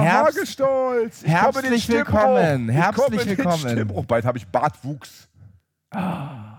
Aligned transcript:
Herbst- 0.00 0.36
Hagestolz! 0.36 1.22
Ich 1.22 1.28
Herbstlich 1.30 1.88
willkommen, 1.88 2.68
Ich 2.68 2.74
herbstlich 2.74 3.26
willkommen. 3.26 3.58
Stimmbruch. 3.58 4.04
Bald 4.04 4.24
habe 4.24 4.38
ich 4.38 4.46
Bartwuchs. 4.46 5.28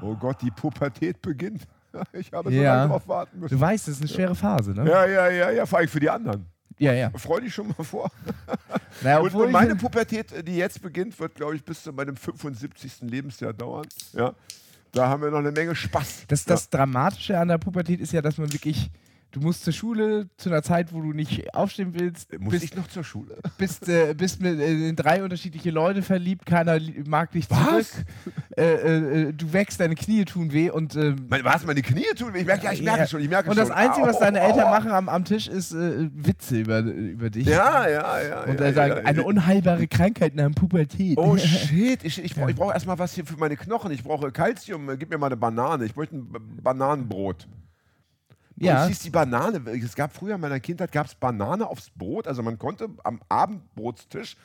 Oh 0.02 0.16
Gott, 0.16 0.42
die 0.42 0.52
Pubertät 0.52 1.22
beginnt. 1.22 1.64
Ich 2.14 2.32
habe 2.32 2.52
so 2.52 2.56
Ja. 2.56 2.76
lange 2.76 2.90
drauf 2.92 3.08
warten 3.08 3.40
müssen. 3.40 3.56
Du 3.56 3.60
weißt, 3.60 3.88
das 3.88 3.96
ist 3.96 4.02
eine 4.02 4.10
schwere 4.10 4.36
Phase, 4.36 4.72
ne? 4.76 4.88
Ja, 4.88 5.06
ja, 5.08 5.28
ja, 5.30 5.50
ja, 5.50 5.66
vor 5.66 5.80
allem 5.80 5.88
für 5.88 6.00
die 6.00 6.10
anderen. 6.10 6.46
ja. 6.78 6.94
ja. 6.94 7.10
Freu 7.16 7.40
dich 7.42 7.52
schon 7.54 7.68
mal 7.70 7.84
vor. 7.84 8.12
Naja, 9.02 9.18
Und, 9.22 9.34
und 9.34 9.52
meine 9.52 9.76
Pubertät, 9.76 10.28
die 10.48 10.56
jetzt 10.58 10.82
beginnt, 10.84 11.20
wird, 11.20 11.34
glaube 11.34 11.56
ich, 11.56 11.64
bis 11.66 11.82
zu 11.82 11.92
meinem 11.92 12.16
75. 12.16 12.98
Lebensjahr 13.02 13.54
dauern. 13.54 13.88
Ja. 14.14 14.34
Da 14.92 15.08
haben 15.10 15.24
wir 15.24 15.32
noch 15.32 15.40
eine 15.40 15.52
Menge 15.52 15.74
Spaß. 15.76 16.26
das, 16.28 16.46
das 16.46 16.70
Dramatische 16.70 17.40
an 17.40 17.48
der 17.48 17.58
Pubertät 17.58 18.00
ist 18.02 18.12
ja, 18.14 18.22
dass 18.22 18.38
man 18.38 18.54
wirklich, 18.54 18.92
du 19.32 19.40
musst 19.40 19.64
zur 19.64 19.74
Schule 19.74 20.30
zu 20.38 20.50
einer 20.50 20.64
Zeit, 20.64 20.94
wo 20.94 21.02
du 21.02 21.14
nicht 21.14 21.54
aufstehen 21.54 21.94
willst, 21.94 22.32
ja. 22.32 22.40
Muss 22.40 22.52
bist, 22.52 22.64
ich 22.64 22.76
noch 22.76 22.88
zur 22.88 23.04
Schule? 23.04 23.38
bist, 23.58 23.88
äh, 23.90 24.14
bist 24.14 24.42
mit 24.42 24.60
äh, 24.60 24.90
in 24.90 24.96
drei 24.96 25.24
unterschiedliche 25.24 25.72
Leute 25.72 26.02
verliebt, 26.02 26.46
keiner 26.46 26.80
mag 27.08 27.32
dich 27.32 27.50
Was? 27.50 27.92
zurück, 27.92 28.06
äh, 28.58 28.64
äh, 28.64 29.22
äh, 29.30 29.34
du 29.34 29.52
wächst, 29.54 29.80
deine 29.80 29.96
Knie 29.96 30.26
tun 30.26 30.52
weh 30.52 30.70
und 30.70 30.96
ähm, 30.96 31.28
was, 31.30 31.66
meine 31.66 31.82
Knie 31.82 32.06
tun? 32.16 32.34
Ich 32.36 32.46
merke, 32.46 32.66
ja, 32.66 32.72
ich 32.72 32.82
merke 32.82 33.00
Ja. 33.00 33.08
schon, 33.08 33.22
ich 33.22 33.30
merke 33.30 33.50
Und 33.50 33.56
schon. 33.58 33.68
das 33.68 33.76
Einzige, 33.76 34.08
was 34.08 34.20
deine 34.20 34.40
Eltern 34.40 34.70
machen 34.70 34.92
am, 34.92 35.10
am 35.10 35.26
Tisch, 35.26 35.48
ist 35.48 35.74
äh, 35.74 36.10
Witze 36.14 36.60
über, 36.60 36.80
über 36.80 37.30
dich. 37.30 37.48
Ja, 37.48 37.88
ja, 37.88 38.22
ja. 38.22 38.44
Und 38.44 38.60
ja, 38.60 38.66
äh, 38.68 38.74
sagen, 38.74 39.06
eine 39.06 39.24
unheilbare 39.24 39.88
Krankheit 39.88 40.36
nach 40.36 40.46
dem 40.46 40.56
Pubertät. 40.56 41.18
Oh 41.18 41.38
shit, 41.38 42.04
ich, 42.04 42.24
ich 42.24 42.36
brauche 42.36 42.54
brauch 42.54 42.74
erstmal 42.74 43.00
was 43.00 43.14
hier 43.14 43.26
für 43.26 43.38
meine 43.38 43.56
Knochen. 43.56 43.92
Ich 43.92 44.04
brauche 44.04 44.32
Kalzium. 44.32 44.90
Gib 44.98 45.10
mir 45.10 45.18
mal 45.18 45.28
eine 45.28 45.38
Banane. 45.38 45.86
Ich 45.86 45.96
möchte 45.96 46.18
ein 46.18 46.28
Bananenbrot. 46.62 47.48
Ja. 48.60 48.84
Und 48.84 48.90
hieß 48.90 49.00
die 49.00 49.10
Banane. 49.10 49.62
Es 49.72 49.96
gab 49.96 50.14
früher 50.16 50.36
in 50.36 50.42
meiner 50.42 50.60
Kindheit 50.60 50.92
gab 50.92 51.08
es 51.08 51.16
Banane 51.16 51.68
aufs 51.68 51.90
Brot. 51.92 52.28
Also 52.28 52.44
man 52.44 52.58
konnte 52.58 52.90
am 53.04 53.22
Abendbrotstisch 53.30 54.36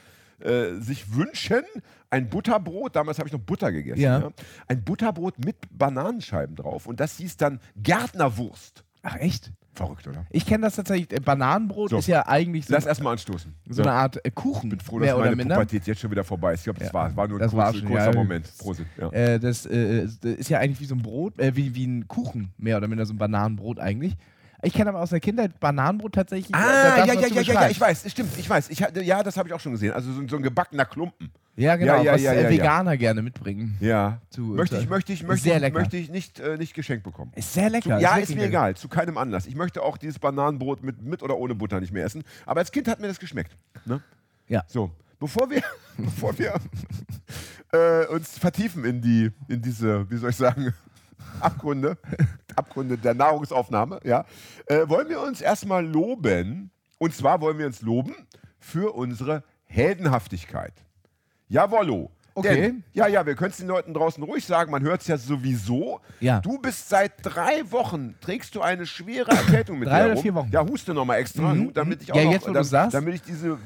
äh, 0.40 0.74
sich 0.80 1.14
wünschen, 1.14 1.62
ein 2.10 2.28
Butterbrot, 2.28 2.96
damals 2.96 3.18
habe 3.18 3.28
ich 3.28 3.32
noch 3.32 3.40
Butter 3.40 3.70
gegessen, 3.72 4.00
Ja. 4.00 4.30
ein 4.68 4.84
Butterbrot 4.84 5.44
mit 5.44 5.56
Bananenscheiben 5.70 6.56
drauf. 6.56 6.86
Und 6.86 7.00
das 7.00 7.16
hieß 7.18 7.36
dann 7.36 7.60
Gärtnerwurst. 7.76 8.84
Ach 9.02 9.16
echt? 9.16 9.52
Verrückt, 9.74 10.06
oder? 10.06 10.24
Ich 10.30 10.46
kenne 10.46 10.62
das 10.66 10.76
tatsächlich. 10.76 11.12
äh, 11.12 11.20
Bananenbrot 11.20 11.90
So. 11.90 11.98
ist 11.98 12.06
ja 12.06 12.26
eigentlich 12.26 12.66
so, 12.66 12.74
Lass 12.74 12.86
erstmal 12.86 13.12
anstoßen. 13.12 13.52
so 13.68 13.82
eine 13.82 13.92
Art 13.92 14.24
äh, 14.24 14.30
Kuchen, 14.30 14.64
Ich 14.70 14.70
bin 14.70 14.80
froh, 14.80 14.98
mehr 14.98 15.08
dass 15.08 15.16
oder 15.16 15.24
meine 15.26 15.36
minder. 15.36 15.54
Pubertät 15.56 15.86
jetzt 15.86 16.00
schon 16.00 16.10
wieder 16.10 16.24
vorbei 16.24 16.54
ist. 16.54 16.60
Ich 16.60 16.64
glaube, 16.64 16.78
das 16.78 16.88
Ja. 16.88 16.94
war, 16.94 17.16
war 17.16 17.26
nur 17.28 17.38
ein 17.38 17.40
Das 17.40 17.52
war 17.56 17.70
kurz, 17.70 17.78
schon, 17.80 17.88
kurzer 17.88 18.10
ja. 18.12 18.14
Moment. 18.16 18.58
Prosit. 18.58 18.86
Ja. 19.00 19.10
Äh, 19.10 19.38
das 19.40 19.66
äh, 19.66 20.06
das 20.20 20.32
ist 20.34 20.48
ja 20.50 20.58
eigentlich 20.60 20.80
wie 20.80 20.84
so 20.86 20.94
ein 20.94 21.02
Brot, 21.02 21.38
äh, 21.40 21.56
wie, 21.56 21.74
wie 21.74 21.86
ein 21.86 22.06
Kuchen, 22.08 22.52
mehr 22.58 22.76
oder 22.76 22.88
minder 22.88 23.04
so 23.06 23.12
ein 23.14 23.18
Bananenbrot 23.18 23.78
eigentlich. 23.80 24.16
Ich 24.64 24.72
kenne 24.72 24.90
aber 24.90 25.00
aus 25.00 25.10
der 25.10 25.20
Kindheit 25.20 25.58
Bananenbrot 25.60 26.14
tatsächlich. 26.14 26.50
äh, 26.54 26.58
Ah, 26.58 26.96
das, 26.96 27.06
ja, 27.06 27.14
ja, 27.14 27.26
ja, 27.28 27.40
ja, 27.62 27.68
ich 27.68 27.80
weiß, 27.80 28.10
stimmt, 28.10 28.30
ich 28.38 28.48
weiß. 28.48 28.70
Ich, 28.70 28.78
ja, 28.80 29.22
das 29.22 29.36
habe 29.36 29.48
ich 29.48 29.54
auch 29.54 29.60
schon 29.60 29.72
gesehen. 29.72 29.92
Also 29.92 30.12
so, 30.12 30.26
so 30.26 30.36
ein 30.36 30.42
gebackener 30.42 30.84
Klumpen. 30.84 31.30
Ja, 31.56 31.76
genau, 31.76 31.98
Ja, 31.98 32.02
ja, 32.02 32.12
was 32.14 32.22
ja, 32.22 32.32
äh, 32.32 32.42
ja. 32.44 32.50
Veganer 32.50 32.96
gerne 32.96 33.22
mitbringen. 33.22 33.76
Ja. 33.80 34.20
Zu- 34.30 34.40
möchte 34.40 34.76
ich, 34.76 34.82
zu- 34.84 34.88
möchte 34.88 35.12
ich, 35.12 35.20
ist 35.22 35.28
möchte 35.28 35.44
sehr 35.44 35.60
lecker. 35.60 35.78
möchte 35.78 35.96
ich 35.96 36.10
nicht, 36.10 36.40
äh, 36.40 36.56
nicht 36.56 36.74
geschenkt 36.74 37.04
bekommen. 37.04 37.30
Ist 37.36 37.52
sehr 37.52 37.70
lecker. 37.70 38.00
ja, 38.00 38.10
ist 38.10 38.22
wirklich 38.22 38.36
mir 38.36 38.42
lecker. 38.42 38.48
egal, 38.50 38.76
zu 38.76 38.88
keinem 38.88 39.16
Anlass. 39.18 39.46
Ich 39.46 39.54
möchte 39.54 39.80
auch 39.82 39.96
dieses 39.96 40.18
Bananenbrot 40.18 40.82
mit, 40.82 41.00
mit 41.02 41.22
oder 41.22 41.36
ohne 41.36 41.54
Butter 41.54 41.78
nicht 41.80 41.92
mehr 41.92 42.04
essen. 42.04 42.24
Aber 42.44 42.58
als 42.60 42.72
Kind 42.72 42.88
hat 42.88 42.98
mir 43.00 43.06
das 43.06 43.20
geschmeckt. 43.20 43.56
Ne? 43.84 44.00
Ja. 44.48 44.64
So, 44.66 44.90
bevor 45.20 45.48
wir, 45.48 45.62
bevor 45.96 46.36
wir 46.38 46.54
äh, 47.72 48.06
uns 48.06 48.36
vertiefen 48.38 48.84
in, 48.84 49.00
die, 49.00 49.30
in 49.48 49.62
diese, 49.62 50.10
wie 50.10 50.16
soll 50.16 50.30
ich 50.30 50.36
sagen, 50.36 50.74
Abgründe, 51.40 51.96
Abgründe 52.56 52.98
der 52.98 53.14
Nahrungsaufnahme, 53.14 54.00
ja, 54.04 54.24
äh, 54.66 54.88
wollen 54.88 55.08
wir 55.08 55.20
uns 55.20 55.40
erstmal 55.40 55.86
loben. 55.86 56.70
Und 56.98 57.14
zwar 57.14 57.40
wollen 57.40 57.58
wir 57.58 57.66
uns 57.66 57.82
loben 57.82 58.14
für 58.58 58.94
unsere 58.94 59.42
Heldenhaftigkeit. 59.64 60.72
Jawollo. 61.48 62.10
Okay. 62.36 62.60
Denn, 62.60 62.84
ja, 62.92 63.06
ja, 63.06 63.24
wir 63.26 63.36
können 63.36 63.52
es 63.52 63.58
den 63.58 63.68
Leuten 63.68 63.94
draußen 63.94 64.20
ruhig 64.24 64.44
sagen, 64.44 64.72
man 64.72 64.82
hört 64.82 65.02
es 65.02 65.06
ja 65.06 65.16
sowieso. 65.16 66.00
Ja. 66.18 66.40
Du 66.40 66.58
bist 66.58 66.88
seit 66.88 67.12
drei 67.22 67.62
Wochen, 67.70 68.16
trägst 68.20 68.56
du 68.56 68.60
eine 68.60 68.86
schwere 68.86 69.30
Erkältung 69.30 69.78
mit 69.78 69.88
Drei 69.88 69.98
dir 70.00 70.04
oder 70.06 70.14
rum. 70.14 70.22
vier 70.22 70.34
Wochen. 70.34 70.48
Ja, 70.50 70.66
huste 70.66 70.94
nochmal 70.94 71.20
extra, 71.20 71.54
Mhm, 71.54 71.72
damit 71.74 72.02
ich 72.02 72.10
auch 72.12 72.16
Ja, 72.16 72.24
noch, 72.24 72.32
jetzt, 72.32 72.42
wo 72.42 72.48
du 72.48 72.54
dam- 72.54 72.64
sagst. 72.64 72.94
damit 72.94 73.14
ich 73.14 73.22
diese 73.22 73.56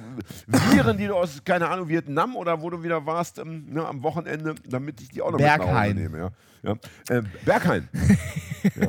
Viren, 0.46 0.98
die 0.98 1.06
du 1.06 1.14
aus, 1.14 1.40
keine 1.46 1.66
Ahnung, 1.70 1.88
Vietnam 1.88 2.36
oder 2.36 2.60
wo 2.60 2.68
du 2.68 2.82
wieder 2.82 3.06
warst 3.06 3.38
ähm, 3.38 3.64
ne, 3.70 3.86
am 3.86 4.02
Wochenende, 4.02 4.54
damit 4.68 5.00
ich 5.00 5.08
die 5.08 5.22
auch 5.22 5.30
noch 5.30 5.38
mit 5.38 5.46
nach 5.46 5.58
Hause 5.60 5.94
nehme. 5.94 6.18
Ja. 6.18 6.30
Ja. 6.62 6.74
Ähm, 7.10 7.26
Berghain. 7.44 7.88
ja. 8.80 8.88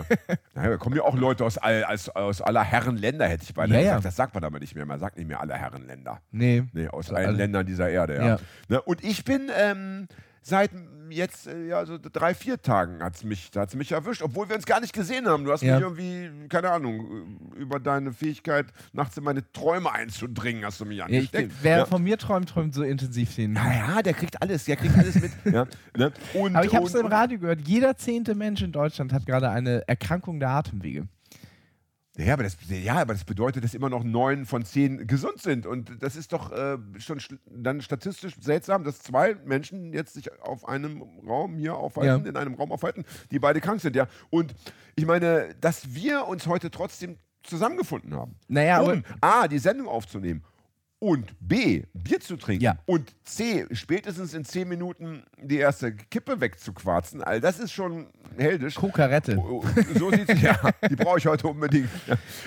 Da 0.55 0.77
kommen 0.77 0.95
ja 0.95 1.03
auch 1.03 1.15
Leute 1.15 1.45
aus, 1.45 1.57
all, 1.57 1.83
aus, 1.85 2.09
aus 2.09 2.41
aller 2.41 2.63
Herren 2.63 2.97
Länder, 2.97 3.27
hätte 3.27 3.43
ich 3.43 3.53
beinahe 3.53 3.79
Ja, 3.79 3.83
ja. 3.85 3.89
gesagt. 3.91 4.05
Das 4.05 4.15
sagt 4.15 4.33
man 4.33 4.43
aber 4.43 4.59
nicht 4.59 4.75
mehr. 4.75 4.85
Man 4.85 4.99
sagt 4.99 5.17
nicht 5.17 5.27
mehr 5.27 5.39
aller 5.39 5.55
Herren 5.55 5.85
Länder. 5.87 6.21
Nee. 6.31 6.63
Nee, 6.73 6.87
aus 6.87 7.07
So 7.07 7.15
allen 7.15 7.27
alle- 7.27 7.37
Ländern 7.37 7.65
dieser 7.65 7.89
Erde, 7.89 8.15
ja. 8.15 8.27
Ja. 8.27 8.37
Ne, 8.67 8.81
und 8.81 9.03
ich 9.03 9.23
bin 9.23 9.49
ähm, 9.57 10.07
seit 10.41 10.71
jetzt, 11.09 11.47
äh, 11.47 11.65
ja, 11.67 11.85
so 11.85 11.97
drei, 12.01 12.33
vier 12.35 12.61
Tagen 12.61 13.01
hat 13.03 13.15
es 13.15 13.23
mich, 13.23 13.49
hat's 13.55 13.73
mich 13.75 13.91
erwischt, 13.91 14.21
obwohl 14.21 14.47
wir 14.47 14.55
uns 14.55 14.65
gar 14.65 14.79
nicht 14.79 14.93
gesehen 14.93 15.27
haben. 15.27 15.43
Du 15.43 15.51
hast 15.51 15.61
Ja. 15.63 15.75
mich 15.75 15.83
irgendwie, 15.83 16.47
keine 16.49 16.69
Ahnung, 16.69 17.39
über 17.55 17.79
deine 17.79 18.13
Fähigkeit, 18.13 18.67
nachts 18.93 19.17
in 19.17 19.23
meine 19.23 19.49
Träume 19.51 19.91
einzudringen, 19.91 20.63
hast 20.65 20.79
du 20.81 20.85
mich 20.85 20.99
Ja, 20.99 21.07
ich, 21.07 21.15
angesteckt. 21.17 21.51
wer 21.61 21.77
ja. 21.79 21.85
von 21.85 22.03
mir 22.03 22.17
träumt, 22.17 22.49
träumt 22.49 22.73
so 22.75 22.83
intensiv 22.83 23.35
den. 23.35 23.53
Naja, 23.53 24.01
der 24.03 24.13
kriegt 24.13 24.41
alles, 24.41 24.65
der 24.65 24.75
kriegt 24.75 24.95
alles 24.97 25.15
mit. 25.15 25.31
ja, 25.53 25.65
ne? 25.97 26.11
und, 26.35 26.55
Aber 26.55 26.65
ich 26.65 26.75
habe 26.75 26.85
es 26.85 26.93
im 26.93 27.07
Radio 27.07 27.39
gehört, 27.39 27.61
jeder 27.67 27.97
zehnte 27.97 28.35
Mensch 28.35 28.61
in 28.61 28.71
Deutschland 28.71 29.11
hat 29.11 29.25
gerade 29.25 29.49
eine 29.49 29.87
Erkrankung 29.87 30.39
der 30.39 30.49
Atemwege. 30.49 31.07
Ja 32.25 32.33
aber, 32.33 32.43
das, 32.43 32.57
ja, 32.67 32.95
aber 32.95 33.13
das 33.13 33.23
bedeutet, 33.23 33.63
dass 33.63 33.73
immer 33.73 33.89
noch 33.89 34.03
neun 34.03 34.45
von 34.45 34.65
zehn 34.65 35.07
gesund 35.07 35.41
sind. 35.41 35.65
Und 35.65 36.03
das 36.03 36.15
ist 36.17 36.33
doch 36.33 36.51
äh, 36.51 36.77
schon 36.97 37.19
dann 37.49 37.81
statistisch 37.81 38.33
seltsam, 38.41 38.83
dass 38.83 38.99
zwei 38.99 39.35
Menschen 39.45 39.93
jetzt 39.93 40.15
sich 40.15 40.29
auf 40.41 40.67
einem 40.67 41.01
Raum 41.25 41.55
hier 41.55 41.75
aufhalten, 41.75 42.25
Ja. 42.25 42.29
in 42.29 42.35
einem 42.35 42.55
Raum 42.55 42.71
aufhalten, 42.73 43.05
die 43.31 43.39
beide 43.39 43.61
krank 43.61 43.79
sind. 43.79 43.95
Ja. 43.95 44.07
Und 44.29 44.53
ich 44.95 45.05
meine, 45.05 45.55
dass 45.61 45.93
wir 45.95 46.27
uns 46.27 46.45
heute 46.47 46.69
trotzdem 46.71 47.17
zusammengefunden 47.43 48.13
haben, 48.13 48.35
Naja, 48.49 48.79
aber 48.79 48.93
um 48.93 49.03
A, 49.21 49.47
die 49.47 49.59
Sendung 49.59 49.87
aufzunehmen 49.87 50.43
und 50.99 51.33
B, 51.39 51.83
Bier 51.93 52.19
zu 52.19 52.35
trinken 52.35 52.63
Ja. 52.63 52.77
und 52.85 53.13
C, 53.23 53.65
spätestens 53.71 54.33
in 54.33 54.43
zehn 54.43 54.67
Minuten 54.67 55.23
die 55.41 55.57
erste 55.57 55.93
Kippe 55.93 56.41
wegzuquarzen, 56.41 57.23
all 57.23 57.39
das 57.39 57.59
ist 57.59 57.71
schon 57.71 58.07
heldisch. 58.37 58.75
Kokarette. 58.75 59.37
Oh, 59.37 59.63
So 59.97 60.11
sieht's 60.11 60.33
ja. 60.41 60.59
Die 60.89 60.95
brauche 60.97 61.17
ich 61.19 61.25
heute 61.25 61.47
unbedingt. 61.47 61.89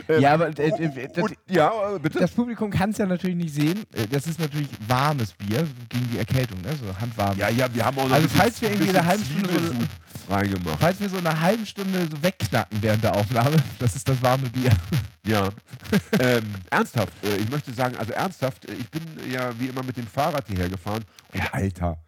Ähm, 0.09 0.21
Ja, 0.21 0.35
aber, 0.35 0.49
äh, 0.59 0.69
äh, 0.69 1.09
das- 1.09 1.25
und, 1.25 1.35
ja, 1.49 1.97
bitte. 1.99 2.19
Das 2.19 2.31
Publikum 2.33 2.71
kann 2.71 2.91
es 2.91 2.99
ja 2.99 3.07
natürlich 3.07 3.37
nicht 3.37 3.55
sehen. 3.55 3.85
Äh, 3.95 4.07
Das 4.09 4.27
ist 4.27 4.39
natürlich 4.39 4.69
warmes 4.87 5.33
Bier 5.33 5.67
gegen 5.89 6.11
die 6.13 6.19
Erkältung, 6.19 6.61
ne? 6.61 6.71
so 6.79 6.95
handwarm. 7.01 7.39
ja, 7.39 7.49
ja, 7.49 7.73
wir 7.75 7.85
haben 7.85 7.99
auch 7.99 8.07
noch 8.09 8.15
Also 8.15 8.29
falls 8.29 8.61
wir 8.61 8.71
irgendwie 8.71 8.91
eine 8.91 9.05
halbe 9.05 9.25
Stunde 9.25 9.49
so- 9.61 10.33
reingemacht. 10.33 10.79
Falls 10.79 11.01
wir 11.01 11.09
so 11.09 11.17
eine 11.19 11.41
halbe 11.41 11.65
Stunde 11.67 12.07
so 12.11 12.23
wegknacken 12.23 12.79
während 12.83 13.03
der 13.03 13.15
Aufnahme, 13.17 13.57
das 13.79 13.97
ist 13.97 14.09
das 14.09 14.21
warme 14.23 14.49
Bier. 14.51 14.71
Ja. 15.27 15.51
ähm, 16.19 16.43
ernsthaft, 16.71 17.13
äh, 17.25 17.37
ich 17.37 17.49
möchte 17.51 17.73
sagen, 17.73 17.97
also 17.97 18.13
ernsthaft, 18.13 18.42
äh, 18.43 18.73
ich 18.75 18.91
bin 18.91 19.03
ja 19.31 19.59
wie 19.59 19.67
immer 19.67 19.83
mit 19.83 19.97
dem 19.97 20.07
Fahrrad 20.07 20.47
hierher 20.49 20.69
gefahren 20.69 21.05
und 21.33 21.55
Alter, 21.55 22.03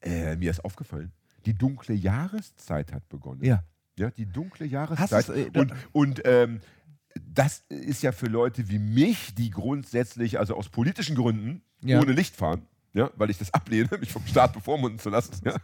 äh, 0.00 0.36
mir 0.36 0.50
ist 0.50 0.64
aufgefallen, 0.64 1.12
die 1.46 1.54
dunkle 1.54 1.94
Jahreszeit 1.94 2.92
hat 2.92 3.08
begonnen. 3.08 3.44
Ja. 3.44 3.62
Ja, 3.98 4.10
die 4.10 4.26
dunkle 4.26 4.64
Jahreszeit. 4.66 5.28
äh, 5.28 5.50
und 5.58 5.72
und 5.92 6.22
ähm, 6.24 6.60
das 7.20 7.64
ist 7.68 8.02
ja 8.02 8.10
für 8.12 8.26
Leute 8.26 8.68
wie 8.70 8.78
mich, 8.78 9.34
die 9.34 9.50
grundsätzlich, 9.50 10.38
also 10.38 10.56
aus 10.56 10.70
politischen 10.70 11.14
Gründen, 11.14 11.62
Ja. 11.84 12.00
ohne 12.00 12.12
Licht 12.12 12.34
fahren, 12.36 12.62
ja, 12.94 13.10
weil 13.16 13.28
ich 13.30 13.36
das 13.38 13.52
ablehne, 13.54 13.90
mich 14.00 14.10
vom 14.12 14.26
Staat 14.26 14.54
bevormunden 14.54 14.98
zu 14.98 15.10
lassen. 15.10 15.34
Ja. 15.44 15.56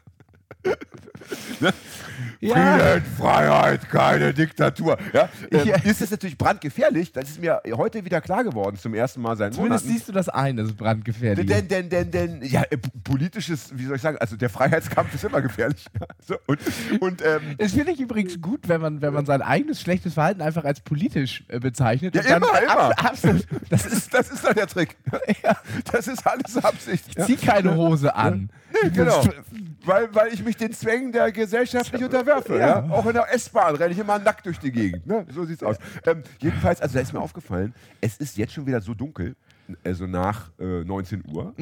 Ja. 2.40 2.54
Frieden, 2.54 3.04
Freiheit, 3.18 3.88
keine 3.90 4.32
Diktatur. 4.32 4.96
Ja, 5.12 5.28
ähm, 5.50 5.66
Ja. 5.66 5.76
Ist 5.82 6.00
es 6.00 6.10
natürlich 6.10 6.38
brandgefährlich. 6.38 7.12
Das 7.12 7.28
ist 7.28 7.40
mir 7.40 7.60
heute 7.74 8.04
wieder 8.04 8.20
klar 8.20 8.44
geworden, 8.44 8.76
zum 8.76 8.94
ersten 8.94 9.20
Mal 9.20 9.36
seit 9.36 9.54
Zumindest 9.54 9.84
Monaten. 9.84 9.98
siehst 9.98 10.08
du 10.08 10.12
das 10.12 10.28
ein, 10.28 10.56
das 10.56 10.68
ist 10.68 10.76
brandgefährlich. 10.76 11.46
Denn, 11.46 11.68
denn, 11.68 11.88
denn, 11.90 12.10
denn, 12.10 12.42
ja, 12.42 12.62
äh, 12.70 12.78
politisches, 13.04 13.70
wie 13.76 13.84
soll 13.86 13.96
ich 13.96 14.02
sagen, 14.02 14.18
also 14.18 14.36
der 14.36 14.48
Freiheitskampf 14.50 15.12
ist 15.14 15.24
immer 15.24 15.42
gefährlich. 15.42 15.84
so, 16.26 16.36
und 16.46 16.60
und 17.00 17.22
ähm, 17.22 17.56
Das 17.58 17.72
finde 17.72 17.92
ich 17.92 18.00
übrigens 18.00 18.40
gut, 18.40 18.68
wenn 18.68 18.80
man, 18.80 19.02
wenn 19.02 19.12
man 19.12 19.26
sein 19.26 19.42
eigenes 19.42 19.80
schlechtes 19.80 20.14
Verhalten 20.14 20.40
einfach 20.40 20.64
als 20.64 20.80
politisch 20.80 21.44
äh, 21.48 21.58
bezeichnet. 21.58 22.14
Ja, 22.14 22.20
und 22.22 22.30
dann 22.30 22.42
immer, 22.42 22.62
immer. 22.62 22.90
abs- 22.90 23.04
Absolut. 23.04 23.46
das 23.68 23.84
ist, 23.86 24.14
das 24.14 24.30
ist 24.30 24.44
dann 24.44 24.54
der 24.54 24.66
Trick. 24.66 24.96
Das 25.92 26.06
ist 26.06 26.26
alles 26.26 26.56
Absicht. 26.62 27.04
Ja. 27.18 27.24
Zieh 27.26 27.36
keine 27.36 27.74
Hose 27.74 28.14
an. 28.14 28.50
Nee, 28.82 28.90
genau. 28.90 29.22
Weil, 29.84 30.14
weil 30.14 30.32
ich 30.32 30.44
mich 30.44 30.56
den 30.60 30.72
Zwängen 30.72 31.12
der 31.12 31.30
Gesellschaft 31.32 31.92
nicht 31.92 32.04
unterwerfe. 32.04 32.58
Ja. 32.58 32.84
Auch 32.90 33.06
in 33.06 33.12
der 33.14 33.32
S-Bahn 33.34 33.74
renne 33.76 33.92
ich 33.92 33.98
immer 33.98 34.18
nackt 34.18 34.46
durch 34.46 34.58
die 34.58 34.72
Gegend. 34.72 35.06
Ne? 35.06 35.26
So 35.32 35.44
sieht's 35.44 35.62
aus. 35.62 35.76
Ähm, 36.06 36.22
jedenfalls, 36.40 36.80
also 36.80 36.94
da 36.94 37.00
ist 37.00 37.12
mir 37.12 37.20
aufgefallen, 37.20 37.74
es 38.00 38.16
ist 38.18 38.36
jetzt 38.36 38.52
schon 38.52 38.66
wieder 38.66 38.80
so 38.80 38.94
dunkel, 38.94 39.34
also 39.84 40.06
nach 40.06 40.50
äh, 40.58 40.84
19 40.84 41.24
Uhr, 41.32 41.54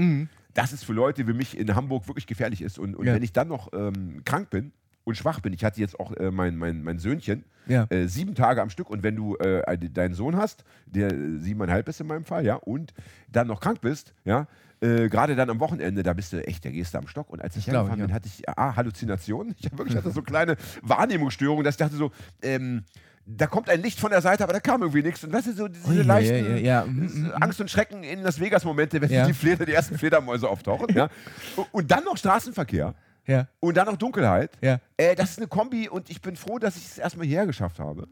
dass 0.55 0.73
es 0.73 0.83
für 0.85 0.93
Leute 0.93 1.27
wie 1.27 1.33
mich 1.33 1.59
in 1.59 1.75
Hamburg 1.75 2.07
wirklich 2.09 2.27
gefährlich 2.27 2.63
ist. 2.63 2.79
Und, 2.79 2.95
und 2.95 3.07
Ja. 3.07 3.15
wenn 3.15 3.23
ich 3.23 3.33
dann 3.33 3.49
noch 3.49 3.73
ähm, 3.73 4.23
krank 4.25 4.51
bin 4.51 4.73
und 5.05 5.17
schwach 5.17 5.41
bin, 5.41 5.53
ich 5.53 5.65
hatte 5.65 5.81
jetzt 5.81 5.99
auch 6.01 6.13
äh, 6.13 6.31
mein, 6.31 6.57
mein, 6.57 6.83
mein 6.83 6.99
Söhnchen, 6.99 7.45
Ja. 7.69 7.87
äh, 7.91 8.07
sieben 8.09 8.35
Tage 8.35 8.63
am 8.63 8.71
Stück 8.71 8.89
und 8.91 9.03
wenn 9.03 9.17
du 9.17 9.37
äh, 9.37 9.63
ein- 9.67 9.93
deinen 9.93 10.15
Sohn 10.15 10.37
hast, 10.37 10.65
der 10.87 11.13
äh, 11.13 11.39
siebeneinhalb 11.39 11.89
ist 11.89 12.01
in 12.01 12.07
meinem 12.07 12.25
Fall, 12.25 12.45
ja, 12.45 12.55
und 12.57 12.95
dann 13.31 13.47
noch 13.49 13.61
krank 13.61 13.81
bist, 13.81 14.15
ja, 14.25 14.47
äh, 14.81 15.09
gerade 15.09 15.35
dann 15.37 15.49
am 15.51 15.61
Wochenende, 15.61 16.03
da 16.03 16.13
bist 16.13 16.33
du 16.33 16.47
echt, 16.47 16.65
da 16.65 16.71
gehst 16.71 16.95
du 16.95 16.99
am 16.99 17.09
Stock. 17.09 17.31
Und 17.31 17.41
als 17.43 17.57
ich 17.57 17.65
glaub 17.65 17.89
hergefahren 17.89 18.01
ich, 18.01 18.07
bin, 18.07 18.15
hatte 18.15 18.29
ich 18.29 18.49
A, 18.49 18.77
Halluzinationen. 18.77 19.55
Ich 19.59 19.67
hab 19.67 19.79
wirklich 19.79 19.97
hatte 19.97 20.11
so 20.11 20.23
kleine 20.23 20.57
Wahrnehmungsstörungen, 20.83 21.65
dass 21.65 21.75
ich 21.75 21.79
dachte 21.79 21.97
so, 21.97 22.11
ähm, 22.43 22.85
da 23.29 23.47
kommt 23.49 23.69
ein 23.69 23.83
Licht 23.83 23.99
von 23.99 24.11
der 24.11 24.21
Seite, 24.23 24.45
aber 24.45 24.53
da 24.53 24.61
kam 24.61 24.83
irgendwie 24.83 25.03
nichts. 25.03 25.25
Und 25.25 25.33
weißt 25.33 25.49
du, 25.49 25.53
so 25.53 25.67
diese 25.69 25.89
Ui, 25.89 25.97
ja, 25.97 26.03
leichten 26.05 26.51
ja, 26.51 26.57
ja, 26.57 26.85
mhm, 26.85 27.23
mhm, 27.25 27.33
Angst 27.41 27.61
und 27.61 27.69
Schrecken 27.71 28.05
in 28.05 28.23
Las 28.23 28.39
Vegas-Momente, 28.39 29.01
wenn 29.01 29.11
Ja. 29.11 29.27
die, 29.27 29.33
Fleder, 29.33 29.67
die 29.67 29.73
ersten 29.73 29.99
Fledermäuse 29.99 30.49
auftauchen. 30.49 30.95
ja. 30.95 31.09
Und 31.73 31.91
dann 31.91 32.05
noch 32.05 32.17
Straßenverkehr. 32.17 32.95
Ja. 33.27 33.49
Und 33.59 33.77
dann 33.77 33.87
noch 33.87 33.97
Dunkelheit. 33.97 34.53
Ja. 34.61 34.79
Äh, 34.97 35.17
das 35.17 35.31
ist 35.33 35.39
eine 35.39 35.49
Kombi 35.49 35.89
und 35.89 36.09
ich 36.11 36.21
bin 36.23 36.37
froh, 36.37 36.61
dass 36.61 36.77
ich 36.77 36.85
es 36.87 36.99
erstmal 36.99 37.27
hierher 37.27 37.47
geschafft 37.47 37.81
habe. 37.81 38.07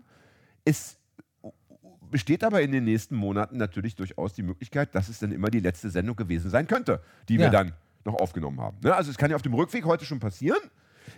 Es 0.64 0.96
besteht 2.14 2.44
aber 2.44 2.62
in 2.62 2.70
den 2.70 2.84
nächsten 2.84 3.16
Monaten 3.16 3.56
natürlich 3.56 3.96
durchaus 3.96 4.32
die 4.34 4.44
Möglichkeit, 4.44 4.94
dass 4.94 5.08
es 5.08 5.18
dann 5.18 5.32
immer 5.32 5.48
die 5.50 5.58
letzte 5.58 5.90
Sendung 5.90 6.14
gewesen 6.14 6.48
sein 6.48 6.68
könnte, 6.68 7.00
die 7.28 7.38
wir 7.38 7.46
Ja. 7.46 7.50
dann 7.50 7.72
noch 8.04 8.14
aufgenommen 8.14 8.60
haben. 8.60 8.76
Ne? 8.84 8.94
Also 8.94 9.10
es 9.10 9.16
kann 9.18 9.30
ja 9.30 9.34
auf 9.34 9.42
dem 9.42 9.52
Rückweg 9.52 9.84
heute 9.84 10.04
schon 10.04 10.20
passieren. 10.20 10.60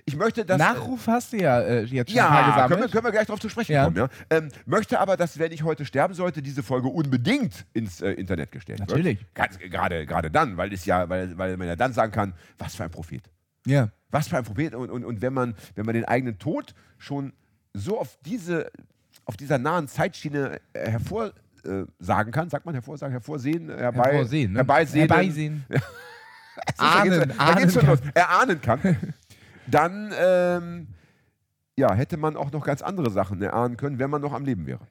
Ich 0.06 0.16
möchte 0.16 0.46
das. 0.46 0.56
Nachruf 0.58 1.06
hast 1.06 1.34
du 1.34 1.36
ja 1.36 1.60
äh, 1.60 1.82
jetzt 1.84 2.08
schon 2.10 2.16
ja, 2.16 2.30
mal 2.30 2.36
können 2.44 2.46
wir, 2.46 2.62
gesammelt. 2.68 2.92
können 2.92 3.04
wir 3.04 3.12
gleich 3.12 3.26
darauf 3.26 3.40
zu 3.40 3.50
sprechen 3.50 3.72
Ja. 3.72 3.84
kommen. 3.84 3.96
Ja? 3.98 4.08
Ähm, 4.30 4.48
möchte 4.64 4.98
aber, 4.98 5.18
dass, 5.18 5.38
wenn 5.38 5.52
ich 5.52 5.64
heute 5.64 5.84
sterben 5.84 6.14
sollte, 6.14 6.40
diese 6.40 6.62
Folge 6.62 6.88
unbedingt 6.88 7.66
ins 7.74 8.00
äh, 8.00 8.12
Internet 8.12 8.50
gestellt 8.50 8.78
Natürlich. 8.80 9.18
wird. 9.34 9.70
Gerade, 9.70 10.06
gerade 10.06 10.30
dann, 10.30 10.56
weil, 10.56 10.72
es 10.72 10.86
ja, 10.86 11.06
weil, 11.10 11.36
weil 11.36 11.58
man 11.58 11.68
ja 11.68 11.76
dann 11.76 11.92
sagen 11.92 12.10
kann, 12.10 12.32
was 12.56 12.74
für 12.74 12.84
ein 12.84 12.90
Prophet. 12.90 13.22
Ja. 13.66 13.90
Was 14.10 14.28
für 14.28 14.38
ein 14.38 14.44
Prophet. 14.44 14.74
Und, 14.74 14.88
und, 14.90 15.04
und 15.04 15.20
wenn, 15.20 15.34
man, 15.34 15.54
wenn 15.74 15.84
man 15.84 15.94
den 15.94 16.06
eigenen 16.06 16.38
Tod 16.38 16.74
schon 16.96 17.34
so 17.74 18.00
auf, 18.00 18.16
diese, 18.24 18.70
auf 19.26 19.36
dieser 19.36 19.58
nahen 19.58 19.88
Zeitschiene 19.88 20.60
äh, 20.72 20.90
hervorsagen 20.90 22.28
äh, 22.28 22.30
kann, 22.30 22.48
sagt 22.48 22.64
man 22.64 22.74
hervorsagen, 22.74 23.12
hervorsehen, 23.12 23.68
äh, 23.68 23.76
herbei, 23.76 24.12
Hervorsehen, 24.12 24.52
ne? 24.52 24.58
herbeisehen, 24.60 25.08
Herbeisehen. 25.08 25.64
da 25.68 27.02
geht's, 27.02 27.18
Ahnen, 27.18 27.32
da 27.36 27.54
geht's 27.54 27.76
ahnen 27.76 27.86
los. 27.88 27.98
erahnen 28.14 28.60
kann, 28.60 28.96
dann 29.66 30.12
ähm, 30.18 30.86
ja, 31.76 31.92
hätte 31.92 32.16
man 32.16 32.36
auch 32.36 32.50
noch 32.52 32.64
ganz 32.64 32.80
andere 32.80 33.10
Sachen 33.10 33.42
erahnen 33.42 33.76
können, 33.76 33.98
wenn 33.98 34.08
man 34.08 34.22
noch 34.22 34.32
am 34.32 34.44
Leben 34.44 34.66
wäre. 34.66 34.86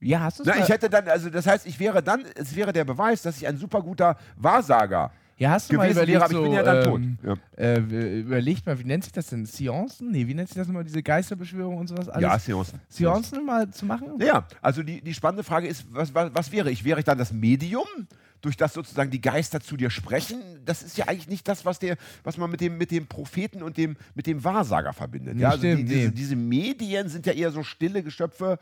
Ja, 0.00 0.20
hast 0.20 0.40
du 0.40 0.44
Na, 0.44 0.58
ich 0.58 0.68
hätte 0.68 0.90
dann, 0.90 1.08
also 1.08 1.30
das 1.30 1.46
heißt, 1.46 1.64
ich 1.64 1.78
wäre 1.78 2.02
dann, 2.02 2.24
es 2.34 2.56
wäre 2.56 2.72
der 2.72 2.84
Beweis, 2.84 3.22
dass 3.22 3.36
ich 3.36 3.46
ein 3.46 3.56
super 3.56 3.80
guter 3.82 4.16
Wahrsager 4.36 5.12
ja, 5.38 5.50
hast 5.50 5.72
du 5.72 5.76
mal 5.76 5.90
überlegt, 5.90 6.18
aber 6.20 6.30
ich 6.30 6.36
so, 6.36 6.42
bin 6.42 6.52
ja 6.52 6.62
dann 6.62 6.76
ähm, 6.76 7.18
tot. 7.18 7.38
Ja. 7.56 7.64
Äh, 7.64 8.20
überlegt 8.20 8.66
mal, 8.66 8.78
wie 8.78 8.84
nennt 8.84 9.04
sich 9.04 9.12
das 9.12 9.26
denn? 9.26 9.46
Seancen? 9.46 10.10
Nee, 10.10 10.26
wie 10.26 10.34
nennt 10.34 10.48
sich 10.48 10.56
das 10.56 10.66
nochmal, 10.66 10.84
diese 10.84 11.02
Geisterbeschwörung 11.02 11.76
und 11.76 11.88
sowas 11.88 12.08
alles? 12.08 12.22
Ja, 12.22 12.38
Seancen. 12.38 12.80
Seancen 12.88 13.44
mal 13.44 13.70
zu 13.70 13.86
machen? 13.86 14.20
Ja, 14.20 14.46
also 14.60 14.82
die, 14.82 15.00
die 15.00 15.14
spannende 15.14 15.44
Frage 15.44 15.66
ist, 15.66 15.86
was, 15.90 16.14
was, 16.14 16.30
was 16.34 16.52
wäre 16.52 16.70
ich? 16.70 16.84
Wäre 16.84 17.00
ich 17.00 17.04
dann 17.04 17.18
das 17.18 17.32
Medium, 17.32 17.86
durch 18.42 18.56
das 18.56 18.74
sozusagen 18.74 19.10
die 19.10 19.20
Geister 19.20 19.60
zu 19.60 19.76
dir 19.76 19.90
sprechen? 19.90 20.42
Das 20.64 20.82
ist 20.82 20.98
ja 20.98 21.08
eigentlich 21.08 21.28
nicht 21.28 21.48
das, 21.48 21.64
was, 21.64 21.78
der, 21.78 21.96
was 22.24 22.36
man 22.36 22.50
mit 22.50 22.60
dem, 22.60 22.76
mit 22.76 22.90
dem 22.90 23.06
Propheten 23.06 23.62
und 23.62 23.76
dem, 23.76 23.96
mit 24.14 24.26
dem 24.26 24.44
Wahrsager 24.44 24.92
verbindet. 24.92 25.38
Ja, 25.38 25.50
also 25.50 25.62
die, 25.62 25.72
stimmt, 25.72 25.88
diese, 25.88 26.08
nee. 26.08 26.10
diese 26.10 26.36
Medien 26.36 27.08
sind 27.08 27.24
ja 27.24 27.32
eher 27.32 27.52
so 27.52 27.62
stille 27.62 28.02
Geschöpfe, 28.02 28.58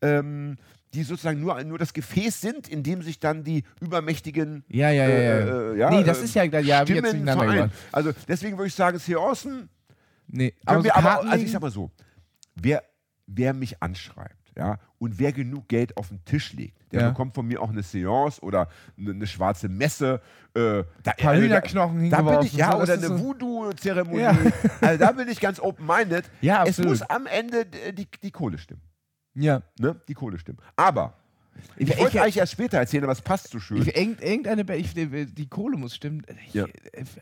ähm, 0.00 0.56
die 0.94 1.02
sozusagen 1.02 1.40
nur, 1.40 1.62
nur 1.64 1.78
das 1.78 1.92
Gefäß 1.92 2.40
sind, 2.40 2.68
in 2.68 2.82
dem 2.82 3.02
sich 3.02 3.18
dann 3.20 3.42
die 3.44 3.64
übermächtigen 3.80 4.64
Ja, 4.68 4.90
ja, 4.90 5.08
ja. 5.08 5.08
ja. 5.08 5.16
äh, 5.16 5.72
äh, 5.74 5.78
ja, 5.78 5.90
nee, 5.90 6.04
das 6.04 6.20
äh, 6.20 6.24
ist 6.24 6.34
ja, 6.34 6.44
ja, 6.44 6.60
ich 6.60 6.66
jetzt 6.68 6.82
Stimmen 6.88 7.02
durcheinander 7.02 7.44
vereinen. 7.44 7.72
Also 7.92 8.12
deswegen 8.28 8.56
würde 8.56 8.68
ich 8.68 8.74
sagen, 8.74 8.98
Seancen 8.98 9.68
Nee, 10.28 10.52
können 10.52 10.60
aber, 10.66 10.78
so 10.78 10.84
wir 10.84 10.96
aber, 10.96 11.30
also 11.30 11.44
ich 11.44 11.52
sag 11.52 11.60
mal 11.60 11.70
so, 11.70 11.90
wer, 12.54 12.82
wer 13.26 13.52
mich 13.52 13.82
anschreibt, 13.82 14.52
ja, 14.56 14.78
und 14.98 15.18
wer 15.18 15.32
genug 15.32 15.68
Geld 15.68 15.96
auf 15.96 16.08
den 16.08 16.24
Tisch 16.24 16.52
legt, 16.54 16.78
der 16.92 17.02
Ja. 17.02 17.08
bekommt 17.10 17.34
von 17.34 17.46
mir 17.46 17.60
auch 17.60 17.70
eine 17.70 17.82
Seance 17.82 18.40
oder 18.40 18.68
eine, 18.96 19.10
eine 19.10 19.26
schwarze 19.26 19.68
Messe. 19.68 20.20
Äh, 20.54 20.84
da, 21.02 21.12
Paar 21.12 21.30
also 21.32 21.42
Hühnerknochen 21.42 22.08
da, 22.08 22.22
da 22.22 22.36
bin 22.38 22.46
ich, 22.46 22.54
ja, 22.54 22.72
so, 22.72 22.78
oder 22.78 22.92
eine 22.94 23.06
so- 23.08 23.18
Voodoo-Zeremonie. 23.18 24.20
Ja. 24.20 24.38
Also 24.80 24.98
da 24.98 25.12
bin 25.12 25.28
ich 25.28 25.40
ganz 25.40 25.58
open-minded. 25.60 26.24
Ja, 26.40 26.62
es 26.62 26.68
absolut. 26.78 26.90
muss 26.90 27.02
am 27.02 27.26
Ende 27.26 27.66
d- 27.66 27.92
die, 27.92 28.06
die 28.22 28.30
Kohle 28.30 28.56
stimmen. 28.58 28.80
Ja. 29.34 29.62
Ne? 29.78 29.96
Die 30.08 30.14
Kohle 30.14 30.38
stimmen. 30.38 30.58
Aber, 30.76 31.14
ich, 31.76 31.88
Ich- 31.88 31.98
wollte 31.98 32.16
ich- 32.16 32.20
eigentlich 32.20 32.36
erst 32.38 32.52
später 32.52 32.78
erzählen, 32.78 33.04
aber 33.04 33.12
es 33.12 33.22
passt 33.22 33.48
so 33.50 33.60
schön. 33.60 33.80
Ich, 33.80 33.96
irgend, 33.96 34.20
irgendeine 34.20 34.64
Band, 34.64 34.80
ich, 34.80 34.92
die 35.34 35.46
Kohle 35.48 35.76
muss 35.76 35.94
stimmen. 35.94 36.22
Ich, 36.48 36.54
Ja. 36.54 36.66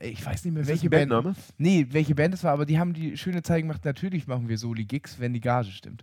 ich 0.00 0.24
weiß 0.24 0.44
nicht 0.46 0.54
mehr, 0.54 0.62
Ist 0.62 0.68
welche 0.68 0.88
Band. 0.88 1.10
Bandname? 1.10 1.36
Nee, 1.58 1.86
welche 1.90 2.14
Band 2.14 2.32
es 2.34 2.42
war, 2.42 2.52
aber 2.52 2.64
die 2.64 2.78
haben 2.78 2.94
die 2.94 3.16
schöne 3.18 3.42
Zeit 3.42 3.60
gemacht. 3.60 3.84
Natürlich 3.84 4.26
machen 4.26 4.48
wir 4.48 4.56
Soli-Gigs, 4.56 5.20
wenn 5.20 5.34
die 5.34 5.40
Gage 5.40 5.70
stimmt. 5.70 6.02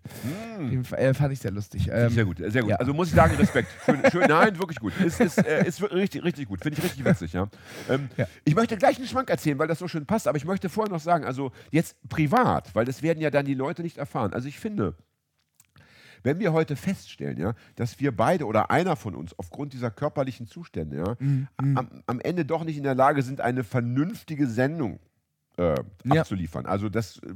Den 0.60 0.82
f- 0.82 0.92
äh, 0.92 1.14
fand 1.16 1.34
ich 1.34 1.40
sehr 1.40 1.50
lustig. 1.52 1.90
Ähm, 1.92 2.10
sehr 2.12 2.24
gut, 2.26 2.38
sehr 2.38 2.62
gut. 2.62 2.70
ja. 2.70 2.76
Also 2.76 2.94
muss 2.94 3.08
ich 3.10 3.16
sagen, 3.16 3.36
Respekt. 3.36 3.70
Schön, 3.84 4.00
schön, 4.12 4.28
nein, 4.28 4.58
wirklich 4.60 4.80
gut. 4.80 4.94
Ist, 5.04 5.20
ist, 5.20 5.40
äh, 5.40 5.68
ist 5.68 5.82
richtig, 5.92 6.24
richtig 6.24 6.48
gut. 6.48 6.62
Finde 6.62 6.78
ich 6.78 6.84
richtig 6.86 7.04
witzig, 7.04 7.34
ja. 7.34 7.48
Ähm, 7.90 8.10
Ja. 8.16 8.28
Ich 8.46 8.54
möchte 8.54 8.78
gleich 8.78 8.98
einen 8.98 9.08
Schwank 9.08 9.32
erzählen, 9.32 9.58
weil 9.58 9.68
das 9.68 9.80
so 9.80 9.88
schön 9.88 10.06
passt, 10.06 10.28
aber 10.28 10.38
ich 10.38 10.46
möchte 10.46 10.70
vorher 10.70 10.92
noch 10.94 11.02
sagen, 11.02 11.26
also 11.26 11.52
jetzt 11.72 11.96
privat, 12.10 12.74
weil 12.76 12.86
das 12.86 13.02
werden 13.02 13.22
ja 13.22 13.32
dann 13.32 13.46
die 13.48 13.56
Leute 13.56 13.82
nicht 13.82 13.98
erfahren. 13.98 14.34
Also 14.34 14.48
ich 14.48 14.60
finde, 14.60 14.94
wenn 16.24 16.40
wir 16.40 16.54
heute 16.54 16.76
feststellen, 16.76 17.38
ja, 17.40 17.54
dass 17.76 18.00
wir 18.00 18.16
beide 18.16 18.46
oder 18.46 18.72
einer 18.72 18.96
von 18.96 19.16
uns 19.16 19.38
aufgrund 19.38 19.74
dieser 19.74 19.92
körperlichen 19.92 20.48
Zustände 20.48 20.98
ja, 20.98 21.16
Mhm, 21.20 21.48
am, 21.58 22.04
am 22.06 22.20
Ende 22.20 22.46
doch 22.46 22.64
nicht 22.64 22.78
in 22.78 22.84
der 22.84 22.96
Lage 22.96 23.22
sind, 23.22 23.42
eine 23.42 23.64
vernünftige 23.64 24.48
Sendung 24.48 25.00
äh, 25.58 25.76
Ja. 26.06 26.22
abzuliefern. 26.22 26.66
Also 26.66 26.90
das 26.90 27.18
äh, 27.20 27.34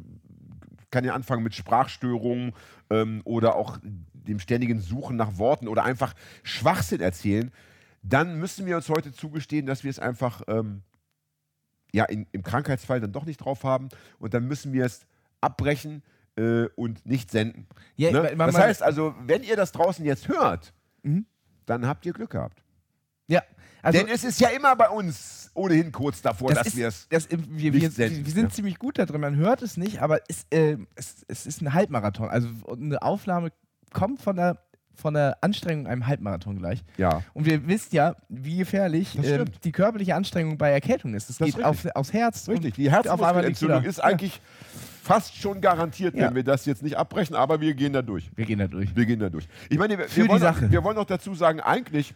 kann 0.92 1.04
ja 1.06 1.14
anfangen 1.14 1.44
mit 1.44 1.56
Sprachstörungen 1.56 2.54
ähm, 2.90 3.22
oder 3.26 3.56
auch 3.56 3.80
dem 3.84 4.40
ständigen 4.40 4.80
Suchen 4.80 5.16
nach 5.18 5.38
Worten 5.38 5.68
oder 5.68 5.84
einfach 5.84 6.14
Schwachsinn 6.44 7.02
erzählen, 7.02 7.52
dann 8.04 8.38
müssen 8.40 8.66
wir 8.66 8.76
uns 8.76 8.90
heute 8.90 9.12
zugestehen, 9.12 9.66
dass 9.66 9.84
wir 9.84 9.90
es 9.90 10.00
einfach 10.00 10.42
ähm, 10.48 10.82
ja, 11.94 12.06
in, 12.06 12.28
im 12.32 12.44
Krankheitsfall 12.44 13.00
dann 13.02 13.12
doch 13.12 13.26
nicht 13.26 13.38
drauf 13.38 13.64
haben 13.64 13.90
und 14.20 14.34
dann 14.34 14.48
müssen 14.48 14.74
wir 14.74 14.86
es 14.86 15.06
abbrechen 15.42 16.04
äh, 16.36 16.66
und 16.76 17.06
nicht 17.06 17.30
senden. 17.32 17.68
Ja, 17.96 18.12
ne? 18.12 18.22
man- 18.24 18.38
man- 18.38 18.48
das 18.48 18.58
heißt 18.58 18.84
also, 18.84 19.14
wenn 19.26 19.44
ihr 19.44 19.56
das 19.56 19.72
draußen 19.72 20.04
jetzt 20.06 20.28
hört, 20.28 20.74
Mhm. 21.04 21.26
dann 21.66 21.88
habt 21.88 22.06
ihr 22.06 22.14
Glück 22.14 22.32
gehabt. 22.32 22.64
ja, 23.28 23.42
also 23.82 24.00
Denn 24.00 24.08
es 24.08 24.24
ist 24.24 24.40
ja 24.40 24.50
immer 24.50 24.76
bei 24.76 24.90
uns 24.90 25.52
ohnehin 25.54 25.92
kurz 25.92 26.22
davor, 26.22 26.50
das 26.50 26.60
dass 26.60 26.68
ist, 26.68 26.78
wir 26.78 26.88
es. 26.88 27.08
das, 27.10 27.30
wir, 27.30 27.38
wir, 27.40 27.72
nicht 27.72 27.82
wir, 27.82 27.92
senden, 27.92 28.26
wir 28.26 28.32
sind 28.34 28.44
ja. 28.46 28.50
ziemlich 28.50 28.80
gut 28.80 28.98
da 28.98 29.06
drin. 29.06 29.20
Man 29.22 29.36
hört 29.36 29.62
es 29.62 29.76
nicht, 29.78 30.02
aber 30.02 30.22
es, 30.30 30.46
äh, 30.52 30.78
es, 30.96 31.26
es 31.28 31.46
ist 31.46 31.62
ein 31.62 31.74
Halbmarathon. 31.74 32.30
Also 32.30 32.48
eine 32.72 33.02
Aufnahme 33.02 33.52
kommt 33.92 34.22
von 34.22 34.38
der, 34.38 34.64
von 34.96 35.14
der 35.14 35.38
Anstrengung 35.42 35.88
einem 35.88 36.08
Halbmarathon 36.08 36.58
gleich. 36.58 36.84
Ja. 36.98 37.24
Und 37.34 37.46
wir 37.46 37.68
wissen 37.68 37.96
ja, 37.96 38.16
wie 38.30 38.58
gefährlich 38.58 39.10
stimmt. 39.10 39.64
die 39.64 39.72
körperliche 39.72 40.16
Anstrengung 40.16 40.58
bei 40.58 40.72
Erkältung 40.72 41.14
ist. 41.14 41.30
Es 41.30 41.38
Das 41.38 41.46
geht 41.48 41.58
ist 41.58 41.64
auf, 41.64 41.86
aufs 41.96 42.14
Herz. 42.14 42.48
Richtig, 42.48 42.76
die 42.76 42.92
Herzmuskelentzündung 42.92 43.84
ist 43.84 44.00
eigentlich 44.04 44.40
fast 45.04 45.36
schon 45.36 45.60
garantiert, 45.62 46.16
Ja. 46.16 46.28
wenn 46.28 46.36
wir 46.36 46.44
das 46.44 46.66
jetzt 46.66 46.82
nicht 46.82 46.98
abbrechen, 46.98 47.36
aber 47.36 47.60
wir 47.60 47.74
gehen 47.74 47.92
da 47.94 48.02
durch. 48.02 48.30
Wir 48.36 48.46
gehen 48.46 48.60
da 48.60 48.68
durch. 48.68 48.96
Wir 48.96 49.06
gehen 49.06 49.20
da 49.20 49.30
durch. 49.30 49.48
Ich 49.70 49.78
meine, 49.78 49.98
wir, 49.98 50.06
wir, 50.16 50.28
wollen. 50.30 50.42
Noch, 50.42 50.62
wir 50.62 50.84
wollen 50.84 50.96
noch 50.96 51.06
dazu 51.06 51.36
sagen, 51.36 51.60
eigentlich, 51.60 52.14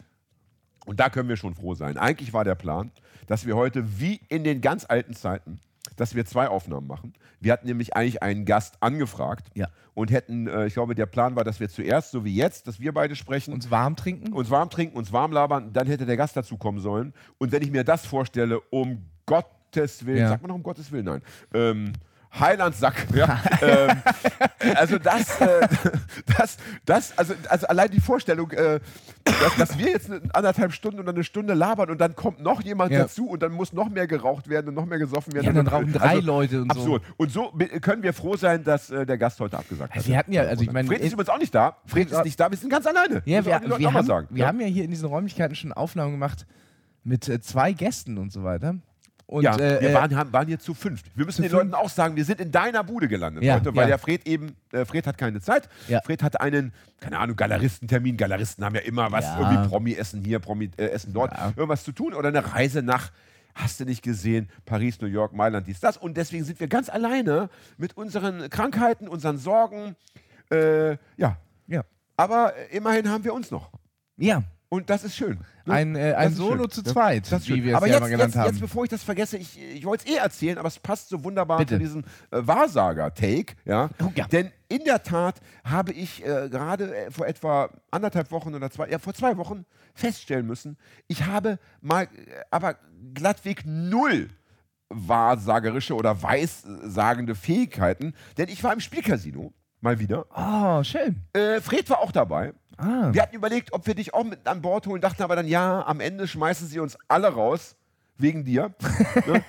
und 0.86 0.98
da 0.98 1.10
können 1.10 1.28
wir 1.28 1.36
schon 1.36 1.54
froh 1.54 1.74
sein, 1.74 1.98
eigentlich 1.98 2.32
war 2.32 2.44
der 2.44 2.54
Plan, 2.54 2.90
dass 3.26 3.44
wir 3.44 3.56
heute 3.56 4.00
wie 4.00 4.20
in 4.28 4.42
den 4.42 4.62
ganz 4.62 4.86
alten 4.88 5.14
Zeiten, 5.14 5.60
dass 5.96 6.14
wir 6.14 6.24
zwei 6.26 6.48
Aufnahmen 6.48 6.86
machen. 6.86 7.14
Wir 7.40 7.52
hatten 7.52 7.66
nämlich 7.66 7.94
eigentlich 7.96 8.22
einen 8.22 8.44
Gast 8.44 8.82
angefragt 8.82 9.48
Ja. 9.54 9.68
und 9.94 10.10
hätten, 10.10 10.46
äh, 10.46 10.66
ich 10.66 10.74
glaube, 10.74 10.94
der 10.94 11.06
Plan 11.06 11.36
war, 11.36 11.44
dass 11.44 11.60
wir 11.60 11.68
zuerst, 11.68 12.10
so 12.10 12.24
wie 12.24 12.34
jetzt, 12.34 12.66
dass 12.66 12.80
wir 12.80 12.92
beide 12.92 13.14
sprechen, 13.16 13.52
Uns 13.54 13.70
warm 13.70 13.96
trinken. 13.96 14.32
uns 14.32 14.50
warm 14.50 14.70
trinken, 14.70 14.96
uns 14.96 15.12
warm 15.12 15.32
labern, 15.32 15.72
dann 15.72 15.86
hätte 15.86 16.06
der 16.06 16.16
Gast 16.16 16.36
dazu 16.36 16.56
kommen 16.56 16.80
sollen. 16.80 17.12
Und 17.38 17.52
wenn 17.52 17.62
ich 17.62 17.70
mir 17.70 17.84
das 17.84 18.06
vorstelle, 18.06 18.60
um 18.70 19.04
Gottes 19.26 20.06
Willen, 20.06 20.18
Ja. 20.18 20.28
sagt 20.30 20.42
man 20.42 20.48
noch 20.48 20.56
um 20.56 20.62
Gottes 20.62 20.90
Willen, 20.92 21.04
nein. 21.04 21.22
Ähm, 21.54 21.92
Heilandsack. 22.38 23.06
Ja. 23.14 23.40
ähm, 23.62 24.02
also 24.74 24.98
das, 24.98 25.40
äh, 25.40 25.68
das, 26.38 26.56
das, 26.84 27.18
also, 27.18 27.34
also 27.48 27.66
allein 27.66 27.90
die 27.90 28.00
Vorstellung, 28.00 28.50
äh, 28.50 28.80
dass, 29.24 29.56
dass, 29.56 29.78
wir 29.78 29.88
jetzt 29.88 30.10
eine 30.10 30.20
anderthalb 30.34 30.72
Stunden 30.72 31.00
oder 31.00 31.10
eine 31.10 31.24
Stunde 31.24 31.54
labern 31.54 31.90
und 31.90 32.00
dann 32.00 32.14
kommt 32.14 32.40
noch 32.40 32.62
jemand 32.62 32.92
Ja. 32.92 33.00
dazu 33.00 33.28
und 33.28 33.42
dann 33.42 33.52
muss 33.52 33.72
noch 33.72 33.88
mehr 33.88 34.06
geraucht 34.06 34.48
werden 34.48 34.68
und 34.68 34.74
noch 34.74 34.86
mehr 34.86 34.98
gesoffen 34.98 35.32
werden. 35.34 35.46
Ja, 35.46 35.52
dann 35.52 35.66
Und 35.66 35.72
rauchen 35.72 35.92
drei 35.92 36.08
also, 36.16 36.26
Leute 36.26 36.62
und 36.62 36.70
absurd. 36.70 37.02
Und 37.16 37.30
so 37.30 37.52
können 37.80 38.02
wir 38.02 38.12
froh 38.12 38.36
sein, 38.36 38.64
dass 38.64 38.90
äh, 38.90 39.04
der 39.06 39.18
Gast 39.18 39.40
heute 39.40 39.58
abgesagt 39.58 39.94
hat. 39.94 40.06
Wir 40.06 40.16
hatten 40.16 40.32
ja, 40.32 40.42
also 40.42 40.62
ich 40.62 40.72
meine, 40.72 40.88
Fred 40.88 41.00
ist 41.00 41.10
äh, 41.10 41.14
übrigens 41.14 41.30
auch 41.30 41.38
nicht 41.38 41.54
da. 41.54 41.76
Fred 41.86 42.10
ist 42.10 42.24
nicht 42.24 42.38
da, 42.38 42.50
wir 42.50 42.58
sind 42.58 42.70
ganz 42.70 42.86
alleine. 42.86 43.22
Ja, 43.24 43.44
wir, 43.44 43.60
wir, 43.62 43.78
mal 43.78 43.94
haben, 43.94 44.06
sagen. 44.06 44.26
wir 44.30 44.42
ja. 44.42 44.48
haben 44.48 44.60
ja 44.60 44.66
hier 44.66 44.84
in 44.84 44.90
diesen 44.90 45.08
Räumlichkeiten 45.08 45.54
schon 45.54 45.72
Aufnahmen 45.72 46.12
gemacht 46.12 46.46
mit 47.04 47.28
äh, 47.28 47.40
zwei 47.40 47.72
Gästen 47.72 48.18
und 48.18 48.32
so 48.32 48.44
weiter. 48.44 48.76
Und, 49.30 49.42
ja, 49.44 49.56
äh, 49.56 49.82
wir 49.82 49.90
äh, 49.90 49.94
waren, 49.94 50.16
haben, 50.16 50.32
waren 50.32 50.46
hier 50.48 50.58
zu 50.58 50.72
fünft. 50.72 51.04
Wir 51.14 51.26
müssen 51.26 51.42
den 51.42 51.50
fünf. 51.50 51.62
Leuten 51.64 51.74
auch 51.74 51.90
sagen, 51.90 52.16
wir 52.16 52.24
sind 52.24 52.40
in 52.40 52.50
deiner 52.50 52.82
Bude 52.82 53.08
gelandet 53.08 53.44
Ja, 53.44 53.56
heute, 53.56 53.76
weil 53.76 53.82
ja. 53.82 53.88
der 53.88 53.98
Fred 53.98 54.26
eben, 54.26 54.56
äh, 54.72 54.86
Fred 54.86 55.06
hat 55.06 55.18
keine 55.18 55.42
Zeit. 55.42 55.68
Ja. 55.86 56.00
Fred 56.00 56.22
hat 56.22 56.40
einen, 56.40 56.72
keine 56.98 57.18
Ahnung, 57.18 57.36
Galeristentermin. 57.36 58.16
Galeristen 58.16 58.64
haben 58.64 58.74
ja 58.74 58.80
immer 58.80 59.12
was, 59.12 59.26
irgendwie 59.38 59.68
Promi-Essen 59.68 60.24
hier, 60.24 60.38
Promi-Essen 60.38 61.12
dort, 61.12 61.32
Ja. 61.32 61.48
irgendwas 61.48 61.84
zu 61.84 61.92
tun 61.92 62.14
oder 62.14 62.28
eine 62.28 62.54
Reise 62.54 62.80
nach, 62.80 63.10
hast 63.54 63.80
du 63.80 63.84
nicht 63.84 64.02
gesehen, 64.02 64.48
Paris, 64.64 64.98
New 65.02 65.08
York, 65.08 65.34
Mailand, 65.34 65.66
dies, 65.66 65.78
das. 65.78 65.98
Und 65.98 66.16
deswegen 66.16 66.44
sind 66.44 66.58
wir 66.58 66.68
ganz 66.68 66.88
alleine 66.88 67.50
mit 67.76 67.98
unseren 67.98 68.48
Krankheiten, 68.48 69.08
unseren 69.08 69.36
Sorgen. 69.36 69.94
Äh, 70.50 70.92
ja, 71.18 71.36
ja. 71.66 71.84
aber 72.16 72.54
äh, 72.56 72.74
immerhin 72.74 73.10
haben 73.10 73.24
wir 73.24 73.34
uns 73.34 73.50
noch. 73.50 73.70
ja, 74.16 74.42
Und 74.70 74.90
das 74.90 75.02
ist 75.02 75.16
schön. 75.16 75.38
ne? 75.64 75.72
ein, 75.74 75.96
äh, 75.96 76.12
ein 76.14 76.34
Solo 76.34 76.64
schön. 76.64 76.70
zu 76.70 76.82
Ja, 76.82 76.92
zweit, 76.92 77.32
Das 77.32 77.48
wie 77.48 77.64
wir 77.64 77.72
es 77.72 77.76
aber 77.78 77.86
ja 77.86 77.94
jetzt, 77.94 78.00
mal 78.02 78.10
genannt 78.10 78.34
jetzt, 78.34 78.36
haben. 78.38 78.50
jetzt, 78.52 78.60
bevor 78.60 78.84
ich 78.84 78.90
das 78.90 79.02
vergesse, 79.02 79.38
ich, 79.38 79.58
ich 79.58 79.84
wollte 79.86 80.04
es 80.06 80.12
eh 80.12 80.16
erzählen, 80.18 80.58
aber 80.58 80.68
es 80.68 80.78
passt 80.78 81.08
so 81.08 81.24
wunderbar 81.24 81.56
Bitte. 81.58 81.76
zu 81.76 81.78
diesem 81.78 82.04
äh, 82.30 82.46
Wahrsager-Take. 82.46 83.54
Ja? 83.64 83.88
Oh, 84.02 84.10
ja. 84.14 84.26
Denn 84.26 84.52
in 84.68 84.84
der 84.84 85.02
Tat 85.02 85.36
habe 85.64 85.92
ich 85.92 86.22
äh, 86.22 86.48
gerade 86.50 86.94
äh, 86.94 87.10
vor 87.10 87.26
etwa 87.26 87.70
anderthalb 87.90 88.30
Wochen 88.30 88.54
oder 88.54 88.70
zwei, 88.70 88.88
ja, 88.90 88.98
vor 88.98 89.14
zwei 89.14 89.38
Wochen 89.38 89.64
feststellen 89.94 90.46
müssen, 90.46 90.76
ich 91.06 91.24
habe 91.24 91.58
mal, 91.80 92.04
äh, 92.04 92.08
aber 92.50 92.76
glattweg 93.14 93.62
null 93.64 94.28
wahrsagerische 94.90 95.94
oder 95.94 96.22
weissagende 96.22 97.34
Fähigkeiten, 97.34 98.14
denn 98.36 98.48
ich 98.48 98.62
war 98.64 98.72
im 98.72 98.80
Spielcasino, 98.80 99.52
mal 99.80 99.98
wieder. 99.98 100.26
oh, 100.36 100.82
schön. 100.82 101.22
Äh, 101.32 101.60
Fred 101.60 101.88
war 101.90 102.00
auch 102.00 102.12
dabei. 102.12 102.52
Ah. 102.78 103.10
Wir 103.12 103.22
hatten 103.22 103.34
überlegt, 103.34 103.72
ob 103.72 103.86
wir 103.86 103.94
dich 103.94 104.14
auch 104.14 104.24
mit 104.24 104.46
an 104.46 104.62
Bord 104.62 104.86
holen, 104.86 105.00
dachten 105.00 105.22
aber 105.22 105.36
dann, 105.36 105.46
ja, 105.46 105.84
am 105.86 106.00
Ende 106.00 106.26
schmeißen 106.26 106.68
sie 106.68 106.78
uns 106.78 106.96
alle 107.08 107.28
raus, 107.28 107.76
wegen 108.18 108.44
dir. 108.44 108.74
ne? 109.26 109.42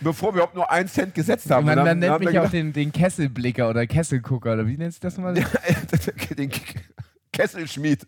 Bevor 0.00 0.30
wir 0.30 0.36
überhaupt 0.36 0.54
nur 0.54 0.70
einen 0.70 0.88
Cent 0.88 1.14
gesetzt 1.14 1.50
haben. 1.50 1.66
Man, 1.66 1.78
Und 1.78 1.84
man 1.84 1.98
nennt 1.98 2.20
mich 2.20 2.38
auch 2.38 2.48
den, 2.48 2.72
den 2.72 2.90
Kesselblicker 2.90 3.68
oder 3.68 3.86
Kesselgucker 3.86 4.54
oder 4.54 4.66
wie 4.66 4.78
nennt 4.78 4.92
sich 4.92 5.00
das 5.00 5.16
nochmal? 5.16 5.34
gedacht, 5.34 5.58
den 6.38 6.50
Kesselschmied. 7.40 8.06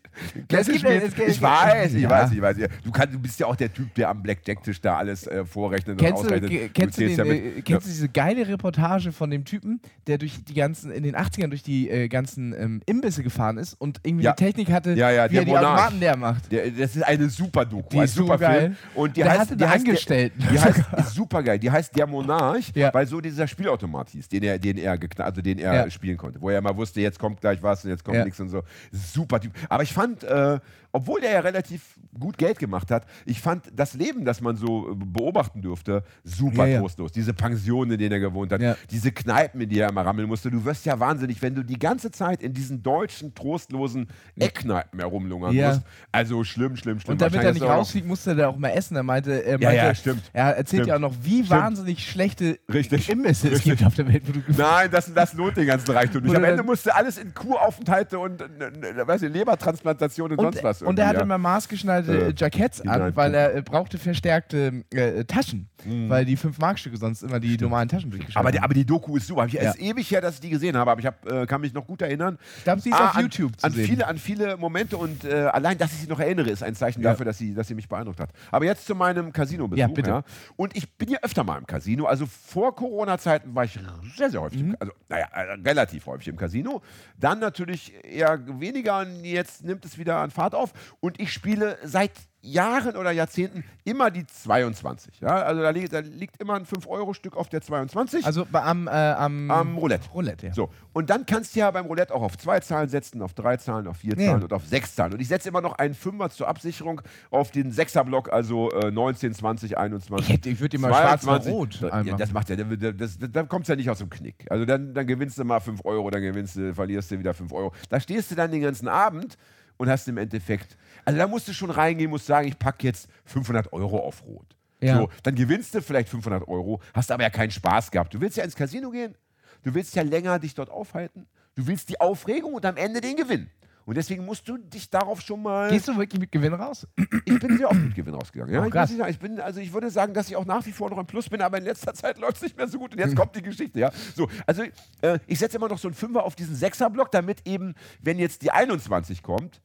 Kesselschmied. 0.49 1.03
es 1.05 1.15
gibt- 1.15 1.29
ich 1.29 1.41
weiß, 1.43 1.95
ich 1.95 2.03
Ja. 2.03 2.11
weiß, 2.11 2.33
ich 2.33 2.41
weiß. 2.41 2.57
Du, 2.85 2.91
kannst, 2.91 3.15
du 3.15 3.19
bist 3.19 3.41
ja 3.41 3.47
auch 3.47 3.57
der 3.57 3.73
Typ, 3.73 3.95
der 3.95 4.09
am 4.09 4.23
Blackjack-Tisch 4.23 4.81
da 4.81 4.97
alles 4.99 5.27
äh, 5.27 5.45
vorrechnet 5.45 5.99
Kennst 5.99 6.23
und 6.23 6.31
du, 6.31 6.35
ausrechnet. 6.37 6.51
ke- 6.51 6.69
kennst, 6.71 6.99
du, 6.99 7.07
den, 7.07 7.17
ja 7.17 7.25
äh, 7.25 7.29
mit. 7.57 7.65
kennst 7.65 7.87
du 7.87 7.91
diese 7.91 8.09
geile 8.09 8.47
Reportage 8.47 9.13
von 9.13 9.31
dem 9.31 9.45
Typen, 9.45 9.81
der 10.07 10.19
durch 10.19 10.45
die 10.45 10.55
ganzen, 10.55 10.91
in 10.91 11.03
den 11.03 11.17
80ern 11.17 11.49
durch 11.49 11.63
die 11.63 11.89
äh, 11.91 12.09
ganzen 12.09 12.53
ähm, 12.59 12.83
Imbisse 12.87 13.23
gefahren 13.23 13.59
ist 13.59 13.75
und 13.75 14.01
irgendwie 14.05 14.25
Ja. 14.25 14.33
die 14.33 14.45
Technik 14.45 14.71
hatte, 14.71 14.93
Ja, 14.95 15.11
ja, 15.11 15.29
wie 15.31 15.35
der 15.35 15.43
er 15.43 15.45
die 15.45 15.51
Monarch. 15.51 15.73
Automaten 15.75 16.01
leer 16.01 16.17
macht. 16.17 16.53
Der, 16.53 16.71
das 16.71 16.97
ist 16.97 17.03
eine 17.03 17.29
super 17.29 17.65
Doku, 17.65 17.89
Die 17.91 17.99
ein 17.99 18.05
ist 18.05 18.15
super 18.15 18.39
geil. 18.39 18.61
Film. 18.61 18.77
Und 18.95 19.17
die 19.17 19.21
Der 19.23 19.31
heißt, 19.31 19.41
hatte 19.41 19.57
die 19.57 19.65
Angestellten. 19.65 20.43
Die 20.53 20.59
heißt, 20.61 20.81
ist 20.99 21.15
super 21.15 21.43
geil. 21.43 21.59
Die 21.59 21.71
heißt 21.71 21.97
Der 21.97 22.07
Monarch, 22.07 22.73
weil 22.93 23.07
so 23.07 23.21
dieser 23.21 23.47
Spielautomat 23.47 24.11
hieß, 24.11 24.29
den 24.29 24.43
er, 24.43 24.59
den 24.59 24.79
er, 24.79 24.99
also 25.19 25.41
den 25.43 25.59
er 25.59 25.91
spielen 25.91 26.17
konnte, 26.17 26.41
wo 26.41 26.51
er 26.51 26.61
mal 26.61 26.77
wusste, 26.77 27.01
jetzt 27.01 27.19
kommt 27.19 27.41
gleich 27.41 27.63
was 27.63 27.85
und 27.85 27.91
jetzt 27.91 28.05
kommt 28.05 28.25
nichts 28.25 28.41
und 28.41 28.49
so. 28.49 28.63
Super 28.91 29.22
Typ. 29.29 29.53
Aber 29.69 29.83
ich 29.83 29.93
fand, 29.93 30.25
äh, 30.25 30.59
obwohl 30.93 31.21
der 31.21 31.31
ja 31.33 31.41
relativ 31.41 31.99
gut 32.19 32.37
Geld 32.39 32.59
gemacht 32.59 32.91
hat, 32.91 33.07
ich 33.25 33.41
fand 33.41 33.65
das 33.75 33.95
Leben, 33.95 34.25
das 34.25 34.41
man 34.41 34.57
so 34.57 34.93
äh, 34.93 34.95
beobachten 34.95 35.63
durfte, 35.63 36.05
super 36.25 36.67
Ja, 36.67 36.75
ja. 36.75 36.81
trostlos. 36.81 37.13
Diese 37.13 37.33
Pensionen, 37.33 37.93
in 37.93 37.99
denen 37.99 38.13
er 38.13 38.21
gewohnt 38.21 38.53
hat, 38.53 38.61
Ja. 38.61 38.77
diese 38.91 39.11
Kneipen, 39.13 39.61
in 39.63 39.69
die 39.71 39.79
er 39.79 39.89
immer 39.89 40.05
rammeln 40.05 40.29
musste. 40.29 40.51
Du 40.51 40.65
wirst 40.65 40.85
ja 40.85 41.01
wahnsinnig, 41.01 41.41
wenn 41.43 41.55
du 41.55 41.63
die 41.65 41.79
ganze 41.79 42.11
Zeit 42.11 42.43
in 42.43 42.53
diesen 42.53 42.83
deutschen, 42.83 43.35
trostlosen 43.35 44.09
Eckkneipen 44.39 45.01
herumlungern 45.01 45.55
Ja. 45.55 45.69
musst. 45.69 45.83
Also 46.13 46.45
schlimm, 46.45 46.77
schlimm, 46.77 47.01
schlimm. 47.01 47.13
Und 47.13 47.21
damit 47.23 47.43
er 47.43 47.53
nicht 47.53 47.63
rausfliegt, 47.63 48.07
musste 48.07 48.31
er 48.31 48.37
da 48.37 48.49
auch 48.49 48.57
mal 48.59 48.69
essen. 48.71 48.97
Er 48.97 49.03
meinte, 49.03 49.43
er, 49.45 49.59
Ja, 49.61 49.69
meinte, 49.69 49.85
ja, 49.87 49.95
stimmt. 49.95 50.23
er 50.33 50.45
erzählt 50.57 50.69
Stimmt. 50.69 50.87
ja 50.89 50.97
auch 50.97 51.01
noch, 51.01 51.15
wie 51.23 51.45
Stimmt. 51.45 51.51
wahnsinnig 51.51 52.07
schlechte 52.09 52.59
Richtig. 52.73 53.09
Imbisse 53.09 53.49
es 53.49 53.55
Richtig. 53.55 53.79
gibt 53.79 53.87
auf 53.87 53.95
der 53.95 54.09
Welt. 54.09 54.23
Wo 54.27 54.33
du 54.33 54.41
Nein, 54.57 54.91
das, 54.91 55.13
das 55.15 55.33
lohnt 55.35 55.57
den 55.57 55.67
ganzen 55.67 55.91
Reichtum 55.93 56.23
nicht. 56.23 56.37
Am 56.37 56.45
Ende 56.45 56.63
musste 56.63 56.95
alles 56.95 57.17
in 57.19 57.33
Kuraufenthalte 57.33 58.19
und 58.19 58.41
äh, 58.43 58.45
äh, 58.47 59.07
weiß 59.07 59.23
ich, 59.23 59.33
Lebertransplantation 59.33 60.33
und, 60.33 60.39
und, 60.39 60.45
sonst 60.55 60.63
was. 60.65 60.82
Und 60.85 60.99
er 60.99 61.09
hatte 61.09 61.21
immer 61.21 61.39
maßgeschneiderte 61.39 62.27
Äh, 62.27 62.35
Jacketts 62.37 62.81
an, 62.83 63.15
weil 63.17 63.35
er 63.35 63.55
äh, 63.55 63.63
brauchte 63.63 63.99
verstärkte 63.99 64.85
äh, 64.91 65.25
Taschen, 65.25 65.69
Mhm. 65.85 66.09
weil 66.09 66.25
die 66.25 66.37
5-Mark-Stücke 66.37 66.97
sonst 66.97 67.23
immer 67.23 67.41
die 67.41 67.57
normalen 67.59 67.89
Taschen 67.89 68.11
durchgeschnitten 68.11 68.39
aber, 68.41 68.53
die, 68.53 68.61
aber 68.61 68.75
die 68.75 68.85
Doku 68.85 69.17
ist 69.17 69.27
super. 69.27 69.47
Ich, 69.47 69.55
Es 69.57 69.63
Ja. 69.65 69.71
ist 69.71 69.81
ewig 69.81 70.11
her, 70.11 70.21
dass 70.21 70.35
ich 70.37 70.41
die 70.41 70.51
gesehen 70.51 70.77
habe, 70.77 70.91
aber 70.91 71.01
ich 71.01 71.07
hab, 71.07 71.27
äh, 71.31 71.47
kann 71.47 71.61
mich 71.61 71.73
noch 71.75 71.87
gut 71.87 72.03
erinnern. 72.03 72.39
Ich 72.59 72.65
glaube, 72.65 72.81
sie 72.81 72.91
ist 72.91 72.97
Ah, 72.97 73.11
auf 73.11 73.17
an, 73.17 73.23
YouTube 73.23 73.59
zu 73.59 73.67
an 73.67 73.73
sehen. 73.73 73.87
Viele, 73.87 74.07
an 74.07 74.19
viele 74.19 74.57
Momente 74.57 74.97
und 74.97 75.25
äh, 75.25 75.33
allein, 75.53 75.79
dass 75.79 75.93
ich 75.93 75.99
sie 76.01 76.07
noch 76.07 76.21
erinnere, 76.21 76.51
ist 76.51 76.63
ein 76.63 76.75
Zeichen 76.75 77.03
Ja. 77.03 77.11
dafür, 77.11 77.25
dass 77.27 77.39
sie, 77.39 77.55
dass 77.55 77.69
sie 77.69 77.75
mich 77.75 77.89
beeindruckt 77.89 78.21
hat. 78.21 78.31
Aber 78.51 78.65
jetzt 78.65 78.87
zu 78.87 78.95
meinem 78.95 79.33
Casino-Besuch. 79.33 79.79
Ja, 79.81 79.89
bitte. 79.89 80.25
Und 80.57 80.77
ich 80.77 80.93
bin 80.97 81.09
ja 81.11 81.19
öfter 81.23 81.45
mal 81.45 81.59
im 81.59 81.67
Casino. 81.67 82.05
Also 82.07 82.27
vor 82.27 82.75
Corona-Zeiten 82.77 83.55
war 83.55 83.65
ich 83.65 83.79
sehr, 84.17 84.31
sehr 84.31 84.41
häufig, 84.41 84.63
Mhm. 84.63 84.77
also 84.79 84.93
naja, 85.09 85.27
äh, 85.33 85.53
relativ 85.65 86.07
häufig 86.07 86.29
im 86.29 86.37
Casino. 86.37 86.83
Dann 87.19 87.39
natürlich 87.39 87.93
eher 88.05 88.41
weniger 88.61 89.01
und 89.01 89.25
jetzt 89.25 89.65
nimmt 89.65 89.85
es 89.85 89.99
wieder 89.99 90.19
an 90.19 90.31
Fahrt 90.31 90.55
auf. 90.55 90.73
Und 91.01 91.21
ich 91.21 91.33
spiele 91.33 91.79
seit 91.85 92.13
Jahren 92.45 92.97
oder 92.97 93.13
Jahrzehnten 93.13 93.63
immer 93.85 94.11
die 94.11 94.27
22. 94.27 95.21
Ja? 95.21 95.29
Also 95.43 95.63
da 95.63 95.71
liegt, 95.71 95.93
da 95.93 96.01
liegt 96.01 96.41
immer 96.41 96.55
ein 96.55 96.65
5-Euro-Stück 96.67 97.37
auf 97.37 97.49
der 97.49 97.61
22. 97.63 98.27
Also 98.27 98.45
bei, 98.51 98.63
am, 98.63 98.89
äh, 98.89 98.91
am, 98.91 99.49
Am 99.51 99.79
Roulette. 99.79 100.09
Roulette, 100.11 100.47
ja. 100.49 100.53
So, 100.53 100.71
und 100.93 101.09
dann 101.09 101.25
kannst 101.25 101.55
du 101.55 101.61
ja 101.61 101.71
beim 101.71 101.87
Roulette 101.87 102.13
auch 102.13 102.23
auf 102.23 102.37
zwei 102.37 102.59
Zahlen 102.59 102.89
setzen, 102.89 103.23
auf 103.23 103.33
drei 103.35 103.59
Zahlen, 103.59 103.87
auf 103.87 103.99
vier 103.99 104.19
Ja. 104.19 104.31
Zahlen 104.31 104.43
und 104.43 104.53
auf 104.53 104.67
sechs 104.67 104.95
Zahlen. 104.97 105.13
Und 105.15 105.21
ich 105.21 105.29
setze 105.29 105.49
immer 105.51 105.61
noch 105.61 105.75
einen 105.79 105.95
Fünfer 105.95 106.31
zur 106.31 106.49
Absicherung 106.49 107.01
auf 107.31 107.53
den 107.53 107.71
Sechserblock, 107.71 108.33
also 108.33 108.73
äh, 108.73 108.91
19, 108.91 109.35
20, 109.35 109.79
21. 109.79 110.29
Ich 110.29 110.35
hätte- 110.35 110.49
ich 110.51 110.59
würd 110.61 110.73
dir 110.73 110.81
mal 110.81 110.91
22. 110.91 111.23
schwarz-rot 111.53 111.79
Da- 111.83 112.03
Ja, 112.03 112.17
das 112.17 112.33
macht 112.33 112.51
ja, 112.51 112.57
da, 112.57 112.65
das, 112.65 113.19
das, 113.19 113.31
da 113.31 113.43
kommst 113.45 113.69
du 113.69 113.73
ja 113.75 113.77
nicht 113.77 113.89
aus 113.91 113.99
dem 113.99 114.11
Knick. 114.11 114.47
Also 114.51 114.65
dann, 114.65 114.93
dann 114.95 115.07
gewinnst 115.07 115.39
du 115.39 115.45
mal 115.45 115.61
5 115.61 115.85
Euro, 115.85 116.11
dann 116.11 116.23
gewinnst 116.23 116.57
du, 116.57 116.75
verlierst 116.75 117.11
du 117.13 117.19
wieder 117.21 117.35
5 117.35 117.53
Euro. 117.53 117.73
Da 117.89 118.01
stehst 118.01 118.33
du 118.33 118.35
dann 118.35 118.51
den 118.51 118.63
ganzen 118.63 118.89
Abend 118.89 119.37
und 119.79 119.89
hast 119.89 120.07
im 120.07 120.17
Endeffekt, 120.19 120.77
also 121.05 121.19
da 121.19 121.27
musst 121.27 121.49
du 121.49 121.53
schon 121.53 121.71
reingehen, 121.71 122.11
musst 122.11 122.27
sagen, 122.27 122.49
ich 122.49 122.59
packe 122.59 122.87
jetzt 122.87 123.09
500 123.25 123.73
Euro 123.73 123.99
auf 123.99 124.23
Rot. 124.25 124.57
Ja. 124.81 124.97
So, 124.97 125.09
dann 125.23 125.35
gewinnst 125.35 125.75
du 125.75 125.81
vielleicht 125.81 126.09
500 126.09 126.47
Euro, 126.49 126.81
hast 126.93 127.11
aber 127.13 127.23
ja 127.23 127.31
keinen 127.31 127.51
Spaß 127.53 127.91
gehabt. 127.91 128.13
Du 128.15 128.21
willst 128.21 128.37
ja 128.37 128.45
ins 128.45 128.57
Casino 128.57 128.91
gehen, 128.91 129.15
du 129.63 129.75
willst 129.75 129.95
ja 129.95 130.03
länger 130.03 130.39
dich 130.39 130.55
dort 130.55 130.71
aufhalten, 130.71 131.27
du 131.55 131.67
willst 131.67 131.89
die 131.89 132.01
Aufregung 132.01 132.55
und 132.55 132.67
am 132.67 132.77
Ende 132.77 133.01
den 133.01 133.17
Gewinn. 133.17 133.49
Und 133.85 133.97
deswegen 133.97 134.25
musst 134.25 134.49
du 134.49 134.59
dich 134.59 134.91
darauf 134.91 135.21
schon 135.21 135.43
mal. 135.43 135.69
Gehst 135.69 135.89
du 135.89 135.97
wirklich 135.97 136.21
mit 136.21 136.31
Gewinn 136.31 136.55
raus? 136.55 136.87
Ich 137.25 137.39
bin 137.41 137.59
sehr 137.59 137.69
oft 137.69 137.81
mit 137.81 137.95
Gewinn 137.97 138.15
rausgegangen. 138.15 138.55
Ja, 138.55 138.63
Oh, 138.63 138.67
ich, 138.67 138.73
sagen, 138.73 139.11
ich, 139.11 139.19
bin, 139.19 139.41
also 139.41 139.59
ich 139.59 139.73
würde 139.73 139.91
sagen, 139.91 140.15
dass 140.15 140.29
ich 140.29 140.37
auch 140.37 140.45
nach 140.45 140.65
wie 140.67 140.73
vor 140.73 140.89
noch 140.89 140.99
im 140.99 141.07
Plus 141.07 141.29
bin, 141.29 141.41
aber 141.43 141.59
in 141.59 141.65
letzter 141.65 141.93
Zeit 141.93 142.19
läuft 142.21 142.37
es 142.37 142.43
nicht 142.43 142.57
mehr 142.57 142.69
so 142.69 142.79
gut. 142.79 142.93
Und 142.93 143.01
jetzt 143.01 143.17
kommt 143.17 143.35
die 143.35 143.43
Geschichte. 143.43 143.81
Ja? 143.81 143.91
So, 144.15 144.29
also 144.47 144.63
äh, 145.01 145.19
ich 145.27 145.39
setze 145.41 145.57
immer 145.57 145.69
noch 145.69 145.79
so 145.79 145.89
einen 145.89 145.97
Fünfer 145.97 146.23
auf 146.23 146.37
diesen 146.37 146.55
Sechserblock, 146.55 147.11
damit 147.11 147.45
eben, 147.45 147.75
wenn 148.01 148.21
jetzt 148.21 148.43
die 148.43 148.53
21 148.53 149.21
kommt, 149.23 149.61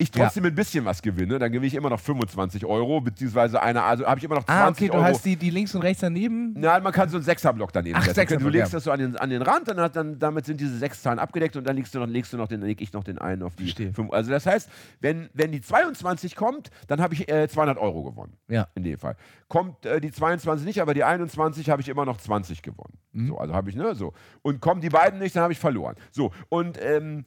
ich 0.00 0.12
trotzdem 0.12 0.44
ein 0.44 0.54
bisschen 0.54 0.84
was 0.84 1.02
gewinne, 1.02 1.40
dann 1.40 1.50
gewinne 1.50 1.66
ich 1.66 1.74
immer 1.74 1.90
noch 1.90 1.98
25 1.98 2.64
Euro, 2.64 3.00
beziehungsweise 3.00 3.60
eine, 3.60 3.82
also 3.82 4.06
habe 4.06 4.18
ich 4.18 4.24
immer 4.24 4.36
noch 4.36 4.44
20 4.44 4.56
Ah, 4.64 4.68
okay, 4.68 4.86
du 4.86 4.92
Euro. 4.94 5.04
hast 5.04 5.24
die, 5.24 5.34
die 5.34 5.50
links 5.50 5.74
und 5.74 5.82
rechts 5.82 6.02
daneben. 6.02 6.52
Nein, 6.52 6.84
man 6.84 6.92
kann 6.92 7.08
so 7.08 7.16
einen 7.16 7.24
Sechserblock 7.24 7.72
daneben 7.72 7.96
Ach, 7.96 8.02
setzen. 8.02 8.14
Sechserblock, 8.14 8.52
du 8.52 8.56
legst 8.56 8.72
ja. 8.72 8.76
das 8.76 8.84
so 8.84 8.92
an 8.92 9.00
den, 9.00 9.16
an 9.16 9.28
den 9.28 9.42
Rand, 9.42 9.66
dann, 9.66 9.80
hat, 9.80 9.96
dann 9.96 10.16
damit 10.20 10.46
sind 10.46 10.60
diese 10.60 10.78
sechs 10.78 11.02
Zahlen 11.02 11.18
abgedeckt 11.18 11.56
und 11.56 11.66
dann 11.66 11.74
legst 11.74 11.92
du 11.96 11.98
noch, 11.98 12.06
legst 12.06 12.32
du 12.32 12.36
noch 12.36 12.46
den, 12.46 12.60
leg 12.60 12.80
ich 12.80 12.92
noch 12.92 13.02
den 13.02 13.18
einen 13.18 13.42
auf 13.42 13.56
die 13.56 13.64
Verstehe. 13.64 13.92
fünf. 13.92 14.12
Also 14.12 14.30
das 14.30 14.46
heißt, 14.46 14.70
wenn, 15.00 15.30
wenn 15.34 15.50
die 15.50 15.60
22 15.60 16.36
kommt, 16.36 16.70
dann 16.86 17.00
habe 17.00 17.14
ich 17.14 17.28
äh, 17.28 17.48
200 17.48 17.76
Euro 17.78 18.04
gewonnen. 18.04 18.34
Ja. 18.46 18.68
In 18.76 18.84
dem 18.84 18.98
Fall. 19.00 19.16
Kommt 19.48 19.84
äh, 19.84 20.00
die 20.00 20.12
22 20.12 20.64
nicht, 20.64 20.80
aber 20.80 20.94
die 20.94 21.02
21 21.02 21.70
habe 21.70 21.82
ich 21.82 21.88
immer 21.88 22.04
noch 22.04 22.18
20 22.18 22.62
gewonnen. 22.62 22.98
Mhm. 23.12 23.26
So, 23.26 23.38
also 23.38 23.52
habe 23.52 23.68
ich, 23.68 23.74
ne, 23.74 23.96
so. 23.96 24.12
Und 24.42 24.60
kommen 24.60 24.80
die 24.80 24.90
beiden 24.90 25.18
nicht, 25.18 25.34
dann 25.34 25.42
habe 25.42 25.52
ich 25.52 25.58
verloren. 25.58 25.96
So, 26.12 26.30
und 26.50 26.78
ähm, 26.80 27.24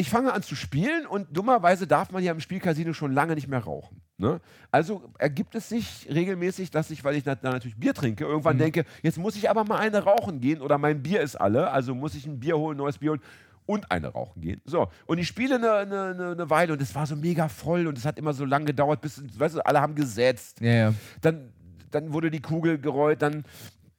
ich 0.00 0.10
fange 0.10 0.32
an 0.32 0.42
zu 0.42 0.56
spielen 0.56 1.06
und 1.06 1.28
dummerweise 1.36 1.86
darf 1.86 2.10
man 2.10 2.22
ja 2.24 2.32
im 2.32 2.40
Spielcasino 2.40 2.92
schon 2.92 3.12
lange 3.12 3.34
nicht 3.34 3.48
mehr 3.48 3.60
rauchen. 3.60 4.00
Ne? 4.18 4.40
Also 4.70 5.02
ergibt 5.18 5.54
es 5.54 5.68
sich 5.68 6.06
regelmäßig, 6.10 6.70
dass 6.70 6.90
ich, 6.90 7.04
weil 7.04 7.16
ich 7.16 7.24
da 7.24 7.36
natürlich 7.42 7.76
Bier 7.76 7.94
trinke, 7.94 8.24
irgendwann 8.24 8.56
Mhm. 8.56 8.60
denke, 8.60 8.84
jetzt 9.02 9.18
muss 9.18 9.36
ich 9.36 9.48
aber 9.50 9.64
mal 9.64 9.78
eine 9.78 10.02
rauchen 10.04 10.40
gehen 10.40 10.60
oder 10.60 10.78
mein 10.78 11.02
Bier 11.02 11.20
ist 11.20 11.36
alle, 11.36 11.70
also 11.70 11.94
muss 11.94 12.14
ich 12.14 12.26
ein 12.26 12.40
Bier 12.40 12.56
holen, 12.58 12.76
neues 12.78 12.98
Bier 12.98 13.10
holen 13.12 13.22
und 13.66 13.90
eine 13.90 14.08
rauchen 14.08 14.40
gehen. 14.42 14.60
So, 14.64 14.88
und 15.06 15.18
ich 15.18 15.28
spiele 15.28 15.54
eine, 15.56 15.72
eine, 15.72 16.02
eine, 16.14 16.30
eine 16.32 16.50
Weile 16.50 16.72
und 16.72 16.82
es 16.82 16.94
war 16.94 17.06
so 17.06 17.14
mega 17.16 17.48
voll 17.48 17.86
und 17.86 17.96
es 17.96 18.04
hat 18.04 18.18
immer 18.18 18.32
so 18.32 18.44
lange 18.44 18.64
gedauert, 18.66 19.00
bis, 19.00 19.22
weißt 19.38 19.56
du, 19.56 19.66
alle 19.66 19.80
haben 19.80 19.94
gesetzt 19.94 20.60
Ja, 20.60 20.72
ja. 20.72 20.94
dann, 21.20 21.52
dann 21.90 22.12
wurde 22.12 22.30
die 22.30 22.40
Kugel 22.40 22.78
gerollt, 22.78 23.22
dann 23.22 23.44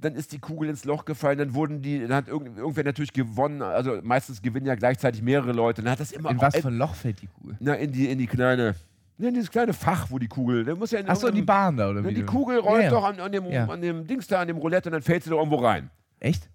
dann 0.02 0.16
ist 0.16 0.32
die 0.32 0.40
Kugel 0.40 0.70
ins 0.70 0.84
Loch 0.86 1.06
gefallen, 1.06 1.38
dann 1.38 1.54
wurden 1.54 1.82
die, 1.82 2.00
dann 2.02 2.14
hat 2.14 2.28
irgend, 2.28 2.58
irgendwer 2.58 2.84
natürlich 2.84 3.14
gewonnen, 3.14 3.62
also 3.62 4.00
meistens 4.04 4.42
gewinnen 4.42 4.66
ja 4.66 4.76
gleichzeitig 4.76 5.22
mehrere 5.22 5.52
Leute. 5.52 5.82
Dann 5.84 5.92
hat 5.92 6.00
das 6.00 6.12
immer 6.12 6.32
In 6.32 6.42
was 6.42 6.56
für 6.58 6.68
ein 6.70 6.78
Loch 6.78 6.96
fällt 6.96 7.22
die 7.22 7.28
Kugel? 7.28 7.56
na, 7.60 7.76
in 7.76 7.92
die, 7.92 8.10
in 8.10 8.18
die 8.18 8.28
kleine, 8.28 8.76
ne, 9.18 9.28
in 9.28 9.34
dieses 9.36 9.52
kleine 9.52 9.74
Fach, 9.74 10.08
wo 10.10 10.18
die 10.20 10.28
Kugel, 10.28 10.66
der 10.66 10.76
muss 10.76 10.92
ja 10.92 11.00
in 11.00 11.08
Achso, 11.08 11.28
in 11.28 11.36
die 11.36 11.42
Bahn 11.44 11.78
da, 11.78 11.90
oder 11.92 12.04
wie? 12.04 12.14
die 12.14 12.24
Kugel 12.24 12.58
rollt 12.60 12.80
Ja, 12.80 12.84
ja. 12.86 12.90
doch 12.90 13.04
an, 13.04 13.20
an, 13.20 13.32
dem, 13.32 13.46
Ja. 13.52 13.66
an 13.68 13.80
dem 13.82 14.08
Dings 14.08 14.28
da, 14.28 14.42
an 14.42 14.48
dem 14.48 14.58
Roulette 14.58 14.90
und 14.90 14.94
dann 14.94 15.02
fällt 15.04 15.24
sie 15.24 15.30
da 15.30 15.36
irgendwo 15.36 15.58
rein. 15.58 15.90
Echt? 16.20 16.50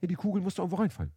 Ja, 0.00 0.08
die 0.08 0.14
Kugel 0.14 0.42
muss 0.42 0.54
da 0.56 0.62
irgendwo 0.62 0.76
reinfallen. 0.82 1.12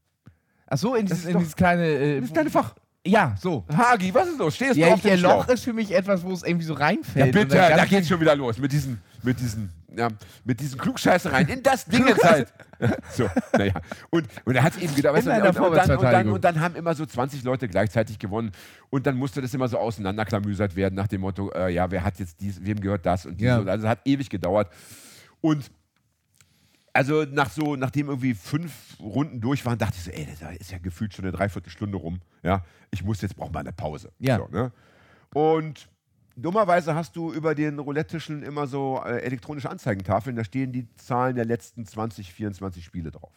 Achso, 0.67 0.95
in 0.95 1.05
dieses, 1.05 1.25
in 1.25 1.33
doch- 1.33 1.39
dieses 1.39 1.55
kleine. 1.55 1.85
Äh, 1.87 2.21
Das 2.21 2.31
kleine 2.31 2.49
Fach. 2.49 2.73
Ja, 3.05 3.35
so. 3.37 3.65
Hagi, 3.75 4.13
was 4.13 4.29
ist 4.29 4.37
los? 4.39 4.55
Stehst 4.55 4.75
Ja, 4.77 4.85
du 4.85 4.89
ich, 4.89 4.93
auf 4.93 5.01
dem 5.01 5.07
der 5.09 5.17
Loch 5.17 5.43
Schlauch? 5.43 5.47
ist 5.53 5.63
für 5.65 5.73
mich 5.73 5.91
etwas, 5.93 6.23
wo 6.23 6.31
es 6.31 6.43
irgendwie 6.43 6.65
so 6.65 6.73
Ja, 6.73 6.79
reinfällt. 6.79 7.25
und 7.25 7.31
bitte, 7.33 7.55
da 7.57 7.83
geht's 7.85 8.07
schon 8.07 8.19
wieder 8.21 8.35
los 8.35 8.57
mit 8.59 8.71
diesen, 8.71 9.01
mit 9.23 9.39
diesen, 9.39 9.69
ja, 9.95 10.09
mit 10.43 10.59
diesen 10.59 10.79
Klugscheißereien 10.79 11.47
in 11.47 11.63
das 11.63 11.85
Ding 11.85 12.07
jetzt 12.07 12.23
halt. 12.23 12.53
So, 13.11 13.29
naja. 13.57 13.75
Und, 14.09 14.27
und 14.43 14.55
er 14.55 14.63
hat 14.63 14.75
eben 14.77 14.93
gedacht, 14.93 15.13
weißt 15.13 15.27
du, 15.27 15.31
und, 15.31 15.37
und, 15.37 15.55
dann, 15.55 15.97
und, 15.97 16.03
dann, 16.03 16.29
und 16.29 16.43
dann 16.43 16.59
haben 16.59 16.75
immer 16.75 16.93
so 16.93 17.05
20 17.05 17.41
Leute 17.43 17.69
gleichzeitig 17.69 18.19
gewonnen. 18.19 18.51
Und 18.89 19.07
dann 19.07 19.15
musste 19.15 19.41
das 19.41 19.53
immer 19.53 19.69
so 19.69 19.77
auseinanderklamüsert 19.77 20.75
werden 20.75 20.95
nach 20.95 21.07
dem 21.07 21.21
Motto, 21.21 21.49
äh, 21.51 21.69
ja, 21.69 21.89
wer 21.91 22.03
hat 22.03 22.19
jetzt 22.19 22.41
dies, 22.41 22.59
wem 22.65 22.81
gehört 22.81 23.05
das 23.05 23.25
und 23.25 23.39
dies. 23.39 23.47
Ja. 23.47 23.59
Und 23.59 23.69
also 23.69 23.85
es 23.85 23.89
hat 23.89 23.99
ewig 24.03 24.29
gedauert. 24.29 24.69
Und 25.39 25.71
also 26.91 27.23
nach 27.23 27.49
so, 27.49 27.75
nachdem 27.75 28.09
irgendwie 28.09 28.33
fünf 28.33 28.99
Runden 28.99 29.41
durch 29.41 29.65
waren, 29.65 29.77
dachte 29.77 29.95
ich 29.97 30.03
so, 30.03 30.11
ey, 30.11 30.27
da 30.39 30.49
ist 30.49 30.71
ja 30.71 30.77
gefühlt 30.77 31.13
schon 31.13 31.25
eine 31.25 31.31
Dreiviertelstunde 31.31 31.97
rum. 31.97 32.19
Ja, 32.43 32.63
ich 32.91 33.03
muss 33.03 33.21
jetzt, 33.21 33.35
brauche 33.35 33.51
mal 33.51 33.61
eine 33.61 33.71
Pause. 33.73 34.11
Ja. 34.19 34.37
So, 34.37 34.47
ne? 34.47 34.71
Und 35.33 35.87
dummerweise 36.35 36.95
hast 36.95 37.15
du 37.15 37.31
über 37.33 37.55
den 37.55 37.79
Roulette-Tischen 37.79 38.43
immer 38.43 38.67
so 38.67 39.01
äh, 39.05 39.19
elektronische 39.21 39.69
Anzeigentafeln, 39.69 40.35
da 40.35 40.43
stehen 40.43 40.71
die 40.71 40.87
Zahlen 40.95 41.35
der 41.35 41.45
letzten 41.45 41.85
20, 41.85 42.33
24 42.33 42.83
Spiele 42.83 43.11
drauf. 43.11 43.31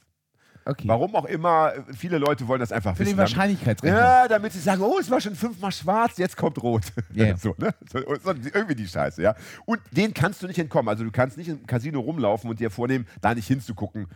Okay. 0.69 0.89
Warum 0.89 1.15
auch 1.15 1.27
immer, 1.27 1.73
viele 1.97 2.19
Leute 2.19 2.49
wollen 2.49 2.59
das 2.59 2.73
einfach 2.73 2.97
Für 2.97 3.05
den 3.05 3.09
wissen. 3.11 3.19
Wahrscheinlichkeitsrechner. 3.19 3.99
Ja, 3.99 4.27
damit 4.29 4.53
sie 4.53 4.59
sagen, 4.59 4.83
oh, 4.83 4.99
es 4.99 5.09
war 5.09 5.21
schon 5.21 5.37
fünfmal 5.37 5.71
schwarz, 5.71 6.19
jetzt 6.19 6.37
kommt 6.37 6.61
rot. 6.61 6.83
Ja. 7.15 7.37
so, 7.37 7.55
ne? 7.59 7.73
so, 7.89 7.99
irgendwie 8.01 8.75
die 8.75 8.89
Scheiße, 8.89 9.23
ja. 9.23 9.37
Und 9.65 9.81
den 9.93 10.13
kannst 10.13 10.43
du 10.43 10.49
nicht 10.49 10.59
entkommen. 10.59 10.89
Also 10.89 11.05
du 11.05 11.13
kannst 11.13 11.37
nicht 11.37 11.49
im 11.49 11.65
Casino 11.69 12.01
rumlaufen 12.01 12.51
und 12.51 12.59
dir 12.59 12.71
vornehmen, 12.71 13.07
da 13.21 13.33
nicht 13.35 13.47
hinzugucken. 13.47 14.09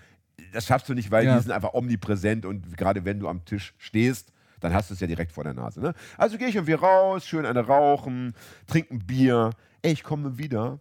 Das 0.52 0.66
schaffst 0.66 0.88
du 0.88 0.94
nicht, 0.94 1.12
weil 1.12 1.24
Ja. 1.24 1.36
die 1.36 1.42
sind 1.44 1.52
einfach 1.52 1.72
omnipräsent 1.72 2.44
und 2.44 2.76
gerade 2.76 3.04
wenn 3.04 3.20
du 3.20 3.28
am 3.28 3.44
Tisch 3.44 3.72
stehst, 3.78 4.32
dann 4.60 4.72
hast 4.74 4.90
du 4.90 4.94
es 4.94 5.00
ja 5.00 5.06
direkt 5.06 5.32
vor 5.32 5.44
der 5.44 5.54
Nase. 5.54 5.80
Ne? 5.80 5.94
Also 6.16 6.38
gehe 6.38 6.48
ich 6.48 6.54
irgendwie 6.54 6.74
raus, 6.74 7.26
schön 7.26 7.46
eine 7.46 7.60
rauchen, 7.60 8.34
trinken 8.66 9.00
Bier. 9.00 9.50
Ey, 9.82 9.92
ich 9.92 10.02
komme 10.02 10.38
wieder. 10.38 10.78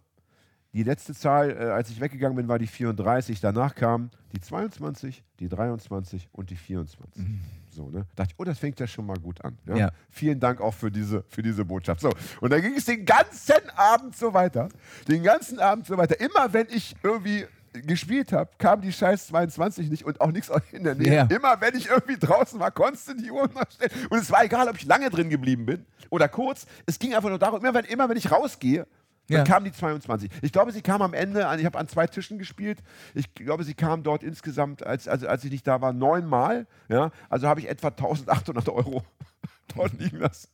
Die 0.72 0.84
letzte 0.84 1.14
Zahl, 1.14 1.50
äh, 1.50 1.70
als 1.70 1.90
ich 1.90 2.00
weggegangen 2.00 2.36
bin, 2.36 2.46
war 2.46 2.58
die 2.58 2.68
34. 2.68 3.40
Danach 3.40 3.74
kam 3.74 4.10
die 4.32 4.40
22, 4.40 5.24
die 5.40 5.48
23 5.48 6.28
und 6.30 6.50
die 6.50 6.56
24. 6.56 7.24
So, 7.70 7.88
ne? 7.88 8.06
Dachte 8.14 8.32
ich, 8.32 8.38
oh, 8.38 8.44
das 8.44 8.58
fängt 8.58 8.78
ja 8.78 8.86
schon 8.86 9.06
mal 9.06 9.16
gut 9.16 9.44
an. 9.44 9.58
Ja? 9.66 9.76
Ja. 9.76 9.90
Vielen 10.10 10.38
Dank 10.38 10.60
auch 10.60 10.74
für 10.74 10.90
diese, 10.90 11.24
für 11.28 11.42
diese 11.42 11.64
Botschaft. 11.64 12.00
So, 12.00 12.10
und 12.40 12.52
dann 12.52 12.62
ging 12.62 12.74
es 12.76 12.84
den 12.84 13.04
ganzen 13.04 13.68
Abend 13.74 14.16
so 14.16 14.32
weiter. 14.32 14.68
Den 15.08 15.22
ganzen 15.22 15.58
Abend 15.58 15.86
so 15.86 15.96
weiter. 15.96 16.20
Immer 16.20 16.52
wenn 16.52 16.66
ich 16.70 16.94
irgendwie 17.02 17.46
gespielt 17.72 18.32
habe, 18.32 18.50
kam 18.58 18.80
die 18.80 18.92
scheiß 18.92 19.28
22 19.28 19.90
nicht 19.90 20.04
und 20.04 20.20
auch 20.20 20.32
nichts 20.32 20.50
in 20.72 20.84
der 20.84 20.94
Nähe. 20.94 21.14
Ja. 21.14 21.22
Immer 21.24 21.60
wenn 21.60 21.76
ich 21.76 21.88
irgendwie 21.88 22.16
draußen 22.18 22.58
war, 22.58 22.70
konntest 22.70 23.08
du 23.08 23.14
die 23.14 23.30
Uhr 23.30 23.48
noch 23.54 23.70
stellen. 23.70 23.90
Und 24.10 24.18
es 24.18 24.30
war 24.30 24.44
egal, 24.44 24.68
ob 24.68 24.76
ich 24.76 24.84
lange 24.86 25.08
drin 25.10 25.30
geblieben 25.30 25.66
bin 25.66 25.86
oder 26.10 26.28
kurz. 26.28 26.66
Es 26.86 26.98
ging 26.98 27.14
einfach 27.14 27.28
nur 27.28 27.38
darum, 27.38 27.60
immer 27.60 27.74
wenn, 27.74 27.84
immer 27.84 28.08
wenn 28.08 28.16
ich 28.16 28.30
rausgehe, 28.30 28.86
dann 29.28 29.38
Ja. 29.38 29.44
kam 29.44 29.62
die 29.62 29.70
22. 29.70 30.28
Ich 30.42 30.50
glaube, 30.52 30.72
sie 30.72 30.82
kam 30.82 31.02
am 31.02 31.14
Ende, 31.14 31.46
an, 31.46 31.60
ich 31.60 31.64
habe 31.64 31.78
an 31.78 31.86
zwei 31.86 32.08
Tischen 32.08 32.38
gespielt. 32.38 32.80
Ich 33.14 33.32
glaube, 33.34 33.62
sie 33.62 33.74
kam 33.74 34.02
dort 34.02 34.24
insgesamt, 34.24 34.84
als, 34.84 35.06
also, 35.06 35.28
als 35.28 35.44
ich 35.44 35.52
nicht 35.52 35.66
da 35.66 35.80
war, 35.80 35.92
neunmal. 35.92 36.66
Ja? 36.88 37.12
Also 37.28 37.46
habe 37.46 37.60
ich 37.60 37.68
etwa 37.68 37.88
1800 37.88 38.68
Euro 38.68 39.04
dort 39.76 39.92
liegen 40.00 40.18
lassen. 40.18 40.48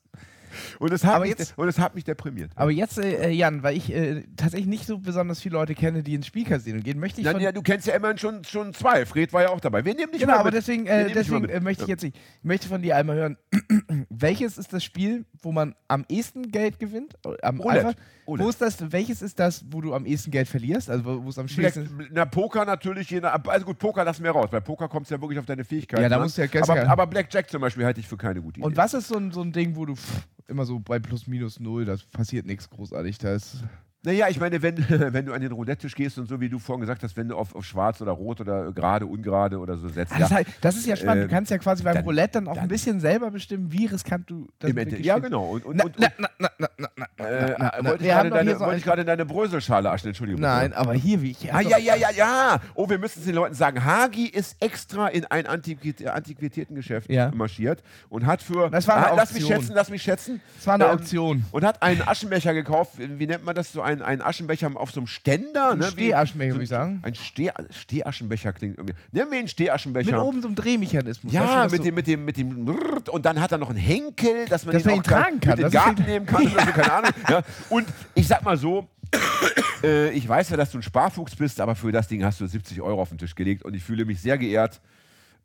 Und 0.78 0.92
es 0.92 1.04
hat, 1.04 1.14
Aber 1.16 1.24
mich, 1.24 1.38
jetzt- 1.38 1.56
und 1.56 1.68
es 1.68 1.78
hat 1.78 1.94
mich 1.94 2.04
deprimiert. 2.04 2.50
Aber 2.54 2.70
jetzt, 2.70 2.98
äh, 2.98 3.30
Jan, 3.30 3.62
weil 3.62 3.76
ich 3.76 3.92
äh, 3.92 4.22
tatsächlich 4.36 4.66
nicht 4.68 4.86
so 4.86 4.98
besonders 4.98 5.40
viele 5.40 5.54
Leute 5.54 5.74
kenne, 5.74 6.02
die 6.02 6.14
ins 6.14 6.26
Spielcasino 6.26 6.80
gehen, 6.80 6.98
möchte 6.98 7.20
ich 7.20 7.28
von, 7.28 7.40
ja, 7.40 7.52
du 7.52 7.62
kennst 7.62 7.86
ja 7.86 7.94
immerhin 7.94 8.18
schon, 8.18 8.44
schon 8.44 8.74
zwei. 8.74 9.06
Fred 9.06 9.32
war 9.32 9.42
ja 9.42 9.48
auch 9.50 9.60
dabei. 9.60 9.84
Wir 9.84 9.94
nehmen 9.94 10.12
dich 10.12 10.20
Genau, 10.20 10.34
mal 10.34 10.38
aber 10.40 10.48
mit. 10.50 10.54
deswegen, 10.54 10.86
äh, 10.86 11.10
deswegen 11.12 11.42
mit. 11.42 11.50
äh, 11.50 11.60
möchte 11.60 11.82
ich 11.84 11.88
jetzt 11.88 12.02
nicht, 12.02 12.16
ich 12.16 12.44
möchte 12.44 12.68
von 12.68 12.82
dir 12.82 12.96
einmal 12.96 13.16
hören, 13.16 13.36
welches 14.10 14.58
ist 14.58 14.72
das 14.72 14.84
Spiel, 14.84 15.24
wo 15.42 15.52
man 15.52 15.74
am 15.88 16.04
ehesten 16.08 16.50
Geld 16.50 16.78
gewinnt? 16.78 17.14
Am 17.42 17.60
Roulette. 17.60 17.88
einfach- 17.88 18.00
Roulette. 18.26 18.44
Wo 18.44 18.48
ist 18.50 18.60
das, 18.60 18.92
welches 18.92 19.22
ist 19.22 19.38
das, 19.38 19.64
wo 19.70 19.80
du 19.80 19.94
am 19.94 20.04
ehesten 20.06 20.30
Geld 20.30 20.48
verlierst? 20.48 20.90
Also 20.90 21.24
wo 21.24 21.28
es 21.28 21.38
am 21.38 21.48
schwierigsten 21.48 21.82
ist? 22.00 22.10
na, 22.12 22.24
Poker 22.24 22.64
natürlich, 22.64 23.10
je 23.10 23.20
nach, 23.20 23.38
also 23.46 23.66
gut, 23.66 23.78
Poker 23.78 24.04
lassen 24.04 24.24
wir 24.24 24.30
raus. 24.30 24.48
Bei 24.50 24.60
Poker 24.60 24.88
kommt 24.88 25.04
es 25.06 25.10
ja 25.10 25.20
wirklich 25.20 25.38
auf 25.38 25.46
deine 25.46 25.64
Fähigkeiten 25.64 26.02
Ja, 26.02 26.08
da 26.08 26.16
an. 26.16 26.22
musst 26.22 26.38
du 26.38 26.42
ja 26.42 26.62
aber, 26.62 26.88
aber 26.88 27.06
Blackjack 27.06 27.48
zum 27.50 27.60
Beispiel 27.60 27.84
halte 27.84 28.00
ich 28.00 28.08
für 28.08 28.16
keine 28.16 28.40
gute 28.42 28.58
Idee. 28.60 28.66
Und 28.66 28.76
was 28.76 28.94
ist 28.94 29.08
so 29.08 29.16
ein, 29.16 29.30
so 29.32 29.42
ein 29.42 29.52
Ding, 29.52 29.76
wo 29.76 29.86
du 29.86 29.94
pff, 29.94 30.26
immer 30.48 30.64
so 30.64 30.78
bei 30.80 30.98
plus 30.98 31.26
minus 31.26 31.60
null, 31.60 31.84
das 31.84 32.02
passiert 32.04 32.46
nichts 32.46 32.68
großartig. 32.70 33.18
Da 33.18 33.34
ist, 33.34 33.64
Naja, 34.06 34.28
ich 34.28 34.38
meine, 34.38 34.62
wenn, 34.62 34.76
wenn 34.88 35.26
du 35.26 35.32
an 35.32 35.40
den 35.40 35.50
Roulette-Tisch 35.50 35.96
gehst 35.96 36.16
und 36.16 36.28
so 36.28 36.40
wie 36.40 36.48
du 36.48 36.60
vorhin 36.60 36.80
gesagt 36.80 37.02
hast, 37.02 37.16
wenn 37.16 37.28
du 37.28 37.34
auf, 37.36 37.56
auf 37.56 37.64
schwarz 37.64 38.00
oder 38.00 38.12
rot 38.12 38.40
oder 38.40 38.70
gerade, 38.70 39.04
ungerade 39.04 39.58
oder 39.58 39.76
so 39.76 39.88
setzt. 39.88 40.12
Ah, 40.12 40.18
das, 40.20 40.30
ist 40.30 40.34
halt, 40.36 40.46
das 40.60 40.76
ist 40.76 40.86
ja 40.86 40.94
spannend. 40.94 41.24
Ähm, 41.24 41.28
du 41.28 41.34
kannst 41.34 41.50
ja 41.50 41.58
quasi 41.58 41.82
beim 41.82 41.94
dann- 41.96 42.04
Roulette 42.04 42.34
dann 42.34 42.46
auch 42.46 42.54
dann- 42.54 42.62
ein 42.62 42.68
bisschen 42.68 43.00
selber 43.00 43.32
bestimmen, 43.32 43.72
wie 43.72 43.86
riskant 43.86 44.30
du 44.30 44.46
das 44.60 44.70
im 44.70 44.78
Ende, 44.78 45.00
ja, 45.02 45.18
genau. 45.18 45.46
Und, 45.50 45.64
und, 45.64 45.76
Na, 45.76 45.84
und, 45.86 45.98
na, 45.98 46.08
na, 46.18 46.28
na, 46.38 46.48
na, 46.58 46.68
na, 46.78 46.88
na, 47.18 47.24
äh, 47.26 47.54
na, 47.58 47.84
wollte 47.84 48.04
ich 48.04 48.10
gerade 48.10 48.30
deine, 48.30 48.54
so 48.54 48.60
wollte 48.60 48.92
ein- 48.92 49.06
deine 49.06 49.26
Bröselschale 49.26 49.90
aschen, 49.90 50.06
Entschuldigung. 50.08 50.40
Nein, 50.40 50.72
aber 50.72 50.94
hier, 50.94 51.20
wie 51.22 51.32
ich. 51.32 51.52
Ah, 51.52 51.60
ja, 51.60 51.76
ja, 51.76 51.96
ja, 51.96 52.10
ja. 52.12 52.60
Oh, 52.74 52.88
wir 52.88 52.98
müssen 52.98 53.18
es 53.18 53.24
den 53.24 53.34
Leuten 53.34 53.54
sagen. 53.54 53.84
Hagi 53.84 54.26
ist 54.26 54.56
extra 54.62 55.08
in 55.08 55.24
ein 55.24 55.46
Antiquitä 55.48 56.12
Antiquitätengeschäft 56.14 57.10
Ja. 57.10 57.32
marschiert 57.34 57.82
und 58.08 58.24
hat 58.24 58.40
für. 58.40 58.70
Das 58.70 58.86
war 58.86 58.98
eine 58.98 59.06
ah, 59.12 59.14
lass 59.16 59.32
mich 59.34 59.46
schätzen, 59.46 59.72
lass 59.74 59.90
mich 59.90 60.02
schätzen. 60.02 60.40
Das 60.56 60.66
war 60.68 60.74
eine 60.74 60.84
Ähm, 60.84 60.90
Auktion. 60.90 61.44
Und 61.50 61.64
hat 61.64 61.82
einen 61.82 62.02
Aschenbecher 62.06 62.54
gekauft. 62.54 62.92
Wie 62.98 63.26
nennt 63.26 63.44
man 63.44 63.54
das? 63.56 63.72
So 63.72 63.82
einen, 64.02 64.20
einen 64.20 64.22
Aschenbecher 64.22 64.70
auf 64.74 64.90
so 64.90 65.00
einem 65.00 65.06
Ständer. 65.06 65.70
Ein 65.70 65.78
ne? 65.78 65.86
Stehaschenbecher, 65.86 66.52
würde 66.54 66.64
ich 66.64 66.70
sagen. 66.70 67.00
Ein 67.02 67.14
Steh 67.14 67.50
Stehaschenbecher 67.70 68.52
klingt 68.52 68.78
irgendwie. 68.78 68.94
Nennen 69.12 69.30
wir 69.30 69.40
ihn 69.40 69.48
Stehaschenbecher. 69.48 70.12
Mit 70.12 70.20
oben 70.20 70.42
so 70.42 70.48
einem 70.48 70.56
Drehmechanismus. 70.56 71.32
weißt 71.32 71.44
du, 71.44 71.48
Ja, 71.48 71.68
mit 71.68 71.84
dem, 71.84 71.94
mit 71.94 72.06
dem, 72.06 72.24
mit 72.24 72.36
dem, 72.36 72.68
und 73.10 73.24
dann 73.24 73.40
hat 73.40 73.52
er 73.52 73.58
noch 73.58 73.70
einen 73.70 73.78
Henkel, 73.78 74.46
dass 74.48 74.64
man 74.64 74.74
Dass 74.74 74.84
ihn 74.84 74.88
man 74.88 74.96
ihn 74.96 75.02
tragen 75.02 75.40
kann. 75.40 75.56
mit 75.56 75.66
den 75.66 75.70
Garten 75.72 76.02
nehmen 76.04 76.26
kann 76.26 76.46
oder 76.52 76.66
so, 76.66 76.72
keine 76.72 76.92
Ahnung. 76.92 77.10
Ja. 77.28 77.42
Und 77.70 77.86
ich 78.14 78.26
sag 78.26 78.42
mal 78.42 78.56
so, 78.56 78.88
äh, 79.82 80.10
ich 80.10 80.28
weiß 80.28 80.50
ja, 80.50 80.56
dass 80.56 80.70
du 80.70 80.78
ein 80.78 80.82
Sparfuchs 80.82 81.36
bist, 81.36 81.60
aber 81.60 81.74
für 81.74 81.92
das 81.92 82.08
Ding 82.08 82.24
hast 82.24 82.40
du 82.40 82.46
70 82.46 82.80
Euro 82.80 83.00
auf 83.00 83.08
den 83.10 83.18
Tisch 83.18 83.34
gelegt 83.34 83.64
und 83.64 83.74
ich 83.74 83.82
fühle 83.82 84.04
mich 84.04 84.20
sehr 84.20 84.38
geehrt, 84.38 84.80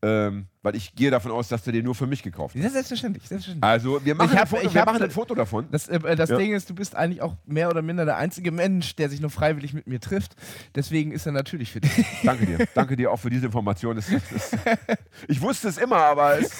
ähm, 0.02 0.48
weil 0.63 0.76
ich 0.76 0.93
gehe 0.95 1.10
davon 1.10 1.32
aus, 1.32 1.47
dass 1.47 1.63
du 1.63 1.71
den 1.71 1.84
nur 1.84 1.95
für 1.95 2.06
mich 2.06 2.21
gekauft 2.21 2.56
hast. 2.56 2.63
Ja, 2.63 2.69
selbstverständlich, 2.69 3.28
selbstverständlich. 3.28 3.67
Also, 3.67 4.04
wir 4.06 4.13
machen, 4.13 4.30
Ich 4.34 4.36
hab- 4.39 4.43
ein, 4.54 4.60
Foto, 4.62 4.74
wir 4.74 4.82
hab- 4.82 4.88
machen 4.88 5.04
ein 5.04 5.12
Foto 5.12 5.34
davon. 5.34 5.67
Das, 5.71 5.88
äh, 5.88 6.15
das 6.15 6.30
Ja. 6.30 6.38
Ding 6.38 6.54
ist, 6.54 6.69
du 6.69 6.76
bist 6.76 6.95
eigentlich 6.95 7.21
auch 7.21 7.36
mehr 7.47 7.69
oder 7.69 7.82
minder 7.82 8.06
der 8.06 8.17
einzige 8.17 8.52
Mensch, 8.52 8.95
der 8.95 9.10
sich 9.10 9.21
nur 9.21 9.32
freiwillig 9.32 9.74
mit 9.74 9.88
mir 9.88 10.00
trifft. 10.00 10.36
Deswegen 10.76 11.12
ist 11.13 11.26
er 11.26 11.32
natürlich 11.32 11.71
für 11.71 11.82
dich. 11.82 11.91
Danke 12.24 12.45
dir. 12.45 12.67
Danke 12.76 12.95
dir 12.95 13.12
auch 13.12 13.17
für 13.17 13.32
diese 13.32 13.47
Information. 13.47 13.97
Es, 13.97 14.08
es, 14.12 14.52
ich 15.28 15.41
wusste 15.41 15.67
es 15.69 15.78
immer, 15.80 15.97
aber 15.97 16.38
es, 16.38 16.52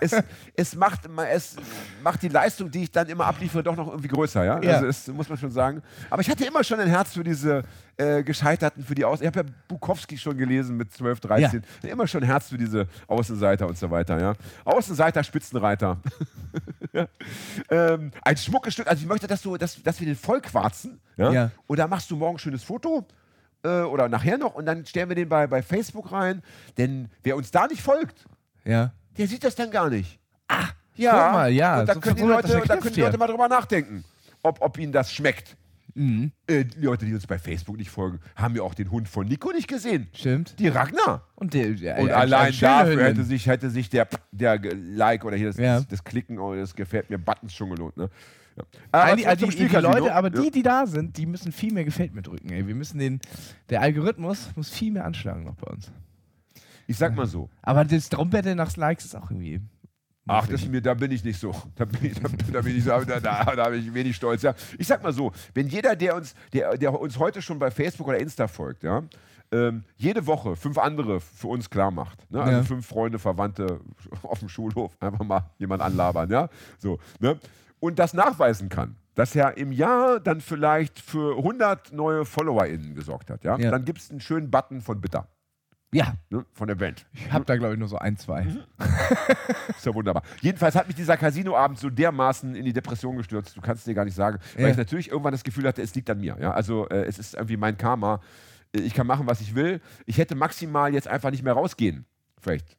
es, 0.00 0.16
es, 0.56 0.74
macht, 0.74 1.02
es 1.30 1.54
macht 2.02 2.22
die 2.22 2.28
Leistung, 2.28 2.72
die 2.72 2.82
ich 2.82 2.90
dann 2.90 3.08
immer 3.08 3.26
abliefere, 3.26 3.62
doch 3.62 3.76
noch 3.76 3.86
irgendwie 3.86 4.08
größer. 4.08 4.44
Ja? 4.44 4.60
Ja. 4.62 4.72
Also 4.72 4.86
das 4.86 5.06
muss 5.08 5.28
man 5.28 5.38
schon 5.38 5.52
sagen. 5.52 5.80
Aber 6.10 6.22
ich 6.22 6.28
hatte 6.28 6.44
immer 6.44 6.64
schon 6.64 6.80
ein 6.80 6.88
Herz 6.88 7.12
für 7.12 7.22
diese 7.22 7.62
äh, 7.96 8.24
Gescheiterten, 8.24 8.82
für 8.82 8.96
die 8.96 9.04
Aus... 9.04 9.20
Ich 9.20 9.26
habe 9.28 9.40
ja 9.40 9.46
Bukowski 9.68 10.18
schon 10.18 10.36
gelesen 10.36 10.76
mit 10.76 10.92
12, 10.92 11.20
13. 11.20 11.62
Immer 11.84 12.08
schon 12.08 12.24
ein 12.24 12.26
Herz 12.26 12.48
für 12.48 12.58
diese 12.58 12.88
Außenseiter 13.06 13.43
und 13.66 13.78
so 13.78 13.90
weiter. 13.90 14.20
Ja? 14.20 14.34
Außenseiter, 14.64 15.22
Spitzenreiter. 15.24 15.98
ja. 16.92 17.06
ähm, 17.70 18.10
ein 18.22 18.36
schmuckes 18.36 18.74
Stück. 18.74 18.86
Also 18.88 19.02
ich 19.02 19.08
möchte, 19.08 19.26
dass, 19.26 19.42
du, 19.42 19.56
dass, 19.56 19.82
dass 19.82 20.00
wir 20.00 20.06
den 20.06 20.16
voll 20.16 20.40
quarzen. 20.40 21.00
Ja? 21.16 21.30
Ja. 21.32 21.50
Und 21.66 21.78
da 21.78 21.86
machst 21.86 22.10
du 22.10 22.16
morgen 22.16 22.36
ein 22.36 22.38
schönes 22.38 22.62
Foto 22.62 23.06
äh, 23.62 23.80
oder 23.82 24.08
nachher 24.08 24.38
noch 24.38 24.54
und 24.54 24.66
dann 24.66 24.84
stellen 24.86 25.08
wir 25.08 25.16
den 25.16 25.28
bei, 25.28 25.46
bei 25.46 25.62
Facebook 25.62 26.12
rein. 26.12 26.42
Denn 26.78 27.10
wer 27.22 27.36
uns 27.36 27.50
da 27.50 27.66
nicht 27.66 27.82
folgt, 27.82 28.24
Ja. 28.64 28.92
der 29.16 29.28
sieht 29.28 29.44
das 29.44 29.54
dann 29.54 29.70
gar 29.70 29.90
nicht. 29.90 30.18
Ah, 30.48 30.68
ja. 30.96 31.10
guck 31.12 31.32
mal, 31.32 31.52
ja, 31.52 31.80
Und 31.80 31.88
da 31.88 31.94
so 31.94 32.00
können 32.00 32.16
die 32.16 32.22
Leute, 32.22 32.62
da 32.66 32.76
können 32.76 32.94
die 32.94 33.00
Leute 33.00 33.18
mal 33.18 33.26
drüber 33.26 33.48
nachdenken, 33.48 34.04
ob, 34.42 34.60
ob 34.60 34.78
ihnen 34.78 34.92
das 34.92 35.12
schmeckt. 35.12 35.56
Mhm. 35.94 36.32
Äh, 36.48 36.64
die 36.64 36.80
Leute, 36.80 37.06
die 37.06 37.14
uns 37.14 37.26
bei 37.26 37.38
Facebook 37.38 37.76
nicht 37.76 37.90
folgen, 37.90 38.18
haben 38.34 38.56
ja 38.56 38.62
auch 38.62 38.74
den 38.74 38.90
Hund 38.90 39.08
von 39.08 39.26
Nico 39.28 39.52
nicht 39.52 39.68
gesehen. 39.68 40.08
Stimmt. 40.12 40.58
Die 40.58 40.68
Ragnar. 40.68 41.26
Und, 41.36 41.54
der, 41.54 41.70
der, 41.70 41.98
Und 41.98 42.08
ein- 42.10 42.14
allein 42.14 42.52
dafür 42.60 42.90
Hündin. 42.92 43.06
hätte 43.06 43.24
sich, 43.24 43.46
hätte 43.46 43.70
sich 43.70 43.90
der, 43.90 44.08
der 44.32 44.58
Like 44.74 45.24
oder 45.24 45.36
hier 45.36 45.46
das, 45.48 45.56
Ja. 45.56 45.76
das, 45.76 45.86
das 45.88 46.04
Klicken 46.04 46.38
oder 46.38 46.60
das 46.60 46.74
gefällt 46.74 47.10
mir 47.10 47.18
Buttons 47.18 47.54
schon 47.54 47.70
gelohnt. 47.70 47.96
Ne? 47.96 48.10
Ja. 48.56 48.62
Aber 48.92 49.04
Eigentlich, 49.04 49.24
zurück 49.26 49.38
zum 49.38 49.50
die, 49.50 49.56
die 49.56 49.62
Spielcasino. 49.68 49.92
Leute, 49.98 50.14
aber 50.14 50.34
Ja. 50.34 50.42
die, 50.42 50.50
die 50.50 50.62
da 50.62 50.86
sind, 50.86 51.16
die 51.16 51.26
müssen 51.26 51.52
viel 51.52 51.72
mehr 51.72 51.84
Gefällt 51.84 52.14
mir 52.14 52.22
drücken. 52.22 52.50
Ey. 52.50 52.66
Wir 52.66 52.74
müssen 52.74 52.98
den, 52.98 53.20
der 53.70 53.80
Algorithmus 53.80 54.50
muss 54.56 54.70
viel 54.70 54.92
mehr 54.92 55.04
anschlagen 55.04 55.44
noch 55.44 55.54
bei 55.56 55.70
uns. 55.72 55.90
Ich 56.86 56.96
sag 56.98 57.14
mal 57.16 57.26
so. 57.26 57.48
Aber 57.62 57.84
das 57.84 58.08
Trompeter 58.10 58.54
nach 58.54 58.76
Likes 58.76 59.04
ist 59.06 59.14
auch 59.14 59.30
irgendwie. 59.30 59.60
Ach, 60.26 60.46
das 60.46 60.66
mir, 60.66 60.80
da 60.80 60.94
bin 60.94 61.10
ich 61.10 61.22
nicht 61.22 61.38
so. 61.38 61.54
Da 61.76 61.84
bin 61.84 62.04
ich, 62.04 62.18
da, 62.20 62.28
da 62.52 62.60
bin 62.62 62.76
ich 62.76 62.84
so, 62.84 62.90
da, 62.90 63.20
da, 63.20 63.44
da 63.56 63.68
bin 63.68 63.80
ich 63.80 63.92
wenig 63.92 64.16
stolz. 64.16 64.42
Ja. 64.42 64.54
Ich 64.78 64.86
sag 64.86 65.02
mal 65.02 65.12
so, 65.12 65.32
wenn 65.52 65.68
jeder, 65.68 65.96
der 65.96 66.16
uns, 66.16 66.34
der, 66.52 66.76
der 66.78 66.98
uns 66.98 67.18
heute 67.18 67.42
schon 67.42 67.58
bei 67.58 67.70
Facebook 67.70 68.08
oder 68.08 68.18
Insta 68.18 68.48
folgt, 68.48 68.82
ja, 68.84 69.02
ähm, 69.52 69.84
jede 69.96 70.26
Woche 70.26 70.56
fünf 70.56 70.78
andere 70.78 71.20
für 71.20 71.48
uns 71.48 71.68
klar 71.68 71.90
macht. 71.90 72.30
Ne? 72.30 72.42
Also 72.42 72.56
Ja. 72.58 72.62
fünf 72.64 72.86
Freunde, 72.86 73.18
Verwandte 73.18 73.80
auf 74.22 74.38
dem 74.38 74.48
Schulhof 74.48 74.96
einfach 75.00 75.24
mal 75.24 75.50
jemand 75.58 75.82
anlabern, 75.82 76.30
ja. 76.30 76.48
So, 76.78 76.98
ne? 77.20 77.38
Und 77.80 77.98
das 77.98 78.14
nachweisen 78.14 78.70
kann, 78.70 78.96
dass 79.14 79.36
er 79.36 79.58
im 79.58 79.70
Jahr 79.70 80.18
dann 80.18 80.40
vielleicht 80.40 80.98
für 80.98 81.36
100 81.36 81.92
neue 81.92 82.24
FollowerInnen 82.24 82.94
gesorgt 82.94 83.28
hat, 83.30 83.44
ja. 83.44 83.58
Ja. 83.58 83.70
Dann 83.70 83.84
gibt 83.84 84.00
es 84.00 84.10
einen 84.10 84.20
schönen 84.20 84.50
Button 84.50 84.80
von 84.80 85.00
Bitter, 85.02 85.28
Ja, 85.94 86.14
ne? 86.30 86.44
von 86.52 86.66
der 86.68 86.74
Band. 86.74 87.06
ich 87.12 87.30
habe 87.32 87.44
da 87.44 87.56
glaube 87.56 87.74
ich 87.74 87.78
nur 87.78 87.88
so 87.88 87.96
ein, 87.98 88.16
zwei. 88.16 88.44
Mhm. 88.44 88.62
Ist 89.68 89.86
ja 89.86 89.94
wunderbar. 89.94 90.22
Jedenfalls 90.40 90.74
hat 90.74 90.86
mich 90.86 90.96
dieser 90.96 91.16
Casinoabend 91.16 91.78
so 91.78 91.88
dermaßen 91.90 92.54
in 92.54 92.64
die 92.64 92.72
Depression 92.72 93.16
gestürzt, 93.16 93.56
du 93.56 93.60
kannst 93.60 93.80
es 93.80 93.84
dir 93.84 93.94
gar 93.94 94.04
nicht 94.04 94.14
sagen, 94.14 94.38
weil 94.56 94.64
Ja. 94.64 94.68
ich 94.70 94.76
natürlich 94.76 95.10
irgendwann 95.10 95.32
das 95.32 95.44
Gefühl 95.44 95.66
hatte, 95.66 95.82
es 95.82 95.94
liegt 95.94 96.10
an 96.10 96.20
mir. 96.20 96.36
Ja? 96.40 96.52
Also 96.52 96.88
äh, 96.88 97.04
es 97.04 97.18
ist 97.18 97.34
irgendwie 97.34 97.56
mein 97.56 97.78
Karma. 97.78 98.20
Äh, 98.74 98.80
Ich 98.80 98.94
kann 98.94 99.06
machen, 99.06 99.26
was 99.26 99.40
ich 99.40 99.54
will. 99.54 99.80
Ich 100.06 100.18
hätte 100.18 100.34
maximal 100.34 100.92
jetzt 100.92 101.06
einfach 101.08 101.30
nicht 101.30 101.42
mehr 101.44 101.52
rausgehen. 101.54 102.04
Vielleicht 102.40 102.76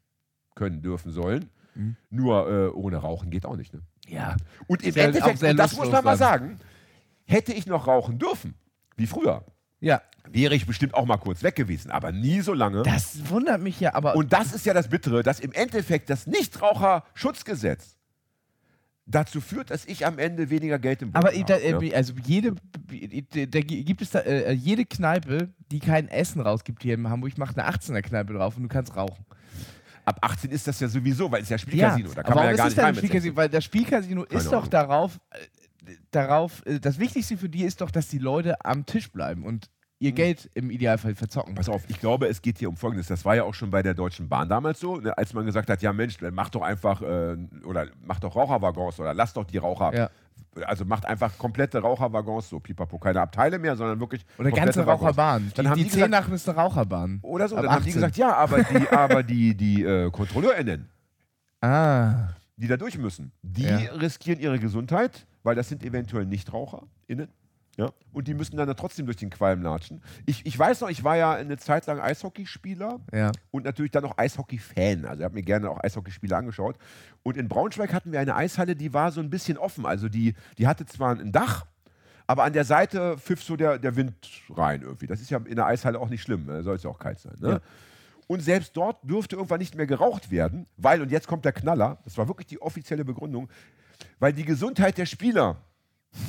können, 0.55 0.81
dürfen, 0.81 1.11
sollen. 1.11 1.49
Mhm. 1.73 1.95
Nur 2.09 2.49
äh, 2.49 2.67
ohne 2.69 2.97
Rauchen 2.97 3.29
geht 3.31 3.45
auch 3.45 3.55
nicht. 3.55 3.73
Ne? 3.73 3.81
Ja. 4.07 4.35
Und 4.67 4.83
im 4.83 4.95
Endeffekt, 4.95 5.41
und 5.41 5.57
das 5.57 5.75
muss 5.75 5.89
man 5.91 6.03
mal 6.03 6.17
sagen, 6.17 6.59
hätte 7.25 7.53
ich 7.53 7.65
noch 7.65 7.87
rauchen 7.87 8.19
dürfen, 8.19 8.55
wie 8.97 9.07
früher, 9.07 9.43
Ja. 9.79 10.01
wäre 10.31 10.55
ich 10.55 10.65
bestimmt 10.65 10.93
auch 10.93 11.05
mal 11.05 11.17
kurz 11.17 11.43
weg 11.43 11.55
gewesen, 11.55 11.91
aber 11.91 12.11
nie 12.11 12.41
so 12.41 12.53
lange. 12.53 12.83
Das 12.83 13.29
wundert 13.29 13.61
mich 13.61 13.79
ja, 13.79 13.93
aber. 13.93 14.15
Und 14.15 14.33
das 14.33 14.53
ist 14.53 14.65
ja 14.65 14.73
das 14.73 14.87
Bittere, 14.87 15.21
dass 15.21 15.39
im 15.39 15.51
Endeffekt 15.51 16.09
das 16.09 16.27
Nichtraucherschutzgesetz 16.27 17.95
dazu 19.05 19.39
führt, 19.39 19.69
dass 19.69 19.85
ich 19.85 20.05
am 20.05 20.17
Ende 20.17 20.49
weniger 20.49 20.79
Geld 20.79 21.01
im 21.01 21.13
aber 21.13 21.29
Beutel 21.29 21.43
da, 21.43 21.53
habe, 21.55 21.85
äh, 21.85 21.89
ja. 21.89 21.95
also 21.95 22.13
jede, 22.25 22.53
da, 22.53 23.45
da 23.45 23.59
gibt 23.61 24.01
es 24.01 24.09
da, 24.11 24.19
äh, 24.19 24.51
jede 24.51 24.85
Kneipe, 24.85 25.49
die 25.71 25.79
kein 25.79 26.07
Essen 26.07 26.41
rausgibt 26.41 26.81
hier 26.81 26.95
in 26.95 27.07
Hamburg, 27.07 27.37
macht 27.37 27.57
eine 27.57 27.69
18er 27.69 28.01
Kneipe 28.01 28.33
drauf 28.33 28.57
und 28.57 28.63
du 28.63 28.69
kannst 28.69 28.95
rauchen. 28.95 29.25
Ab 30.05 30.19
18 30.21 30.51
ist 30.51 30.67
das 30.67 30.79
ja 30.79 30.87
sowieso, 30.87 31.31
weil 31.31 31.41
es 31.41 31.49
ja 31.49 31.57
Spielcasino, 31.57 32.09
da 32.13 32.21
kann 32.21 32.33
aber 32.33 32.41
man 32.41 32.51
ja 32.51 32.57
gar 32.57 32.67
ist 32.67 32.77
nicht 32.77 32.85
rein. 32.85 32.95
Spielcasino? 32.95 33.35
Weil 33.35 33.49
das 33.49 33.63
Spielcasino 33.63 34.23
ist 34.23 34.29
Keine 34.29 34.43
doch 34.43 34.57
Ahnung. 34.57 34.69
darauf, 34.69 35.19
äh, 35.31 35.37
darauf, 36.11 36.65
äh, 36.65 36.79
das 36.79 36.99
Wichtigste 36.99 37.37
für 37.37 37.49
die 37.49 37.63
ist 37.63 37.81
doch, 37.81 37.91
dass 37.91 38.07
die 38.07 38.19
Leute 38.19 38.63
am 38.65 38.85
Tisch 38.85 39.11
bleiben 39.11 39.43
und 39.43 39.69
ihr 39.99 40.09
Hm. 40.09 40.15
Geld 40.15 40.49
im 40.53 40.69
Idealfall 40.71 41.15
verzocken. 41.15 41.55
Pass 41.55 41.69
auf, 41.69 41.83
ich 41.87 41.99
glaube, 41.99 42.27
es 42.27 42.41
geht 42.41 42.59
hier 42.59 42.67
um 42.69 42.75
Folgendes. 42.75 43.07
Das 43.07 43.23
war 43.23 43.35
ja 43.35 43.43
auch 43.43 43.53
schon 43.53 43.71
bei 43.71 43.81
der 43.81 43.93
Deutschen 43.93 44.27
Bahn 44.27 44.49
damals 44.49 44.79
so, 44.79 44.97
ne, 44.97 45.17
als 45.17 45.33
man 45.33 45.45
gesagt 45.45 45.69
hat, 45.69 45.81
ja 45.81 45.93
Mensch, 45.93 46.17
mach 46.31 46.49
doch 46.49 46.61
einfach, 46.63 47.01
äh, 47.01 47.37
oder 47.65 47.87
mach 48.03 48.19
doch 48.19 48.35
Raucherwaggons 48.35 48.99
oder 48.99 49.13
lass 49.13 49.31
doch 49.33 49.45
die 49.45 49.57
Raucher, 49.57 49.95
Ja. 49.95 50.09
also 50.65 50.83
macht 50.83 51.05
einfach 51.05 51.37
komplette 51.37 51.79
Raucherwaggons, 51.79 52.49
so 52.49 52.59
pipapo, 52.59 52.99
keine 52.99 53.21
Abteile 53.21 53.57
mehr, 53.57 53.77
sondern 53.77 53.99
wirklich 54.01 54.25
Oder 54.37 54.51
ganze. 54.51 54.83
Raucherbahn. 54.85 55.51
Dann 55.55 55.63
die 55.65 55.69
haben 55.69 55.77
die 55.77 55.83
die 55.85 55.89
gesagt- 55.89 56.03
Zehnachen 56.11 56.33
ist 56.33 56.49
eine 56.49 56.57
Raucherbahn. 56.57 57.19
Oder 57.21 57.47
so, 57.47 57.55
Ab 57.55 57.63
dann 57.63 57.71
haben 57.71 57.83
die 57.85 57.89
18. 57.91 57.93
gesagt, 57.93 58.17
ja, 58.17 58.35
aber 58.35 58.63
die, 58.63 58.89
aber 58.89 59.23
die, 59.23 59.55
die 59.55 59.83
äh, 59.83 60.11
KontrolleurInnen, 60.11 60.89
Ah. 61.61 62.29
Die 62.57 62.67
da 62.67 62.77
durch 62.77 62.97
müssen, 62.97 63.31
die 63.41 63.63
Ja. 63.63 63.77
riskieren 63.93 64.39
ihre 64.39 64.59
Gesundheit, 64.59 65.25
weil 65.43 65.55
das 65.55 65.69
sind 65.69 65.83
eventuell 65.83 66.25
NichtraucherInnen. 66.25 67.27
Ja, 67.77 67.91
und 68.13 68.29
die 68.29 68.33
müssen 68.33 68.55
dann 68.55 68.67
da 68.69 68.73
trotzdem 68.73 69.05
durch 69.05 69.17
den 69.17 69.29
Qualm 69.29 69.61
latschen. 69.61 70.01
Ich, 70.25 70.45
ich 70.45 70.57
weiß 70.57 70.79
noch, 70.79 70.89
ich 70.89 71.03
war 71.03 71.17
ja 71.17 71.33
eine 71.33 71.57
Zeit 71.57 71.85
lang 71.87 71.99
Eishockeyspieler 71.99 73.01
Ja. 73.13 73.33
und 73.51 73.65
natürlich 73.65 73.91
dann 73.91 74.05
auch 74.05 74.17
Eishockey-Fan. 74.17 75.03
Also 75.03 75.19
ich 75.19 75.25
habe 75.25 75.35
mir 75.35 75.41
gerne 75.43 75.69
auch 75.69 75.83
Eishockeyspiele 75.83 76.37
angeschaut. 76.37 76.77
Und 77.23 77.35
in 77.35 77.49
Braunschweig 77.49 77.91
hatten 77.91 78.13
wir 78.13 78.21
eine 78.21 78.33
Eishalle, 78.33 78.77
die 78.77 78.93
war 78.93 79.11
so 79.11 79.19
ein 79.19 79.29
bisschen 79.29 79.57
offen. 79.57 79.85
Also 79.85 80.07
die, 80.07 80.35
die 80.57 80.67
hatte 80.67 80.85
zwar 80.85 81.19
ein 81.19 81.33
Dach, 81.33 81.65
aber 82.27 82.45
an 82.45 82.53
der 82.53 82.63
Seite 82.63 83.17
pfiff 83.17 83.43
so 83.43 83.57
der, 83.57 83.77
der 83.77 83.97
Wind 83.97 84.15
rein 84.51 84.81
irgendwie. 84.81 85.07
Das 85.07 85.19
ist 85.19 85.29
ja 85.29 85.39
in 85.39 85.57
der 85.57 85.65
Eishalle 85.65 85.99
auch 85.99 86.07
nicht 86.09 86.21
schlimm, 86.21 86.47
da 86.47 86.63
soll 86.63 86.77
es 86.77 86.83
ja 86.83 86.89
auch 86.89 86.99
kalt 86.99 87.19
sein. 87.19 87.35
Ne? 87.41 87.49
Ja. 87.49 87.59
Und 88.27 88.41
selbst 88.41 88.75
dort 88.75 88.97
dürfte 89.03 89.35
irgendwann 89.35 89.59
nicht 89.59 89.75
mehr 89.75 89.85
geraucht 89.85 90.31
werden, 90.31 90.65
weil, 90.77 91.01
und 91.01 91.11
jetzt 91.11 91.27
kommt 91.27 91.45
der 91.45 91.53
Knaller, 91.53 91.99
das 92.03 92.17
war 92.17 92.27
wirklich 92.27 92.47
die 92.47 92.61
offizielle 92.61 93.05
Begründung, 93.05 93.49
weil 94.19 94.33
die 94.33 94.45
Gesundheit 94.45 94.97
der 94.97 95.05
Spieler 95.05 95.57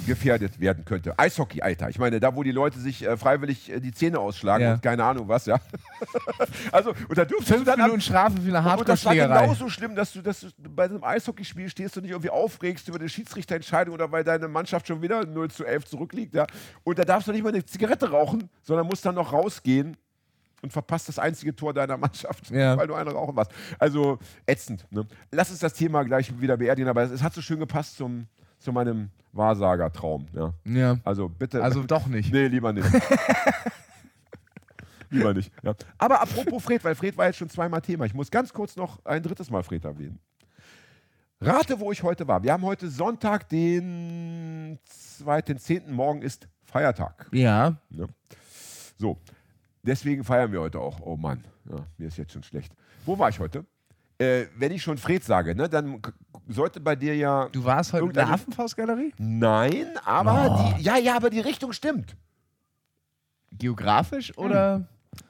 gefährdet 0.06 0.58
werden 0.60 0.84
könnte. 0.84 1.18
Eishockey, 1.18 1.62
Alter. 1.62 1.88
Ich 1.88 1.98
meine, 1.98 2.18
da, 2.20 2.34
wo 2.34 2.42
die 2.42 2.50
Leute 2.50 2.78
sich 2.80 3.04
äh, 3.06 3.16
freiwillig 3.16 3.70
äh, 3.70 3.80
die 3.80 3.92
Zähne 3.92 4.18
ausschlagen 4.18 4.64
Ja. 4.64 4.74
und 4.74 4.82
keine 4.82 5.04
Ahnung 5.04 5.28
was, 5.28 5.46
ja. 5.46 5.60
also, 6.72 6.90
und 6.90 7.16
da 7.16 7.24
dürftest 7.24 7.50
du 7.50 7.54
Fünf 7.54 7.66
dann 7.66 7.80
Minuten 7.80 8.00
Strafe 8.00 8.40
für 8.40 8.56
eine 8.56 8.78
und 8.78 8.88
das 8.88 9.04
war 9.04 9.14
genauso 9.14 9.68
schlimm, 9.68 9.94
dass 9.94 10.12
du, 10.12 10.22
dass 10.22 10.40
du 10.40 10.48
bei 10.70 10.84
einem 10.84 11.04
Eishockeyspiel 11.04 11.68
stehst 11.68 11.96
und 11.96 12.02
dich 12.02 12.12
irgendwie 12.12 12.30
aufregst 12.30 12.88
über 12.88 12.98
eine 12.98 13.08
Schiedsrichterentscheidung 13.08 13.94
oder 13.94 14.10
weil 14.10 14.24
deine 14.24 14.48
Mannschaft 14.48 14.88
schon 14.88 15.02
wieder 15.02 15.24
0 15.24 15.50
zu 15.50 15.64
11 15.64 15.86
zurückliegt. 15.86 16.34
Ja? 16.34 16.46
Und 16.84 16.98
da 16.98 17.04
darfst 17.04 17.28
du 17.28 17.32
nicht 17.32 17.42
mal 17.42 17.50
eine 17.50 17.64
Zigarette 17.64 18.10
rauchen, 18.10 18.50
sondern 18.62 18.86
musst 18.86 19.06
dann 19.06 19.14
noch 19.14 19.32
rausgehen 19.32 19.96
und 20.62 20.72
verpasst 20.72 21.08
das 21.08 21.18
einzige 21.18 21.54
Tor 21.54 21.74
deiner 21.74 21.96
Mannschaft, 21.98 22.50
Ja. 22.50 22.76
weil 22.76 22.86
du 22.86 22.94
eine 22.94 23.12
rauchen 23.12 23.36
warst. 23.36 23.52
Also 23.78 24.18
ätzend. 24.46 24.86
Ne? 24.90 25.06
Lass 25.30 25.50
uns 25.50 25.60
das 25.60 25.74
Thema 25.74 26.02
gleich 26.04 26.38
wieder 26.40 26.56
beerdigen, 26.56 26.88
aber 26.88 27.02
es, 27.02 27.22
hat 27.22 27.34
so 27.34 27.42
schön 27.42 27.58
gepasst 27.58 27.96
zum, 27.96 28.26
zu 28.58 28.72
meinem 28.72 29.10
Wahrsagertraum. 29.32 30.26
Ja? 30.32 30.54
Ja. 30.64 30.96
Also 31.04 31.28
bitte. 31.28 31.62
Also 31.62 31.82
doch 31.82 32.06
nicht. 32.06 32.32
Nee, 32.32 32.48
lieber 32.48 32.72
nicht. 32.72 32.88
lieber 35.10 35.34
nicht. 35.34 35.52
Ja. 35.62 35.74
Aber 35.98 36.20
apropos 36.20 36.62
Fred, 36.62 36.82
weil 36.84 36.94
Fred 36.94 37.16
war 37.16 37.26
jetzt 37.26 37.36
schon 37.36 37.50
zweimal 37.50 37.80
Thema. 37.80 38.04
Ich 38.06 38.14
muss 38.14 38.30
ganz 38.30 38.52
kurz 38.52 38.76
noch 38.76 39.04
ein 39.04 39.22
drittes 39.22 39.50
Mal 39.50 39.62
Fred 39.62 39.84
erwähnen. 39.84 40.18
Rate, 41.40 41.78
wo 41.80 41.92
ich 41.92 42.02
heute 42.02 42.26
war. 42.26 42.42
Wir 42.42 42.52
haben 42.52 42.64
heute 42.64 42.88
Sonntag, 42.88 43.48
den 43.50 44.78
2.10. 45.22 45.90
Morgen 45.90 46.22
ist 46.22 46.48
Feiertag. 46.64 47.28
Ja. 47.30 47.76
Ne? 47.90 48.08
So, 48.98 49.18
deswegen 49.86 50.24
feiern 50.24 50.52
wir 50.52 50.60
heute 50.60 50.78
auch. 50.80 51.00
Oh 51.00 51.16
Mann, 51.16 51.44
ja, 51.70 51.76
mir 51.98 52.08
ist 52.08 52.18
jetzt 52.18 52.32
schon 52.32 52.42
schlecht. 52.42 52.72
Wo 53.04 53.18
war 53.18 53.28
ich 53.28 53.38
heute? 53.40 53.64
Äh, 54.18 54.46
wenn 54.56 54.72
ich 54.72 54.82
schon 54.82 54.96
Fred 54.98 55.22
sage, 55.24 55.54
ne, 55.54 55.68
dann 55.68 56.00
sollte 56.48 56.80
bei 56.80 56.96
dir 56.96 57.14
ja. 57.14 57.48
Du 57.50 57.64
warst 57.64 57.92
heute 57.92 58.06
in 58.06 58.12
der 58.12 58.28
Affenfaustgalerie? 58.30 59.12
Nein, 59.18 59.86
aber 60.04 60.50
Oh. 60.74 60.74
die. 60.78 60.82
Ja, 60.82 60.96
ja, 60.96 61.16
aber 61.16 61.28
die 61.30 61.40
Richtung 61.40 61.72
stimmt. 61.72 62.16
Geografisch 63.52 64.36
oder? 64.38 64.86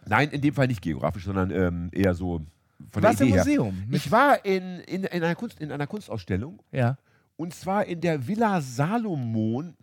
Nein, 0.06 0.30
in 0.30 0.40
dem 0.40 0.54
Fall 0.54 0.66
nicht 0.66 0.82
geografisch, 0.82 1.24
sondern 1.24 1.50
ähm, 1.50 1.90
eher 1.92 2.14
so 2.14 2.38
von 2.38 2.46
Du 2.92 3.00
der 3.00 3.02
warst 3.10 3.20
im 3.20 3.28
Idee 3.28 3.34
her. 3.36 3.44
Museum. 3.44 3.82
Mit- 3.88 3.96
Ich 4.04 4.10
war 4.10 4.44
in, 4.44 4.80
in, 4.80 5.04
in, 5.04 5.22
einer 5.22 5.34
Kunst, 5.34 5.60
in 5.60 5.70
einer 5.72 5.86
Kunstausstellung 5.86 6.60
Ja. 6.72 6.96
und 7.36 7.54
zwar 7.54 7.84
in 7.86 8.00
der 8.00 8.26
Villa 8.26 8.60
Salomon, 8.60 9.76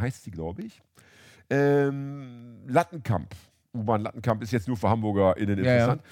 heißt 0.00 0.24
sie, 0.24 0.30
glaube 0.30 0.62
ich. 0.62 0.82
Ähm, 1.50 2.62
Lattenkamp. 2.66 3.34
U-Bahn 3.74 4.02
Lattenkamp 4.02 4.42
ist 4.42 4.50
jetzt 4.52 4.68
nur 4.68 4.76
für 4.76 4.88
HamburgerInnen 4.88 5.58
Ja, 5.58 5.64
ja. 5.64 5.72
interessant. 5.74 6.02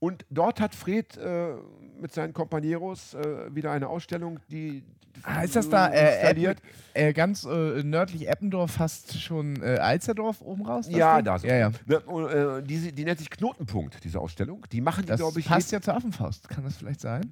Und 0.00 0.24
dort 0.30 0.60
hat 0.60 0.74
Fred 0.74 1.16
äh, 1.16 1.54
mit 2.00 2.12
seinen 2.12 2.32
Kompanieros 2.32 3.14
äh, 3.14 3.54
wieder 3.54 3.72
eine 3.72 3.88
Ausstellung, 3.88 4.38
die. 4.48 4.84
Ah, 5.24 5.42
ist 5.42 5.56
das 5.56 5.68
da 5.68 5.88
äh, 5.88 6.14
installiert? 6.14 6.58
Eppen, 6.94 7.08
äh, 7.08 7.12
ganz 7.12 7.44
äh, 7.44 7.82
nördlich 7.82 8.28
Eppendorf, 8.28 8.70
fast 8.70 9.20
schon 9.20 9.60
äh, 9.60 9.78
Alsterdorf 9.78 10.40
oben 10.42 10.64
raus? 10.64 10.86
das 10.86 10.94
Ja, 10.94 11.20
da 11.20 11.38
so. 11.40 11.48
Ja, 11.48 11.56
ja. 11.56 11.72
Ne, 11.86 11.98
und, 12.00 12.28
äh, 12.28 12.62
die, 12.62 12.92
die 12.92 13.04
nennt 13.04 13.18
sich 13.18 13.28
Knotenpunkt, 13.28 14.04
diese 14.04 14.20
Ausstellung. 14.20 14.64
Die 14.70 14.80
machen 14.80 15.06
die, 15.06 15.16
glaube 15.16 15.40
ich, 15.40 15.46
passt 15.46 15.72
ja 15.72 15.80
zur 15.80 15.94
Affenfaust. 15.96 16.48
Kann 16.48 16.62
das 16.62 16.76
vielleicht 16.76 17.00
sein? 17.00 17.28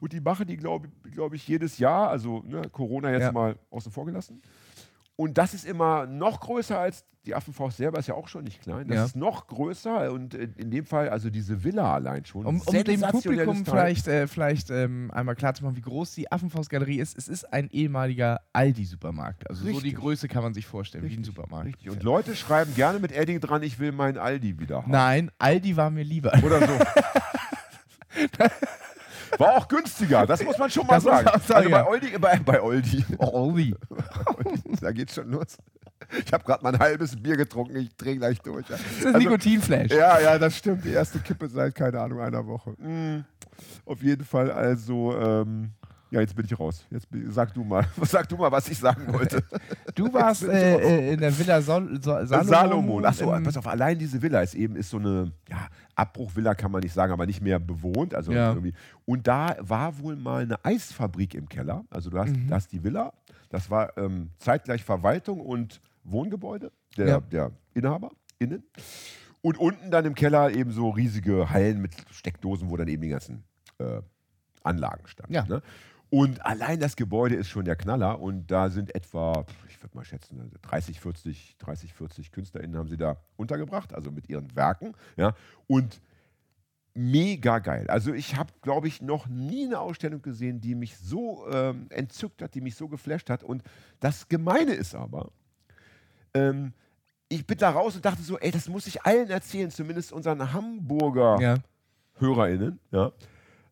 Und 0.00 0.12
die 0.14 0.20
machen 0.20 0.46
die, 0.46 0.56
glaube 0.56 0.88
glaub 1.12 1.34
ich, 1.34 1.46
jedes 1.46 1.76
Jahr. 1.78 2.08
Also 2.08 2.42
ne, 2.46 2.62
Corona 2.70 3.10
jetzt 3.12 3.22
Ja. 3.22 3.32
mal 3.32 3.56
außen 3.70 3.92
vor 3.92 4.06
gelassen. 4.06 4.40
Und 5.20 5.36
das 5.36 5.52
ist 5.52 5.66
immer 5.66 6.06
noch 6.06 6.38
größer 6.38 6.78
als 6.78 7.04
die 7.26 7.34
Affenfaust 7.34 7.76
selber, 7.76 7.98
ist 7.98 8.06
ja 8.06 8.14
auch 8.14 8.28
schon 8.28 8.44
nicht 8.44 8.62
klein. 8.62 8.86
Das 8.86 8.96
Ja. 8.96 9.04
ist 9.04 9.16
noch 9.16 9.48
größer 9.48 10.12
und 10.12 10.32
in 10.34 10.70
dem 10.70 10.86
Fall, 10.86 11.08
also 11.08 11.28
diese 11.28 11.64
Villa 11.64 11.92
allein 11.92 12.24
schon. 12.24 12.46
Um, 12.46 12.60
um 12.64 12.84
dem 12.84 13.00
Publikum 13.00 13.64
Teil. 13.64 13.74
vielleicht, 13.74 14.06
äh, 14.06 14.28
vielleicht 14.28 14.70
ähm, 14.70 15.10
einmal 15.12 15.34
klar 15.34 15.54
zu 15.54 15.64
machen, 15.64 15.74
wie 15.76 15.80
groß 15.80 16.14
die 16.14 16.30
Affenfaustgalerie 16.30 17.00
ist. 17.00 17.18
Es 17.18 17.26
ist 17.26 17.52
ein 17.52 17.68
ehemaliger 17.70 18.40
Aldi-Supermarkt. 18.52 19.50
Also 19.50 19.62
so 19.62 19.66
die 19.66 19.74
Richtig. 19.74 19.96
Größe 19.96 20.28
kann 20.28 20.44
man 20.44 20.54
sich 20.54 20.66
vorstellen, 20.66 21.02
wie 21.02 21.08
ein 21.08 21.18
Richtig, 21.18 21.26
Supermarkt. 21.26 21.66
Richtig. 21.66 21.90
Und 21.90 22.02
Leute 22.04 22.36
schreiben 22.36 22.72
gerne 22.76 23.00
mit 23.00 23.10
Edding 23.10 23.40
dran, 23.40 23.64
ich 23.64 23.80
will 23.80 23.90
meinen 23.90 24.18
Aldi 24.18 24.60
wieder 24.60 24.82
haben. 24.82 24.92
Nein, 24.92 25.32
Aldi 25.38 25.76
war 25.76 25.90
mir 25.90 26.04
lieber. 26.04 26.32
Oder 26.44 26.60
so. 26.64 26.72
War 29.36 29.56
auch 29.56 29.68
günstiger, 29.68 30.26
das 30.26 30.42
muss 30.42 30.56
man 30.58 30.70
schon 30.70 30.86
mal 30.86 30.94
Das 30.94 31.04
sagen. 31.04 31.26
sagen, 31.26 31.40
also 31.54 31.70
bei 31.70 31.76
ja. 31.78 31.86
Aldi, 31.88 32.18
bei, 32.18 32.38
bei 32.38 32.60
Aldi. 32.60 33.04
Aldi. 33.18 33.74
da 34.80 34.92
geht's 34.92 35.14
schon 35.14 35.30
los. 35.30 35.56
Ich 36.24 36.32
habe 36.32 36.44
gerade 36.44 36.62
mal 36.62 36.72
ein 36.74 36.78
halbes 36.78 37.20
Bier 37.20 37.36
getrunken, 37.36 37.76
ich 37.76 37.94
drehe 37.96 38.16
gleich 38.16 38.40
durch. 38.40 38.66
Das 38.66 38.80
ist 38.80 39.06
ein 39.06 39.18
Nikotinflash. 39.18 39.90
Ja, 39.90 40.18
ja, 40.20 40.38
das 40.38 40.56
stimmt. 40.56 40.84
Die 40.84 40.92
erste 40.92 41.18
Kippe 41.18 41.48
seit, 41.48 41.74
keine 41.74 42.00
Ahnung, 42.00 42.20
einer 42.20 42.46
Woche. 42.46 42.70
Mm, 42.78 43.24
auf 43.84 44.02
jeden 44.02 44.24
Fall, 44.24 44.50
also, 44.50 45.14
ähm, 45.18 45.72
ja, 46.10 46.20
jetzt 46.20 46.34
bin 46.34 46.44
ich 46.46 46.58
raus. 46.58 46.84
Jetzt 46.90 47.06
sag 47.28 47.52
du 47.54 47.64
mal, 47.64 47.86
sag 48.02 48.28
du 48.28 48.36
mal, 48.36 48.50
was 48.50 48.68
ich 48.68 48.78
sagen 48.78 49.12
wollte. 49.12 49.42
Du 49.94 50.12
warst 50.12 50.42
äh, 50.44 50.76
äh, 50.78 51.12
in 51.14 51.20
der 51.20 51.36
Villa 51.36 51.60
Sol 51.60 51.98
so 52.00 52.24
Salomon. 52.24 52.44
Salomon. 52.46 53.04
Achso, 53.04 53.34
im- 53.34 53.42
pass 53.42 53.56
auf, 53.56 53.66
allein 53.66 53.98
diese 53.98 54.20
Villa 54.22 54.40
ist 54.42 54.54
eben 54.54 54.76
ist 54.76 54.90
so 54.90 54.98
eine 54.98 55.32
ja, 55.48 55.66
Abbruchvilla, 55.96 56.54
kann 56.54 56.70
man 56.70 56.82
nicht 56.82 56.92
sagen, 56.92 57.12
aber 57.12 57.26
nicht 57.26 57.42
mehr 57.42 57.58
bewohnt. 57.58 58.14
Also 58.14 58.30
Ja. 58.32 58.56
Und 59.06 59.26
da 59.26 59.56
war 59.60 59.98
wohl 59.98 60.14
mal 60.16 60.42
eine 60.42 60.64
Eisfabrik 60.64 61.34
im 61.34 61.48
Keller. 61.48 61.84
Also 61.90 62.10
du 62.10 62.18
hast, 62.18 62.30
Mhm. 62.36 62.48
hast 62.52 62.70
die 62.72 62.84
Villa, 62.84 63.12
das 63.50 63.68
war 63.70 63.96
ähm, 63.98 64.30
zeitgleich 64.38 64.84
Verwaltung 64.84 65.40
und 65.40 65.80
Wohngebäude 66.04 66.70
der, 66.96 67.06
Ja. 67.08 67.20
der 67.20 67.50
Inhaber. 67.74 68.10
innen. 68.38 68.62
Und 69.42 69.58
unten 69.58 69.90
dann 69.90 70.04
im 70.04 70.14
Keller 70.14 70.50
eben 70.52 70.70
so 70.70 70.90
riesige 70.90 71.50
Hallen 71.50 71.80
mit 71.82 71.92
Steckdosen, 72.12 72.70
wo 72.70 72.76
dann 72.76 72.86
eben 72.88 73.02
die 73.02 73.08
ganzen 73.08 73.42
äh, 73.78 74.00
Anlagen 74.62 75.06
standen. 75.08 75.32
Ja. 75.34 75.44
Ne? 75.46 75.60
Und 76.10 76.44
allein 76.44 76.80
das 76.80 76.96
Gebäude 76.96 77.34
ist 77.34 77.48
schon 77.48 77.64
der 77.66 77.76
Knaller 77.76 78.20
und 78.20 78.50
da 78.50 78.70
sind 78.70 78.94
etwa, 78.94 79.44
ich 79.68 79.82
würde 79.82 79.96
mal 79.96 80.04
schätzen, 80.04 80.50
30, 80.62 81.00
40, 81.00 81.56
30, 81.58 81.92
40 81.92 82.32
KünstlerInnen 82.32 82.76
haben 82.76 82.88
sie 82.88 82.96
da 82.96 83.18
untergebracht, 83.36 83.92
also 83.94 84.10
mit 84.10 84.28
ihren 84.28 84.54
Werken. 84.56 84.94
Ja? 85.16 85.34
Und 85.66 86.00
mega 86.94 87.58
geil. 87.58 87.86
Also 87.88 88.12
ich 88.12 88.36
habe, 88.36 88.52
glaube 88.62 88.88
ich, 88.88 89.02
noch 89.02 89.28
nie 89.28 89.66
eine 89.66 89.80
Ausstellung 89.80 90.22
gesehen, 90.22 90.60
die 90.60 90.74
mich 90.74 90.96
so 90.96 91.46
ähm, 91.50 91.86
entzückt 91.90 92.42
hat, 92.42 92.54
die 92.54 92.60
mich 92.60 92.74
so 92.74 92.88
geflasht 92.88 93.30
hat. 93.30 93.44
Und 93.44 93.62
das 94.00 94.28
Gemeine 94.28 94.72
ist 94.72 94.94
aber, 94.94 95.30
ähm, 96.34 96.72
ich 97.28 97.46
bin 97.46 97.58
da 97.58 97.70
raus 97.70 97.94
und 97.94 98.04
dachte 98.04 98.22
so, 98.22 98.38
ey, 98.38 98.50
das 98.50 98.68
muss 98.68 98.86
ich 98.86 99.02
allen 99.02 99.28
erzählen, 99.28 99.70
zumindest 99.70 100.12
unseren 100.12 100.52
Hamburger 100.52 101.38
Ja. 101.40 101.56
HörerInnen. 102.14 102.80
Ja. 102.90 103.12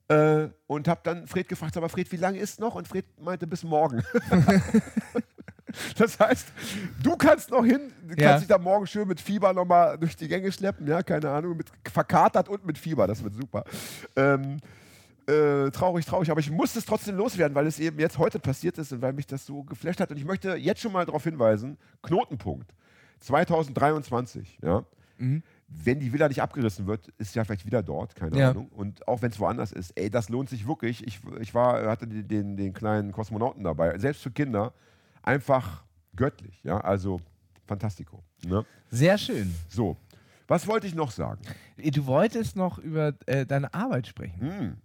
Äh, 0.08 0.48
und 0.66 0.86
habe 0.88 1.00
dann 1.02 1.26
Fred 1.26 1.48
gefragt, 1.48 1.76
aber 1.76 1.88
Fred, 1.88 2.10
wie 2.12 2.16
lange 2.16 2.38
ist 2.38 2.60
noch? 2.60 2.74
Und 2.76 2.86
Fred 2.86 3.04
meinte, 3.20 3.46
bis 3.46 3.64
morgen. 3.64 4.02
das 5.98 6.18
heißt, 6.18 6.46
du 7.02 7.16
kannst 7.16 7.50
noch 7.50 7.64
hin, 7.64 7.92
du 8.02 8.08
kannst 8.08 8.20
Ja. 8.20 8.38
dich 8.38 8.48
da 8.48 8.58
morgen 8.58 8.86
schön 8.86 9.08
mit 9.08 9.20
Fieber 9.20 9.52
nochmal 9.52 9.98
durch 9.98 10.16
die 10.16 10.28
Gänge 10.28 10.50
schleppen, 10.52 10.86
ja, 10.86 11.02
keine 11.02 11.30
Ahnung, 11.30 11.56
mit 11.56 11.68
verkatert 11.92 12.48
und 12.48 12.64
mit 12.64 12.78
Fieber, 12.78 13.06
das 13.06 13.22
wird 13.22 13.34
super. 13.34 13.64
Ähm, 14.14 14.58
äh, 15.26 15.70
traurig, 15.72 16.06
traurig, 16.06 16.30
aber 16.30 16.38
ich 16.38 16.52
musste 16.52 16.78
es 16.78 16.84
trotzdem 16.84 17.16
loswerden, 17.16 17.54
weil 17.56 17.66
es 17.66 17.80
eben 17.80 17.98
jetzt 17.98 18.16
heute 18.16 18.38
passiert 18.38 18.78
ist 18.78 18.92
und 18.92 19.02
weil 19.02 19.12
mich 19.12 19.26
das 19.26 19.44
so 19.44 19.64
geflasht 19.64 19.98
hat. 19.98 20.10
Und 20.12 20.18
ich 20.18 20.24
möchte 20.24 20.54
jetzt 20.54 20.80
schon 20.80 20.92
mal 20.92 21.04
darauf 21.04 21.24
hinweisen: 21.24 21.76
Knotenpunkt 22.02 22.72
2023, 23.18 24.60
ja. 24.62 24.84
Mhm. 25.18 25.42
Wenn 25.68 25.98
die 25.98 26.12
Villa 26.12 26.28
nicht 26.28 26.42
abgerissen 26.42 26.86
wird, 26.86 27.08
ist 27.18 27.34
ja 27.34 27.44
vielleicht 27.44 27.66
wieder 27.66 27.82
dort, 27.82 28.14
keine 28.14 28.38
Ja. 28.38 28.50
Ahnung. 28.50 28.68
Und 28.68 29.06
auch 29.08 29.22
wenn 29.22 29.30
es 29.32 29.40
woanders 29.40 29.72
ist, 29.72 29.90
ey, 29.98 30.10
das 30.10 30.28
lohnt 30.28 30.48
sich 30.48 30.66
wirklich. 30.66 31.04
Ich, 31.06 31.20
ich 31.40 31.54
war, 31.54 31.88
hatte 31.88 32.06
den, 32.06 32.56
den, 32.56 32.72
kleinen 32.72 33.10
Kosmonauten 33.12 33.64
dabei, 33.64 33.98
selbst 33.98 34.22
für 34.22 34.30
Kinder, 34.30 34.72
einfach 35.22 35.84
göttlich, 36.14 36.60
ja. 36.62 36.78
Also 36.80 37.20
fantastico. 37.66 38.22
Ne? 38.46 38.64
Sehr 38.90 39.18
schön. 39.18 39.52
So, 39.68 39.96
was 40.46 40.66
wollte 40.68 40.86
ich 40.86 40.94
noch 40.94 41.10
sagen? 41.10 41.42
Du 41.76 42.06
wolltest 42.06 42.54
noch 42.56 42.78
über 42.78 43.14
äh, 43.26 43.44
deine 43.44 43.74
Arbeit 43.74 44.06
sprechen. 44.06 44.40
Hm. 44.40 44.76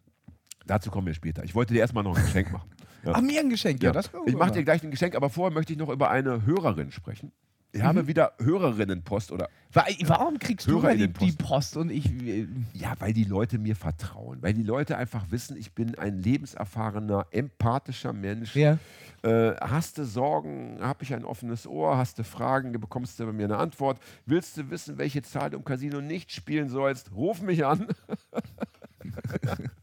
Dazu 0.65 0.89
kommen 0.89 1.07
wir 1.07 1.13
später. 1.13 1.43
Ich 1.43 1.53
wollte 1.53 1.73
dir 1.73 1.81
erstmal 1.81 2.03
noch 2.03 2.15
ein 2.15 2.23
Geschenk 2.23 2.51
machen. 2.51 2.69
Ja. 3.03 3.11
Ach, 3.15 3.21
mir 3.21 3.39
ein 3.39 3.49
Geschenk, 3.49 3.81
ja, 3.81 3.89
Ja, 3.89 3.93
das 3.93 4.09
ich 4.25 4.35
mache 4.35 4.51
dir 4.51 4.63
gleich 4.63 4.83
ein 4.83 4.91
Geschenk, 4.91 5.15
aber 5.15 5.29
vorher 5.29 5.53
möchte 5.53 5.73
ich 5.73 5.79
noch 5.79 5.89
über 5.89 6.09
eine 6.09 6.45
Hörerin 6.45 6.91
sprechen. 6.91 7.31
Ich 7.73 7.81
Mhm. 7.81 7.85
habe 7.85 8.07
wieder 8.07 8.33
Hörerinnenpost 8.39 9.31
oder 9.31 9.47
Wa- 9.71 9.85
Warum 10.05 10.37
kriegst 10.39 10.67
du 10.67 10.81
die, 10.81 11.07
die. 11.07 11.31
Post 11.31 11.77
und 11.77 11.89
ich. 11.89 12.05
äh, 12.21 12.45
ja, 12.73 12.93
weil 12.99 13.13
die 13.13 13.23
Leute 13.23 13.57
mir 13.57 13.77
vertrauen, 13.77 14.39
weil 14.41 14.53
die 14.53 14.63
Leute 14.63 14.97
einfach 14.97 15.31
wissen, 15.31 15.55
ich 15.55 15.71
bin 15.73 15.97
ein 15.97 16.17
lebenserfahrener, 16.19 17.27
empathischer 17.31 18.11
Mensch. 18.11 18.53
Ja. 18.57 18.77
Äh, 19.23 19.55
hast 19.61 19.97
du 19.97 20.03
Sorgen, 20.03 20.79
habe 20.81 21.03
ich 21.03 21.13
ein 21.13 21.23
offenes 21.23 21.65
Ohr, 21.67 21.95
hast 21.97 22.19
du 22.19 22.23
Fragen, 22.25 22.73
bekommst 22.73 23.19
du 23.19 23.25
bei 23.25 23.31
mir 23.31 23.45
eine 23.45 23.57
Antwort. 23.57 23.99
Willst 24.25 24.57
du 24.57 24.69
wissen, 24.69 24.97
welche 24.97 25.21
Zahl 25.21 25.51
du 25.51 25.57
im 25.57 25.63
Casino 25.63 26.01
nicht 26.01 26.31
spielen 26.33 26.67
sollst? 26.69 27.13
Ruf 27.13 27.41
mich 27.41 27.65
an. 27.65 27.87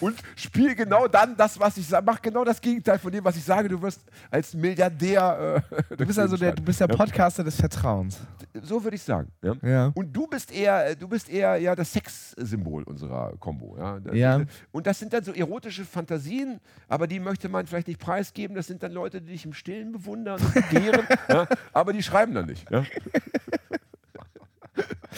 Und 0.00 0.16
spiel 0.34 0.74
genau 0.74 1.08
dann 1.08 1.36
das, 1.36 1.58
was 1.58 1.76
ich 1.76 1.86
sage. 1.86 2.04
Mach 2.06 2.20
genau 2.20 2.44
das 2.44 2.60
Gegenteil 2.60 2.98
von 2.98 3.10
dem, 3.12 3.24
was 3.24 3.36
ich 3.36 3.44
sage. 3.44 3.68
Du 3.68 3.80
wirst 3.80 4.00
als 4.30 4.54
Milliardär. 4.54 5.62
Äh, 5.70 5.76
Du 5.96 6.04
bist 6.06 6.18
also 6.18 6.36
der, 6.36 6.52
du 6.52 6.62
bist 6.62 6.80
der 6.80 6.88
Podcaster 6.88 7.42
des 7.42 7.56
Vertrauens. 7.56 8.18
So 8.62 8.82
würde 8.82 8.96
ich 8.96 9.02
sagen. 9.02 9.30
Ja? 9.42 9.54
Ja. 9.62 9.92
Und 9.94 10.12
du 10.14 10.26
bist 10.26 10.52
eher, 10.52 10.94
du 10.94 11.08
bist 11.08 11.28
eher 11.28 11.56
ja, 11.56 11.74
das 11.74 11.92
Sexsymbol 11.92 12.82
unserer 12.84 13.32
Combo. 13.38 13.76
Ja? 13.78 13.98
Das, 14.00 14.14
Ja. 14.14 14.40
Und 14.72 14.86
das 14.86 14.98
sind 14.98 15.12
dann 15.12 15.24
so 15.24 15.32
erotische 15.32 15.84
Fantasien, 15.84 16.60
aber 16.88 17.06
die 17.06 17.20
möchte 17.20 17.48
man 17.48 17.66
vielleicht 17.66 17.88
nicht 17.88 18.00
preisgeben. 18.00 18.56
Das 18.56 18.66
sind 18.66 18.82
dann 18.82 18.92
Leute, 18.92 19.20
die 19.20 19.32
dich 19.32 19.44
im 19.44 19.52
Stillen 19.52 19.92
bewundern 19.92 20.40
und 20.40 20.54
begehren, 20.54 21.06
ja? 21.28 21.46
aber 21.72 21.92
die 21.92 22.02
schreiben 22.02 22.34
dann 22.34 22.46
nicht. 22.46 22.70
Ja? 22.70 22.84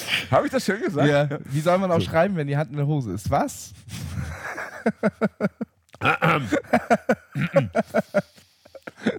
Habe 0.30 0.46
ich 0.46 0.52
das 0.52 0.64
schön 0.64 0.80
gesagt? 0.80 1.08
Ja. 1.08 1.28
Wie 1.44 1.61
soll 1.61 1.78
man 1.78 1.90
auch 1.90 2.00
schreiben, 2.00 2.37
wenn 2.37 2.46
die 2.46 2.56
Hand 2.56 2.70
in 2.70 2.76
der 2.76 2.87
Hose 2.87 3.12
ist? 3.12 3.30
Was? 3.30 3.72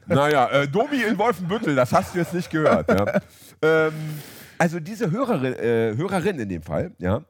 Naja, 0.08 0.48
äh, 0.50 0.68
Domi 0.68 1.02
in 1.04 1.18
Wolfenbüttel, 1.18 1.76
das 1.76 1.94
hast 1.94 2.14
du 2.14 2.20
jetzt 2.20 2.34
nicht 2.34 2.50
gehört. 2.50 2.90
Ja. 2.90 3.22
ähm, 3.62 3.94
also 4.58 4.80
diese 4.80 5.10
Hörerin, 5.10 5.54
äh, 5.54 5.96
Hörerin 5.96 6.38
in 6.40 6.50
dem 6.50 6.62
Fall, 6.62 6.92
ja, 6.98 7.22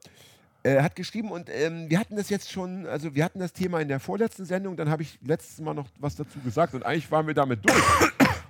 äh, 0.62 0.82
hat 0.82 0.96
geschrieben 0.96 1.30
und 1.30 1.48
ähm, 1.48 1.88
wir 1.88 1.98
hatten 2.00 2.16
das 2.16 2.28
jetzt 2.28 2.50
schon, 2.50 2.86
also 2.86 3.14
wir 3.14 3.24
hatten 3.24 3.38
das 3.38 3.52
Thema 3.52 3.80
in 3.80 3.88
der 3.88 4.00
vorletzten 4.00 4.44
Sendung, 4.44 4.76
dann 4.76 4.90
habe 4.90 5.02
ich 5.02 5.18
letztes 5.24 5.60
Mal 5.60 5.74
noch 5.74 5.86
was 6.00 6.16
dazu 6.16 6.40
gesagt 6.40 6.74
und 6.74 6.84
eigentlich 6.84 7.10
waren 7.10 7.26
wir 7.26 7.34
damit 7.34 7.64
durch. 7.64 7.82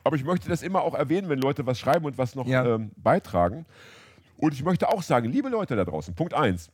Aber 0.02 0.16
ich 0.16 0.24
möchte 0.24 0.48
das 0.48 0.62
immer 0.62 0.80
auch 0.82 0.94
erwähnen, 0.94 1.28
wenn 1.28 1.38
Leute 1.38 1.66
was 1.66 1.78
schreiben 1.78 2.06
und 2.06 2.16
was 2.16 2.34
noch 2.34 2.46
Ja. 2.46 2.64
ähm, 2.64 2.90
beitragen. 2.96 3.66
Und 4.40 4.55
ich 4.55 4.64
möchte 4.64 4.88
auch 4.88 5.03
sagen, 5.03 5.31
liebe 5.31 5.48
Leute 5.48 5.76
da 5.76 5.85
draußen, 5.85 6.14
Punkt 6.14 6.35
eins. 6.35 6.70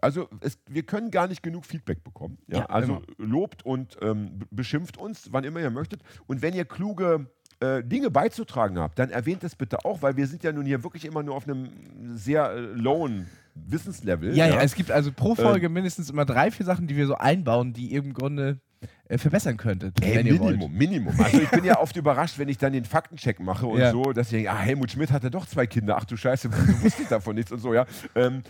Also 0.00 0.28
es, 0.40 0.58
wir 0.66 0.84
können 0.84 1.10
gar 1.10 1.26
nicht 1.26 1.42
genug 1.42 1.66
Feedback 1.66 2.02
bekommen. 2.04 2.38
Ja? 2.46 2.60
Ja, 2.60 2.66
also 2.66 3.02
lobt 3.18 3.64
und 3.66 3.98
ähm, 4.00 4.40
beschimpft 4.50 4.96
uns, 4.96 5.32
wann 5.32 5.44
immer 5.44 5.60
ihr 5.60 5.70
möchtet. 5.70 6.02
Und 6.26 6.40
wenn 6.40 6.54
ihr 6.54 6.64
kluge 6.64 7.26
äh, 7.60 7.82
Dinge 7.82 8.10
beizutragen 8.10 8.78
habt, 8.78 8.98
dann 8.98 9.10
erwähnt 9.10 9.42
das 9.42 9.56
bitte 9.56 9.84
auch, 9.84 10.00
weil 10.00 10.16
wir 10.16 10.26
sind 10.26 10.42
ja 10.44 10.52
nun 10.52 10.64
hier 10.64 10.82
wirklich 10.82 11.04
immer 11.04 11.22
nur 11.22 11.34
auf 11.34 11.46
einem 11.46 12.16
sehr 12.16 12.50
äh, 12.50 12.60
lowen 12.60 13.26
Wissenslevel. 13.54 14.34
Ja, 14.36 14.46
ja, 14.46 14.60
es 14.62 14.74
gibt 14.74 14.90
also 14.90 15.12
pro 15.12 15.34
Folge 15.34 15.68
mindestens 15.68 16.10
immer 16.10 16.24
drei, 16.24 16.50
vier 16.50 16.66
Sachen, 16.66 16.86
die 16.86 16.96
wir 16.96 17.06
so 17.06 17.14
einbauen, 17.16 17.72
die 17.72 17.86
ihr 17.88 18.02
im 18.02 18.12
Grunde 18.14 18.60
äh, 19.08 19.18
verbessern 19.18 19.56
könntet, 19.56 20.02
Ey, 20.02 20.16
wenn 20.16 20.26
ihr 20.26 20.34
Minimum, 20.34 20.60
wollt. 20.60 20.72
Minimum. 20.72 21.14
Also 21.20 21.40
ich 21.40 21.50
bin 21.50 21.64
ja 21.64 21.78
oft 21.80 21.96
überrascht, 21.96 22.38
wenn 22.38 22.48
ich 22.48 22.58
dann 22.58 22.72
den 22.72 22.84
Faktencheck 22.84 23.40
mache 23.40 23.66
und 23.66 23.78
Ja. 23.80 23.90
so, 23.90 24.12
dass 24.12 24.28
ich 24.28 24.38
denke, 24.38 24.50
ah, 24.50 24.58
Helmut 24.58 24.90
Schmidt 24.92 25.10
hatte 25.10 25.30
doch 25.30 25.46
zwei 25.46 25.66
Kinder. 25.66 25.96
Ach 25.98 26.04
du 26.04 26.16
Scheiße, 26.16 26.48
wieso 26.50 26.82
wusste 26.82 27.02
ich 27.02 27.08
davon 27.08 27.34
nichts 27.34 27.52
und 27.52 27.58
so, 27.58 27.74
ja. 27.74 27.84
Ähm, 28.14 28.42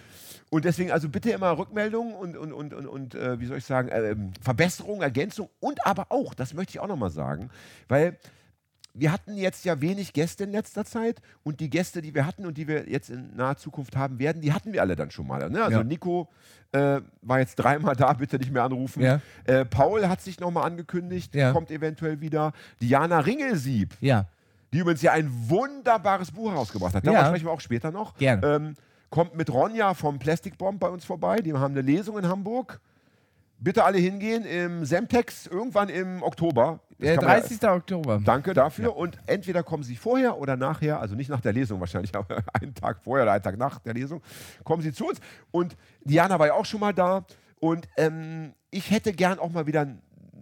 und 0.50 0.64
deswegen 0.64 0.90
also 0.92 1.08
bitte 1.08 1.30
immer 1.30 1.56
Rückmeldungen 1.56 2.14
und, 2.14 2.36
und, 2.36 2.52
und, 2.52 2.74
und, 2.74 2.86
und 2.86 3.14
äh, 3.14 3.40
wie 3.40 3.46
soll 3.46 3.58
ich 3.58 3.64
sagen, 3.64 3.88
ähm, 3.92 4.32
Verbesserung, 4.40 5.00
Ergänzung 5.02 5.48
und 5.60 5.84
aber 5.86 6.06
auch, 6.10 6.34
das 6.34 6.54
möchte 6.54 6.72
ich 6.72 6.80
auch 6.80 6.88
nochmal 6.88 7.10
sagen, 7.10 7.50
weil 7.88 8.18
wir 8.94 9.12
hatten 9.12 9.36
jetzt 9.36 9.64
ja 9.64 9.80
wenig 9.80 10.12
Gäste 10.12 10.44
in 10.44 10.50
letzter 10.52 10.84
Zeit 10.84 11.20
und 11.44 11.60
die 11.60 11.70
Gäste, 11.70 12.02
die 12.02 12.14
wir 12.14 12.26
hatten 12.26 12.44
und 12.44 12.58
die 12.58 12.66
wir 12.68 12.88
jetzt 12.88 13.08
in 13.10 13.36
naher 13.36 13.56
Zukunft 13.56 13.96
haben 13.96 14.18
werden, 14.18 14.42
die 14.42 14.52
hatten 14.52 14.72
wir 14.72 14.80
alle 14.82 14.96
dann 14.96 15.10
schon 15.10 15.26
mal. 15.26 15.48
Ne? 15.50 15.62
Also 15.62 15.78
Ja. 15.78 15.84
Nico 15.84 16.28
äh, 16.72 17.00
war 17.22 17.38
jetzt 17.38 17.56
dreimal 17.56 17.94
da, 17.96 18.12
bitte 18.12 18.38
nicht 18.38 18.52
mehr 18.52 18.64
anrufen. 18.64 19.02
Ja. 19.02 19.20
Äh, 19.44 19.64
Paul 19.64 20.08
hat 20.08 20.20
sich 20.20 20.40
nochmal 20.40 20.64
angekündigt, 20.64 21.34
Ja. 21.34 21.52
kommt 21.52 21.70
eventuell 21.70 22.20
wieder. 22.20 22.52
Diana 22.80 23.20
Ringelsieb, 23.20 23.94
die 24.72 24.78
übrigens 24.78 25.02
ja 25.02 25.12
ein 25.12 25.30
wunderbares 25.48 26.30
Buch 26.30 26.50
herausgebracht 26.52 26.94
hat. 26.94 27.06
Darüber 27.06 27.26
sprechen 27.26 27.46
wir 27.46 27.52
auch 27.52 27.60
später 27.60 27.90
noch. 27.90 28.16
Gerne. 28.16 28.46
Ähm, 28.46 28.74
kommt 29.08 29.34
mit 29.36 29.50
Ronja 29.52 29.94
vom 29.94 30.18
Plastic 30.18 30.56
Bomb 30.58 30.78
bei 30.80 30.88
uns 30.88 31.04
vorbei. 31.04 31.38
Die 31.40 31.52
haben 31.52 31.72
eine 31.72 31.82
Lesung 31.82 32.18
in 32.18 32.28
Hamburg. 32.28 32.80
Bitte 33.62 33.84
alle 33.84 33.98
hingehen 33.98 34.44
im 34.44 34.84
Semtex 34.86 35.46
irgendwann 35.46 35.90
im 35.90 36.22
Oktober. 36.22 36.80
Der 36.98 37.16
kann 37.16 37.24
man 37.24 37.34
ja- 37.34 37.40
30. 37.40 37.68
Oktober. 37.68 38.20
Danke 38.24 38.54
dafür. 38.54 38.96
Und 38.96 39.18
entweder 39.26 39.62
kommen 39.62 39.82
Sie 39.82 39.96
vorher 39.96 40.38
oder 40.38 40.56
nachher, 40.56 40.98
also 41.00 41.14
nicht 41.14 41.28
nach 41.28 41.40
der 41.42 41.52
Lesung 41.52 41.78
wahrscheinlich, 41.78 42.14
aber 42.16 42.42
einen 42.54 42.74
Tag 42.74 43.02
vorher 43.02 43.24
oder 43.24 43.32
einen 43.32 43.42
Tag 43.42 43.58
nach 43.58 43.78
der 43.80 43.94
Lesung, 43.94 44.22
kommen 44.64 44.82
Sie 44.82 44.92
zu 44.92 45.06
uns. 45.08 45.20
Und 45.50 45.76
Diana 46.04 46.38
war 46.38 46.46
ja 46.46 46.54
auch 46.54 46.64
schon 46.64 46.80
mal 46.80 46.94
da. 46.94 47.24
Und 47.58 47.86
ähm, 47.98 48.54
ich 48.70 48.90
hätte 48.90 49.12
gern 49.12 49.38
auch 49.38 49.50
mal 49.50 49.66
wieder 49.66 49.86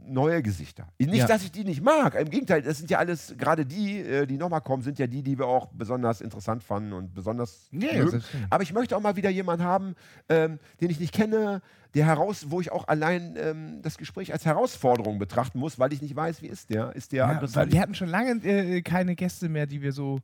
neue 0.09 0.43
Gesichter. 0.43 0.89
Nicht, 0.99 1.15
Ja. 1.15 1.27
dass 1.27 1.43
ich 1.43 1.53
die 1.53 1.65
nicht 1.65 1.83
mag. 1.83 2.15
Im 2.15 2.31
Gegenteil, 2.31 2.63
das 2.63 2.79
sind 2.79 2.91
ja 2.91 2.99
alles, 2.99 3.35
gerade 3.39 3.65
die, 3.67 3.99
äh, 4.01 4.27
die 4.27 4.37
nochmal 4.37 4.61
kommen, 4.61 4.83
sind 4.83 4.99
ja 4.99 5.07
die, 5.07 5.23
die 5.23 5.39
wir 5.39 5.47
auch 5.47 5.67
besonders 5.73 6.21
interessant 6.21 6.65
fanden 6.65 6.93
und 6.93 7.15
besonders 7.15 7.69
Ja, 7.71 7.93
mögen. 8.05 8.23
Aber 8.51 8.63
ich 8.63 8.73
möchte 8.73 8.97
auch 8.97 9.01
mal 9.01 9.17
wieder 9.17 9.31
jemanden 9.31 9.65
haben, 9.65 9.95
ähm, 10.29 10.59
den 10.81 10.91
ich 10.91 10.99
nicht 11.01 11.13
kenne, 11.15 11.61
der 11.95 12.07
heraus, 12.07 12.47
wo 12.51 12.61
ich 12.61 12.71
auch 12.73 12.87
allein 12.89 13.35
ähm, 13.39 13.81
das 13.83 13.97
Gespräch 13.99 14.33
als 14.33 14.45
Herausforderung 14.45 15.19
betrachten 15.19 15.59
muss, 15.59 15.79
weil 15.79 15.93
ich 15.93 16.03
nicht 16.03 16.15
weiß, 16.15 16.43
wie 16.43 16.49
ist 16.49 16.71
der? 16.71 16.95
Ist 16.95 17.13
der 17.13 17.19
Ja, 17.27 17.55
weil 17.55 17.73
wir 17.73 17.81
hatten 17.81 17.95
schon 17.95 18.09
lange 18.09 18.33
äh, 18.45 18.83
keine 18.83 19.15
Gäste 19.17 19.49
mehr, 19.49 19.67
die 19.67 19.81
wir 19.83 19.93
so, 19.93 20.21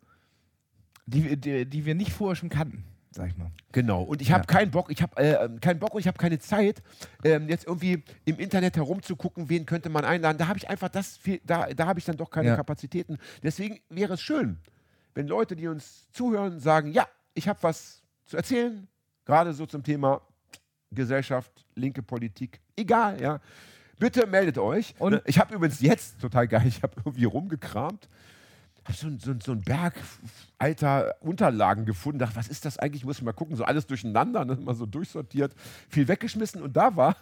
die, 1.07 1.37
die, 1.39 1.67
die 1.67 1.85
wir 1.87 1.95
nicht 1.95 2.13
vorher 2.13 2.37
schon 2.37 2.49
kannten, 2.49 2.85
sag 3.15 3.29
ich 3.29 3.37
mal. 3.37 3.51
Genau. 3.73 4.03
Und 4.03 4.21
ich 4.23 4.33
habe 4.33 4.43
Ja. 4.43 4.47
keinen 4.47 4.71
Bock, 4.71 4.91
ich 4.91 5.01
habe 5.03 5.17
äh, 5.17 5.49
keinen 5.61 5.79
Bock 5.79 5.95
und 5.95 6.01
ich 6.01 6.07
habe 6.07 6.19
keine 6.19 6.39
Zeit, 6.39 6.83
ähm, 7.25 7.49
jetzt 7.49 7.67
irgendwie 7.67 8.03
im 8.25 8.39
Internet 8.39 8.77
herumzugucken, 8.77 9.49
wen 9.49 9.67
könnte 9.67 9.89
man 9.89 10.05
einladen. 10.05 10.39
Da 10.39 10.49
habe 10.49 10.59
ich 10.59 10.69
einfach 10.69 10.89
das, 10.89 11.17
viel, 11.17 11.41
da, 11.45 11.67
da 11.67 11.87
habe 11.87 11.99
ich 11.99 12.05
dann 12.05 12.17
doch 12.17 12.31
keine 12.31 12.49
Ja. 12.49 12.57
Kapazitäten. 12.57 13.19
Deswegen 13.43 13.81
wäre 13.89 14.15
es 14.15 14.21
schön, 14.23 14.59
wenn 15.15 15.29
Leute, 15.29 15.55
die 15.57 15.69
uns 15.69 16.09
zuhören, 16.13 16.59
sagen, 16.61 16.93
ja, 16.93 17.07
ich 17.35 17.49
habe 17.49 17.59
was 17.63 18.03
zu 18.27 18.37
erzählen, 18.37 18.89
gerade 19.25 19.53
so 19.55 19.67
zum 19.67 19.83
Thema 19.83 20.21
Gesellschaft, 20.91 21.65
linke 21.75 22.03
Politik, 22.03 22.61
egal, 22.77 23.21
ja. 23.21 23.41
Bitte 23.99 24.27
meldet 24.27 24.59
euch. 24.59 24.95
Und- 24.99 25.23
ich 25.25 25.39
habe 25.39 25.55
übrigens 25.55 25.81
jetzt, 25.81 26.21
total 26.21 26.49
geil, 26.49 26.65
ich 26.67 26.83
habe 26.83 26.95
irgendwie 26.99 27.25
rumgekramt, 27.25 28.09
habe 28.85 28.93
so, 28.97 29.09
so, 29.19 29.35
so 29.43 29.53
einen 29.53 29.63
Berg 29.63 29.95
alter 30.59 31.15
Unterlagen 31.21 31.85
gefunden. 31.87 32.19
Dachte, 32.19 32.37
was 32.37 32.49
ist 32.49 32.65
das 32.65 32.79
eigentlich? 32.79 33.05
Muss 33.05 33.19
ich 33.19 33.23
mal 33.23 33.33
gucken. 33.33 33.57
So 33.57 33.65
alles 33.65 33.87
durcheinander, 33.87 34.45
ne? 34.45 34.57
mal 34.57 34.75
so 34.75 34.87
durchsortiert, 34.87 35.55
viel 35.89 36.09
weggeschmissen. 36.09 36.63
Und 36.63 36.77
da 36.77 36.95
war 36.97 37.17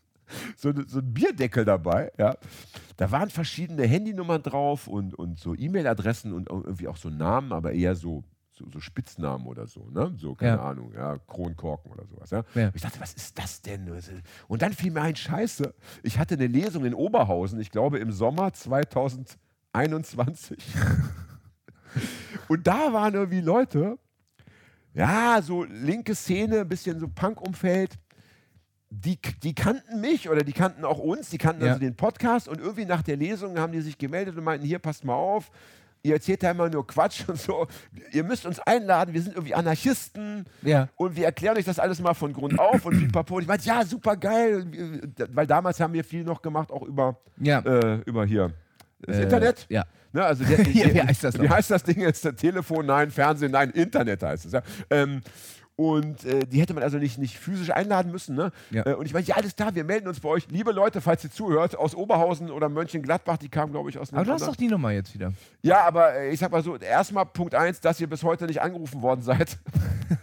so, 0.56 0.72
so 0.86 0.98
ein 1.00 1.12
Bierdeckel 1.14 1.64
dabei. 1.64 2.12
Ja. 2.18 2.36
Da 2.96 3.10
waren 3.10 3.30
verschiedene 3.30 3.84
Handynummern 3.86 4.42
drauf 4.42 4.86
und, 4.88 5.14
und 5.14 5.38
so 5.38 5.54
E-Mail-Adressen 5.54 6.32
und 6.32 6.48
irgendwie 6.50 6.88
auch 6.88 6.96
so 6.96 7.10
Namen, 7.10 7.52
aber 7.52 7.72
eher 7.72 7.94
so, 7.94 8.24
so, 8.52 8.68
so 8.72 8.80
Spitznamen 8.80 9.46
oder 9.46 9.66
so. 9.66 9.88
Ne? 9.90 10.12
So, 10.18 10.34
keine 10.34 10.56
Ja. 10.56 10.62
Ahnung, 10.62 10.92
ja, 10.94 11.16
Kronkorken 11.26 11.92
oder 11.92 12.06
sowas. 12.06 12.30
Ja. 12.30 12.44
Ja. 12.54 12.70
Ich 12.74 12.82
dachte, 12.82 13.00
was 13.00 13.14
ist 13.14 13.38
das 13.38 13.62
denn? 13.62 13.88
Und 14.48 14.62
dann 14.62 14.72
fiel 14.72 14.90
mir 14.90 15.02
ein 15.02 15.16
Scheiße. 15.16 15.74
Ich 16.02 16.18
hatte 16.18 16.34
eine 16.34 16.46
Lesung 16.48 16.84
in 16.84 16.94
Oberhausen, 16.94 17.60
ich 17.60 17.70
glaube 17.70 17.98
im 17.98 18.10
Sommer 18.12 18.52
2021. 19.72 20.58
und 22.48 22.66
da 22.66 22.92
waren 22.92 23.14
irgendwie 23.14 23.40
Leute, 23.40 23.98
ja, 24.94 25.40
so 25.42 25.64
linke 25.64 26.14
Szene, 26.14 26.60
ein 26.60 26.68
bisschen 26.68 26.98
so 26.98 27.08
Punk-Umfeld. 27.08 27.94
Die, 28.90 29.18
die 29.42 29.54
kannten 29.54 30.00
mich 30.00 30.30
oder 30.30 30.42
die 30.42 30.54
kannten 30.54 30.84
auch 30.86 30.98
uns, 30.98 31.28
die 31.28 31.36
kannten 31.36 31.62
Ja. 31.62 31.68
also 31.68 31.80
den 31.80 31.94
Podcast 31.94 32.48
und 32.48 32.58
irgendwie 32.58 32.86
nach 32.86 33.02
der 33.02 33.16
Lesung 33.16 33.58
haben 33.58 33.72
die 33.72 33.82
sich 33.82 33.98
gemeldet 33.98 34.36
und 34.38 34.44
meinten, 34.44 34.64
hier, 34.66 34.78
passt 34.78 35.04
mal 35.04 35.12
auf, 35.14 35.50
ihr 36.02 36.14
erzählt 36.14 36.42
da 36.42 36.52
immer 36.52 36.70
nur 36.70 36.86
Quatsch 36.86 37.28
und 37.28 37.38
so. 37.38 37.66
Ihr 38.12 38.24
müsst 38.24 38.46
uns 38.46 38.58
einladen, 38.60 39.12
wir 39.12 39.20
sind 39.20 39.34
irgendwie 39.34 39.54
Anarchisten 39.54 40.46
Ja. 40.62 40.88
und 40.96 41.16
wir 41.16 41.26
erklären 41.26 41.58
euch 41.58 41.66
das 41.66 41.78
alles 41.78 42.00
mal 42.00 42.14
von 42.14 42.32
Grund 42.32 42.58
auf 42.58 42.86
und 42.86 42.98
pipapo. 42.98 43.38
Ich 43.40 43.46
meinte, 43.46 43.66
ja, 43.66 43.84
super 43.84 44.16
geil, 44.16 44.64
weil 45.34 45.46
damals 45.46 45.78
haben 45.80 45.92
wir 45.92 46.02
viel 46.02 46.24
noch 46.24 46.40
gemacht, 46.40 46.70
auch 46.72 46.82
über, 46.82 47.20
Ja. 47.38 47.58
äh, 47.60 47.96
über 48.06 48.24
hier 48.24 48.54
das 49.00 49.16
Äh, 49.16 49.22
Internet. 49.22 49.66
Ja. 49.68 49.84
Ne, 50.12 50.24
also 50.24 50.44
der, 50.44 50.60
Ja, 50.68 50.94
wie 50.94 51.02
heißt 51.02 51.24
das 51.24 51.40
Wie 51.40 51.48
heißt 51.48 51.70
das 51.70 51.82
Ding 51.82 52.00
jetzt? 52.00 52.28
Telefon, 52.36 52.86
nein, 52.86 53.10
Fernsehen, 53.10 53.52
nein, 53.52 53.70
Internet 53.70 54.22
heißt 54.22 54.46
es. 54.46 54.52
Ja. 54.52 54.62
Ähm, 54.90 55.20
und 55.76 56.24
äh, 56.24 56.40
die 56.40 56.60
hätte 56.60 56.74
man 56.74 56.82
also 56.82 56.98
nicht, 56.98 57.18
nicht 57.18 57.38
physisch 57.38 57.70
einladen 57.70 58.10
müssen. 58.10 58.34
Ne? 58.34 58.50
Ja. 58.70 58.84
Äh, 58.84 58.94
und 58.94 59.06
ich 59.06 59.12
meine, 59.12 59.24
ja, 59.24 59.36
alles 59.36 59.54
klar, 59.54 59.72
wir 59.76 59.84
melden 59.84 60.08
uns 60.08 60.18
bei 60.18 60.28
euch. 60.28 60.48
Liebe 60.50 60.72
Leute, 60.72 61.00
falls 61.00 61.22
ihr 61.22 61.30
zuhört, 61.30 61.76
aus 61.76 61.94
Oberhausen 61.94 62.50
oder 62.50 62.68
Mönchengladbach, 62.68 63.36
die 63.36 63.48
kamen, 63.48 63.70
glaube 63.70 63.88
ich, 63.88 63.96
aus 63.96 64.10
einem 64.10 64.18
Aber 64.18 64.26
du 64.26 64.32
hast 64.32 64.48
doch 64.48 64.56
die 64.56 64.66
Nummer 64.66 64.90
jetzt 64.90 65.14
wieder. 65.14 65.32
Ja, 65.62 65.86
aber 65.86 66.14
äh, 66.16 66.30
ich 66.30 66.40
sag 66.40 66.50
mal 66.50 66.64
so, 66.64 66.76
erstmal 66.76 67.26
Punkt 67.26 67.54
eins, 67.54 67.80
dass 67.80 68.00
ihr 68.00 68.08
bis 68.08 68.24
heute 68.24 68.46
nicht 68.46 68.60
angerufen 68.60 69.02
worden 69.02 69.22
seid. 69.22 69.56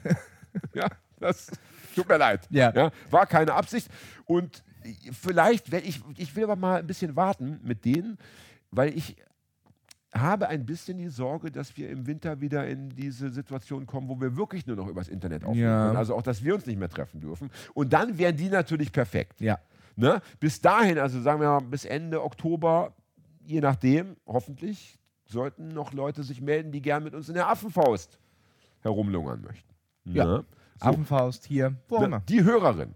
ja, 0.74 0.88
das 1.22 1.52
tut 1.96 2.10
mir 2.10 2.18
leid. 2.18 2.42
Ja. 2.50 2.92
war 3.10 3.26
keine 3.26 3.54
Absicht. 3.54 3.88
Und 4.26 4.62
vielleicht, 5.14 5.72
wenn 5.72 5.86
ich, 5.86 6.02
ich 6.18 6.36
will 6.36 6.44
aber 6.44 6.58
mal 6.58 6.80
ein 6.80 6.88
bisschen 6.88 7.16
warten 7.16 7.62
mit 7.64 7.86
denen, 7.86 8.18
weil 8.72 8.96
ich 8.98 9.16
habe 10.14 10.48
ein 10.48 10.66
bisschen 10.66 10.98
die 10.98 11.10
Sorge, 11.10 11.52
dass 11.52 11.76
wir 11.76 11.90
im 11.90 12.08
Winter 12.08 12.40
wieder 12.40 12.66
in 12.68 12.90
diese 12.90 13.30
Situation 13.30 13.86
kommen, 13.86 14.08
wo 14.08 14.20
wir 14.22 14.38
wirklich 14.38 14.66
nur 14.66 14.78
noch 14.78 14.88
übers 14.88 15.10
Internet 15.10 15.44
aufnehmen 15.44 15.64
Ja. 15.68 15.86
können. 15.88 15.98
Also 15.98 16.16
auch, 16.16 16.22
dass 16.22 16.44
wir 16.44 16.56
uns 16.56 16.66
nicht 16.66 16.80
mehr 16.80 16.90
treffen 16.90 17.20
dürfen. 17.20 17.50
Und 17.74 17.92
dann 17.92 18.18
wären 18.18 18.38
die 18.38 18.48
natürlich 18.50 18.92
perfekt. 18.94 19.42
Ja. 19.42 19.60
Ne? 19.98 20.22
Bis 20.40 20.62
dahin, 20.62 21.00
also 21.00 21.22
sagen 21.22 21.42
wir 21.42 21.48
mal 21.50 21.60
bis 21.60 21.84
Ende 21.86 22.24
Oktober, 22.24 22.94
je 23.44 23.60
nachdem, 23.60 24.16
hoffentlich, 24.26 24.98
sollten 25.26 25.70
noch 25.70 25.92
Leute 25.94 26.24
sich 26.24 26.42
melden, 26.42 26.72
die 26.72 26.82
gern 26.82 27.04
mit 27.04 27.14
uns 27.14 27.28
in 27.28 27.36
der 27.36 27.50
Affenfaust 27.50 28.18
herumlungern 28.82 29.42
möchten. 29.42 29.74
Ja. 30.06 30.26
Ne? 30.26 30.46
So, 30.80 30.88
Affenfaust 30.88 31.46
hier, 31.46 31.76
wo 31.90 31.98
auch 31.98 32.00
ne, 32.02 32.06
immer. 32.08 32.20
die 32.22 32.44
Hörerin, 32.44 32.94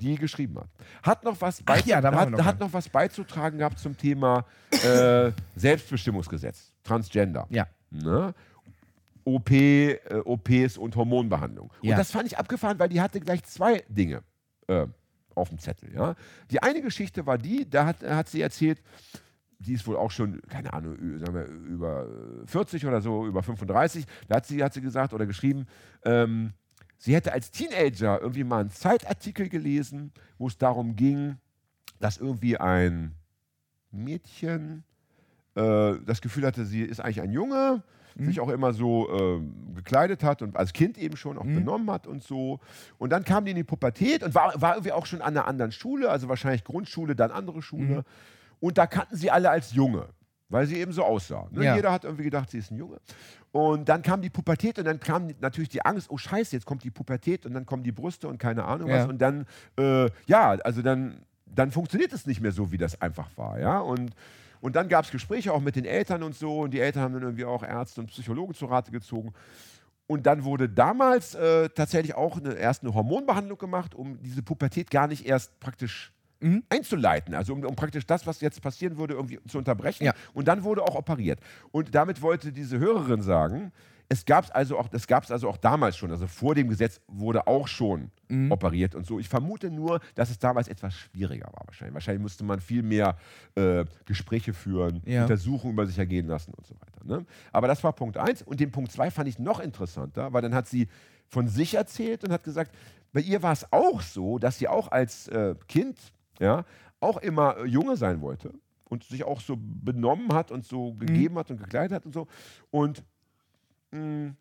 die 0.00 0.16
geschrieben 0.16 0.58
hat, 0.58 0.68
hat 1.02 1.24
noch 1.24 1.40
was, 1.40 1.62
Ach 1.66 1.84
ja, 1.84 2.00
da 2.00 2.12
hat, 2.12 2.30
noch 2.30 2.44
hat 2.44 2.60
noch 2.60 2.72
was 2.72 2.88
beizutragen 2.88 3.58
gehabt 3.58 3.78
zum 3.78 3.96
Thema 3.96 4.44
äh, 4.70 5.30
Selbstbestimmungsgesetz, 5.56 6.72
Transgender. 6.82 7.46
Ja. 7.50 7.66
Ne? 7.90 8.34
OP, 9.24 9.50
äh, 9.50 9.98
OPs 10.24 10.78
und 10.78 10.96
Hormonbehandlung. 10.96 11.72
Ja. 11.82 11.92
Und 11.92 11.98
das 11.98 12.10
fand 12.10 12.26
ich 12.26 12.38
abgefahren, 12.38 12.78
weil 12.78 12.88
die 12.88 13.00
hatte 13.00 13.20
gleich 13.20 13.44
zwei 13.44 13.84
Dinge 13.88 14.22
äh, 14.66 14.86
auf 15.34 15.48
dem 15.50 15.58
Zettel. 15.58 15.92
Ja? 15.94 16.14
Die 16.50 16.62
eine 16.62 16.80
Geschichte 16.80 17.26
war 17.26 17.38
die, 17.38 17.68
da 17.68 17.86
hat, 17.86 18.02
hat 18.02 18.28
sie 18.28 18.40
erzählt, 18.40 18.82
die 19.58 19.74
ist 19.74 19.86
wohl 19.86 19.96
auch 19.96 20.10
schon, 20.10 20.40
keine 20.48 20.72
Ahnung, 20.72 20.96
wir, 20.98 21.44
über 21.44 22.06
40 22.46 22.86
oder 22.86 23.00
so, 23.02 23.26
über 23.26 23.42
35. 23.42 24.06
Da 24.26 24.36
hat 24.36 24.46
sie, 24.46 24.62
hat 24.62 24.72
sie 24.72 24.80
gesagt 24.80 25.12
oder 25.12 25.26
geschrieben, 25.26 25.66
ähm, 26.04 26.54
sie 27.00 27.14
hätte 27.14 27.32
als 27.32 27.50
Teenager 27.50 28.20
irgendwie 28.20 28.44
mal 28.44 28.60
einen 28.60 28.70
Zeitartikel 28.70 29.48
gelesen, 29.48 30.12
wo 30.38 30.46
es 30.46 30.56
darum 30.56 30.94
ging, 30.94 31.38
dass 31.98 32.18
irgendwie 32.18 32.56
ein 32.56 33.16
Mädchen 33.90 34.84
äh, 35.56 35.94
das 36.06 36.20
Gefühl 36.20 36.46
hatte, 36.46 36.64
sie 36.64 36.82
ist 36.82 37.00
eigentlich 37.00 37.20
ein 37.20 37.32
Junge, 37.32 37.82
sich 38.18 38.40
auch 38.40 38.48
immer 38.48 38.72
so 38.72 39.08
ähm, 39.10 39.74
gekleidet 39.74 40.22
hat 40.22 40.42
und 40.42 40.56
als 40.56 40.72
Kind 40.72 40.98
eben 40.98 41.16
schon 41.16 41.38
auch 41.38 41.44
benommen 41.44 41.90
hat 41.90 42.06
und 42.06 42.22
so. 42.22 42.60
Und 42.98 43.10
dann 43.10 43.24
kam 43.24 43.44
die 43.44 43.52
in 43.52 43.56
die 43.56 43.64
Pubertät 43.64 44.22
und 44.22 44.34
war, 44.34 44.60
war 44.60 44.74
irgendwie 44.74 44.92
auch 44.92 45.06
schon 45.06 45.22
an 45.22 45.36
einer 45.36 45.46
anderen 45.46 45.72
Schule, 45.72 46.10
also 46.10 46.28
wahrscheinlich 46.28 46.64
Grundschule, 46.64 47.16
dann 47.16 47.30
andere 47.30 47.62
Schule. 47.62 48.04
Und 48.58 48.76
da 48.76 48.86
kannten 48.86 49.16
sie 49.16 49.30
alle 49.30 49.48
als 49.48 49.72
Junge, 49.72 50.08
weil 50.50 50.66
sie 50.66 50.76
eben 50.76 50.92
so 50.92 51.04
aussah. 51.04 51.48
Ne? 51.50 51.64
Ja. 51.64 51.76
Jeder 51.76 51.90
hat 51.92 52.04
irgendwie 52.04 52.24
gedacht, 52.24 52.50
sie 52.50 52.58
ist 52.58 52.70
ein 52.70 52.76
Junge. 52.76 52.98
Und 53.52 53.88
dann 53.88 54.02
kam 54.02 54.20
die 54.20 54.30
Pubertät 54.30 54.78
und 54.78 54.84
dann 54.84 55.00
kam 55.00 55.28
natürlich 55.40 55.70
die 55.70 55.84
Angst, 55.84 56.10
oh 56.10 56.18
scheiße, 56.18 56.54
jetzt 56.54 56.66
kommt 56.66 56.84
die 56.84 56.90
Pubertät 56.90 57.46
und 57.46 57.54
dann 57.54 57.66
kommen 57.66 57.82
die 57.82 57.92
Brüste 57.92 58.28
und 58.28 58.38
keine 58.38 58.64
Ahnung 58.64 58.88
Ja. 58.88 58.98
was. 58.98 59.06
Und 59.08 59.18
dann, 59.20 59.46
äh, 59.78 60.08
ja, 60.26 60.50
also 60.62 60.82
dann, 60.82 61.22
dann 61.46 61.70
funktioniert 61.70 62.12
es 62.12 62.26
nicht 62.26 62.40
mehr 62.40 62.52
so, 62.52 62.70
wie 62.70 62.78
das 62.78 63.00
einfach 63.00 63.28
war. 63.36 63.58
Ja? 63.58 63.78
Und, 63.80 64.14
und 64.60 64.76
dann 64.76 64.88
gab 64.88 65.04
es 65.04 65.10
Gespräche 65.10 65.52
auch 65.52 65.60
mit 65.60 65.74
den 65.74 65.84
Eltern 65.84 66.22
und 66.22 66.34
so. 66.34 66.60
Und 66.60 66.72
die 66.72 66.80
Eltern 66.80 67.02
haben 67.02 67.14
dann 67.14 67.22
irgendwie 67.22 67.44
auch 67.44 67.62
Ärzte 67.62 68.00
und 68.02 68.08
Psychologen 68.08 68.54
zu 68.54 68.66
Rate 68.66 68.90
gezogen. 68.92 69.32
Und 70.06 70.26
dann 70.26 70.42
wurde 70.44 70.68
damals 70.68 71.34
äh, 71.36 71.68
tatsächlich 71.70 72.14
auch 72.14 72.36
eine, 72.36 72.54
erst 72.54 72.82
eine 72.82 72.94
Hormonbehandlung 72.94 73.58
gemacht, 73.58 73.94
um 73.94 74.20
diese 74.20 74.42
Pubertät 74.42 74.90
gar 74.90 75.06
nicht 75.06 75.24
erst 75.24 75.58
praktisch 75.60 76.12
Mhm. 76.40 76.62
einzuleiten. 76.68 77.34
Also 77.34 77.52
um, 77.52 77.64
um 77.64 77.76
praktisch 77.76 78.06
das, 78.06 78.26
was 78.26 78.40
jetzt 78.40 78.60
passieren 78.62 78.96
würde, 78.96 79.14
irgendwie 79.14 79.38
zu 79.46 79.58
unterbrechen. 79.58 80.04
Ja. 80.04 80.14
Und 80.32 80.48
dann 80.48 80.64
wurde 80.64 80.82
auch 80.82 80.94
operiert. 80.94 81.40
Und 81.70 81.94
damit 81.94 82.22
wollte 82.22 82.52
diese 82.52 82.78
Hörerin 82.78 83.22
sagen, 83.22 83.72
es 84.12 84.24
gab 84.24 84.44
es 84.46 84.50
also 84.50 84.76
auch, 84.76 84.88
das 84.88 85.06
gab 85.06 85.22
es 85.22 85.30
also 85.30 85.48
auch 85.48 85.56
damals 85.56 85.96
schon, 85.96 86.10
also 86.10 86.26
vor 86.26 86.56
dem 86.56 86.68
Gesetz 86.68 87.00
wurde 87.06 87.46
auch 87.46 87.68
schon 87.68 88.10
Mhm. 88.28 88.50
operiert 88.50 88.94
und 88.96 89.06
so. 89.06 89.18
Ich 89.20 89.28
vermute 89.28 89.70
nur, 89.70 90.00
dass 90.16 90.30
es 90.30 90.38
damals 90.38 90.66
etwas 90.68 90.94
schwieriger 90.94 91.46
war 91.52 91.62
wahrscheinlich. 91.66 91.94
Wahrscheinlich 91.94 92.22
musste 92.22 92.42
man 92.44 92.60
viel 92.60 92.82
mehr 92.82 93.16
äh, 93.54 93.84
Gespräche 94.06 94.52
führen, 94.52 95.02
Ja. 95.04 95.22
Untersuchungen 95.22 95.74
über 95.74 95.86
sich 95.86 95.98
ergehen 95.98 96.26
lassen 96.26 96.52
und 96.54 96.66
so 96.66 96.74
weiter. 96.74 97.04
Ne? 97.04 97.26
Aber 97.52 97.68
das 97.68 97.84
war 97.84 97.92
Punkt 97.92 98.16
eins. 98.16 98.42
Und 98.42 98.58
den 98.60 98.70
Punkt 98.72 98.90
zwei 98.92 99.10
fand 99.12 99.28
ich 99.28 99.38
noch 99.38 99.60
interessanter, 99.60 100.32
weil 100.32 100.42
dann 100.42 100.54
hat 100.54 100.66
sie 100.68 100.88
von 101.28 101.46
sich 101.48 101.74
erzählt 101.74 102.24
und 102.24 102.32
hat 102.32 102.42
gesagt, 102.44 102.74
bei 103.12 103.20
ihr 103.20 103.42
war 103.42 103.52
es 103.52 103.72
auch 103.72 104.00
so, 104.00 104.38
dass 104.38 104.58
sie 104.58 104.66
auch 104.68 104.90
als 104.90 105.28
äh, 105.28 105.54
Kind 105.68 105.96
ja, 106.40 106.64
auch 106.98 107.18
immer 107.18 107.58
äh, 107.58 107.64
Junge 107.66 107.96
sein 107.96 108.20
wollte 108.20 108.52
und 108.88 109.04
sich 109.04 109.22
auch 109.24 109.40
so 109.40 109.56
benommen 109.56 110.32
hat 110.34 110.50
und 110.50 110.66
so 110.66 110.94
gegeben 110.94 111.38
hat 111.38 111.50
und 111.50 111.58
gekleidet 111.58 111.92
hat 111.92 112.06
und 112.06 112.12
so. 112.12 112.26
Und 112.70 113.04
mh, 113.92 114.34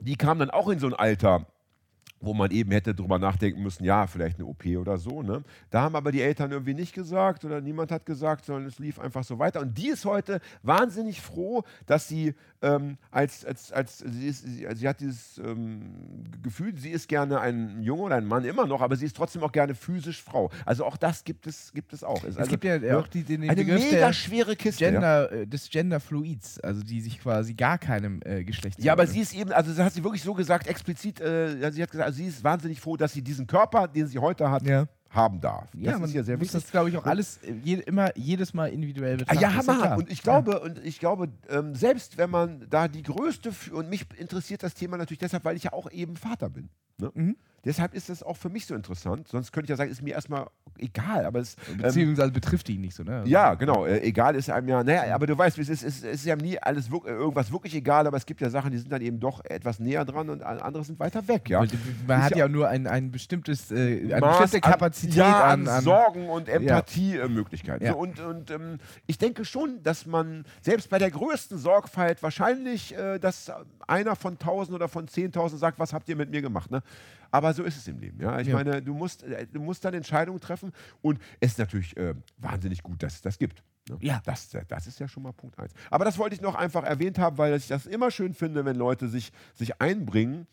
die 0.00 0.16
kam 0.16 0.38
dann 0.40 0.50
auch 0.50 0.68
in 0.68 0.78
so 0.78 0.86
ein 0.88 0.94
Alter, 0.94 1.46
wo 2.20 2.34
man 2.34 2.50
eben 2.50 2.70
hätte 2.72 2.94
drüber 2.94 3.18
nachdenken 3.18 3.62
müssen, 3.62 3.84
ja, 3.84 4.06
vielleicht 4.06 4.38
eine 4.38 4.46
OP 4.46 4.64
oder 4.66 4.98
so. 4.98 5.22
Ne? 5.22 5.42
Da 5.70 5.82
haben 5.82 5.96
aber 5.96 6.12
die 6.12 6.22
Eltern 6.22 6.50
irgendwie 6.50 6.74
nicht 6.74 6.94
gesagt 6.94 7.44
oder 7.44 7.60
niemand 7.60 7.92
hat 7.92 8.06
gesagt, 8.06 8.44
sondern 8.44 8.66
es 8.66 8.78
lief 8.78 8.98
einfach 8.98 9.24
so 9.24 9.38
weiter. 9.38 9.60
Und 9.60 9.76
die 9.78 9.88
ist 9.88 10.04
heute 10.04 10.40
wahnsinnig 10.62 11.20
froh, 11.20 11.64
dass 11.86 12.08
sie 12.08 12.34
ähm, 12.60 12.98
als, 13.10 13.44
als, 13.44 13.72
als 13.72 13.98
sie, 13.98 14.26
ist, 14.26 14.44
sie, 14.44 14.66
sie 14.74 14.88
hat 14.88 15.00
dieses 15.00 15.38
ähm, 15.38 15.94
Gefühl, 16.42 16.76
sie 16.76 16.90
ist 16.90 17.08
gerne 17.08 17.40
ein 17.40 17.82
Junge 17.82 18.02
oder 18.02 18.16
ein 18.16 18.26
Mann 18.26 18.44
immer 18.44 18.66
noch, 18.66 18.80
aber 18.80 18.96
sie 18.96 19.06
ist 19.06 19.16
trotzdem 19.16 19.42
auch 19.42 19.52
gerne 19.52 19.74
physisch 19.74 20.22
Frau. 20.22 20.50
Also 20.66 20.84
auch 20.84 20.96
das 20.96 21.24
gibt 21.24 21.46
es, 21.46 21.72
gibt 21.72 21.92
es 21.92 22.02
auch. 22.02 22.24
Es 22.24 22.36
also, 22.36 22.50
gibt 22.50 22.64
ja 22.64 22.78
ne, 22.78 22.98
auch 22.98 23.06
die, 23.06 23.22
den, 23.22 23.42
den 23.42 23.50
eine 23.50 23.64
Begriff 23.64 23.92
mega 23.92 24.12
schwere 24.12 24.56
Kiste. 24.56 24.84
ja. 24.84 24.90
Gender, 24.90 25.32
äh, 25.32 25.46
des 25.46 25.70
Genderfluids, 25.70 26.58
also 26.60 26.82
die 26.82 27.00
sich 27.00 27.20
quasi 27.20 27.54
gar 27.54 27.78
keinem 27.78 28.20
äh, 28.24 28.42
Geschlecht 28.42 28.82
Ja, 28.82 28.92
aber 28.92 29.06
sie 29.06 29.20
ist 29.20 29.34
eben, 29.34 29.52
also 29.52 29.72
das 29.72 29.84
hat 29.84 29.92
sie 29.92 30.02
wirklich 30.02 30.22
so 30.22 30.34
gesagt, 30.34 30.66
explizit, 30.66 31.20
äh, 31.20 31.58
ja, 31.58 31.70
sie 31.70 31.82
hat 31.82 31.90
gesagt, 31.90 32.07
also 32.08 32.16
sie 32.16 32.26
ist 32.26 32.42
wahnsinnig 32.42 32.80
froh, 32.80 32.96
dass 32.96 33.12
sie 33.12 33.22
diesen 33.22 33.46
Körper, 33.46 33.86
den 33.86 34.06
sie 34.06 34.18
heute 34.18 34.50
hat, 34.50 34.62
Ja. 34.66 34.86
haben 35.10 35.40
darf. 35.40 35.68
Ja, 35.74 35.92
das 35.92 36.00
man 36.00 36.08
ist 36.08 36.14
ja 36.14 36.22
sehr 36.22 36.36
muss 36.36 36.46
wichtig. 36.48 36.62
das, 36.62 36.70
glaube 36.70 36.88
ich, 36.90 36.96
auch 36.96 37.04
alles 37.06 37.38
äh, 37.38 37.52
je, 37.62 37.74
immer 37.86 38.16
jedes 38.16 38.54
Mal 38.54 38.66
individuell 38.68 39.14
Ah, 39.14 39.34
betrachten. 39.34 39.40
ja, 39.42 39.54
Hammer. 39.54 39.96
und 39.98 40.10
ich 40.10 40.22
glaube, 40.22 40.60
und 40.60 40.78
ich 40.84 40.98
glaube, 41.00 41.28
ähm, 41.50 41.74
selbst 41.74 42.16
wenn 42.18 42.30
man 42.30 42.66
da 42.70 42.88
die 42.88 43.02
größte, 43.02 43.52
und 43.72 43.88
mich 43.90 44.06
interessiert 44.18 44.62
das 44.62 44.74
Thema 44.74 44.96
natürlich 44.96 45.18
deshalb, 45.18 45.44
weil 45.44 45.56
ich 45.56 45.64
ja 45.64 45.72
auch 45.72 45.90
eben 45.90 46.16
Vater 46.16 46.48
bin. 46.50 46.68
Ne? 46.98 47.10
Mhm. 47.14 47.36
Deshalb 47.64 47.92
ist 47.94 48.08
es 48.08 48.22
auch 48.22 48.36
für 48.36 48.48
mich 48.48 48.66
so 48.66 48.74
interessant. 48.74 49.28
Sonst 49.28 49.52
könnte 49.52 49.66
ich 49.66 49.70
ja 49.70 49.76
sagen, 49.76 49.90
ist 49.90 50.00
mir 50.02 50.14
erstmal 50.14 50.46
egal, 50.78 51.24
aber 51.24 51.40
es. 51.40 51.56
Ähm, 51.70 51.78
Beziehungsweise 51.78 52.30
betrifft 52.32 52.68
ihn 52.68 52.80
nicht 52.80 52.94
so, 52.94 53.02
ne? 53.02 53.22
ja, 53.26 53.54
genau. 53.54 53.86
Äh, 53.86 54.00
egal 54.02 54.34
ist 54.36 54.50
einem 54.50 54.68
ja, 54.68 54.82
naja, 54.84 55.14
aber 55.14 55.26
du 55.26 55.36
weißt, 55.36 55.58
es 55.58 55.68
ist, 55.68 55.82
es 55.84 56.02
ist 56.02 56.24
ja 56.24 56.36
nie 56.36 56.58
alles 56.58 56.90
wirk- 56.90 57.06
äh, 57.06 57.12
irgendwas 57.12 57.52
wirklich 57.52 57.74
egal, 57.74 58.06
aber 58.06 58.16
es 58.16 58.26
gibt 58.26 58.40
ja 58.40 58.50
Sachen, 58.50 58.70
die 58.70 58.78
sind 58.78 58.90
dann 58.92 59.02
eben 59.02 59.20
doch 59.20 59.44
etwas 59.44 59.78
näher 59.80 60.04
dran 60.04 60.28
und 60.30 60.42
andere 60.42 60.84
sind 60.84 60.98
weiter 61.00 61.26
weg, 61.28 61.48
ja. 61.50 61.60
Man 62.06 62.18
Ist 62.18 62.24
hat 62.24 62.30
ja- 62.32 62.38
ja 62.38 62.48
nur 62.48 62.68
ein, 62.68 62.86
ein 62.86 63.10
bestimmtes, 63.10 63.70
äh, 63.70 63.74
eine 64.12 64.20
Maß 64.20 64.38
bestimmte 64.42 64.60
Kapazität 64.68 65.14
ja, 65.16 65.44
an, 65.44 65.66
an 65.68 65.82
Sorgen 65.82 66.28
und 66.28 66.48
Empathiemöglichkeiten. 66.48 67.86
Ja. 67.86 67.92
So, 67.92 67.98
und 67.98 68.20
und 68.20 68.50
ähm, 68.50 68.78
ich 69.06 69.18
denke 69.18 69.44
schon, 69.44 69.82
dass 69.82 70.06
man 70.06 70.44
selbst 70.60 70.90
bei 70.90 70.98
der 70.98 71.10
größten 71.10 71.58
Sorgfalt 71.58 72.22
wahrscheinlich, 72.22 72.96
äh, 72.96 73.18
dass 73.18 73.50
einer 73.86 74.16
von 74.16 74.38
tausend 74.38 74.74
oder 74.74 74.88
von 74.88 75.08
zehntausend 75.08 75.60
sagt, 75.60 75.78
was 75.78 75.92
habt 75.92 76.08
ihr 76.08 76.16
mit 76.16 76.30
mir 76.30 76.42
gemacht? 76.42 76.70
Ne? 76.70 76.82
Aber 77.30 77.52
so 77.52 77.62
ist 77.62 77.76
es 77.76 77.86
im 77.88 77.98
Leben. 77.98 78.20
Ja? 78.20 78.38
Ich 78.40 78.50
meine, 78.52 78.80
du 78.82 78.94
musst, 78.94 79.22
äh, 79.22 79.46
du 79.52 79.60
musst 79.60 79.84
dann 79.84 79.94
Entscheidungen 79.94 80.40
treffen 80.40 80.67
und 81.02 81.20
es 81.40 81.52
ist 81.52 81.58
natürlich 81.58 81.96
äh, 81.96 82.14
wahnsinnig 82.36 82.82
gut, 82.82 83.02
dass 83.02 83.14
es 83.14 83.22
das 83.22 83.38
gibt. 83.38 83.62
Ne? 83.88 83.98
Ja. 84.00 84.20
Das, 84.24 84.50
das 84.68 84.86
ist 84.86 85.00
ja 85.00 85.08
schon 85.08 85.22
mal 85.22 85.32
Punkt 85.32 85.58
eins. 85.58 85.72
Aber 85.90 86.04
das 86.04 86.18
wollte 86.18 86.34
ich 86.34 86.40
noch 86.40 86.54
einfach 86.54 86.84
erwähnt 86.84 87.18
haben, 87.18 87.38
weil 87.38 87.54
ich 87.56 87.68
das 87.68 87.86
immer 87.86 88.10
schön 88.10 88.34
finde, 88.34 88.64
wenn 88.64 88.76
Leute 88.76 89.08
sich, 89.08 89.32
sich 89.54 89.80
einbringen 89.80 90.46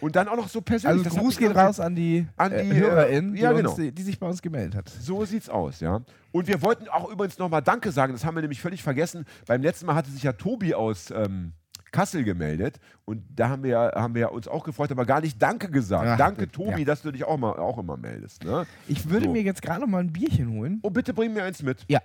und 0.00 0.16
dann 0.16 0.28
auch 0.28 0.36
noch 0.36 0.48
so 0.48 0.60
persönlich. 0.60 1.06
Also 1.06 1.20
Gruß 1.20 1.36
geht 1.36 1.54
raus 1.54 1.80
an 1.80 1.94
die, 1.94 2.26
An 2.36 2.52
äh, 2.52 2.64
die, 2.64 2.70
äh, 2.70 2.74
Hörerin, 2.74 3.34
die, 3.34 3.40
ja, 3.40 3.52
genau. 3.52 3.74
die, 3.74 3.92
die 3.92 4.02
sich 4.02 4.18
bei 4.18 4.26
uns 4.26 4.40
gemeldet 4.42 4.74
hat. 4.74 4.88
So 4.88 5.24
sieht's 5.24 5.48
aus, 5.48 5.80
ja. 5.80 6.00
Und 6.32 6.48
wir 6.48 6.62
wollten 6.62 6.88
auch 6.88 7.10
übrigens 7.10 7.38
nochmal 7.38 7.62
Danke 7.62 7.92
sagen, 7.92 8.12
das 8.12 8.24
haben 8.24 8.34
wir 8.34 8.42
nämlich 8.42 8.60
völlig 8.60 8.82
vergessen. 8.82 9.24
Beim 9.46 9.62
letzten 9.62 9.86
Mal 9.86 9.94
hatte 9.94 10.10
sich 10.10 10.22
ja 10.22 10.32
Tobi 10.32 10.74
aus 10.74 11.10
ähm, 11.10 11.52
Kassel 11.94 12.24
gemeldet 12.24 12.80
und 13.04 13.22
da 13.36 13.48
haben 13.50 13.62
wir, 13.62 13.70
ja- 13.70 13.92
haben 13.94 14.14
wir 14.14 14.22
ja 14.22 14.28
uns 14.28 14.48
auch 14.48 14.64
gefreut, 14.64 14.90
aber 14.90 15.06
gar 15.06 15.20
nicht 15.20 15.40
Danke 15.40 15.70
gesagt. 15.70 16.06
Ach, 16.08 16.18
Danke, 16.18 16.42
ja. 16.42 16.46
Tobi, 16.48 16.84
dass 16.84 17.02
du 17.02 17.12
dich 17.12 17.24
auch, 17.24 17.38
mal, 17.38 17.52
auch 17.52 17.78
immer 17.78 17.96
meldest. 17.96 18.42
Ne? 18.44 18.66
Ich 18.88 19.08
würde 19.08 19.26
So. 19.26 19.32
mir 19.32 19.42
jetzt 19.42 19.62
gerade 19.62 19.86
mal 19.86 20.00
ein 20.02 20.12
Bierchen 20.12 20.50
holen. 20.50 20.80
Oh, 20.82 20.90
bitte 20.90 21.14
bring 21.14 21.32
mir 21.32 21.44
eins 21.44 21.62
mit. 21.62 21.84
Ja. 21.88 22.00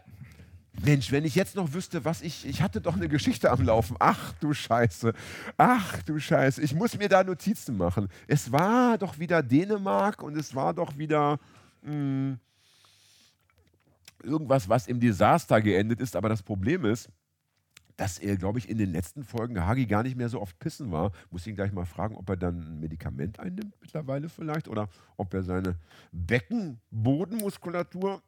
Mensch, 0.86 1.12
wenn 1.12 1.26
ich 1.26 1.36
jetzt 1.36 1.56
noch 1.56 1.74
wüsste, 1.74 2.06
was 2.06 2.22
ich. 2.22 2.48
Ich 2.48 2.62
hatte 2.62 2.80
doch 2.80 2.96
eine 2.96 3.10
Geschichte 3.10 3.52
am 3.52 3.62
Laufen. 3.64 3.98
Ach 4.00 4.32
du 4.40 4.54
Scheiße. 4.54 5.14
Ach 5.58 6.02
du 6.04 6.20
Scheiße. 6.20 6.62
Ich 6.62 6.74
muss 6.74 6.98
mir 6.98 7.10
da 7.10 7.24
Notizen 7.24 7.76
machen. 7.76 8.08
Es 8.28 8.52
war 8.52 8.98
doch 8.98 9.20
wieder 9.20 9.44
Dänemark 9.44 10.22
und 10.24 10.38
es 10.38 10.56
war 10.56 10.74
doch 10.74 10.98
wieder. 10.98 11.38
Mh, 11.82 12.38
irgendwas, 14.24 14.70
was 14.70 14.88
im 14.88 15.00
Desaster 15.00 15.62
geendet 15.62 16.00
ist. 16.00 16.16
Aber 16.16 16.30
das 16.30 16.44
Problem 16.44 16.86
ist, 16.86 17.10
dass 18.00 18.18
er, 18.18 18.36
glaube 18.38 18.58
ich, 18.60 18.70
in 18.70 18.78
den 18.78 18.94
letzten 18.94 19.26
Folgen 19.26 19.60
Hagi 19.60 19.86
gar 19.86 20.04
nicht 20.04 20.16
mehr 20.16 20.30
so 20.30 20.40
oft 20.40 20.58
pissen 20.58 20.90
war. 20.90 21.12
Muss 21.32 21.46
ihn 21.46 21.56
gleich 21.56 21.74
mal 21.74 21.84
fragen, 21.84 22.16
ob 22.16 22.30
er 22.30 22.38
dann 22.38 22.62
ein 22.62 22.80
Medikament 22.80 23.42
einnimmt 23.42 23.76
mittlerweile 23.82 24.30
vielleicht 24.30 24.70
oder 24.70 24.88
ob 25.18 25.34
er 25.34 25.44
seine 25.44 25.76
Beckenbodenmuskulatur 26.14 28.22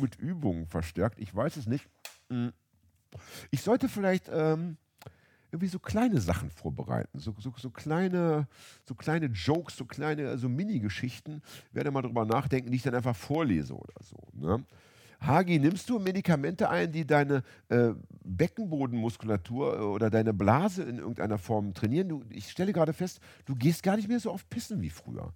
mit 0.00 0.14
Übungen 0.14 0.68
verstärkt. 0.68 1.18
Ich 1.18 1.34
weiß 1.34 1.56
es 1.56 1.66
nicht. 1.66 1.88
Hm. 2.30 2.52
Ich 3.50 3.62
sollte 3.62 3.88
vielleicht 3.88 4.30
ähm, 4.32 4.76
irgendwie 5.50 5.66
so 5.66 5.80
kleine 5.80 6.20
Sachen 6.20 6.50
vorbereiten. 6.50 7.18
So, 7.18 7.34
so, 7.40 7.52
so, 7.56 7.70
kleine, 7.70 8.46
so 8.84 8.94
kleine 8.94 9.26
Jokes, 9.26 9.76
so 9.76 9.86
kleine 9.86 10.38
so 10.38 10.48
Mini-Geschichten. 10.48 11.42
Werde 11.72 11.90
mal 11.90 12.02
drüber 12.02 12.24
nachdenken, 12.24 12.70
die 12.70 12.76
ich 12.76 12.84
dann 12.84 12.94
einfach 12.94 13.16
vorlese 13.16 13.74
oder 13.74 13.94
so. 14.02 14.18
Ne? 14.34 14.64
Hagi, 15.20 15.58
nimmst 15.58 15.88
du 15.90 15.98
Medikamente 15.98 16.68
ein, 16.70 16.92
die 16.92 17.06
deine 17.06 17.42
äh, 17.68 17.90
Beckenbodenmuskulatur 18.24 19.78
äh, 19.78 19.82
oder 19.82 20.10
deine 20.10 20.32
Blase 20.32 20.82
in 20.84 20.98
irgendeiner 20.98 21.38
Form 21.38 21.74
trainieren? 21.74 22.08
Du, 22.08 22.24
ich 22.30 22.50
stelle 22.50 22.72
gerade 22.72 22.92
fest, 22.92 23.20
du 23.44 23.54
gehst 23.56 23.82
gar 23.82 23.96
nicht 23.96 24.08
mehr 24.08 24.20
so 24.20 24.32
oft 24.32 24.48
pissen 24.48 24.80
wie 24.80 24.90
früher. 24.90 25.32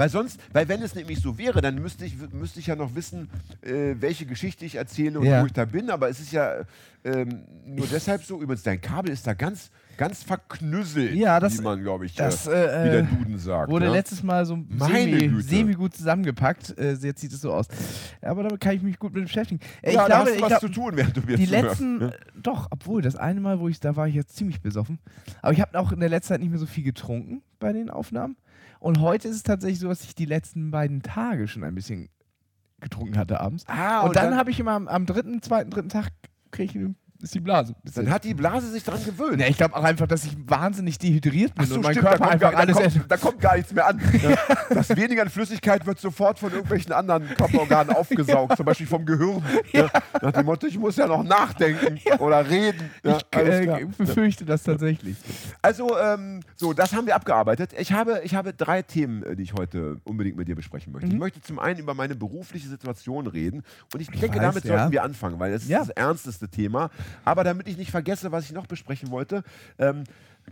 Weil 0.00 0.08
sonst, 0.08 0.40
weil 0.54 0.66
wenn 0.66 0.80
es 0.80 0.94
nämlich 0.94 1.20
so 1.20 1.36
wäre, 1.36 1.60
dann 1.60 1.74
müsste 1.74 2.06
ich, 2.06 2.14
müsste 2.32 2.58
ich 2.58 2.68
ja 2.68 2.74
noch 2.74 2.94
wissen, 2.94 3.28
äh, 3.60 3.96
welche 4.00 4.24
Geschichte 4.24 4.64
ich 4.64 4.76
erzähle 4.76 5.18
und 5.20 5.26
Ja. 5.26 5.42
wo 5.42 5.46
ich 5.46 5.52
da 5.52 5.66
bin. 5.66 5.90
Aber 5.90 6.08
es 6.08 6.20
ist 6.20 6.32
ja 6.32 6.62
ähm, 7.04 7.42
nur 7.66 7.86
deshalb 7.86 8.22
so. 8.24 8.40
Übrigens, 8.40 8.62
dein 8.62 8.80
Kabel 8.80 9.10
ist 9.12 9.26
da 9.26 9.34
ganz, 9.34 9.70
ganz 9.98 10.22
verknüsselt, 10.22 11.12
Ja, 11.14 11.38
das- 11.38 11.58
wie 11.58 11.62
man, 11.62 11.82
glaube 11.82 12.06
ich, 12.06 12.14
das, 12.14 12.46
äh, 12.46 12.50
äh, 12.52 12.84
wie 12.86 12.90
der 12.92 13.02
Duden 13.02 13.38
sagt. 13.38 13.70
Wurde 13.70 13.86
ja? 13.86 13.92
letztes 13.92 14.22
Mal 14.22 14.46
so 14.46 14.56
Meine 14.70 14.94
semi, 15.18 15.28
Güte. 15.28 15.42
semi 15.42 15.74
gut 15.74 15.94
zusammengepackt. 15.94 16.78
Äh, 16.78 16.92
jetzt 16.94 17.20
sieht 17.20 17.32
es 17.34 17.42
so 17.42 17.52
aus. 17.52 17.68
Aber 18.22 18.42
damit 18.42 18.58
kann 18.58 18.74
ich 18.76 18.80
mich 18.82 18.98
gut 18.98 19.12
mit 19.14 19.24
beschäftigen. 19.24 19.60
Äh, 19.82 19.92
ja, 19.92 19.92
ich 19.92 19.96
da 19.96 20.06
glaube, 20.06 20.20
hast 20.22 20.28
du 20.30 20.34
ich 20.36 20.40
was 20.42 20.48
glaub, 20.48 20.60
zu 20.60 20.68
tun, 20.70 20.92
während 20.96 21.14
du 21.16 21.20
mir 21.20 21.36
die 21.36 21.46
zuhörst, 21.46 21.64
letzten, 21.80 21.98
ne? 21.98 22.14
äh, 22.14 22.18
doch, 22.42 22.68
obwohl 22.70 23.02
das 23.02 23.16
eine 23.16 23.40
Mal, 23.40 23.60
wo 23.60 23.68
ich 23.68 23.80
da 23.80 23.96
war, 23.96 24.08
ich 24.08 24.14
jetzt 24.14 24.34
ziemlich 24.34 24.62
besoffen. 24.62 24.98
Aber 25.42 25.52
ich 25.52 25.60
habe 25.60 25.78
auch 25.78 25.92
in 25.92 26.00
der 26.00 26.08
letzten 26.08 26.28
Zeit 26.28 26.40
nicht 26.40 26.48
mehr 26.50 26.58
so 26.58 26.64
viel 26.66 26.84
getrunken 26.84 27.42
bei 27.58 27.74
den 27.74 27.90
Aufnahmen. 27.90 28.36
Und 28.80 29.00
heute 29.00 29.28
ist 29.28 29.36
es 29.36 29.42
tatsächlich 29.42 29.78
so, 29.78 29.88
dass 29.88 30.02
ich 30.02 30.14
die 30.14 30.24
letzten 30.24 30.70
beiden 30.70 31.02
Tage 31.02 31.46
schon 31.46 31.62
ein 31.62 31.74
bisschen 31.74 32.08
getrunken 32.80 33.18
hatte 33.18 33.40
abends. 33.40 33.64
Ah, 33.68 34.00
und, 34.00 34.16
dann, 34.16 34.36
habe 34.36 34.50
ich 34.50 34.58
immer 34.58 34.72
am, 34.72 34.88
am 34.88 35.06
dritten, 35.06 35.42
zweiten, 35.42 35.70
dritten 35.70 35.90
Tag 35.90 36.10
krieg 36.50 36.74
ich, 36.74 36.82
ist 37.22 37.34
die 37.34 37.40
Blase. 37.40 37.74
bisschen- 37.82 38.04
Dann 38.04 38.14
hat 38.14 38.24
die 38.24 38.34
Blase 38.34 38.70
sich 38.70 38.82
dran 38.84 39.02
gewöhnt. 39.04 39.40
Ja, 39.40 39.46
ich 39.48 39.56
glaube 39.56 39.76
auch 39.76 39.82
einfach, 39.84 40.06
dass 40.06 40.24
ich 40.24 40.36
wahnsinnig 40.46 40.98
dehydriert 40.98 41.54
bin 41.54 41.66
so, 41.66 41.74
und 41.76 41.82
mein 41.82 41.92
stimmt, 41.92 42.06
da 42.06 42.10
Körper 42.10 42.24
kommt, 42.24 42.32
einfach 42.34 42.52
gar, 42.52 42.66
da, 42.66 42.72
alles 42.72 42.92
kommt, 42.94 43.10
da 43.10 43.16
kommt 43.16 43.40
gar 43.40 43.56
nichts 43.56 43.72
mehr 43.72 43.86
an. 43.86 44.00
Ja. 44.22 44.36
Das 44.70 44.88
weniger 44.96 45.22
an 45.22 45.28
Flüssigkeit 45.30 45.86
wird 45.86 45.98
sofort 45.98 46.38
von 46.38 46.50
irgendwelchen 46.52 46.92
anderen 46.92 47.26
Körperorganen 47.28 47.94
aufgesaugt, 47.96 48.56
zum 48.56 48.66
Beispiel 48.66 48.86
vom 48.86 49.04
Gehirn. 49.04 49.42
Ja. 49.72 49.88
Nach 50.20 50.32
dem 50.32 50.46
Motto, 50.46 50.66
ich 50.66 50.78
muss 50.78 50.96
ja 50.96 51.06
noch 51.06 51.22
nachdenken 51.22 51.98
oder 52.18 52.48
reden. 52.48 52.90
Ja, 53.04 53.18
ich 53.18 53.38
äh, 53.38 53.86
befürchte 53.96 54.44
das 54.44 54.62
tatsächlich. 54.64 55.16
Also, 55.62 55.96
ähm, 55.98 56.40
so, 56.56 56.72
das 56.72 56.92
haben 56.94 57.06
wir 57.06 57.14
abgearbeitet. 57.14 57.72
Ich 57.78 57.92
habe, 57.92 58.20
ich 58.24 58.34
habe 58.34 58.52
drei 58.52 58.82
Themen, 58.82 59.22
äh, 59.22 59.36
die 59.36 59.44
ich 59.44 59.54
heute 59.54 59.98
unbedingt 60.04 60.36
mit 60.36 60.48
dir 60.48 60.56
besprechen 60.56 60.92
möchte. 60.92 61.08
Ich 61.08 61.14
möchte 61.14 61.40
zum 61.40 61.58
einen 61.58 61.78
über 61.80 61.94
meine 61.94 62.14
berufliche 62.16 62.68
Situation 62.68 63.26
reden 63.26 63.62
und 63.92 64.00
ich 64.00 64.08
denke, 64.08 64.38
weiß, 64.38 64.42
damit 64.42 64.64
ja. 64.64 64.76
sollten 64.78 64.92
wir 64.92 65.02
anfangen, 65.04 65.38
weil 65.38 65.52
das 65.52 65.62
ist 65.62 65.68
Ja. 65.68 65.78
das 65.80 65.90
ernsteste 65.90 66.48
Thema. 66.48 66.90
Aber 67.24 67.44
damit 67.44 67.68
ich 67.68 67.76
nicht 67.76 67.90
vergesse, 67.90 68.32
was 68.32 68.44
ich 68.44 68.52
noch 68.52 68.66
besprechen 68.66 69.10
wollte, 69.10 69.42
ähm, 69.78 70.04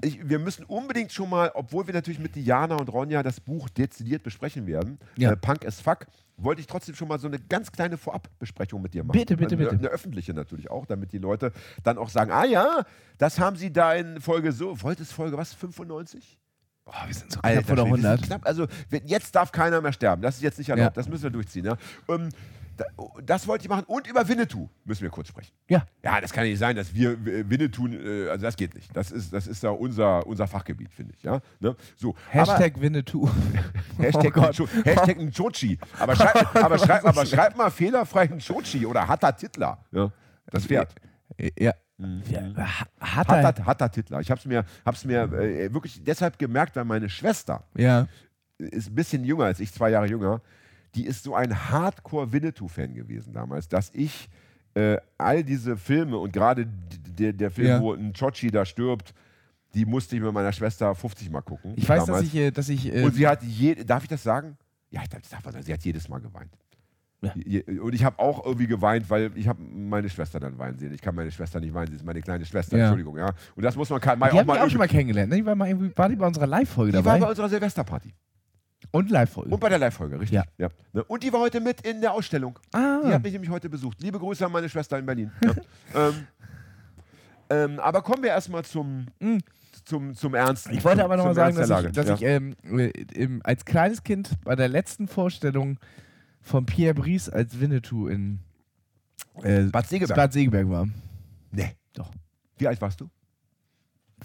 ich, 0.02 0.28
wir 0.28 0.38
müssen 0.38 0.64
unbedingt 0.64 1.12
schon 1.12 1.30
mal, 1.30 1.50
obwohl 1.54 1.86
wir 1.86 1.94
natürlich 1.94 2.20
mit 2.20 2.34
Diana 2.36 2.76
und 2.76 2.88
Ronja 2.92 3.22
das 3.22 3.40
Buch 3.40 3.68
dezidiert 3.68 4.22
besprechen 4.22 4.66
werden, 4.66 4.98
Ja. 5.16 5.32
äh, 5.32 5.36
Punk 5.36 5.66
as 5.66 5.80
Fuck, 5.80 6.06
wollte 6.36 6.60
ich 6.60 6.66
trotzdem 6.68 6.94
schon 6.94 7.08
mal 7.08 7.18
so 7.18 7.26
eine 7.26 7.38
ganz 7.38 7.72
kleine 7.72 7.96
Vorabbesprechung 7.96 8.80
mit 8.80 8.94
dir 8.94 9.02
machen. 9.02 9.18
Bitte, 9.18 9.36
bitte, 9.36 9.56
eine, 9.56 9.64
bitte. 9.64 9.76
Eine 9.78 9.88
öffentliche 9.88 10.34
natürlich 10.34 10.70
auch, 10.70 10.86
damit 10.86 11.12
die 11.12 11.18
Leute 11.18 11.52
dann 11.82 11.98
auch 11.98 12.10
sagen, 12.10 12.30
ah 12.30 12.44
ja, 12.44 12.84
das 13.18 13.40
haben 13.40 13.56
sie 13.56 13.72
da 13.72 13.94
in 13.94 14.20
Folge 14.20 14.52
so, 14.52 14.80
wollte 14.82 15.02
es 15.02 15.10
Folge 15.10 15.36
was, 15.36 15.52
95? 15.54 16.38
Oh, 16.86 16.92
wir 17.06 17.14
sind 17.14 17.32
so 17.32 17.40
Alter, 17.42 17.62
knapp 17.62 17.76
sind 17.78 17.86
100. 17.86 18.22
Knapp, 18.22 18.46
also 18.46 18.66
jetzt 19.04 19.34
darf 19.34 19.52
keiner 19.52 19.80
mehr 19.80 19.92
sterben. 19.92 20.22
Das 20.22 20.36
ist 20.36 20.42
jetzt 20.42 20.58
nicht 20.58 20.68
erlaubt. 20.70 20.96
Ja. 20.96 21.02
Das 21.02 21.08
müssen 21.08 21.24
wir 21.24 21.30
durchziehen. 21.30 21.66
Ja? 21.66 21.76
Ähm, 22.08 22.28
das 23.24 23.46
wollte 23.46 23.64
ich 23.64 23.68
machen. 23.68 23.84
Und 23.86 24.06
über 24.06 24.26
Winnetou 24.28 24.68
müssen 24.84 25.02
wir 25.02 25.10
kurz 25.10 25.28
sprechen. 25.28 25.52
Ja. 25.68 25.84
Ja, 26.02 26.20
das 26.20 26.32
kann 26.32 26.44
nicht 26.44 26.58
sein, 26.58 26.76
dass 26.76 26.94
wir 26.94 27.12
äh, 27.12 27.48
Winnetou, 27.48 27.86
äh, 27.88 28.28
also 28.30 28.42
das 28.44 28.56
geht 28.56 28.74
nicht. 28.74 28.94
Das 28.96 29.10
ist, 29.10 29.32
das 29.32 29.46
ist 29.46 29.62
da 29.64 29.70
unser, 29.70 30.26
unser 30.26 30.46
Fachgebiet, 30.46 30.92
finde 30.92 31.14
ich. 31.16 31.22
Ja? 31.22 31.40
Ne? 31.60 31.76
So, 31.96 32.14
Hashtag 32.30 32.80
Winnetou. 32.80 33.28
aber, 33.28 33.38
Hashtag, 34.04 34.36
Oh. 34.36 34.40
Ncho- 34.40 34.84
Hashtag 34.84 35.18
Nchochi. 35.18 35.78
Aber 35.98 36.14
schreib, 36.16 36.56
aber, 36.64 36.78
schreib, 36.78 37.04
aber 37.04 37.26
schreib 37.26 37.56
mal 37.56 37.70
fehlerfrei 37.70 38.26
Nchochi 38.26 38.86
oder 38.86 39.06
Hatta 39.06 39.32
Titler. 39.32 39.78
Ja? 39.92 40.10
Das 40.46 40.64
Pferd. 40.66 40.94
Ja. 41.58 41.72
ja. 41.98 42.40
ha- 42.56 42.86
Hat 43.00 43.28
er. 43.28 43.42
Hatta, 43.42 43.66
Hatta 43.66 43.88
Titler. 43.88 44.20
Ich 44.20 44.30
habe 44.30 44.38
es 44.38 44.46
mir, 44.46 44.64
hab's 44.84 45.04
mir 45.04 45.22
äh, 45.32 45.72
wirklich 45.72 46.02
deshalb 46.02 46.38
gemerkt, 46.38 46.76
weil 46.76 46.84
meine 46.84 47.08
Schwester, 47.08 47.64
Ja. 47.76 48.06
ist 48.58 48.88
ein 48.90 48.94
bisschen 48.94 49.24
jünger 49.24 49.44
als 49.44 49.60
ich, 49.60 49.72
zwei 49.72 49.90
Jahre 49.90 50.06
jünger, 50.06 50.40
die 50.98 51.06
ist 51.06 51.22
so 51.22 51.34
ein 51.36 51.70
Hardcore-Winnetou-Fan 51.70 52.94
gewesen 52.94 53.32
damals, 53.32 53.68
dass 53.68 53.90
ich 53.94 54.28
äh, 54.74 54.96
all 55.16 55.44
diese 55.44 55.76
Filme 55.76 56.18
und 56.18 56.32
gerade 56.32 56.66
der, 57.18 57.32
der 57.32 57.50
Film, 57.50 57.68
Ja. 57.68 57.80
wo 57.80 57.92
ein 57.94 58.12
Chochi 58.12 58.50
da 58.50 58.64
stirbt, 58.64 59.14
die 59.74 59.84
musste 59.84 60.16
ich 60.16 60.22
mit 60.22 60.32
meiner 60.32 60.52
Schwester 60.52 60.94
50 60.94 61.30
Mal 61.30 61.42
gucken. 61.42 61.74
Ich 61.76 61.88
weiß, 61.88 62.06
damals. 62.06 62.24
dass 62.24 62.34
ich, 62.34 62.40
äh, 62.40 62.50
dass 62.50 62.68
ich 62.68 62.92
äh, 62.94 63.04
Und 63.04 63.14
sie 63.14 63.26
hat 63.26 63.42
je, 63.44 63.74
darf 63.84 64.02
ich 64.02 64.08
das 64.08 64.22
sagen? 64.22 64.56
Ja, 64.90 65.02
ich 65.02 65.08
darf, 65.08 65.20
das 65.22 65.30
darf 65.30 65.44
man 65.44 65.52
sagen. 65.52 65.64
Sie 65.64 65.72
hat 65.72 65.84
jedes 65.84 66.08
Mal 66.08 66.18
geweint. 66.20 66.50
Ja. 67.20 67.32
Und 67.82 67.94
ich 67.94 68.04
habe 68.04 68.18
auch 68.20 68.44
irgendwie 68.46 68.66
geweint, 68.68 69.10
weil 69.10 69.32
ich 69.34 69.48
habe 69.48 69.60
meine 69.60 70.08
Schwester 70.08 70.38
dann 70.40 70.56
weinen 70.58 70.78
sehen. 70.78 70.92
Ich 70.94 71.00
kann 71.00 71.14
meine 71.14 71.30
Schwester 71.32 71.58
nicht 71.60 71.74
weinen, 71.74 71.88
sie 71.88 71.96
ist 71.96 72.04
meine 72.04 72.20
kleine 72.22 72.44
Schwester, 72.44 72.76
Ja. 72.78 72.84
Entschuldigung, 72.84 73.18
ja. 73.18 73.32
Und 73.56 73.62
das 73.64 73.74
muss 73.76 73.90
man 73.90 74.00
kann, 74.00 74.18
mal 74.18 74.30
die 74.30 74.38
auch 74.38 74.44
mal 74.44 74.58
auch 74.60 74.68
schon 74.70 74.78
mal 74.78 74.86
kennengelernt. 74.88 75.30
Ne? 75.30 75.36
Die 75.36 75.44
war, 75.46 75.54
mal 75.56 75.68
irgendwie, 75.68 75.90
war 75.96 76.08
die 76.08 76.16
bei 76.16 76.26
unserer 76.26 76.46
Live-Folge 76.46 76.92
Die 76.92 76.96
war 76.98 77.02
dabei? 77.02 77.20
bei 77.20 77.28
unserer 77.30 77.48
Silvesterparty. 77.48 78.14
Und 78.90 79.10
Live-Folge. 79.10 79.50
Und 79.50 79.60
bei 79.60 79.68
der 79.68 79.78
Live-Folge, 79.78 80.20
richtig. 80.20 80.42
Ja. 80.56 80.68
Ne? 80.92 81.04
Und 81.04 81.22
die 81.22 81.32
war 81.32 81.40
heute 81.40 81.60
mit 81.60 81.82
in 81.82 82.00
der 82.00 82.12
Ausstellung. 82.12 82.58
Ah. 82.72 83.00
Die 83.04 83.12
hat 83.12 83.22
mich 83.22 83.32
nämlich 83.32 83.50
heute 83.50 83.68
besucht. 83.68 84.00
Liebe 84.00 84.18
Grüße 84.18 84.44
an 84.44 84.52
meine 84.52 84.68
Schwester 84.68 84.98
in 84.98 85.06
Berlin. 85.06 85.30
ja. 85.44 85.52
ähm, 86.08 86.26
ähm, 87.50 87.80
aber 87.80 88.02
kommen 88.02 88.22
wir 88.22 88.30
erstmal 88.30 88.64
zum, 88.64 89.06
zum, 89.84 90.14
zum 90.14 90.34
Ernsten. 90.34 90.74
Ich 90.74 90.84
wollte 90.84 91.04
aber 91.04 91.16
nochmal 91.16 91.34
sagen, 91.34 91.56
dass 91.56 91.84
ich, 91.84 91.92
dass 91.92 92.08
ja. 92.08 92.14
ich 92.14 92.22
ähm, 92.22 92.56
äh, 92.64 92.88
im, 93.14 93.40
als 93.44 93.64
kleines 93.64 94.02
Kind 94.02 94.32
bei 94.44 94.54
der 94.54 94.68
letzten 94.68 95.08
Vorstellung 95.08 95.78
von 96.40 96.66
Pierre 96.66 96.94
Brice 96.94 97.28
als 97.30 97.58
Winnetou 97.60 98.08
in 98.08 98.40
äh, 99.42 99.64
Bad 99.64 99.86
Segeberg. 99.86 100.16
Bad 100.16 100.32
Segeberg 100.32 100.68
war. 100.68 100.88
Nee. 101.50 101.74
Doch. 101.94 102.10
Wie 102.58 102.68
alt 102.68 102.80
warst 102.80 103.00
du? 103.00 103.08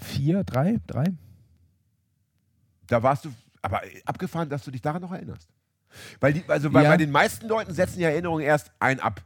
Vier, 0.00 0.44
drei, 0.44 0.80
drei? 0.86 1.04
Da 2.88 3.02
warst 3.02 3.24
du, 3.24 3.32
aber 3.64 3.82
abgefahren, 4.04 4.48
dass 4.48 4.62
du 4.64 4.70
dich 4.70 4.82
daran 4.82 5.02
noch 5.02 5.12
erinnerst. 5.12 5.48
Weil, 6.20 6.32
die, 6.34 6.44
also 6.48 6.70
bei, 6.70 6.82
Ja. 6.82 6.90
bei 6.90 6.96
den 6.96 7.10
meisten 7.10 7.46
Leuten 7.48 7.72
setzen 7.72 7.98
die 7.98 8.04
Erinnerungen 8.04 8.44
erst 8.44 8.70
ein 8.80 9.00
ab, 9.00 9.22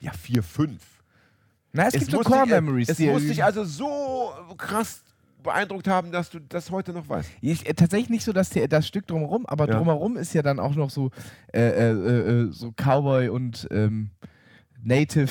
ja, 0.00 0.12
vier, 0.12 0.42
fünf. 0.42 0.80
Na, 1.72 1.86
es, 1.86 1.94
gibt 1.94 2.10
so 2.10 2.18
Core 2.20 2.44
dich, 2.44 2.52
äh, 2.52 2.60
Memories. 2.60 2.88
Es 2.88 2.96
die- 2.98 3.08
muss 3.08 3.22
dich 3.22 3.42
also 3.42 3.64
so 3.64 4.30
krass 4.56 5.02
beeindruckt 5.42 5.88
haben, 5.88 6.12
dass 6.12 6.30
du 6.30 6.38
das 6.38 6.70
heute 6.70 6.92
noch 6.92 7.08
weißt. 7.08 7.28
Ich, 7.40 7.68
äh, 7.68 7.74
tatsächlich 7.74 8.10
nicht 8.10 8.24
so 8.24 8.32
dass 8.32 8.50
der, 8.50 8.68
das 8.68 8.86
Stück 8.86 9.06
drumherum, 9.08 9.44
aber 9.46 9.66
Ja. 9.68 9.76
drumherum 9.76 10.16
ist 10.16 10.32
ja 10.34 10.42
dann 10.42 10.60
auch 10.60 10.74
noch 10.76 10.90
so, 10.90 11.10
äh, 11.52 11.60
äh, 11.60 11.90
äh, 11.90 12.52
so 12.52 12.72
Cowboy 12.72 13.28
und 13.28 13.66
ähm, 13.72 14.10
Native 14.84 15.30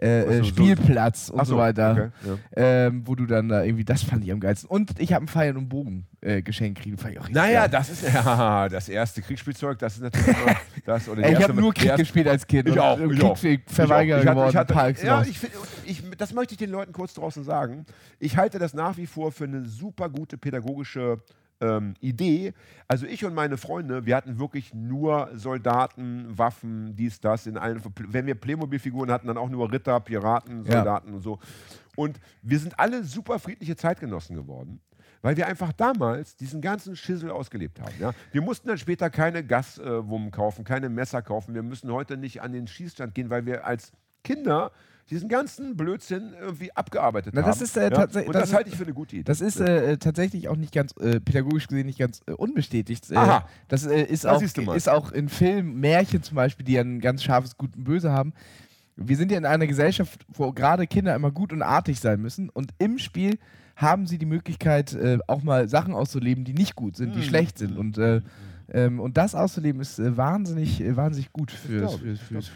äh, 0.00 0.22
so, 0.22 0.28
äh, 0.30 0.36
so- 0.38 0.44
Spielplatz 0.44 1.28
und 1.30 1.40
Ach 1.40 1.46
so, 1.46 1.56
weiter. 1.56 1.92
okay, 1.92 2.08
ja. 2.56 2.86
Ähm, 2.86 3.02
wo 3.06 3.14
du 3.14 3.26
dann 3.26 3.48
da 3.48 3.62
irgendwie, 3.62 3.84
das 3.84 4.02
fand 4.02 4.24
ich 4.24 4.32
am 4.32 4.40
geilsten. 4.40 4.68
Und 4.70 4.98
ich 4.98 5.12
habe 5.12 5.24
ein 5.24 5.28
Pfeil 5.28 5.56
und 5.56 5.68
Bogen 5.68 6.06
äh, 6.20 6.42
geschenkt 6.42 6.80
kriegen, 6.82 6.96
fand 6.98 7.14
ich 7.14 7.20
auch 7.20 7.28
Naja, 7.28 7.60
geil. 7.62 7.68
das 7.70 7.90
ist 7.90 8.02
ja 8.14 8.68
das 8.68 8.88
erste 8.88 9.22
Kriegsspielzeug, 9.22 9.78
das 9.78 9.94
ist 9.96 10.02
natürlich 10.02 10.36
das. 10.84 11.08
Oder 11.08 11.24
Ey, 11.24 11.34
ich 11.34 11.42
habe 11.42 11.54
nur 11.54 11.72
Krieg 11.74 11.94
gespielt 11.96 12.28
als 12.28 12.46
Kind. 12.46 12.68
Ich 12.68 12.78
auch, 12.80 12.98
ich 12.98 13.22
auch. 13.22 13.36
Ich. 13.42 13.44
Ich 13.44 13.78
hatte- 13.78 14.24
geworden. 14.24 14.50
ich 14.50 14.56
hatte, 14.56 14.74
ja, 15.04 15.22
ich, 15.22 15.38
find- 15.38 15.52
ich, 15.86 16.02
das 16.16 16.32
möchte 16.32 16.54
ich 16.54 16.58
den 16.58 16.70
Leuten 16.70 16.92
kurz 16.92 17.14
draußen 17.14 17.44
sagen. 17.44 17.84
Ich 18.18 18.36
halte 18.36 18.58
das 18.58 18.74
nach 18.74 18.96
wie 18.96 19.06
vor 19.06 19.32
für 19.32 19.44
eine 19.44 19.64
super 19.66 20.08
gute 20.08 20.36
pädagogische 20.38 21.18
ähm, 21.60 21.94
Idee. 22.00 22.52
Also 22.88 23.06
ich 23.06 23.24
und 23.24 23.34
meine 23.34 23.56
Freunde, 23.56 24.06
wir 24.06 24.16
hatten 24.16 24.38
wirklich 24.38 24.74
nur 24.74 25.30
Soldaten, 25.34 26.26
Waffen, 26.36 26.96
dies, 26.96 27.20
das. 27.20 27.46
In 27.46 27.56
allen, 27.56 27.82
wenn 28.08 28.26
wir 28.26 28.34
Playmobil-Figuren 28.34 29.10
hatten, 29.10 29.26
dann 29.26 29.38
auch 29.38 29.48
nur 29.48 29.70
Ritter, 29.72 30.00
Piraten, 30.00 30.64
Ja. 30.64 30.72
Soldaten 30.72 31.14
und 31.14 31.20
so. 31.22 31.38
Und 31.96 32.18
wir 32.42 32.58
sind 32.58 32.78
alle 32.78 33.04
super 33.04 33.38
friedliche 33.38 33.76
Zeitgenossen 33.76 34.36
geworden. 34.36 34.80
Weil 35.22 35.36
wir 35.36 35.46
einfach 35.46 35.72
damals 35.74 36.34
diesen 36.36 36.62
ganzen 36.62 36.96
Schissel 36.96 37.30
ausgelebt 37.30 37.78
haben. 37.78 37.92
Ja? 37.98 38.14
Wir 38.32 38.40
mussten 38.40 38.68
dann 38.68 38.78
später 38.78 39.10
keine 39.10 39.44
Gaswummen 39.44 40.30
kaufen, 40.30 40.64
keine 40.64 40.88
Messer 40.88 41.20
kaufen. 41.20 41.54
Wir 41.54 41.62
müssen 41.62 41.92
heute 41.92 42.16
nicht 42.16 42.40
an 42.40 42.52
den 42.52 42.66
Schießstand 42.66 43.14
gehen, 43.14 43.28
weil 43.28 43.44
wir 43.44 43.66
als 43.66 43.92
Kinder 44.24 44.72
diesen 45.10 45.28
ganzen 45.28 45.76
Blödsinn 45.76 46.34
irgendwie 46.40 46.70
abgearbeitet 46.76 47.32
Na, 47.34 47.42
haben. 47.42 47.48
das 47.50 47.60
ist, 47.60 47.76
äh, 47.76 47.90
ja? 47.90 48.02
Und 48.04 48.14
das 48.14 48.24
das, 48.32 48.52
halte 48.54 48.70
ich 48.70 48.76
für 48.76 48.84
eine 48.84 48.94
gute 48.94 49.16
Idee. 49.16 49.24
Das 49.24 49.40
ist 49.40 49.58
äh, 49.60 49.96
tatsächlich 49.98 50.48
auch 50.48 50.56
nicht 50.56 50.72
ganz, 50.72 50.92
äh, 51.00 51.18
pädagogisch 51.20 51.66
gesehen 51.66 51.86
nicht 51.86 51.98
ganz 51.98 52.22
äh, 52.26 52.32
unbestätigt. 52.32 53.10
Äh, 53.10 53.16
Aha. 53.16 53.48
Das 53.68 53.84
äh, 53.86 54.02
ist, 54.02 54.24
Da 54.24 54.32
auch, 54.32 54.42
ist 54.42 54.88
auch 54.88 55.12
in 55.12 55.28
Filmen, 55.28 55.80
Märchen 55.80 56.22
zum 56.22 56.36
Beispiel, 56.36 56.64
die 56.64 56.72
ja 56.74 56.82
ein 56.82 57.00
ganz 57.00 57.22
scharfes 57.24 57.56
Gut 57.56 57.76
und 57.76 57.84
Böse 57.84 58.12
haben. 58.12 58.32
Wir 58.96 59.16
sind 59.16 59.32
ja 59.32 59.38
in 59.38 59.46
einer 59.46 59.66
Gesellschaft, 59.66 60.24
wo 60.28 60.52
gerade 60.52 60.86
Kinder 60.86 61.14
immer 61.14 61.30
gut 61.30 61.52
und 61.52 61.62
artig 61.62 61.98
sein 62.00 62.20
müssen. 62.20 62.48
Und 62.50 62.72
im 62.78 62.98
Spiel 62.98 63.38
haben 63.76 64.06
sie 64.06 64.18
die 64.18 64.26
Möglichkeit, 64.26 64.94
auch 65.26 65.42
mal 65.42 65.68
Sachen 65.70 65.94
auszuleben, 65.94 66.44
die 66.44 66.52
nicht 66.52 66.76
gut 66.76 66.96
sind, 66.96 67.14
die 67.14 67.20
Mhm. 67.20 67.24
schlecht 67.24 67.56
sind. 67.58 67.78
Und, 67.78 67.96
äh, 67.96 68.20
ähm, 68.72 69.00
und 69.00 69.16
das 69.16 69.34
auszuleben 69.34 69.80
ist 69.80 69.98
äh, 69.98 70.16
wahnsinnig, 70.16 70.80
äh, 70.80 70.96
wahnsinnig 70.96 71.32
gut 71.32 71.50
für, 71.50 71.88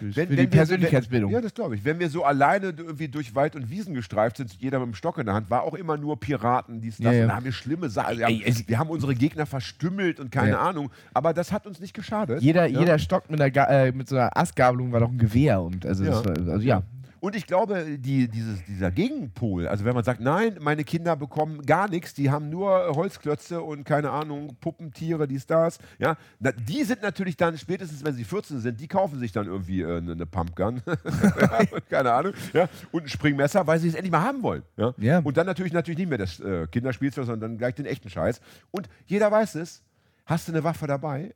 Wenn- 0.01 0.29
die 0.37 0.47
Persönlichkeitsbildung. 0.47 1.31
Ja, 1.31 1.41
das 1.41 1.55
glaube 1.55 1.75
ich. 1.77 1.85
Wenn 1.85 1.99
wir 1.99 2.09
so 2.09 2.25
alleine 2.25 2.67
irgendwie 2.77 3.09
durch 3.09 3.35
Wald 3.35 3.57
und 3.57 3.71
Wiesen 3.71 3.95
gestreift 3.95 4.37
sind, 4.37 4.53
jeder 4.61 4.79
mit 4.79 4.89
dem 4.89 4.95
Stock 4.95 5.19
in 5.19 5.27
der 5.27 5.35
Hand, 5.35 5.51
war 5.51 5.63
auch 5.63 5.75
immer 5.75 5.97
nur 5.97 6.19
Piraten, 6.19 6.81
dies, 6.81 6.97
das. 6.97 7.05
Ja, 7.07 7.13
ja. 7.13 7.27
Da 7.27 7.37
haben 7.37 7.45
wir 7.45 7.53
schlimme 7.53 7.89
Sachen. 7.89 8.19
Wir 8.19 8.27
haben, 8.27 8.43
es- 8.45 8.69
wir 8.69 8.79
haben 8.79 8.91
unsere 8.91 9.15
Gegner 9.15 9.47
verstümmelt 9.47 10.21
und 10.21 10.31
keine 10.31 10.51
Ja. 10.51 10.61
Ahnung. 10.61 10.91
Aber 11.13 11.35
das 11.35 11.53
hat 11.53 11.67
uns 11.67 11.81
nicht 11.81 11.95
geschadet. 11.95 12.43
jeder, 12.43 12.67
ja? 12.67 12.81
jeder 12.81 12.99
Stock 12.99 13.31
mit, 13.31 13.41
einer 13.41 13.69
äh, 13.71 13.93
mit 13.93 14.09
so 14.09 14.17
einer 14.17 14.37
Astgabelung 14.37 14.93
war 14.93 15.01
doch 15.01 15.11
ein 15.11 15.19
Gewehr. 15.19 15.61
Und 15.63 15.85
also, 15.87 16.05
Ja. 16.05 16.25
war, 16.25 16.37
also 16.37 16.59
ja. 16.59 16.83
Und 17.25 17.35
ich 17.35 17.47
glaube, 17.47 17.97
die, 17.97 18.29
dieses, 18.29 18.63
dieser 18.67 18.91
Gegenpol, 18.91 19.67
also 19.67 19.87
wenn 19.87 19.95
man 19.95 20.05
sagt, 20.05 20.21
nein, 20.21 20.59
meine 20.61 20.85
Kinder 20.85 21.17
bekommen 21.17 21.63
gar 21.63 21.89
nichts, 21.89 22.13
die 22.13 22.31
haben 22.31 22.51
nur 22.51 22.69
Holzklötze 22.95 23.63
und 23.63 23.85
keine 23.85 24.11
Ahnung, 24.11 24.59
Puppentiere, 24.61 25.27
dies, 25.27 25.47
das, 25.47 25.79
ja, 25.99 26.19
die 26.39 26.85
sind 26.85 27.01
natürlich 27.01 27.39
dann, 27.39 27.57
spätestens 27.57 28.05
wenn 28.05 28.13
sie 28.13 28.25
14 28.25 28.61
sind, 28.61 28.79
die 28.79 28.89
kaufen 28.89 29.19
sich 29.19 29.33
dann 29.33 29.47
irgendwie 29.47 29.81
äh, 29.81 29.97
eine, 29.97 30.13
eine 30.13 30.27
Pumpgun, 30.27 30.83
ja, 30.87 31.61
keine 31.89 32.13
Ahnung, 32.13 32.35
ja, 32.53 32.69
und 32.93 33.05
ein 33.05 33.09
Springmesser, 33.09 33.67
weil 33.67 33.79
sie 33.79 33.89
es 33.89 33.95
endlich 33.95 34.13
mal 34.13 34.21
haben 34.21 34.43
wollen. 34.43 34.63
Ja? 34.77 34.93
Ja. 34.99 35.19
Und 35.21 35.39
dann 35.39 35.47
natürlich, 35.47 35.73
natürlich 35.73 35.97
nicht 35.97 36.11
mehr 36.11 36.19
das 36.19 36.41
äh, 36.41 36.67
Kinderspielzeug, 36.67 37.25
sondern 37.25 37.53
dann 37.53 37.57
gleich 37.59 37.75
den 37.75 37.87
echten 37.87 38.11
Scheiß. 38.11 38.43
Und 38.71 38.91
jeder 39.07 39.33
weiß 39.33 39.55
es, 39.55 39.83
hast 40.27 40.49
du 40.49 40.53
eine 40.53 40.63
Waffe 40.63 40.87
dabei, 40.87 41.35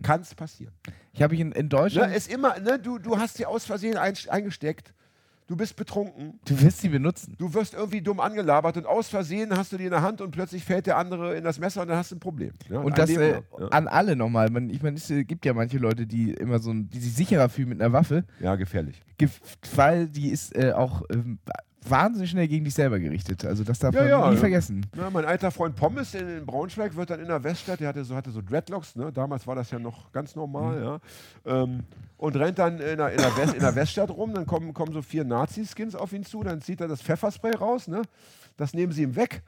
kann 0.00 0.20
es 0.20 0.32
passieren. 0.32 0.72
Ich 1.12 1.22
habe 1.22 1.34
ich 1.34 1.40
in, 1.40 1.50
in 1.50 1.62
Ne, 1.64 1.68
Deutschland. 1.70 2.14
ist 2.14 2.30
immer, 2.32 2.60
ne, 2.60 2.78
du, 2.78 2.98
du 3.00 3.18
hast 3.18 3.36
sie 3.36 3.46
aus 3.46 3.64
Versehen 3.64 3.96
ein, 3.96 4.14
eingesteckt, 4.28 4.94
du 5.46 5.56
bist 5.56 5.76
betrunken, 5.76 6.40
du 6.46 6.60
wirst 6.62 6.80
sie 6.80 6.88
benutzen. 6.88 7.34
du 7.38 7.52
wirst 7.54 7.74
irgendwie 7.74 8.00
dumm 8.00 8.20
angelabert 8.20 8.76
und 8.76 8.86
aus 8.86 9.08
Versehen 9.08 9.56
hast 9.56 9.72
du 9.72 9.76
die 9.76 9.84
in 9.84 9.90
der 9.90 10.02
Hand 10.02 10.20
und 10.20 10.30
plötzlich 10.30 10.64
fällt 10.64 10.86
der 10.86 10.96
andere 10.96 11.36
in 11.36 11.44
das 11.44 11.58
Messer 11.58 11.82
und 11.82 11.88
dann 11.88 11.96
hast 11.98 12.10
du 12.12 12.16
ein 12.16 12.20
Problem. 12.20 12.52
Ja, 12.70 12.78
Und 12.80 12.92
ein 12.92 12.96
das 12.96 13.10
äh, 13.10 13.32
ja. 13.58 13.68
an 13.68 13.86
alle 13.88 14.16
nochmal. 14.16 14.48
Man, 14.50 14.70
ich 14.70 14.82
meine, 14.82 14.96
es 14.96 15.10
äh, 15.10 15.24
gibt 15.24 15.44
ja 15.44 15.52
manche 15.54 15.78
Leute, 15.78 16.06
die 16.06 16.32
immer 16.32 16.58
so 16.60 16.70
ein, 16.70 16.88
die 16.88 16.98
sich 17.00 17.14
sicherer 17.14 17.48
fühlen 17.48 17.68
mit 17.70 17.80
einer 17.82 17.92
Waffe, 17.92 18.24
ja, 18.40 18.54
gefährlich. 18.56 19.02
gef- 19.20 19.40
weil 19.76 20.08
die 20.08 20.30
ist 20.30 20.56
äh, 20.56 20.72
auch 20.72 21.02
ähm, 21.12 21.38
wahnsinnig 21.88 22.30
schnell 22.30 22.48
gegen 22.48 22.64
dich 22.64 22.74
selber 22.74 22.98
gerichtet. 22.98 23.44
Also 23.44 23.64
das 23.64 23.78
darf 23.78 23.94
Ja, 23.94 24.00
man 24.02 24.10
ja, 24.10 24.28
nie 24.28 24.34
ja. 24.34 24.40
vergessen. 24.40 24.86
Ja, 24.96 25.10
mein 25.10 25.24
alter 25.24 25.50
Freund 25.50 25.76
Pommes 25.76 26.14
in, 26.14 26.28
in 26.38 26.46
Braunschweig 26.46 26.94
wird 26.96 27.10
dann 27.10 27.20
in 27.20 27.28
der 27.28 27.42
Weststadt, 27.44 27.80
der 27.80 27.88
hatte 27.88 28.04
so, 28.04 28.14
hatte 28.16 28.30
so 28.30 28.40
Dreadlocks, 28.42 28.96
ne? 28.96 29.12
damals 29.12 29.46
war 29.46 29.54
das 29.54 29.70
ja 29.70 29.78
noch 29.78 30.10
ganz 30.12 30.34
normal, 30.34 30.76
Mhm. 30.78 30.82
ja? 30.84 30.98
ähm, 31.44 31.80
und 32.16 32.36
rennt 32.36 32.58
dann 32.58 32.78
in 32.80 32.96
der, 32.96 33.10
in, 33.12 33.18
der 33.18 33.36
West, 33.36 33.54
in 33.54 33.60
der 33.60 33.74
Weststadt 33.74 34.10
rum, 34.10 34.32
dann 34.34 34.46
kommen, 34.46 34.72
kommen 34.72 34.92
so 34.92 35.02
vier 35.02 35.24
Nazi-Skins 35.24 35.94
auf 35.94 36.12
ihn 36.12 36.24
zu, 36.24 36.42
dann 36.42 36.60
zieht 36.60 36.80
er 36.80 36.88
das 36.88 37.02
Pfefferspray 37.02 37.56
raus, 37.56 37.88
ne? 37.88 38.02
das 38.56 38.72
nehmen 38.72 38.92
sie 38.92 39.02
ihm 39.02 39.16
weg 39.16 39.42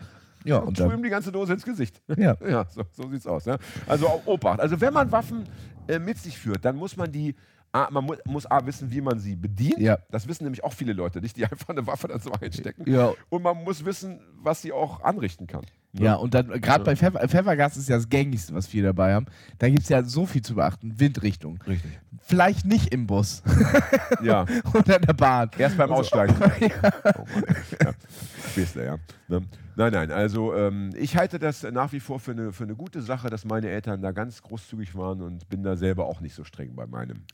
Ja, 0.44 0.58
und 0.58 0.68
und 0.68 0.80
dann, 0.80 0.90
ihm 0.90 1.02
die 1.02 1.08
ganze 1.10 1.32
Dose 1.32 1.52
ins 1.54 1.64
Gesicht. 1.64 2.02
ja. 2.16 2.36
Ja, 2.46 2.66
so, 2.68 2.82
so 2.92 3.08
sieht's 3.08 3.26
aus. 3.26 3.44
Ja? 3.46 3.56
Also 3.86 4.20
Obacht. 4.26 4.60
Also 4.60 4.80
wenn 4.80 4.92
man 4.92 5.10
Waffen 5.10 5.44
äh, 5.88 5.98
mit 5.98 6.18
sich 6.18 6.36
führt, 6.38 6.64
dann 6.64 6.76
muss 6.76 6.96
man 6.96 7.10
die, 7.10 7.34
A, 7.72 7.88
man 7.90 8.04
mu 8.04 8.14
muss 8.24 8.50
A 8.50 8.64
wissen, 8.64 8.90
wie 8.90 9.00
man 9.00 9.18
sie 9.18 9.36
bedient. 9.36 9.78
Ja. 9.78 9.98
Das 10.10 10.26
wissen 10.26 10.44
nämlich 10.44 10.64
auch 10.64 10.72
viele 10.72 10.92
Leute 10.92 11.20
nicht, 11.20 11.36
die 11.36 11.44
einfach 11.50 11.68
eine 11.68 11.86
Waffe 11.86 12.08
so 12.22 12.32
einstecken. 12.32 12.90
Ja. 12.90 13.12
Und 13.28 13.42
man 13.42 13.62
muss 13.64 13.84
wissen, 13.84 14.20
was 14.42 14.62
sie 14.62 14.72
auch 14.72 15.02
anrichten 15.02 15.46
kann. 15.46 15.62
Ne? 15.92 16.04
Ja, 16.04 16.14
und 16.14 16.34
dann, 16.34 16.48
gerade 16.60 16.84
bei 16.84 16.94
Pfeffer, 16.96 17.26
Pfeffergas 17.28 17.76
ist 17.76 17.88
ja 17.88 17.96
das 17.96 18.08
gängigste, 18.08 18.54
was 18.54 18.72
wir 18.72 18.82
dabei 18.82 19.14
haben. 19.14 19.26
Da 19.58 19.68
gibt 19.68 19.82
es 19.82 19.88
ja 19.88 20.02
so 20.04 20.26
viel 20.26 20.42
zu 20.42 20.54
beachten. 20.54 20.98
Windrichtung. 20.98 21.58
Richtig. 21.66 21.98
Vielleicht 22.20 22.66
nicht 22.66 22.92
im 22.92 23.06
Bus 23.06 23.42
Ja, 24.22 24.46
oder 24.74 24.96
in 24.96 25.02
der 25.02 25.12
Bahn. 25.12 25.50
erst 25.58 25.76
beim 25.76 25.92
Aussteigen. 25.92 26.34
Oh 26.40 27.24
Mann, 27.34 27.44
ja. 27.82 27.92
Späßle, 28.50 28.84
ja. 28.84 28.96
Ne? 29.28 29.42
Nein, 29.78 29.92
nein, 29.92 30.10
also 30.10 30.54
ähm, 30.54 30.90
ich 30.96 31.18
halte 31.18 31.38
das 31.38 31.62
nach 31.62 31.92
wie 31.92 32.00
vor 32.00 32.18
für 32.18 32.30
eine, 32.30 32.50
für 32.54 32.64
eine 32.64 32.74
gute 32.74 33.02
Sache, 33.02 33.28
dass 33.28 33.44
meine 33.44 33.68
Eltern 33.68 34.00
da 34.00 34.10
ganz 34.12 34.40
großzügig 34.40 34.94
waren 34.94 35.20
und 35.20 35.46
bin 35.50 35.62
da 35.62 35.76
selber 35.76 36.06
auch 36.06 36.20
nicht 36.22 36.34
so 36.34 36.44
streng 36.44 36.74
bei 36.74 36.86
meinem 36.86 37.24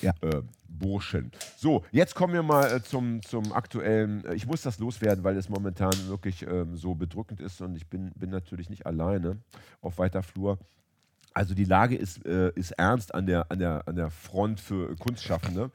Ja. 0.00 0.12
äh, 0.20 0.42
Burschen. 0.68 1.32
So, 1.56 1.84
jetzt 1.90 2.14
kommen 2.14 2.32
wir 2.32 2.44
mal 2.44 2.76
äh, 2.76 2.80
zum, 2.80 3.20
zum 3.22 3.52
aktuellen. 3.52 4.24
Äh, 4.24 4.34
ich 4.34 4.46
muss 4.46 4.62
das 4.62 4.78
loswerden, 4.78 5.24
weil 5.24 5.36
es 5.36 5.48
momentan 5.48 5.92
wirklich 6.06 6.46
ähm, 6.46 6.76
so 6.76 6.94
bedrückend 6.94 7.40
ist 7.40 7.60
und 7.60 7.74
ich 7.74 7.88
bin, 7.88 8.12
bin 8.14 8.30
natürlich 8.30 8.70
nicht 8.70 8.86
alleine 8.86 9.38
auf 9.80 9.98
weiter 9.98 10.22
Flur. 10.22 10.58
Also 11.34 11.54
die 11.54 11.64
Lage 11.64 11.96
ist, 11.96 12.24
äh, 12.24 12.52
ist 12.54 12.70
ernst 12.72 13.12
an 13.16 13.26
der, 13.26 13.50
an, 13.50 13.58
der, 13.58 13.82
an 13.88 13.96
der 13.96 14.10
Front 14.10 14.60
für 14.60 14.94
Kunstschaffende, 14.94 15.72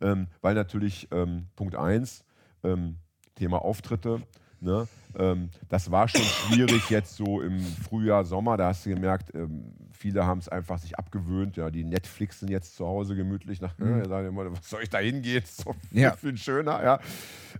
ähm, 0.00 0.28
weil 0.40 0.54
natürlich 0.54 1.08
ähm, 1.10 1.46
Punkt 1.56 1.74
1, 1.74 2.22
ähm, 2.62 2.98
Thema 3.34 3.58
Auftritte, 3.58 4.22
ne? 4.60 4.86
ähm, 5.18 5.50
das 5.68 5.90
war 5.90 6.08
schon 6.08 6.22
schwierig 6.22 6.90
jetzt 6.90 7.16
so 7.16 7.40
im 7.40 7.60
Frühjahr, 7.60 8.24
Sommer, 8.24 8.56
da 8.56 8.68
hast 8.68 8.84
du 8.86 8.90
gemerkt, 8.90 9.34
ähm, 9.34 9.72
viele 9.92 10.24
haben 10.26 10.38
es 10.38 10.48
einfach 10.48 10.78
sich 10.78 10.98
abgewöhnt, 10.98 11.56
ja, 11.56 11.70
die 11.70 11.84
Netflixen 11.84 12.48
jetzt 12.48 12.76
zu 12.76 12.86
Hause 12.86 13.16
gemütlich 13.16 13.60
nach, 13.60 13.76
Mhm. 13.78 13.98
ne, 13.98 14.08
sagen 14.08 14.28
immer, 14.28 14.50
was 14.52 14.68
soll 14.68 14.82
ich 14.82 14.90
da 14.90 14.98
hingehen, 14.98 15.42
so 15.46 15.74
Ja. 15.90 16.12
viel 16.16 16.36
schöner, 16.36 16.82
ja. 16.82 16.98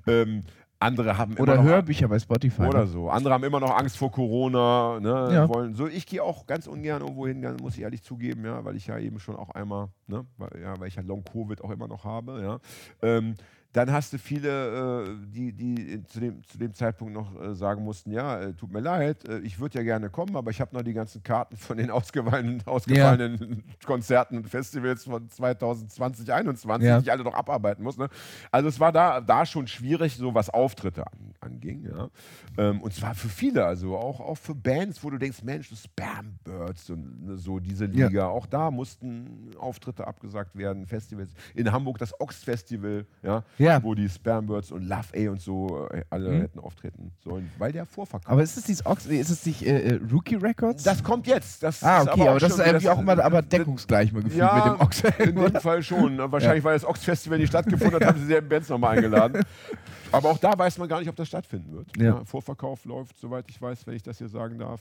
Ähm, 0.07 0.44
andere 0.80 1.18
haben 1.18 1.36
Oder 1.38 1.61
Hörbücher 1.61 2.07
bei 2.07 2.20
Spotify. 2.20 2.62
oder 2.62 2.82
ne? 2.82 2.86
so. 2.86 3.11
Andere 3.11 3.34
haben 3.34 3.42
immer 3.42 3.59
noch 3.59 3.76
Angst 3.76 3.96
vor 3.99 4.12
Corona. 4.12 5.01
Ne? 5.01 5.09
Ja. 5.34 5.49
Wollen, 5.49 5.74
so, 5.74 5.88
ich 5.88 6.07
gehe 6.07 6.22
auch 6.22 6.46
ganz 6.46 6.68
ungern 6.68 7.01
irgendwo 7.03 7.26
hin, 7.26 7.44
muss 7.61 7.74
ich 7.74 7.80
ehrlich 7.82 8.05
zugeben, 8.05 8.44
ja, 8.44 8.64
weil 8.64 8.76
ich 8.76 8.86
ja 8.86 8.96
eben 8.96 9.18
schon 9.18 9.34
auch 9.34 9.51
einmal, 9.51 9.88
ne, 10.07 10.24
weil, 10.36 10.51
ja, 10.62 10.78
weil 10.78 10.86
ich 10.86 10.94
ja 10.94 11.03
Long-Covid 11.03 11.64
auch 11.64 11.70
immer 11.70 11.88
noch 11.88 12.05
habe. 12.05 12.40
Ja. 12.40 12.61
Ähm, 13.03 13.34
dann 13.73 13.93
hast 13.93 14.12
du 14.14 14.19
viele, 14.19 15.05
äh, 15.05 15.16
die, 15.33 15.53
die 15.53 16.03
zu, 16.07 16.21
dem, 16.21 16.43
zu 16.45 16.57
dem 16.59 16.73
Zeitpunkt 16.73 17.12
noch 17.12 17.39
äh, 17.41 17.55
sagen 17.55 17.85
mussten, 17.85 18.11
ja, 18.12 18.41
äh, 18.41 18.55
tut 18.55 18.73
mir 18.73 18.81
leid, 18.81 19.29
äh, 19.29 19.39
ich 19.41 19.61
würde 19.61 19.79
ja 19.79 19.85
gerne 19.85 20.09
kommen, 20.09 20.35
aber 20.37 20.51
ich 20.51 20.61
habe 20.61 20.75
noch 20.75 20.83
die 20.83 20.95
ganzen 20.95 21.23
Karten 21.23 21.57
von 21.57 21.77
den 21.77 21.91
ausgefallenen, 21.91 22.62
ausgefallenen 22.66 23.62
Konzerten 23.85 24.39
und 24.39 24.49
Festivals 24.49 25.05
von 25.05 25.29
2020, 25.29 26.25
2021, 26.27 26.87
Ja. 26.89 26.99
die 26.99 27.05
ich 27.05 27.12
alle 27.12 27.25
noch 27.25 27.35
abarbeiten 27.35 27.83
muss. 27.85 27.99
Ne? 27.99 28.09
Also 28.51 28.69
es 28.69 28.81
war 28.81 28.91
da, 28.91 29.21
da 29.21 29.45
schon 29.45 29.66
schwierig, 29.66 30.16
so 30.16 30.35
was 30.35 30.49
Auftritte 30.51 31.07
an, 31.07 31.35
anging. 31.41 31.85
Ja? 31.85 32.09
Ähm, 32.57 32.81
und 32.81 32.95
zwar 32.95 33.14
für 33.14 33.29
viele, 33.29 33.66
also 33.66 33.97
auch, 33.99 34.21
auch 34.21 34.39
für 34.39 34.55
Bands, 34.55 35.05
wo 35.05 35.11
du 35.11 35.19
denkst, 35.19 35.43
Mensch, 35.43 35.69
Spam 35.75 36.39
Birds 36.43 36.89
und 36.91 37.27
ne, 37.27 37.37
so 37.37 37.59
diese 37.59 37.85
Ja. 37.87 38.07
Liga, 38.09 38.29
auch 38.29 38.47
da 38.47 38.71
mussten 38.71 39.51
Auftritte 39.59 40.07
abgesagt 40.07 40.57
werden, 40.57 40.87
Festivals. 40.87 41.31
In 41.55 41.71
Hamburg 41.71 41.99
das 41.99 42.19
Oxt 42.19 42.45
Festival, 42.45 43.07
ja, 43.23 43.45
Ja. 43.59 43.83
wo 43.83 43.95
die 43.95 44.09
Spermbirds 44.09 44.73
und 44.73 44.85
Love 44.85 45.07
A 45.17 45.31
und 45.31 45.41
so 45.41 45.87
äh, 45.91 46.05
alle 46.11 46.31
Mhm. 46.31 46.41
hätten 46.43 46.59
auftreten 46.61 47.13
sollen, 47.23 47.51
weil 47.59 47.73
der 47.73 47.87
Vorverkauf. 47.87 48.31
Aber 48.31 48.43
ist 48.43 48.57
es 48.57 48.65
dieses 48.65 48.87
Ox 48.87 49.07
ist 49.07 49.31
es 49.31 49.45
nicht 49.47 49.67
äh, 49.67 49.97
äh, 49.97 50.01
Rookie 50.13 50.37
Records? 50.37 50.83
das 50.85 51.03
kommt 51.03 51.27
jetzt. 51.27 51.63
Das 51.63 51.83
ah, 51.83 52.03
ist 52.03 52.09
okay, 52.09 52.23
aber, 52.29 52.39
das 52.39 52.53
schon- 52.53 52.61
ist 52.61 52.67
irgendwie 52.67 52.89
auch 52.89 52.99
immer 53.01 53.23
aber 53.25 53.43
das- 53.43 53.49
deckungsgleich 53.51 54.13
mal 54.13 54.23
gefühlt 54.23 54.39
Ja, 54.41 54.55
mit 54.57 54.65
dem 54.77 54.81
Ox. 54.81 55.03
in 55.19 55.35
dem 55.37 55.55
Fall 55.61 55.83
schon. 55.83 56.19
Wahrscheinlich, 56.33 56.63
weil 56.65 56.75
das 56.75 56.85
Ox-Festival 56.85 57.39
nicht 57.39 57.49
stattgefunden 57.49 57.95
hat, 57.97 58.05
haben 58.07 58.19
sie 58.21 58.27
selben 58.27 58.49
Bands 58.49 58.69
nochmal 58.69 58.97
eingeladen. 58.97 59.43
Aber 60.13 60.31
auch 60.31 60.39
da 60.39 60.57
weiß 60.59 60.79
man 60.79 60.89
gar 60.89 61.01
nicht, 61.01 61.09
ob 61.09 61.17
das 61.17 61.29
stattfinden 61.29 61.73
wird. 61.73 61.97
Ja. 61.99 62.25
Vorverkauf 62.25 62.85
läuft, 62.87 63.19
soweit 63.19 63.45
ich 63.49 63.61
weiß, 63.61 63.87
wenn 63.87 63.95
ich 63.95 64.03
das 64.03 64.19
hier 64.19 64.29
sagen 64.29 64.59
darf, 64.59 64.81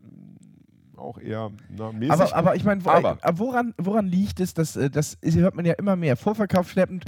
mm, 0.00 0.98
auch 0.98 1.18
eher 1.18 1.50
na, 1.70 1.90
mäßig. 1.90 2.12
Aber, 2.12 2.36
aber 2.36 2.54
ich 2.56 2.64
meine, 2.64 2.84
wo, 2.84 2.90
Aber- 2.90 3.18
woran, 3.34 3.74
woran 3.78 4.06
liegt 4.06 4.38
es, 4.40 4.54
dass 4.54 4.76
äh, 4.76 4.90
das 4.90 5.18
hört 5.24 5.56
man 5.56 5.64
ja 5.64 5.72
immer 5.74 5.96
mehr. 5.96 6.16
Vorverkauf 6.16 6.70
schleppend. 6.70 7.04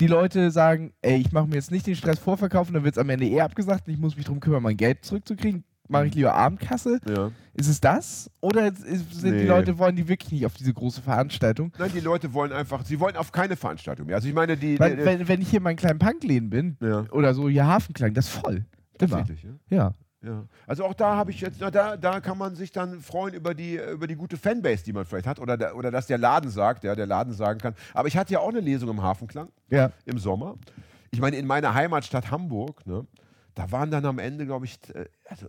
Die 0.00 0.06
Leute 0.06 0.50
sagen, 0.50 0.92
ey, 1.02 1.16
ich 1.18 1.32
mache 1.32 1.46
mir 1.46 1.54
jetzt 1.54 1.70
nicht 1.70 1.86
den 1.86 1.96
Stress 1.96 2.18
vorverkaufen, 2.18 2.74
dann 2.74 2.84
wird 2.84 2.96
es 2.96 2.98
am 2.98 3.08
Ende 3.08 3.26
eh 3.26 3.40
abgesagt 3.40 3.86
und 3.88 3.94
ich 3.94 3.98
muss 3.98 4.16
mich 4.16 4.26
darum 4.26 4.40
kümmern, 4.40 4.62
mein 4.62 4.76
Geld 4.76 5.04
zurückzukriegen. 5.04 5.64
Mache 5.88 6.06
ich 6.08 6.14
lieber 6.14 6.34
Abendkasse? 6.34 7.00
ja. 7.08 7.30
Ist 7.54 7.68
es 7.68 7.80
das? 7.80 8.30
Oder 8.40 8.70
sind 8.74 9.22
die 9.22 9.30
Nee. 9.30 9.46
Leute, 9.46 9.78
wollen 9.78 9.96
die 9.96 10.06
wirklich 10.08 10.30
nicht 10.32 10.44
auf 10.44 10.52
diese 10.54 10.74
große 10.74 11.00
Veranstaltung? 11.00 11.72
Nein, 11.78 11.90
die 11.94 12.00
Leute 12.00 12.34
wollen 12.34 12.52
einfach, 12.52 12.84
sie 12.84 13.00
wollen 13.00 13.16
auf 13.16 13.32
keine 13.32 13.56
Veranstaltung 13.56 14.06
mehr. 14.08 14.16
Also 14.16 14.28
ich 14.28 14.34
meine, 14.34 14.58
die. 14.58 14.78
Weil, 14.78 14.96
die, 14.96 15.04
wenn, 15.06 15.26
wenn 15.26 15.40
ich 15.40 15.48
hier 15.48 15.58
in 15.58 15.62
meinen 15.62 15.76
kleinen 15.76 15.98
Punkläden 15.98 16.50
bin, 16.50 16.76
ja, 16.82 17.04
oder 17.12 17.32
so 17.32 17.48
hier 17.48 17.66
Hafenklang, 17.66 18.12
das 18.12 18.26
ist 18.26 18.32
voll. 18.32 18.66
Immer. 19.00 19.24
ja. 19.70 19.76
Ja. 19.76 19.92
Ja. 20.26 20.44
Also 20.66 20.84
auch 20.84 20.94
da 20.94 21.14
habe 21.16 21.30
ich 21.30 21.40
jetzt, 21.40 21.60
na, 21.60 21.70
da, 21.70 21.96
da 21.96 22.20
kann 22.20 22.36
man 22.36 22.56
sich 22.56 22.72
dann 22.72 23.00
freuen 23.00 23.32
über 23.34 23.54
die, 23.54 23.76
über 23.76 24.06
die 24.08 24.16
gute 24.16 24.36
Fanbase, 24.36 24.82
die 24.84 24.92
man 24.92 25.04
vielleicht 25.06 25.26
hat. 25.26 25.38
Oder, 25.38 25.56
der, 25.56 25.76
oder 25.76 25.90
dass 25.92 26.06
der 26.08 26.18
Laden 26.18 26.50
sagt, 26.50 26.82
ja, 26.84 26.94
der 26.96 27.06
Laden 27.06 27.32
sagen 27.32 27.60
kann. 27.60 27.74
Aber 27.94 28.08
ich 28.08 28.16
hatte 28.16 28.32
ja 28.32 28.40
auch 28.40 28.48
eine 28.48 28.60
Lesung 28.60 28.90
im 28.90 29.02
Hafenklang 29.02 29.48
Ja. 29.70 29.92
im 30.04 30.18
Sommer. 30.18 30.56
Ich 31.12 31.20
meine, 31.20 31.36
in 31.36 31.46
meiner 31.46 31.72
Heimatstadt 31.74 32.30
Hamburg, 32.30 32.84
ne, 32.86 33.06
da 33.54 33.70
waren 33.70 33.90
dann 33.90 34.04
am 34.04 34.18
Ende, 34.18 34.44
glaube 34.46 34.64
ich, 34.66 34.78
äh, 34.94 35.06
also, 35.24 35.46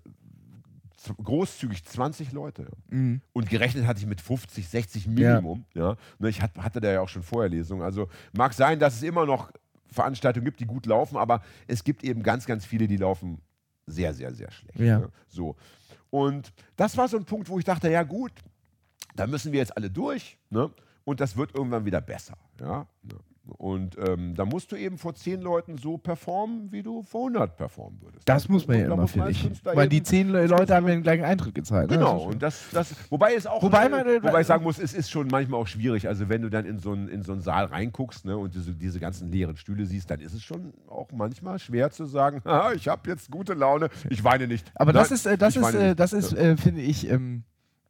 großzügig 1.24 1.84
20 1.86 2.32
Leute. 2.32 2.64
Ja. 2.64 2.98
Mhm. 2.98 3.22
Und 3.34 3.50
gerechnet 3.50 3.86
hatte 3.88 4.00
ich 4.00 4.06
mit 4.06 4.22
50, 4.22 4.68
60 4.68 5.08
Minimum. 5.08 5.66
Ja. 5.74 5.96
Ne, 6.20 6.30
ich 6.30 6.42
hat, 6.42 6.58
hatte 6.58 6.82
da 6.82 6.92
ja 6.92 7.02
auch 7.02 7.10
schon 7.10 7.24
vorher 7.24 7.50
Lesungen. 7.50 7.82
Also 7.84 8.10
mag 8.34 8.54
sein, 8.54 8.80
dass 8.80 8.96
es 8.96 9.04
immer 9.04 9.26
noch 9.26 9.52
Veranstaltungen 9.92 10.46
gibt, 10.46 10.60
die 10.60 10.66
gut 10.66 10.86
laufen, 10.86 11.18
aber 11.18 11.42
es 11.68 11.84
gibt 11.84 12.04
eben 12.04 12.22
ganz, 12.24 12.46
ganz 12.46 12.66
viele, 12.66 12.88
die 12.88 12.98
laufen 12.98 13.42
sehr, 13.88 14.14
sehr, 14.14 14.34
sehr 14.34 14.52
schlecht. 14.52 14.80
Ja. 14.80 15.00
Ne? 15.00 15.10
So. 15.28 15.56
Und 16.10 16.54
das 16.76 16.96
war 16.98 17.08
so 17.08 17.18
ein 17.18 17.26
Punkt, 17.26 17.50
wo 17.50 17.58
ich 17.58 17.66
dachte, 17.66 17.90
ja 17.90 18.04
gut, 18.04 18.32
da 19.16 19.26
müssen 19.28 19.52
wir 19.52 19.60
jetzt 19.60 19.76
alle 19.76 19.90
durch. 19.90 20.38
Ne? 20.50 20.70
Und 21.04 21.20
das 21.20 21.36
wird 21.36 21.56
irgendwann 21.56 21.86
wieder 21.86 22.02
besser. 22.02 22.38
Ja? 22.60 22.86
Ne? 23.48 23.54
Und 23.58 23.98
ähm, 24.06 24.34
da 24.36 24.46
musst 24.46 24.72
du 24.72 24.76
eben 24.76 24.98
vor 24.98 25.16
zehn 25.16 25.42
Leuten 25.42 25.78
so 25.78 25.98
performen, 25.98 26.72
wie 26.72 26.84
du 26.84 27.04
vor 27.04 27.28
100 27.28 27.56
performen 27.58 28.02
würdest. 28.02 28.28
Das 28.28 28.50
muss 28.50 28.68
man 28.68 28.80
ja 28.80 28.86
immer, 28.94 29.08
finde 29.08 29.32
ich. 29.32 29.50
Weil 29.64 29.88
die 29.90 30.04
zehn 30.04 30.30
Le- 30.30 30.48
Leute 30.48 30.76
haben 30.76 30.88
ja 30.88 30.94
den 30.96 31.04
gleichen 31.04 31.24
Eintritt 31.24 31.56
gezahlt. 31.56 31.90
ne? 31.90 31.98
Genau, 31.98 32.14
Das 32.14 32.22
ist 32.26 32.34
und 32.34 32.44
das, 32.44 32.70
das, 32.92 32.96
wobei 33.12 33.34
es 33.36 33.48
auch, 33.48 33.64
Wobei 33.64 33.90
man- 33.90 34.06
äh, 34.08 34.22
wobei 34.22 34.42
ich 34.42 34.48
sagen 34.48 34.64
muss, 34.64 34.80
es 34.80 34.94
ist 34.94 35.10
schon 35.10 35.28
manchmal 35.28 35.60
auch 35.62 35.68
schwierig. 35.68 36.08
Also 36.08 36.30
wenn 36.30 36.42
du 36.42 36.50
dann 36.50 36.66
in 36.66 36.80
so 36.80 36.92
einen, 36.92 37.08
in 37.08 37.24
so 37.24 37.32
einen 37.32 37.42
Saal 37.42 37.66
reinguckst 37.66 38.26
ne, 38.26 38.38
und 38.38 38.54
diese, 38.56 38.74
diese 38.74 39.00
ganzen 39.00 39.32
leeren 39.32 39.58
Stühle 39.58 39.86
siehst, 39.86 40.10
dann 40.12 40.20
ist 40.20 40.34
es 40.34 40.44
schon 40.44 40.74
auch 40.88 41.08
manchmal 41.14 41.60
schwer 41.60 41.90
zu 41.92 42.06
sagen, 42.06 42.42
ich 42.76 42.88
habe 42.88 43.10
jetzt 43.10 43.32
gute 43.32 43.54
Laune, 43.54 43.90
ich 44.10 44.24
weine 44.24 44.48
nicht. 44.48 44.70
Aber 44.76 44.94
das 44.94 45.10
Nein, 45.10 45.16
ist, 45.16 45.26
äh, 45.26 45.38
das 45.38 45.56
ist, 45.56 45.74
äh, 45.74 45.96
das 45.96 46.14
ist, 46.14 46.34
äh, 46.34 46.58
finde 46.58 46.82
ich, 46.82 47.10
ähm, 47.10 47.44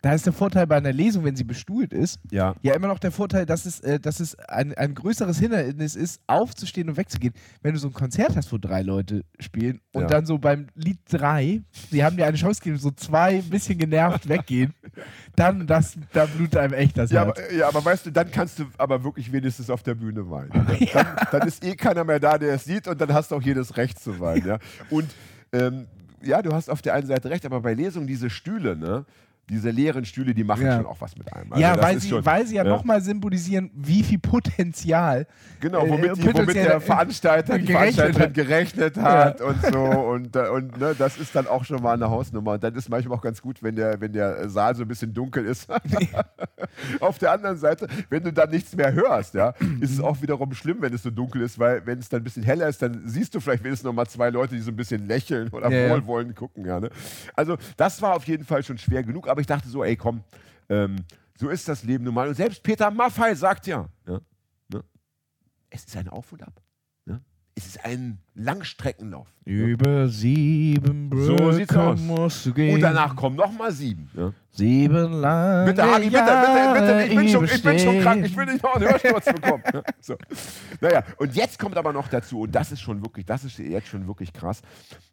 da 0.08 0.14
ist 0.14 0.26
der 0.26 0.32
Vorteil 0.32 0.66
bei 0.68 0.78
einer 0.78 0.94
Lesung, 0.94 1.26
wenn 1.26 1.36
sie 1.36 1.44
bestuhlt 1.44 1.92
ist, 1.92 2.18
ja. 2.32 2.56
ja 2.62 2.74
immer 2.76 2.88
noch 2.88 2.98
der 2.98 3.12
Vorteil, 3.12 3.46
dass 3.46 3.66
es, 3.66 3.82
äh, 3.82 4.00
dass 4.00 4.22
es 4.22 4.40
ein, 4.40 4.74
ein 4.76 4.96
größeres 4.96 5.38
Hindernis 5.38 5.96
ist, 5.96 6.22
aufzustehen 6.28 6.88
und 6.88 6.96
wegzugehen. 6.96 7.34
Wenn 7.62 7.74
du 7.74 7.80
so 7.80 7.90
ein 7.90 7.94
Konzert 7.94 8.38
hast, 8.38 8.54
wo 8.54 8.58
drei 8.58 8.84
Leute 8.84 9.26
spielen 9.38 9.82
und 9.92 10.04
Ja. 10.04 10.08
dann 10.08 10.26
so 10.26 10.38
beim 10.38 10.68
Lied 10.76 11.00
drei, 11.10 11.62
sie 11.92 12.06
haben 12.06 12.16
dir 12.16 12.26
eine 12.26 12.38
Chance 12.38 12.62
gegeben, 12.62 12.78
so 12.78 12.92
zwei 12.92 13.40
ein 13.40 13.50
bisschen 13.50 13.78
genervt 13.78 14.30
weggehen, 14.30 14.74
dann 15.36 15.68
das, 15.68 15.98
da 16.14 16.26
blutet 16.26 16.56
einem 16.56 16.74
echt 16.74 16.98
das 16.98 17.12
Ja 17.12 17.26
Herz. 17.26 17.40
aber, 17.40 17.54
ja, 17.54 17.68
aber 17.68 17.84
weißt 17.84 18.06
du, 18.06 18.12
dann 18.12 18.32
kannst 18.32 18.60
du 18.60 18.66
aber 18.78 19.04
wirklich 19.04 19.30
wenigstens 19.34 19.70
auf 19.70 19.84
der 19.84 19.96
Bühne 19.96 20.30
weinen. 20.30 20.52
Ne? 20.68 20.88
Dann, 20.94 21.06
dann 21.34 21.48
ist 21.50 21.66
eh 21.66 21.76
keiner 21.76 22.06
mehr 22.06 22.22
da, 22.22 22.38
der 22.38 22.54
es 22.54 22.64
sieht 22.64 22.88
und 22.88 23.02
dann 23.02 23.14
hast 23.14 23.32
du 23.32 23.36
auch 23.36 23.42
jedes 23.42 23.76
Recht 23.76 24.00
zu 24.00 24.22
weinen. 24.22 24.48
Ja? 24.48 24.60
Und 24.90 25.08
ähm, 25.52 25.88
ja, 26.24 26.42
du 26.42 26.54
hast 26.54 26.70
auf 26.70 26.82
der 26.82 26.94
einen 26.94 27.08
Seite 27.08 27.30
recht, 27.30 27.46
aber 27.46 27.60
bei 27.62 27.74
Lesungen 27.74 28.08
diese 28.08 28.30
Stühle, 28.30 28.78
ne? 28.78 29.06
Diese 29.50 29.70
leeren 29.70 30.04
Stühle, 30.06 30.34
die 30.34 30.44
machen 30.44 30.66
Ja. 30.66 30.78
schon 30.78 30.86
auch 30.86 31.00
was 31.00 31.16
mit 31.18 31.32
einem. 31.34 31.54
Also 31.54 31.62
ja, 31.62 31.82
weil 31.82 32.00
sie, 32.00 32.10
schon- 32.10 32.26
weil 32.26 32.46
sie 32.46 32.56
ja, 32.56 32.64
ja. 32.64 32.70
nochmal 32.70 33.02
symbolisieren, 33.02 33.72
wie 33.76 34.04
viel 34.04 34.20
Potenzial. 34.20 35.26
Genau, 35.60 35.86
äh, 35.86 35.90
womit, 35.90 36.18
die, 36.18 36.26
womit 36.34 36.56
der 36.56 36.76
äh, 36.76 36.80
Veranstalter, 36.80 37.58
die 37.58 37.66
gerechnet 37.66 38.16
Veranstalterin 38.16 38.24
hat. 38.24 38.34
gerechnet 38.34 38.98
hat 38.98 39.42
und 39.42 39.62
so. 39.72 39.80
Und, 39.80 40.36
äh, 40.36 40.50
und 40.50 40.78
ne, 40.80 40.96
das 40.98 41.18
ist 41.18 41.36
dann 41.36 41.48
auch 41.48 41.64
schon 41.66 41.82
mal 41.82 41.94
eine 41.94 42.10
Hausnummer. 42.10 42.54
Und 42.54 42.64
dann 42.64 42.76
ist 42.76 42.90
manchmal 42.90 43.18
auch 43.18 43.22
ganz 43.22 43.42
gut, 43.42 43.64
wenn 43.64 43.76
der, 43.76 44.00
wenn 44.02 44.12
der 44.14 44.50
Saal 44.50 44.76
so 44.76 44.84
ein 44.84 44.88
bisschen 44.88 45.14
dunkel 45.14 45.46
ist. 45.46 45.68
Auf 47.00 47.18
der 47.18 47.32
anderen 47.32 47.58
Seite, 47.58 47.88
wenn 48.10 48.24
du 48.24 48.32
dann 48.34 48.50
nichts 48.50 48.76
mehr 48.76 48.94
hörst, 48.94 49.34
ja, 49.34 49.54
ist 49.80 49.92
es 49.92 50.00
auch 50.00 50.22
wiederum 50.22 50.54
schlimm, 50.54 50.78
wenn 50.82 50.94
es 50.94 51.04
so 51.04 51.10
dunkel 51.10 51.42
ist, 51.42 51.58
weil 51.60 51.86
wenn 51.86 52.00
es 52.00 52.10
dann 52.10 52.22
ein 52.22 52.24
bisschen 52.24 52.44
heller 52.44 52.68
ist, 52.68 52.82
dann 52.82 53.02
siehst 53.06 53.34
du 53.36 53.40
vielleicht 53.40 53.64
wenigstens 53.64 53.86
noch 53.86 53.94
mal 53.94 54.08
zwei 54.08 54.30
Leute, 54.30 54.56
die 54.56 54.62
so 54.62 54.72
ein 54.72 54.76
bisschen 54.76 55.08
lächeln 55.08 55.50
oder 55.50 55.70
Ja, 55.72 55.88
ja. 55.88 55.90
wohlwollend 55.94 56.36
gucken. 56.36 56.66
Ja, 56.66 56.80
ne? 56.80 56.90
Also 57.36 57.58
das 57.78 58.02
war 58.02 58.16
auf 58.16 58.26
jeden 58.26 58.44
Fall 58.46 58.64
schon 58.64 58.78
schwer 58.78 59.04
genug, 59.04 59.28
aber 59.28 59.37
ich 59.42 59.48
dachte 59.48 59.70
so, 59.70 59.84
ey 59.84 59.96
komm, 59.96 60.24
ähm, 60.70 60.98
so 61.38 61.50
ist 61.50 61.68
das 61.68 61.84
Leben 61.84 62.04
nun 62.04 62.14
mal. 62.14 62.28
Und 62.28 62.36
selbst 62.36 62.64
Peter 62.64 62.90
Maffei 62.92 63.36
sagt 63.36 63.68
ja, 63.68 63.88
ja 64.08 64.20
ne? 64.70 64.84
es 65.70 65.86
ist 65.86 65.96
ein 65.98 66.08
Auf 66.10 66.32
und 66.32 66.44
Ab. 66.44 66.62
Es 67.58 67.66
ist 67.66 67.84
ein 67.84 68.20
Langstreckenlauf. 68.36 69.28
Über 69.44 70.08
sieben 70.10 71.10
So 71.12 71.36
Brücken 71.36 71.54
sieht's 71.54 71.76
aus. 71.76 72.00
musst 72.00 72.46
du 72.46 72.54
gehen. 72.54 72.76
Und 72.76 72.82
danach 72.82 73.16
kommen 73.16 73.36
nochmal 73.36 73.72
sieben. 73.72 74.08
Ja? 74.16 74.32
Sieben 74.52 75.14
lange 75.14 75.66
Bitte, 75.66 75.82
Hagi, 75.82 76.06
bitte, 76.12 76.24
bitte, 76.24 76.74
bitte, 76.80 77.04
ich 77.10 77.16
bin, 77.16 77.30
schon, 77.30 77.46
ich 77.46 77.64
bin 77.64 77.80
schon 77.80 78.00
krank, 78.02 78.24
ich 78.24 78.38
will 78.38 78.46
nicht 78.46 78.62
noch 78.62 78.76
einen 78.76 78.88
Hörsturz 78.90 79.26
bekommen. 79.34 79.64
So. 80.00 80.16
Naja, 80.82 81.04
und 81.18 81.36
jetzt 81.36 81.58
kommt 81.58 81.78
aber 81.78 81.94
noch 81.94 82.08
dazu, 82.10 82.42
und 82.42 82.54
das 82.54 82.72
ist 82.72 82.82
schon 82.82 83.02
wirklich, 83.02 83.26
das 83.26 83.44
ist 83.44 83.58
jetzt 83.58 83.88
schon 83.88 84.06
wirklich 84.06 84.34
krass. 84.34 84.62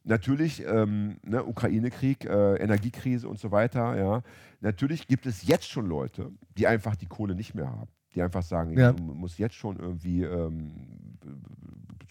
Natürlich, 0.04 0.62
ähm, 0.66 1.16
ne, 1.22 1.42
Ukraine-Krieg, 1.44 2.26
äh, 2.26 2.56
Energiekrise 2.56 3.26
und 3.26 3.38
so 3.38 3.52
weiter, 3.52 3.96
ja. 3.96 4.22
Natürlich 4.60 5.06
gibt 5.06 5.24
es 5.24 5.46
jetzt 5.46 5.66
schon 5.70 5.86
Leute, 5.86 6.30
die 6.58 6.66
einfach 6.66 6.94
die 6.94 7.06
Kohle 7.06 7.34
nicht 7.34 7.54
mehr 7.54 7.68
haben. 7.70 7.88
Die 8.14 8.20
einfach 8.20 8.42
sagen, 8.42 8.76
Ja. 8.78 8.90
ich 8.90 9.00
muss 9.00 9.38
jetzt 9.38 9.54
schon 9.56 9.78
irgendwie 9.78 10.22
ähm, 10.24 10.72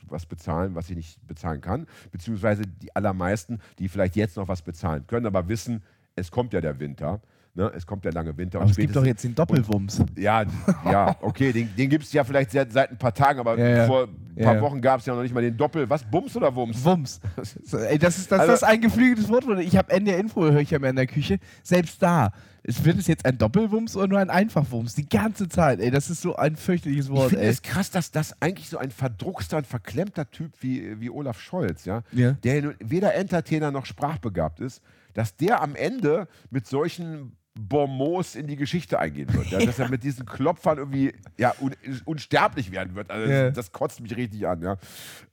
was 0.08 0.26
bezahlen, 0.26 0.76
was 0.76 0.90
ich 0.90 0.96
nicht 0.96 1.28
bezahlen 1.28 1.62
kann. 1.62 1.88
Beziehungsweise 2.12 2.64
die 2.64 2.96
allermeisten, 2.96 3.60
die 3.80 3.88
vielleicht 3.90 4.16
jetzt 4.16 4.38
noch 4.38 4.48
was 4.48 4.62
bezahlen 4.62 5.06
können, 5.08 5.26
aber 5.26 5.48
wissen, 5.48 5.84
es 6.16 6.30
kommt 6.32 6.54
ja 6.54 6.62
der 6.62 6.80
Winter. 6.80 7.22
Ne? 7.56 7.72
Es 7.76 7.86
kommt 7.86 8.04
der 8.04 8.14
lange 8.14 8.36
Winter. 8.36 8.60
Aber 8.62 8.70
es 8.70 8.76
gibt 8.76 8.96
doch 8.96 9.06
jetzt 9.06 9.24
den 9.24 9.36
Doppelwumms. 9.36 10.04
Ja, 10.18 10.44
ja, 10.86 11.16
okay, 11.22 11.52
den, 11.52 11.70
den 11.76 11.88
gibt 11.88 12.04
es 12.04 12.12
ja 12.12 12.24
vielleicht 12.24 12.50
seit, 12.50 12.72
seit 12.72 12.90
ein 12.90 12.98
paar 12.98 13.14
Tagen, 13.14 13.40
aber 13.40 13.58
Ja, 13.60 13.68
ja. 13.68 13.86
vor 13.86 14.08
ein 14.08 14.44
paar 14.44 14.56
ja. 14.56 14.62
Wochen 14.62 14.82
gab 14.82 15.00
es 15.00 15.06
ja 15.06 15.14
noch 15.14 15.22
nicht 15.22 15.36
mal 15.36 15.42
den 15.42 15.56
Doppel. 15.56 15.88
Was? 15.88 16.04
Bums 16.04 16.36
oder 16.36 16.56
Wumms? 16.56 16.84
Wumms. 16.84 17.22
Ey, 17.90 18.00
das 18.00 18.18
ist, 18.18 18.32
das, 18.32 18.40
Also- 18.40 18.52
das 18.54 18.64
ein 18.64 18.82
geflügeltes 18.82 19.30
Wort. 19.30 19.46
Ich 19.60 19.78
habe 19.78 19.92
NDR 19.92 20.18
Info, 20.18 20.42
höre 20.42 20.62
ich 20.62 20.72
ja 20.72 20.80
mehr 20.80 20.90
in 20.90 20.96
der 20.96 21.06
Küche. 21.06 21.38
Selbst 21.62 22.02
da. 22.02 22.32
Es 22.66 22.86
wird 22.86 22.98
es 22.98 23.08
jetzt 23.08 23.26
ein 23.26 23.38
Doppelwumms 23.38 23.98
oder 23.98 24.08
nur 24.08 24.20
ein 24.20 24.30
Einfachwumms? 24.30 24.96
Die 24.96 25.08
ganze 25.10 25.50
Zeit. 25.50 25.82
Ey, 25.82 25.92
das 25.92 26.10
ist 26.10 26.22
so 26.22 26.38
ein 26.38 26.56
fürchterliches 26.56 27.08
Ich 27.08 27.12
Wort. 27.12 27.30
finde 27.32 27.44
ey. 27.44 27.50
es 27.50 27.62
krass, 27.62 27.92
dass 27.92 28.12
das 28.12 28.42
eigentlich 28.42 28.70
so 28.70 28.78
ein 28.78 28.90
verdruckster 28.92 29.58
und 29.58 29.68
verklemmter 29.68 30.32
Typ 30.32 30.54
wie, 30.62 31.00
wie 31.02 31.10
Olaf 31.10 31.40
Scholz, 31.42 31.84
ja, 31.84 32.04
Ja. 32.14 32.32
der 32.44 32.74
weder 32.80 33.16
Entertainer 33.16 33.72
noch 33.72 33.86
sprachbegabt 33.86 34.62
ist, 34.62 34.82
dass 35.14 35.36
der 35.36 35.62
am 35.62 35.76
Ende 35.76 36.28
mit 36.52 36.66
solchen 36.66 37.36
Bonmots 37.56 38.36
in 38.36 38.48
die 38.48 38.56
Geschichte 38.56 38.98
eingehen 38.98 39.32
wird. 39.34 39.48
Ja, 39.52 39.60
dass 39.66 39.78
er 39.78 39.90
mit 39.90 40.04
diesen 40.04 40.26
Klopfern 40.26 40.78
irgendwie 40.78 41.14
ja, 41.38 41.54
un, 41.60 41.76
unsterblich 42.06 42.72
werden 42.72 42.96
wird. 42.96 43.12
Also 43.12 43.30
Ja. 43.30 43.46
das, 43.48 43.56
das 43.56 43.72
kotzt 43.74 44.00
mich 44.00 44.16
richtig 44.16 44.48
an. 44.48 44.62
Ja. 44.62 44.78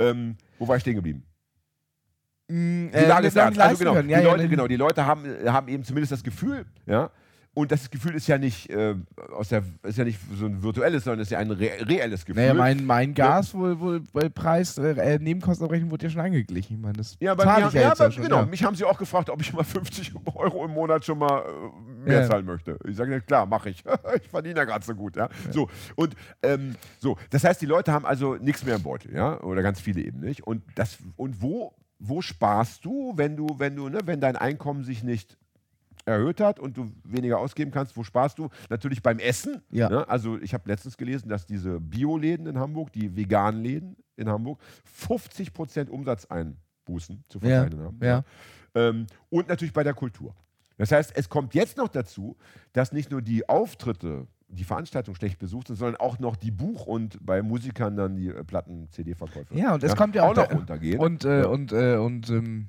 Ähm, 0.01 0.37
wo 0.59 0.67
war 0.67 0.77
ich 0.77 0.83
stehen 0.83 0.97
geblieben? 0.97 1.23
Mm, 2.49 2.89
Die 2.91 3.05
Lage 3.07 3.29
ist 3.29 3.37
dann 3.37 3.55
ernst. 3.55 3.61
Also 3.61 3.85
genau, 3.85 4.03
die 4.03 4.13
Leute, 4.25 4.49
genau, 4.49 4.67
die 4.67 4.77
Leute 4.77 5.07
haben, 5.07 5.25
haben 5.47 5.69
eben 5.69 5.85
zumindest 5.85 6.11
das 6.13 6.25
Gefühl, 6.25 6.67
ja. 6.87 7.11
Und 7.53 7.73
das 7.73 7.91
Gefühl 7.91 8.15
ist 8.15 8.29
ja 8.29 8.39
nicht 8.39 8.71
äh, 8.71 8.95
aus 9.33 9.49
der, 9.49 9.65
ist 9.83 9.99
ja 9.99 10.05
nicht 10.05 10.21
so 10.39 10.47
ein 10.47 10.63
virtuelles, 10.63 11.03
sondern 11.03 11.21
ist 11.21 11.31
ja 11.31 11.41
ein 11.41 11.51
re 11.51 11.71
reelles 11.81 12.25
Gefühl. 12.25 12.43
Naja, 12.43 12.55
mein, 12.55 12.87
mein 12.87 13.13
Gas 13.13 13.53
wohl, 13.55 13.81
wohl 13.81 14.01
bei 14.13 14.29
Preis, 14.29 14.79
äh, 14.79 15.19
Nebenkostenabrechnung 15.19 15.91
wurde 15.91 16.07
ja 16.07 16.11
schon 16.11 16.21
angeglichen. 16.21 16.77
Ich 16.77 16.83
meine, 16.83 16.99
das 16.99 17.17
ja, 17.19 17.35
mir, 17.35 17.43
ich 17.43 17.75
ja 17.75 17.81
ja, 17.81 17.93
aber 17.93 18.13
schon. 18.13 18.23
genau. 18.23 18.47
Mich 18.47 18.63
haben 18.63 18.77
sie 18.77 18.85
auch 18.85 18.97
gefragt, 18.97 19.31
ob 19.31 19.41
ich 19.41 19.53
mal 19.53 19.65
50 19.65 20.13
Euro 20.33 20.65
im 20.65 20.71
Monat 20.71 21.05
schon 21.05 21.19
mal 21.19 21.41
äh, 21.41 22.09
mehr 22.09 22.29
zahlen 22.29 22.47
möchte. 22.47 22.79
Ich 22.87 22.97
sage, 22.97 23.21
klar, 23.21 23.47
mache 23.47 23.71
ich. 23.71 23.83
ich 24.23 24.29
verdiene 24.29 24.61
ja 24.61 24.65
gerade 24.65 24.85
so 24.85 24.95
gut. 24.95 25.17
Ja? 25.17 25.29
So, 25.51 25.69
und 25.97 26.15
ähm, 26.45 26.77
so, 27.01 27.17
das 27.31 27.43
heißt, 27.43 27.61
die 27.61 27.67
Leute 27.67 27.93
haben 27.93 28.07
also 28.07 28.37
nichts 28.37 28.65
mehr 28.65 28.77
im 28.77 28.83
Beutel, 28.83 29.13
ja, 29.13 29.41
oder 29.41 29.63
ganz 29.63 29.81
viele 29.81 30.03
eben 30.03 30.21
nicht. 30.21 30.47
Und, 30.47 30.63
das, 30.77 30.99
und 31.17 31.43
wo, 31.43 31.75
wo 31.99 32.23
sparst 32.23 32.85
du, 32.85 33.15
wenn 33.17 33.37
du, 33.37 33.49
wenn 33.59 33.75
du, 33.75 33.89
ne, 33.89 34.01
wenn 34.05 34.21
dein 34.21 34.37
Einkommen 34.37 34.85
sich 34.85 35.03
nicht 35.03 35.37
erhöht 36.07 36.41
hat 36.41 36.59
und 36.59 36.77
du 36.77 36.91
weniger 37.05 37.39
ausgeben 37.39 37.71
kannst, 37.71 37.97
wo 37.97 38.03
sparst 38.05 38.39
du? 38.39 38.49
Natürlich 38.69 39.03
beim 39.03 39.19
Essen. 39.19 39.63
Ja. 39.71 39.89
Ne? 39.89 40.09
Also 40.09 40.39
ich 40.41 40.55
habe 40.55 40.69
letztens 40.69 40.97
gelesen, 40.97 41.29
dass 41.29 41.47
diese 41.47 41.79
Bioläden 41.81 42.47
in 42.47 42.59
Hamburg, 42.59 42.93
die 42.93 43.15
veganen 43.17 43.63
Läden 43.63 43.97
in 44.17 44.29
Hamburg, 44.29 44.61
50% 45.07 45.89
Umsatzeinbußen 45.89 47.25
zu 47.29 47.39
Ja, 47.39 47.63
verzeichnen 47.63 47.83
haben. 47.85 47.99
ja. 48.03 48.23
Ähm, 48.75 49.07
und 49.31 49.49
natürlich 49.49 49.73
bei 49.73 49.83
der 49.85 49.95
Kultur. 49.95 50.35
Das 50.79 50.93
heißt, 50.93 51.13
es 51.17 51.29
kommt 51.29 51.55
jetzt 51.55 51.77
noch 51.77 51.89
dazu, 51.89 52.37
dass 52.73 52.93
nicht 52.93 53.11
nur 53.11 53.21
die 53.21 53.47
Auftritte, 53.49 54.27
die 54.49 54.65
Veranstaltungen 54.65 55.15
schlecht 55.17 55.39
besucht 55.39 55.67
sind, 55.69 55.77
sondern 55.77 55.97
auch 56.01 56.19
noch 56.19 56.37
die 56.37 56.51
Buch- 56.51 56.87
und 56.87 57.19
bei 57.25 57.43
Musikern 57.43 57.97
dann 57.97 58.17
die 58.17 58.29
äh, 58.29 58.43
Platten-CD-Verkäufe 58.45 59.55
Ja, 59.55 59.75
und 59.75 59.83
es 59.85 59.95
kommt 59.95 60.15
ja 60.15 60.23
auch, 60.25 60.35
noch 60.35 60.51
runtergehen. 60.51 60.99
Und, 60.99 61.25
äh, 61.25 61.41
Ja. 61.43 61.47
und, 61.49 61.73
äh, 61.73 61.97
und 61.97 62.31
ähm, 62.31 62.69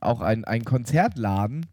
auch 0.00 0.20
ein, 0.20 0.44
ein 0.44 0.64
Konzertladen 0.64 1.66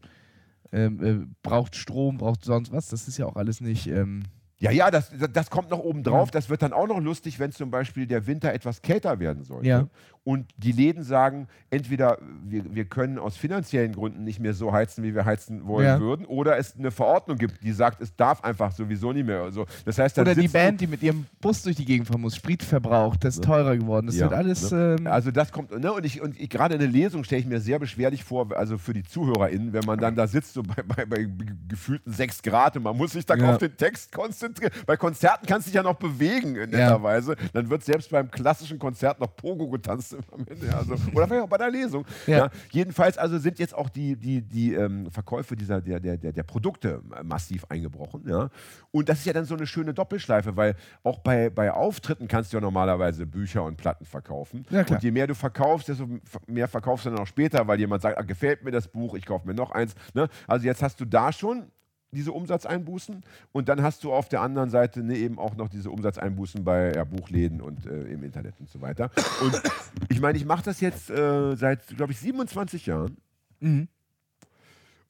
ähm, 0.72 1.02
äh, 1.04 1.26
braucht 1.42 1.76
Strom, 1.76 2.18
braucht 2.18 2.44
sonst 2.44 2.72
was. 2.72 2.88
Das 2.88 3.08
ist 3.08 3.18
ja 3.18 3.26
auch 3.26 3.36
alles 3.36 3.60
nicht. 3.60 3.86
Ähm, 3.86 4.22
Ja, 4.60 4.70
ja, 4.72 4.90
das, 4.90 5.12
das- 5.32 5.50
kommt 5.50 5.70
noch 5.70 5.78
oben 5.78 6.02
drauf. 6.02 6.30
Das 6.32 6.48
wird 6.50 6.62
dann 6.62 6.72
auch 6.72 6.88
noch 6.88 6.98
lustig, 7.00 7.38
wenn 7.38 7.52
zum 7.52 7.70
Beispiel 7.70 8.06
der 8.08 8.26
Winter 8.26 8.52
etwas 8.52 8.82
kälter 8.82 9.20
werden 9.20 9.44
sollte. 9.44 9.68
Ja. 9.68 9.86
Und 10.24 10.46
die 10.58 10.72
Läden 10.72 11.02
sagen, 11.02 11.48
entweder 11.70 12.18
wir, 12.44 12.74
wir 12.74 12.84
können 12.84 13.18
aus 13.18 13.36
finanziellen 13.36 13.92
Gründen 13.92 14.24
nicht 14.24 14.40
mehr 14.40 14.52
so 14.54 14.72
heizen, 14.72 15.02
wie 15.04 15.14
wir 15.14 15.24
heizen 15.24 15.66
wollen 15.66 15.86
Ja. 15.86 16.00
würden, 16.00 16.26
oder 16.26 16.58
es 16.58 16.76
eine 16.76 16.90
Verordnung 16.90 17.38
gibt, 17.38 17.62
die 17.62 17.72
sagt, 17.72 18.00
es 18.02 18.14
darf 18.14 18.44
einfach 18.44 18.72
sowieso 18.72 19.12
nicht 19.12 19.26
mehr. 19.26 19.40
Also, 19.42 19.66
das 19.84 19.98
heißt, 19.98 20.18
oder 20.18 20.34
die 20.34 20.48
Band, 20.48 20.80
die 20.80 20.86
mit 20.86 21.02
ihrem 21.02 21.26
Bus 21.40 21.62
durch 21.62 21.76
die 21.76 21.84
Gegend 21.84 22.08
fahren 22.08 22.20
muss, 22.20 22.36
Sprit 22.36 22.62
verbraucht, 22.62 23.24
das 23.24 23.36
ist 23.36 23.44
teurer 23.44 23.76
geworden. 23.76 24.06
Das 24.06 24.16
Ja, 24.16 24.22
wird 24.30 24.34
alles. 24.34 24.70
ne? 24.70 24.96
Ähm, 25.00 25.06
Also 25.06 25.30
das 25.30 25.50
kommt, 25.52 25.70
ne, 25.78 25.92
und 25.92 26.04
ich, 26.04 26.20
und 26.20 26.38
ich, 26.38 26.50
gerade 26.50 26.74
eine 26.74 26.86
Lesung 26.86 27.24
stelle 27.24 27.40
ich 27.40 27.46
mir 27.46 27.60
sehr 27.60 27.78
beschwerlich 27.78 28.22
vor, 28.24 28.54
also 28.56 28.76
für 28.78 28.92
die 28.92 29.04
ZuhörerInnen, 29.04 29.72
wenn 29.72 29.84
man 29.86 29.98
dann 29.98 30.14
da 30.14 30.26
sitzt, 30.26 30.52
so 30.54 30.62
bei, 30.62 30.82
bei, 30.82 31.06
bei 31.06 31.28
gefühlten 31.68 32.12
6 32.12 32.42
Grad 32.42 32.76
und 32.76 32.82
man 32.82 32.96
muss 32.96 33.12
sich 33.12 33.24
dann 33.24 33.40
Ja. 33.40 33.50
auf 33.50 33.58
den 33.58 33.76
Text 33.76 34.12
konzentrieren. 34.12 34.72
Bei 34.86 34.96
Konzerten 34.96 35.46
kannst 35.46 35.66
du 35.66 35.70
dich 35.70 35.76
ja 35.76 35.82
noch 35.82 35.94
bewegen, 35.96 36.56
in 36.56 36.70
netterweise. 36.70 37.36
Dann 37.52 37.70
wird 37.70 37.82
selbst 37.84 38.10
beim 38.10 38.30
klassischen 38.30 38.78
Konzert 38.78 39.20
noch 39.20 39.34
Pogo 39.36 39.68
getanzt 39.70 40.16
am 40.32 40.46
Ende. 40.46 40.74
Also, 40.74 40.94
oder 41.14 41.26
vielleicht 41.26 41.44
auch 41.44 41.48
bei 41.48 41.58
der 41.58 41.70
Lesung. 41.70 42.04
Ja. 42.26 42.38
Ja. 42.38 42.50
Jedenfalls 42.70 43.18
also 43.18 43.38
sind 43.38 43.58
jetzt 43.58 43.74
auch 43.74 43.88
die, 43.88 44.16
die, 44.16 44.42
die 44.42 44.74
ähm, 44.74 45.10
Verkäufe 45.10 45.56
dieser, 45.56 45.80
der, 45.80 46.00
der, 46.00 46.16
der, 46.16 46.42
Produkte 46.42 47.02
massiv 47.22 47.64
eingebrochen. 47.68 48.24
Ja. 48.28 48.48
Und 48.90 49.08
das 49.08 49.20
ist 49.20 49.26
ja 49.26 49.32
dann 49.32 49.44
so 49.44 49.54
eine 49.54 49.66
schöne 49.66 49.92
Doppelschleife, 49.92 50.56
weil 50.56 50.76
auch 51.02 51.18
bei, 51.20 51.50
bei 51.50 51.70
Auftritten 51.72 52.28
kannst 52.28 52.52
du 52.52 52.56
ja 52.56 52.60
normalerweise 52.60 53.26
Bücher 53.26 53.64
und 53.64 53.76
Platten 53.76 54.04
verkaufen. 54.04 54.64
Ja, 54.70 54.84
und 54.88 55.02
je 55.02 55.10
mehr 55.10 55.26
du 55.26 55.34
verkaufst, 55.34 55.88
desto 55.88 56.08
mehr 56.46 56.68
verkaufst 56.68 57.06
du 57.06 57.10
dann 57.10 57.18
auch 57.18 57.26
später, 57.26 57.66
weil 57.66 57.78
jemand 57.78 58.02
sagt, 58.02 58.18
ah, 58.18 58.22
gefällt 58.22 58.64
mir 58.64 58.70
das 58.70 58.88
Buch, 58.88 59.14
ich 59.14 59.26
kaufe 59.26 59.46
mir 59.46 59.54
noch 59.54 59.70
eins. 59.72 59.94
Ne? 60.14 60.28
Also 60.46 60.66
jetzt 60.66 60.82
hast 60.82 61.00
du 61.00 61.04
da 61.04 61.32
schon 61.32 61.70
diese 62.12 62.32
Umsatzeinbußen 62.32 63.22
und 63.52 63.68
dann 63.68 63.82
hast 63.82 64.04
du 64.04 64.12
auf 64.12 64.28
der 64.28 64.40
anderen 64.40 64.70
Seite 64.70 65.02
ne, 65.02 65.16
eben 65.16 65.38
auch 65.38 65.56
noch 65.56 65.68
diese 65.68 65.90
Umsatzeinbußen 65.90 66.64
bei 66.64 66.92
ja, 66.94 67.04
Buchläden 67.04 67.60
und 67.60 67.86
äh, 67.86 68.04
im 68.04 68.24
Internet 68.24 68.54
und 68.60 68.68
so 68.68 68.80
weiter. 68.80 69.10
Und 69.42 69.60
ich 70.08 70.20
meine, 70.20 70.38
ich 70.38 70.44
mache 70.44 70.64
das 70.64 70.80
jetzt 70.80 71.10
äh, 71.10 71.54
seit, 71.56 71.86
glaube 71.88 72.12
ich, 72.12 72.18
27 72.20 72.86
Jahren. 72.86 73.16
mhm. 73.60 73.88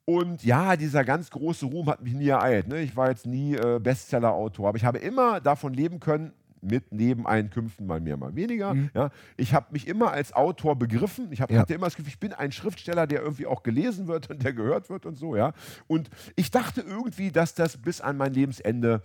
Und 0.05 0.43
ja, 0.43 0.75
dieser 0.77 1.05
ganz 1.05 1.29
große 1.29 1.67
Ruhm 1.67 1.87
hat 1.91 2.03
mich 2.03 2.15
nie 2.15 2.29
ereilt. 2.29 2.67
Ne? 2.67 2.81
Ich 2.81 2.97
war 2.97 3.11
jetzt 3.11 3.27
nie 3.27 3.55
äh, 3.55 3.79
Bestseller-Autor, 3.79 4.71
aber 4.71 4.79
ich 4.79 4.87
habe 4.87 4.97
immer 4.97 5.39
davon 5.39 5.75
leben 5.75 6.01
können, 6.01 6.33
mit 6.61 6.93
Nebeneinkünften 6.93 7.87
mal 7.87 8.01
mehr, 8.01 8.17
mal 8.17 8.35
weniger. 8.35 8.75
Ja? 8.95 9.11
Ich 9.37 9.55
habe 9.55 9.67
mich 9.73 9.87
immer 9.87 10.11
als 10.13 10.33
Autor 10.33 10.77
begriffen. 10.77 11.31
Ich 11.33 11.41
hab, 11.41 11.51
Ja. 11.51 11.61
hatte 11.61 11.75
immer 11.75 11.87
das 11.87 11.97
Gefühl, 11.97 12.11
ich 12.11 12.19
bin 12.21 12.33
ein 12.33 12.53
Schriftsteller, 12.53 13.07
der 13.07 13.23
irgendwie 13.23 13.47
auch 13.47 13.63
gelesen 13.63 14.07
wird 14.09 14.31
und 14.31 14.43
der 14.43 14.53
gehört 14.53 14.91
wird 14.91 15.07
und 15.07 15.17
so. 15.17 15.37
Ja? 15.37 15.53
Und 15.87 16.11
ich 16.37 16.51
dachte 16.51 16.81
irgendwie, 16.81 17.31
dass 17.31 17.55
das 17.55 17.77
bis 17.77 18.01
an 18.01 18.17
mein 18.17 18.33
Lebensende 18.33 19.03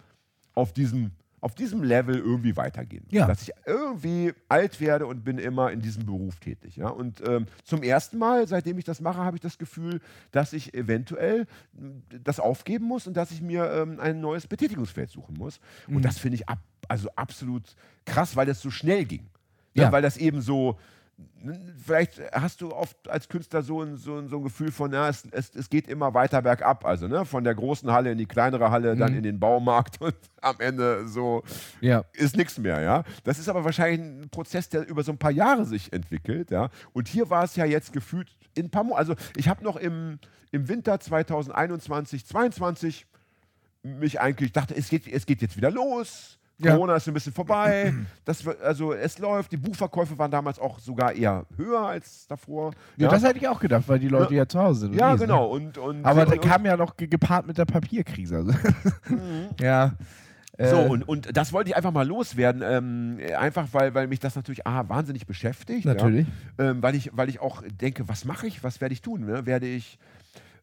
auf 0.55 0.73
diesem, 0.73 1.11
auf 1.43 1.55
diesem 1.55 1.83
Level 1.83 2.17
irgendwie 2.17 2.55
weitergehen. 2.55 3.05
Ja. 3.09 3.27
Dass 3.27 3.41
ich 3.41 3.51
irgendwie 3.65 4.33
alt 4.47 4.79
werde 4.79 5.05
und 5.05 5.25
bin 5.25 5.37
immer 5.37 5.73
in 5.73 5.81
diesem 5.81 6.05
Beruf 6.05 6.39
tätig. 6.39 6.77
Ja? 6.77 6.87
Und 6.87 7.21
ähm, 7.27 7.47
zum 7.65 7.83
ersten 7.83 8.17
Mal, 8.17 8.47
seitdem 8.47 8.77
ich 8.77 8.85
das 8.85 9.01
mache, 9.01 9.17
habe 9.17 9.35
ich 9.35 9.41
das 9.41 9.57
Gefühl, 9.57 9.99
dass 10.31 10.53
ich 10.53 10.73
eventuell 10.73 11.45
m, 11.77 12.03
das 12.23 12.39
aufgeben 12.39 12.85
muss 12.85 13.07
und 13.07 13.17
dass 13.17 13.31
ich 13.31 13.41
mir 13.41 13.69
ähm, 13.73 13.99
ein 13.99 14.21
neues 14.21 14.47
Betätigungsfeld 14.47 15.09
suchen 15.09 15.35
muss. 15.37 15.59
Mhm. 15.87 15.97
Und 15.97 16.05
das 16.05 16.17
finde 16.17 16.35
ich 16.35 16.47
ab, 16.47 16.59
also 16.87 17.09
absolut 17.17 17.75
krass, 18.05 18.37
weil 18.37 18.45
das 18.45 18.61
so 18.61 18.71
schnell 18.71 19.03
ging. 19.03 19.27
Ja. 19.73 19.83
Ja. 19.83 19.91
Weil 19.91 20.01
das 20.01 20.15
eben 20.15 20.41
so. 20.41 20.79
Vielleicht 21.85 22.21
hast 22.31 22.61
du 22.61 22.73
oft 22.73 23.09
als 23.09 23.27
Künstler 23.27 23.61
so 23.63 23.81
ein, 23.81 23.97
so 23.97 24.17
ein, 24.17 24.29
so 24.29 24.37
ein 24.37 24.43
Gefühl 24.43 24.71
von, 24.71 24.93
ja, 24.93 25.09
es, 25.09 25.25
es, 25.31 25.53
es 25.53 25.69
geht 25.69 25.87
immer 25.87 26.13
weiter 26.13 26.41
bergab. 26.41 26.85
Also 26.85 27.07
ne, 27.07 27.25
von 27.25 27.43
der 27.43 27.53
großen 27.53 27.91
Halle 27.91 28.11
in 28.11 28.17
die 28.17 28.25
kleinere 28.25 28.71
Halle, 28.71 28.95
dann 28.95 29.13
in 29.13 29.23
den 29.23 29.39
Baumarkt 29.39 29.99
und 30.01 30.15
am 30.41 30.55
Ende 30.59 31.07
so 31.07 31.43
Ja. 31.81 32.03
ist 32.13 32.37
nichts 32.37 32.57
mehr, 32.57 32.79
ja. 32.81 33.03
Das 33.25 33.39
ist 33.39 33.49
aber 33.49 33.63
wahrscheinlich 33.65 33.99
ein 33.99 34.29
Prozess, 34.29 34.69
der 34.69 34.87
über 34.87 35.03
so 35.03 35.11
ein 35.11 35.17
paar 35.17 35.31
Jahre 35.31 35.65
sich 35.65 35.91
entwickelt, 35.91 36.49
ja. 36.49 36.69
Und 36.93 37.07
hier 37.09 37.29
war 37.29 37.43
es 37.43 37.55
ja 37.57 37.65
jetzt 37.65 37.91
gefühlt 37.93 38.29
in 38.55 38.67
ein 38.67 38.69
paar 38.69 38.83
Monaten. 38.83 38.99
Also 38.99 39.15
ich 39.35 39.47
habe 39.49 39.63
noch 39.63 39.75
im, 39.75 40.19
im 40.51 40.67
Winter 40.69 40.99
2021, 40.99 42.25
22 42.25 43.05
mich 43.83 44.21
eigentlich 44.21 44.53
dachte, 44.53 44.75
es 44.75 44.89
geht, 44.89 45.07
es 45.07 45.25
geht 45.25 45.41
jetzt 45.41 45.57
wieder 45.57 45.71
los. 45.71 46.39
Ja. 46.59 46.75
Corona 46.75 46.95
ist 46.95 47.07
ein 47.07 47.13
bisschen 47.13 47.33
vorbei. 47.33 47.93
Das, 48.25 48.47
also 48.47 48.93
es 48.93 49.17
läuft. 49.17 49.51
Die 49.51 49.57
Buchverkäufe 49.57 50.17
waren 50.17 50.29
damals 50.31 50.59
auch 50.59 50.79
sogar 50.79 51.11
eher 51.13 51.45
höher 51.57 51.79
als 51.81 52.27
davor. 52.27 52.71
Ja, 52.95 53.09
das 53.09 53.23
hätte 53.23 53.39
ich 53.39 53.47
auch 53.47 53.59
gedacht, 53.59 53.83
weil 53.87 53.99
die 53.99 54.07
Leute 54.07 54.35
ja, 54.35 54.47
zu 54.47 54.59
Hause 54.59 54.81
sind. 54.81 54.95
ja 54.95 55.11
lesen, 55.13 55.23
genau. 55.27 55.47
Und, 55.47 55.77
und, 55.77 56.05
Aber 56.05 56.25
da 56.25 56.37
kam 56.37 56.65
ja 56.65 56.77
noch 56.77 56.95
ge- 56.95 57.07
gepaart 57.07 57.47
mit 57.47 57.57
der 57.57 57.65
Papierkrise. 57.65 58.35
Also. 58.37 58.53
ja. 59.59 59.93
Äh, 60.57 60.67
So, 60.69 60.77
und, 60.81 61.01
und 61.07 61.35
das 61.35 61.51
wollte 61.51 61.71
ich 61.71 61.75
einfach 61.75 61.91
mal 61.91 62.07
loswerden. 62.07 62.61
Ähm, 62.63 63.17
einfach, 63.37 63.67
weil, 63.71 63.93
weil 63.95 64.07
mich 64.07 64.19
das 64.19 64.35
natürlich 64.35 64.65
ah, 64.67 64.87
wahnsinnig 64.87 65.25
beschäftigt. 65.25 65.85
Natürlich. 65.85 66.27
Ja? 66.59 66.69
Ähm, 66.69 66.83
weil, 66.83 66.93
ich, 66.93 67.09
weil 67.13 67.29
ich 67.29 67.39
auch 67.41 67.63
denke, 67.81 68.07
was 68.07 68.25
mache 68.25 68.45
ich? 68.45 68.63
Was 68.63 68.79
werde 68.79 68.93
ich 68.93 69.01
tun? 69.01 69.25
Ne? 69.25 69.47
Werde, 69.47 69.65
ich, 69.65 69.97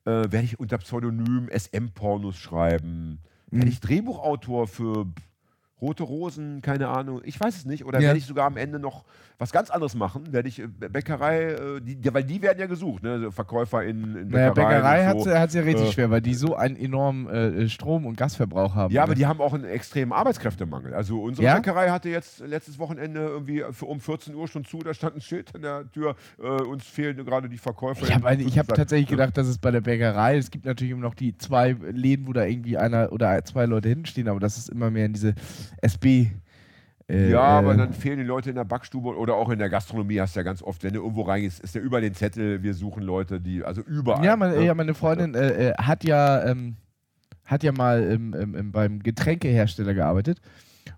äh, 0.05 0.11
werde 0.11 0.43
ich 0.43 0.61
unter 0.61 0.79
Pseudonym 0.79 1.49
SM-Pornos 1.53 2.37
schreiben? 2.37 3.19
Mhm. 3.51 3.59
Werde 3.59 3.71
ich 3.71 3.81
Drehbuchautor 3.81 4.69
für 4.69 5.07
Rote 5.81 6.03
Rosen? 6.03 6.61
Keine 6.63 6.89
Ahnung. 6.89 7.21
Ich 7.25 7.41
weiß 7.41 7.57
es 7.57 7.65
nicht. 7.65 7.85
Oder 7.85 7.99
Ja. 8.01 8.07
werde 8.09 8.19
ich 8.19 8.27
sogar 8.27 8.47
am 8.47 8.57
Ende 8.57 8.79
noch 8.79 9.05
was 9.39 9.53
ganz 9.53 9.71
anderes 9.71 9.95
machen? 9.95 10.33
Werde 10.33 10.49
ich 10.49 10.59
äh, 10.61 10.67
Bäckerei, 10.67 11.53
äh, 11.53 11.81
die, 11.81 11.99
weil 12.13 12.25
die 12.25 12.43
werden 12.43 12.59
ja 12.59 12.67
gesucht, 12.67 13.03
ne? 13.03 13.33
Verkäufer 13.33 13.83
in, 13.85 14.17
in 14.17 14.29
naja, 14.29 14.51
Bäckereien 14.53 14.83
Bäckerei 14.83 15.05
hat 15.07 15.21
so. 15.21 15.31
es 15.31 15.55
ja 15.55 15.63
richtig 15.63 15.89
Äh, 15.89 15.93
schwer, 15.93 16.11
weil 16.11 16.21
die 16.21 16.35
so 16.35 16.55
einen 16.55 16.77
enormen 16.77 17.29
äh, 17.29 17.69
Strom- 17.69 18.05
und 18.07 18.17
Gasverbrauch 18.17 18.75
haben. 18.75 18.93
Ja, 18.93 19.03
aber 19.03 19.13
ne? 19.13 19.17
die 19.17 19.27
haben 19.27 19.41
auch 19.41 19.55
einen 19.55 19.65
extremen 19.65 20.13
Arbeitskräftemangel. 20.13 20.93
Also 20.95 21.23
unsere 21.23 21.47
Ja? 21.47 21.55
Bäckerei 21.57 21.89
hatte 21.91 22.09
jetzt 22.11 22.41
letztes 22.41 22.79
Wochenende 22.79 23.21
irgendwie 23.21 23.63
um 23.63 24.01
14 24.01 24.35
Uhr 24.35 24.47
schon 24.49 24.65
zu, 24.65 24.81
da 24.81 24.93
stand 24.93 25.17
ein 25.17 25.21
Schild 25.23 25.55
an 25.55 25.63
der 25.63 25.91
Tür, 25.91 26.17
äh, 26.39 26.47
uns 26.47 26.87
fehlen 26.87 27.17
gerade 27.25 27.49
die 27.49 27.59
Verkäufer. 27.59 28.07
Ich 28.07 28.15
habe 28.15 28.29
hab 28.31 28.69
tatsächlich 28.69 29.09
gedacht, 29.09 29.37
dass 29.39 29.47
es 29.47 29.59
bei 29.59 29.71
der 29.71 29.81
Bäckerei, 29.81 30.37
es 30.37 30.51
gibt 30.51 30.67
natürlich 30.67 30.93
immer 30.93 31.03
noch 31.03 31.15
die 31.15 31.37
zwei 31.39 31.73
Läden, 31.73 32.27
wo 32.27 32.33
da 32.35 32.45
irgendwie 32.45 32.77
einer 32.77 33.11
oder 33.13 33.43
zwei 33.45 33.65
Leute 33.65 33.89
hinstehen, 33.89 34.29
aber 34.29 34.41
das 34.41 34.59
ist 34.59 34.69
immer 34.69 34.91
mehr 34.91 35.07
in 35.07 35.13
diese 35.15 35.35
SB. 35.81 36.31
Äh, 37.09 37.31
Ja, 37.31 37.41
aber 37.41 37.75
äh, 37.75 37.77
dann 37.77 37.93
fehlen 37.93 38.19
die 38.19 38.25
Leute 38.25 38.51
in 38.51 38.57
der 38.57 38.65
Backstube 38.65 39.17
oder 39.17 39.35
auch 39.35 39.49
in 39.51 39.59
der 39.59 39.69
Gastronomie 39.69 40.21
hast 40.21 40.37
du 40.37 40.41
ja 40.41 40.45
ganz 40.45 40.63
oft, 40.63 40.83
wenn 40.85 40.93
du 40.95 41.01
irgendwo 41.01 41.23
reingehst, 41.23 41.61
ist 41.61 41.75
ja 41.75 41.81
über 41.81 42.01
den 42.01 42.15
Zettel, 42.15 42.63
wir 42.63 42.75
suchen 42.75 43.03
Leute, 43.03 43.41
die, 43.41 43.65
also 43.65 43.81
überall. 43.83 44.25
Ja, 44.25 44.37
meine, 44.37 44.57
ne? 44.59 44.65
ja, 44.67 44.75
meine 44.75 44.95
Freundin 44.95 45.35
äh, 45.35 45.71
äh, 45.71 45.75
hat 45.75 46.05
ja 46.05 46.45
ähm, 46.45 46.77
hat 47.45 47.65
ja 47.65 47.73
mal 47.73 48.03
im, 48.05 48.33
im, 48.33 48.55
im, 48.55 48.71
beim 48.73 49.01
Getränkehersteller 49.01 49.93
gearbeitet 49.93 50.41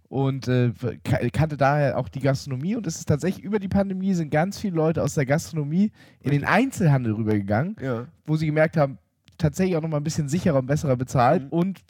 und 0.09 0.49
äh, 0.49 0.73
ka- 1.03 1.21
kannte 1.33 1.57
daher 1.57 1.97
auch 1.97 2.11
die 2.11 2.21
Gastronomie 2.21 2.77
und 2.77 2.87
es 2.87 2.97
ist 2.97 3.09
tatsächlich 3.09 3.43
über 3.43 3.59
die 3.59 3.69
Pandemie 3.69 4.13
sind 4.13 4.31
ganz 4.31 4.59
viele 4.59 4.77
Leute 4.77 5.03
aus 5.03 5.15
der 5.15 5.25
Gastronomie 5.25 5.93
in 6.21 6.31
den 6.33 6.45
Einzelhandel 6.45 7.15
rübergegangen, 7.15 7.77
Ja. 7.81 8.05
wo 8.27 8.37
sie 8.37 8.45
gemerkt 8.45 8.77
haben, 8.77 8.99
tatsächlich 9.39 9.77
auch 9.79 9.81
nochmal 9.83 10.01
ein 10.01 10.05
bisschen 10.05 10.29
sicherer 10.29 10.59
und 10.59 10.67
besserer 10.67 10.97
bezahlt 10.97 11.45
Mhm. 11.45 11.49
und 11.49 11.81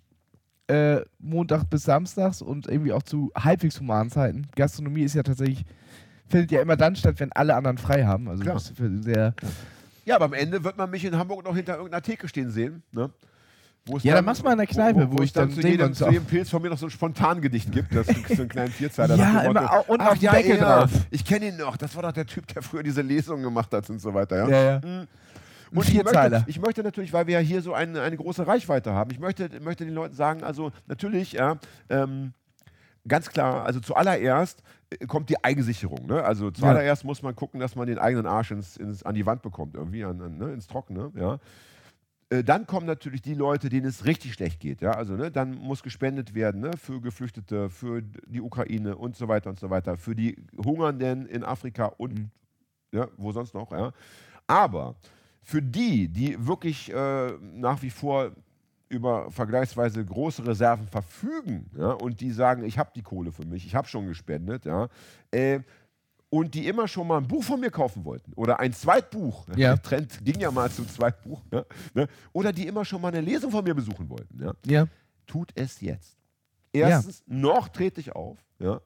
äh, 0.73 1.05
Montag 1.19 1.69
bis 1.69 1.85
Samstags 1.85 2.41
und 2.41 2.67
irgendwie 2.67 2.93
auch 2.93 3.03
zu 3.03 3.31
halbwegs 3.37 3.79
humanen 3.79 4.11
Zeiten. 4.11 4.47
Gastronomie 4.57 5.03
ist 5.03 5.15
ja 5.15 5.23
tatsächlich, 5.23 5.65
findet 6.29 6.51
ja 6.51 6.63
immer 6.63 6.77
dann 6.77 6.97
statt, 6.97 7.17
wenn 7.19 7.31
alle 7.33 7.55
anderen 7.55 7.79
frei 7.79 8.05
haben. 8.05 8.29
Also 8.29 8.43
Klar. 8.43 8.59
sehr. 8.59 9.35
ja, 10.07 10.17
aber 10.17 10.25
am 10.27 10.33
Ende 10.33 10.65
wird 10.65 10.79
man 10.79 10.91
mich 10.91 11.05
in 11.05 11.17
Hamburg 11.19 11.45
noch 11.45 11.55
hinter 11.55 11.77
irgendeiner 11.77 12.03
Theke 12.03 12.27
stehen 12.27 12.51
sehen. 12.51 12.83
Ne? 12.93 13.11
Wo 13.85 13.99
Ja, 13.99 14.15
dann 14.15 14.25
mach's 14.25 14.43
mal 14.43 14.53
in 14.53 14.59
der 14.59 14.67
Kneipe, 14.67 15.11
wo 15.11 15.19
es 15.19 15.25
ich 15.25 15.33
dann 15.33 15.51
zu 15.51 15.57
sehen 15.57 15.65
wir 15.65 15.71
jedem, 15.73 15.93
zu 15.95 16.07
auch. 16.07 16.13
jedem 16.13 16.25
Pilz 16.25 16.49
von 16.49 16.63
mir 16.63 16.71
noch 16.71 16.79
so 16.79 16.87
ein 16.87 16.91
Spontangedicht 16.91 17.71
gibt, 17.73 17.95
das 17.95 18.07
ist 18.09 18.29
so 18.29 18.43
einen 18.43 18.49
kleinen 18.49 18.73
Vierzeiler. 18.73 19.17
Ja, 19.17 19.41
immer 19.43 19.89
und 19.89 20.01
Ach 20.01 20.13
auf 20.13 20.19
dem 20.19 20.33
ja, 20.33 20.57
drauf. 20.57 20.91
Ich 21.11 21.25
kenne 21.25 21.49
ihn 21.49 21.57
noch, 21.57 21.77
das 21.77 21.95
war 21.97 22.05
doch 22.05 22.13
der 22.13 22.27
Typ, 22.27 22.47
der 22.47 22.63
früher 22.63 22.85
diese 22.85 23.03
Lesungen 23.03 23.43
gemacht 23.43 23.73
hat 23.73 23.91
und 23.91 24.01
so 24.01 24.15
weiter. 24.15 24.37
Ja? 24.37 24.49
Ja, 24.49 24.63
ja. 24.63 24.81
Mhm. 24.85 25.09
Und 25.75 25.89
ich 25.89 26.05
möchte, 26.05 26.45
ich 26.47 26.61
möchte 26.61 26.83
natürlich, 26.83 27.13
weil 27.13 27.27
wir 27.27 27.35
ja 27.35 27.41
hier 27.41 27.63
so 27.63 27.75
eine, 27.75 28.03
eine 28.03 28.17
große 28.17 28.47
Reichweite 28.47 28.93
haben, 28.93 29.11
ich 29.11 29.19
möchte, 29.19 29.49
möchte 29.61 29.85
den 29.85 29.95
Leuten 29.95 30.15
sagen, 30.15 30.43
also 30.43 30.71
natürlich, 30.87 31.33
ja, 31.33 31.59
ähm, 31.89 32.33
ganz 33.09 33.29
klar, 33.31 33.65
also 33.65 33.81
zuallererst 33.81 34.63
äh, 34.91 35.07
kommt 35.07 35.29
die 35.31 35.43
Eigensicherung. 35.43 36.07
Ne? 36.07 36.23
Also 36.23 36.51
zuallererst 36.51 37.05
muss 37.05 37.23
man 37.23 37.35
gucken, 37.35 37.61
dass 37.61 37.75
man 37.75 37.87
den 37.87 37.99
eigenen 37.99 38.27
Arsch 38.27 38.51
ins, 38.51 38.77
ins, 38.77 39.03
an 39.03 39.15
die 39.15 39.27
Wand 39.27 39.43
bekommt, 39.43 39.75
irgendwie, 39.75 40.05
an, 40.05 40.21
an, 40.21 40.39
ne? 40.39 40.53
ins 40.53 40.67
Trockene. 40.67 41.11
Ja? 41.15 41.39
Äh, 42.31 42.45
dann 42.45 42.67
kommen 42.67 42.87
natürlich 42.87 43.23
die 43.23 43.35
Leute, 43.35 43.69
denen 43.69 43.87
es 43.87 44.05
richtig 44.05 44.35
schlecht 44.35 44.61
geht. 44.61 44.83
Ja? 44.83 44.93
Also 44.93 45.15
ne, 45.15 45.31
dann 45.31 45.55
muss 45.55 45.83
gespendet 45.83 46.35
werden 46.35 46.61
ne, 46.61 46.73
für 46.77 47.01
Geflüchtete, 47.01 47.71
für 47.71 48.03
die 48.03 48.41
Ukraine 48.41 48.97
und 48.97 49.17
so 49.17 49.29
weiter 49.29 49.51
und 49.51 49.59
so 49.59 49.71
weiter, 49.71 49.97
für 49.97 50.15
die 50.15 50.37
Hungernden 50.57 51.27
in 51.27 51.45
Afrika 51.45 51.87
und 51.87 52.13
Mhm. 52.13 52.31
ja, 52.93 53.09
wo 53.17 53.33
sonst 53.33 53.55
noch. 53.55 53.73
Ja? 53.73 53.93
Aber 54.47 54.95
für 55.43 55.61
die, 55.63 56.09
die 56.09 56.47
wirklich 56.47 56.93
äh, 56.93 57.33
nach 57.55 57.83
wie 57.83 57.91
vor 57.91 58.31
über 58.89 59.31
vergleichsweise 59.31 60.05
große 60.05 60.47
Reserven 60.47 60.87
verfügen 60.87 61.71
ja, 61.77 61.93
und 61.93 62.21
die 62.21 62.31
sagen, 62.31 62.63
ich 62.65 62.79
habe 62.79 62.91
die 62.95 63.03
Kohle 63.03 63.33
für 63.33 63.45
mich, 63.47 63.67
ich 63.67 63.75
habe 63.75 63.89
schon 63.89 64.07
gespendet, 64.07 64.65
ja, 64.67 64.89
äh, 65.31 65.61
und 66.29 66.55
die 66.55 66.67
immer 66.67 66.89
schon 66.89 67.07
mal 67.07 67.19
ein 67.19 67.27
Buch 67.29 67.43
von 67.43 67.61
mir 67.61 67.71
kaufen 67.71 68.05
wollten 68.05 68.33
oder 68.35 68.61
ein 68.61 68.73
Zweitbuch, 68.73 69.47
Ja. 69.57 69.75
der 69.75 69.83
Trend 69.83 70.25
ging 70.25 70.39
ja 70.41 70.51
mal 70.51 70.71
zum 70.71 70.87
Zweitbuch, 70.89 71.43
ja, 71.51 71.65
ne, 71.95 72.07
oder 72.33 72.53
die 72.53 72.67
immer 72.67 72.85
schon 72.85 73.01
mal 73.01 73.09
eine 73.09 73.21
Lesung 73.23 73.51
von 73.51 73.65
mir 73.65 73.75
besuchen 73.75 74.09
wollten, 74.11 74.43
ja, 74.43 74.53
Ja. 74.67 74.87
tut 75.27 75.51
es 75.55 75.81
jetzt. 75.81 76.17
Erstens, 76.75 77.23
noch 77.27 77.69
trete 77.69 78.01
ich 78.01 78.15
auf, 78.15 78.39
ja, 78.59 78.81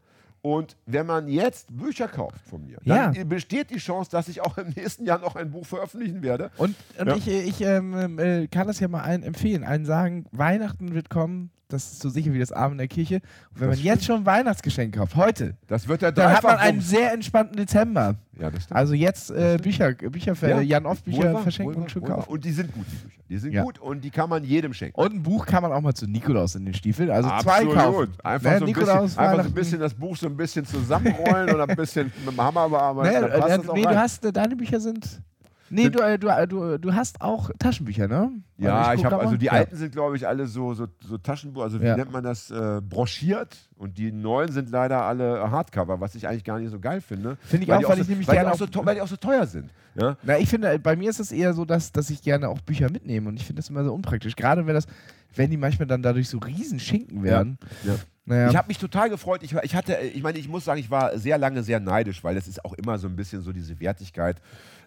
und 0.47 0.77
wenn 0.87 1.07
man 1.07 1.27
jetzt 1.27 1.77
Bücher 1.77 2.07
kauft 2.07 2.41
von 2.49 2.65
mir, 2.65 2.79
dann 2.85 3.15
Ja. 3.15 3.25
besteht 3.25 3.71
die 3.71 3.79
Chance, 3.79 4.11
dass 4.13 4.29
ich 4.29 4.43
auch 4.43 4.57
im 4.59 4.69
nächsten 4.77 5.05
Jahr 5.05 5.19
noch 5.19 5.35
ein 5.35 5.51
Buch 5.51 5.67
veröffentlichen 5.67 6.23
werde. 6.23 6.51
Und, 6.57 6.77
und 6.99 7.07
Ja. 7.09 7.17
ich, 7.17 7.27
äh, 7.27 7.43
ich 7.43 7.61
ähm, 7.63 8.19
äh, 8.21 8.47
kann 8.47 8.69
das 8.69 8.79
ja 8.79 8.87
mal 8.87 9.03
allen 9.03 9.25
empfehlen. 9.25 9.65
Allen 9.65 9.85
sagen, 9.85 10.27
Weihnachten 10.31 10.95
wird 10.95 11.11
kommen, 11.11 11.51
das 11.69 11.93
ist 11.93 12.01
so 12.01 12.09
sicher 12.09 12.33
wie 12.33 12.39
das 12.39 12.53
Abend 12.53 12.75
in 12.75 12.79
der 12.79 12.89
Kirche. 12.89 13.17
Und 13.55 13.61
wenn 13.61 13.69
Das 13.71 13.79
man 13.79 13.85
jetzt 13.87 14.05
schon 14.05 14.17
ein 14.21 14.27
Weihnachtsgeschenk 14.27 14.95
kauft, 14.97 15.17
heute, 15.17 15.57
Das 15.67 15.89
wird 15.89 16.03
der 16.03 16.13
dann 16.13 16.33
hat 16.33 16.43
man 16.45 16.57
einen 16.59 16.81
sehr 16.81 17.13
entspannten 17.13 17.57
Dezember. 17.57 18.15
Ja, 18.39 18.51
das 18.51 18.65
stimmt. 18.65 18.77
Also 18.77 18.95
jetzt 18.95 19.31
äh, 19.31 19.59
Bücher, 19.61 19.93
Bücher 19.95 20.37
für 20.37 20.49
Ja, 20.51 20.61
Jan 20.61 20.87
Off 20.87 21.03
Bücher 21.03 21.19
Wohl 21.25 21.35
wahr, 21.35 21.43
verschenken 21.43 21.75
wohl 21.75 21.83
und 21.83 21.91
schon 21.91 22.05
kaufen. 22.05 22.29
Und 22.31 22.45
die 22.45 22.53
sind 22.53 22.73
gut, 22.73 22.85
die 22.91 22.97
Bücher. 22.97 23.17
Die 23.29 23.39
sind 23.39 23.53
Ja. 23.53 23.63
gut 23.65 23.79
und 23.81 24.05
die 24.05 24.11
kann 24.11 24.29
man 24.31 24.45
jedem 24.45 24.73
schenken. 24.75 25.01
Und 25.01 25.13
ein 25.15 25.23
Buch 25.23 25.47
kann 25.47 25.63
man 25.63 25.73
auch 25.73 25.81
mal 25.81 25.95
zu 25.95 26.07
Nikolaus 26.07 26.55
in 26.55 26.65
den 26.65 26.75
Stiefel. 26.75 27.11
Also 27.11 27.29
Absolut. 27.29 27.73
zwei 27.73 27.83
kaufen. 27.83 28.13
Einfach, 28.23 28.51
Ne, 28.53 28.59
so 28.59 28.65
ein 28.65 28.69
Nikolaus, 28.69 29.03
bisschen, 29.03 29.19
einfach 29.25 29.43
so 29.45 29.49
ein 29.51 29.55
bisschen 29.55 29.81
das 29.81 29.95
Buch 29.95 30.17
so 30.17 30.27
ein 30.27 30.37
bisschen 30.37 30.65
zusammenrollen 30.67 31.53
oder 31.55 31.69
ein 31.69 31.77
bisschen 31.77 32.13
mit 32.25 32.33
dem 32.35 32.41
Hammer 32.41 32.69
bearbeiten. 32.69 33.07
Ne, 33.23 33.39
dann 33.41 33.61
äh, 33.63 33.73
nee, 33.75 33.83
du 33.83 33.97
hast, 33.97 34.25
deine 34.37 34.55
Bücher 34.55 34.79
sind. 34.79 35.21
Nee, 35.71 35.91
du, 35.91 35.99
äh, 36.01 36.19
du, 36.19 36.29
äh, 36.29 36.47
du, 36.47 36.79
du 36.79 36.95
hast 36.95 37.21
auch 37.21 37.51
Taschenbücher, 37.59 38.09
ne? 38.09 38.31
ja, 38.59 38.69
Warte, 38.73 38.95
ich 38.97 39.03
guck 39.03 39.13
habe 39.13 39.23
also 39.23 39.37
die 39.37 39.47
Ja. 39.47 39.53
alten 39.53 39.77
sind, 39.77 39.93
glaube 39.93 40.17
ich, 40.17 40.27
alle 40.27 40.47
so, 40.47 40.75
so, 40.75 40.87
so 41.01 41.19
Taschenbuch, 41.19 41.63
also 41.63 41.81
wie 41.81 41.87
Ja. 41.87 41.97
nennt 41.97 42.13
man 42.13 42.23
das, 42.25 42.51
äh, 42.51 42.81
broschiert 42.81 43.57
und 43.77 43.99
die 43.99 44.13
neuen 44.13 44.51
sind 44.53 44.71
leider 44.71 45.03
alle 45.03 45.51
Hardcover, 45.51 46.01
was 46.01 46.15
ich 46.15 46.27
eigentlich 46.29 46.45
gar 46.45 46.59
nicht 46.59 46.71
so 46.71 46.79
geil 46.81 47.01
finde. 47.01 47.37
Finde 47.43 47.65
ich 47.65 47.71
weil 47.71 47.85
auch, 47.85 47.91
weil 47.91 47.97
so, 47.97 48.03
ich 48.03 48.09
nämlich 48.09 48.29
weil 48.29 48.39
die 48.39 48.47
auch 48.47 48.55
so, 48.57 48.67
weil 48.85 48.95
die 48.95 49.01
auch 49.01 49.09
so 49.09 49.17
teuer 49.17 49.47
sind. 49.47 49.71
Ja? 49.95 50.17
Na, 50.23 50.39
ich 50.39 50.49
finde, 50.49 50.73
äh, 50.73 50.79
bei 50.79 50.97
mir 50.97 51.11
ist 51.11 51.21
es 51.21 51.33
eher 51.33 51.53
so, 51.55 51.65
dass, 51.65 51.93
dass 51.93 52.11
ich 52.11 52.23
gerne 52.23 52.49
auch 52.49 52.61
Bücher 52.61 52.91
mitnehme 52.91 53.29
und 53.29 53.37
ich 53.37 53.45
finde 53.47 53.61
das 53.61 53.71
immer 53.71 53.85
so 53.85 53.93
unpraktisch. 53.95 54.37
Gerade 54.37 54.67
wenn 54.67 54.75
das, 54.75 54.87
wenn 55.37 55.51
die 55.51 55.57
manchmal 55.57 55.87
dann 55.87 56.03
dadurch 56.03 56.29
so 56.29 56.39
riesen 56.39 56.79
Schinken 56.81 57.23
werden. 57.23 57.59
Ja. 57.85 57.95
Naja. 58.29 58.51
Ich 58.51 58.57
habe 58.57 58.67
mich 58.67 58.79
total 58.79 59.09
gefreut. 59.09 59.43
Ich, 59.45 59.53
ich 59.55 59.77
hatte, 59.77 59.95
ich 59.99 60.21
meine, 60.21 60.37
ich 60.39 60.49
muss 60.49 60.65
sagen, 60.65 60.81
ich 60.81 60.91
war 60.91 61.17
sehr 61.17 61.39
lange 61.39 61.63
sehr 61.63 61.79
neidisch, 61.79 62.25
weil 62.25 62.35
das 62.35 62.49
ist 62.49 62.65
auch 62.65 62.73
immer 62.73 62.99
so 62.99 63.07
ein 63.07 63.15
bisschen 63.15 63.41
so 63.43 63.53
diese 63.53 63.79
Wertigkeit. 63.79 64.43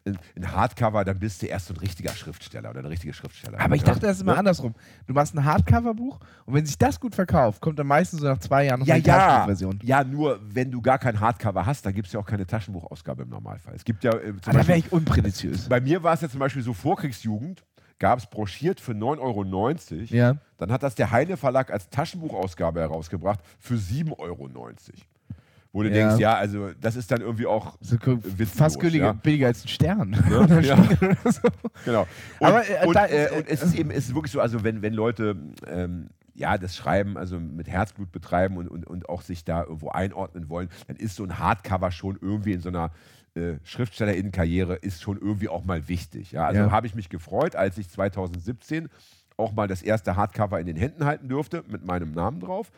In, 0.05 0.17
in 0.35 0.49
Hardcover, 0.51 1.03
dann 1.05 1.19
bist 1.19 1.41
du 1.41 1.45
erst 1.45 1.67
so 1.67 1.73
ein 1.73 1.77
richtiger 1.77 2.11
Schriftsteller 2.13 2.69
oder 2.69 2.79
eine 2.79 2.89
richtige 2.89 3.13
Schriftstellerin. 3.13 3.59
aber 3.63 3.75
ich 3.75 3.81
ja. 3.81 3.87
dachte, 3.89 4.01
das 4.07 4.15
ist 4.17 4.21
immer 4.23 4.33
Ja. 4.33 4.39
andersrum. 4.39 4.73
Du 5.07 5.13
machst 5.13 5.35
ein 5.35 5.43
Hardcover-Buch 5.43 6.19
und 6.45 6.53
wenn 6.53 6.65
sich 6.65 6.77
das 6.77 6.99
gut 7.01 7.15
verkauft, 7.15 7.61
kommt 7.61 7.79
dann 7.79 7.87
meistens 7.87 8.21
so 8.21 8.27
nach 8.27 8.39
zwei 8.39 8.65
Jahren 8.65 8.79
noch 8.81 8.87
Ja, 8.87 8.95
eine 8.95 9.03
ja. 9.03 9.15
Taschenbuchversion. 9.17 9.79
Ja, 9.83 10.03
nur 10.05 10.39
wenn 10.41 10.71
du 10.71 10.81
gar 10.81 10.99
kein 10.99 11.19
Hardcover 11.19 11.65
hast, 11.65 11.85
dann 11.85 11.93
gibt 11.93 12.07
es 12.07 12.13
ja 12.13 12.19
auch 12.21 12.25
keine 12.25 12.45
Taschenbuchausgabe 12.47 13.23
im 13.23 13.29
Normalfall. 13.29 13.73
Es 13.75 13.83
gibt 13.83 14.03
ja 14.05 14.11
äh, 14.13 14.33
da 14.45 14.67
wäre 14.67 14.77
ich 14.79 14.91
unprätentiös. 14.91 15.67
bei 15.67 15.81
mir 15.81 16.01
war 16.01 16.13
es 16.13 16.21
ja 16.21 16.29
zum 16.29 16.39
Beispiel 16.39 16.61
so 16.61 16.73
Vorkriegsjugend, 16.73 17.65
gab 17.99 18.19
es 18.19 18.25
broschiert 18.27 18.79
für 18.79 18.93
9,90 18.93 19.19
Euro. 19.19 19.43
Ja. 20.15 20.37
Dann 20.57 20.71
hat 20.71 20.83
das 20.83 20.95
der 20.95 21.11
Heine 21.11 21.37
Verlag 21.37 21.71
als 21.71 21.89
Taschenbuchausgabe 21.89 22.79
herausgebracht 22.79 23.39
für 23.59 23.75
7,90 23.75 24.17
Euro. 24.19 24.49
Wo 25.71 25.83
du 25.83 25.89
Ja. 25.89 25.93
denkst, 26.07 26.19
ja, 26.19 26.33
also 26.33 26.71
das 26.81 26.95
ist 26.95 27.11
dann 27.11 27.21
irgendwie 27.21 27.45
auch 27.45 27.77
So, 27.81 27.97
fast 28.55 28.79
billiger, 28.79 29.05
ja. 29.05 29.11
billiger 29.13 29.47
als 29.47 29.63
ein 29.65 29.67
Stern. 29.67 30.09
Ne? 30.11 30.61
Ja. 30.63 30.77
Genau. 31.85 32.07
Und, 32.39 32.47
Aber, 32.47 32.67
äh, 32.67 32.87
und, 32.87 32.95
da- 32.95 33.05
äh, 33.05 33.29
und 33.37 33.47
es 33.47 33.61
ist 33.61 33.75
eben 33.75 33.91
es 33.91 34.07
ist 34.09 34.15
wirklich 34.15 34.31
so, 34.31 34.41
also 34.41 34.63
wenn, 34.63 34.81
wenn 34.81 34.93
Leute 34.93 35.35
ähm, 35.67 36.09
ja, 36.33 36.57
das 36.57 36.75
Schreiben 36.75 37.17
also 37.17 37.39
mit 37.39 37.67
Herzblut 37.67 38.11
betreiben 38.11 38.57
und, 38.57 38.67
und, 38.69 38.87
und 38.87 39.09
auch 39.09 39.21
sich 39.21 39.43
da 39.43 39.63
irgendwo 39.63 39.89
einordnen 39.89 40.49
wollen, 40.49 40.69
dann 40.87 40.95
ist 40.95 41.15
so 41.17 41.23
ein 41.23 41.37
Hardcover 41.37 41.91
schon 41.91 42.17
irgendwie 42.21 42.53
in 42.53 42.61
so 42.61 42.69
einer 42.69 42.91
äh, 43.39 43.59
Schriftstellerinnenkarriere 43.63 44.75
ist 44.75 45.01
schon 45.01 45.17
irgendwie 45.19 45.49
auch 45.49 45.63
mal 45.65 45.87
wichtig. 45.87 46.31
Ja? 46.31 46.45
Also 46.45 46.61
Ja. 46.61 46.71
habe 46.71 46.87
ich 46.87 46.95
mich 46.95 47.09
gefreut, 47.09 47.55
als 47.55 47.77
ich 47.77 47.89
2017 47.89 48.89
auch 49.37 49.53
mal 49.53 49.67
das 49.67 49.81
erste 49.81 50.15
Hardcover 50.15 50.59
in 50.59 50.65
den 50.67 50.75
Händen 50.75 51.05
halten 51.05 51.29
durfte 51.29 51.63
mit 51.67 51.85
meinem 51.85 52.11
Namen 52.11 52.39
drauf. 52.39 52.71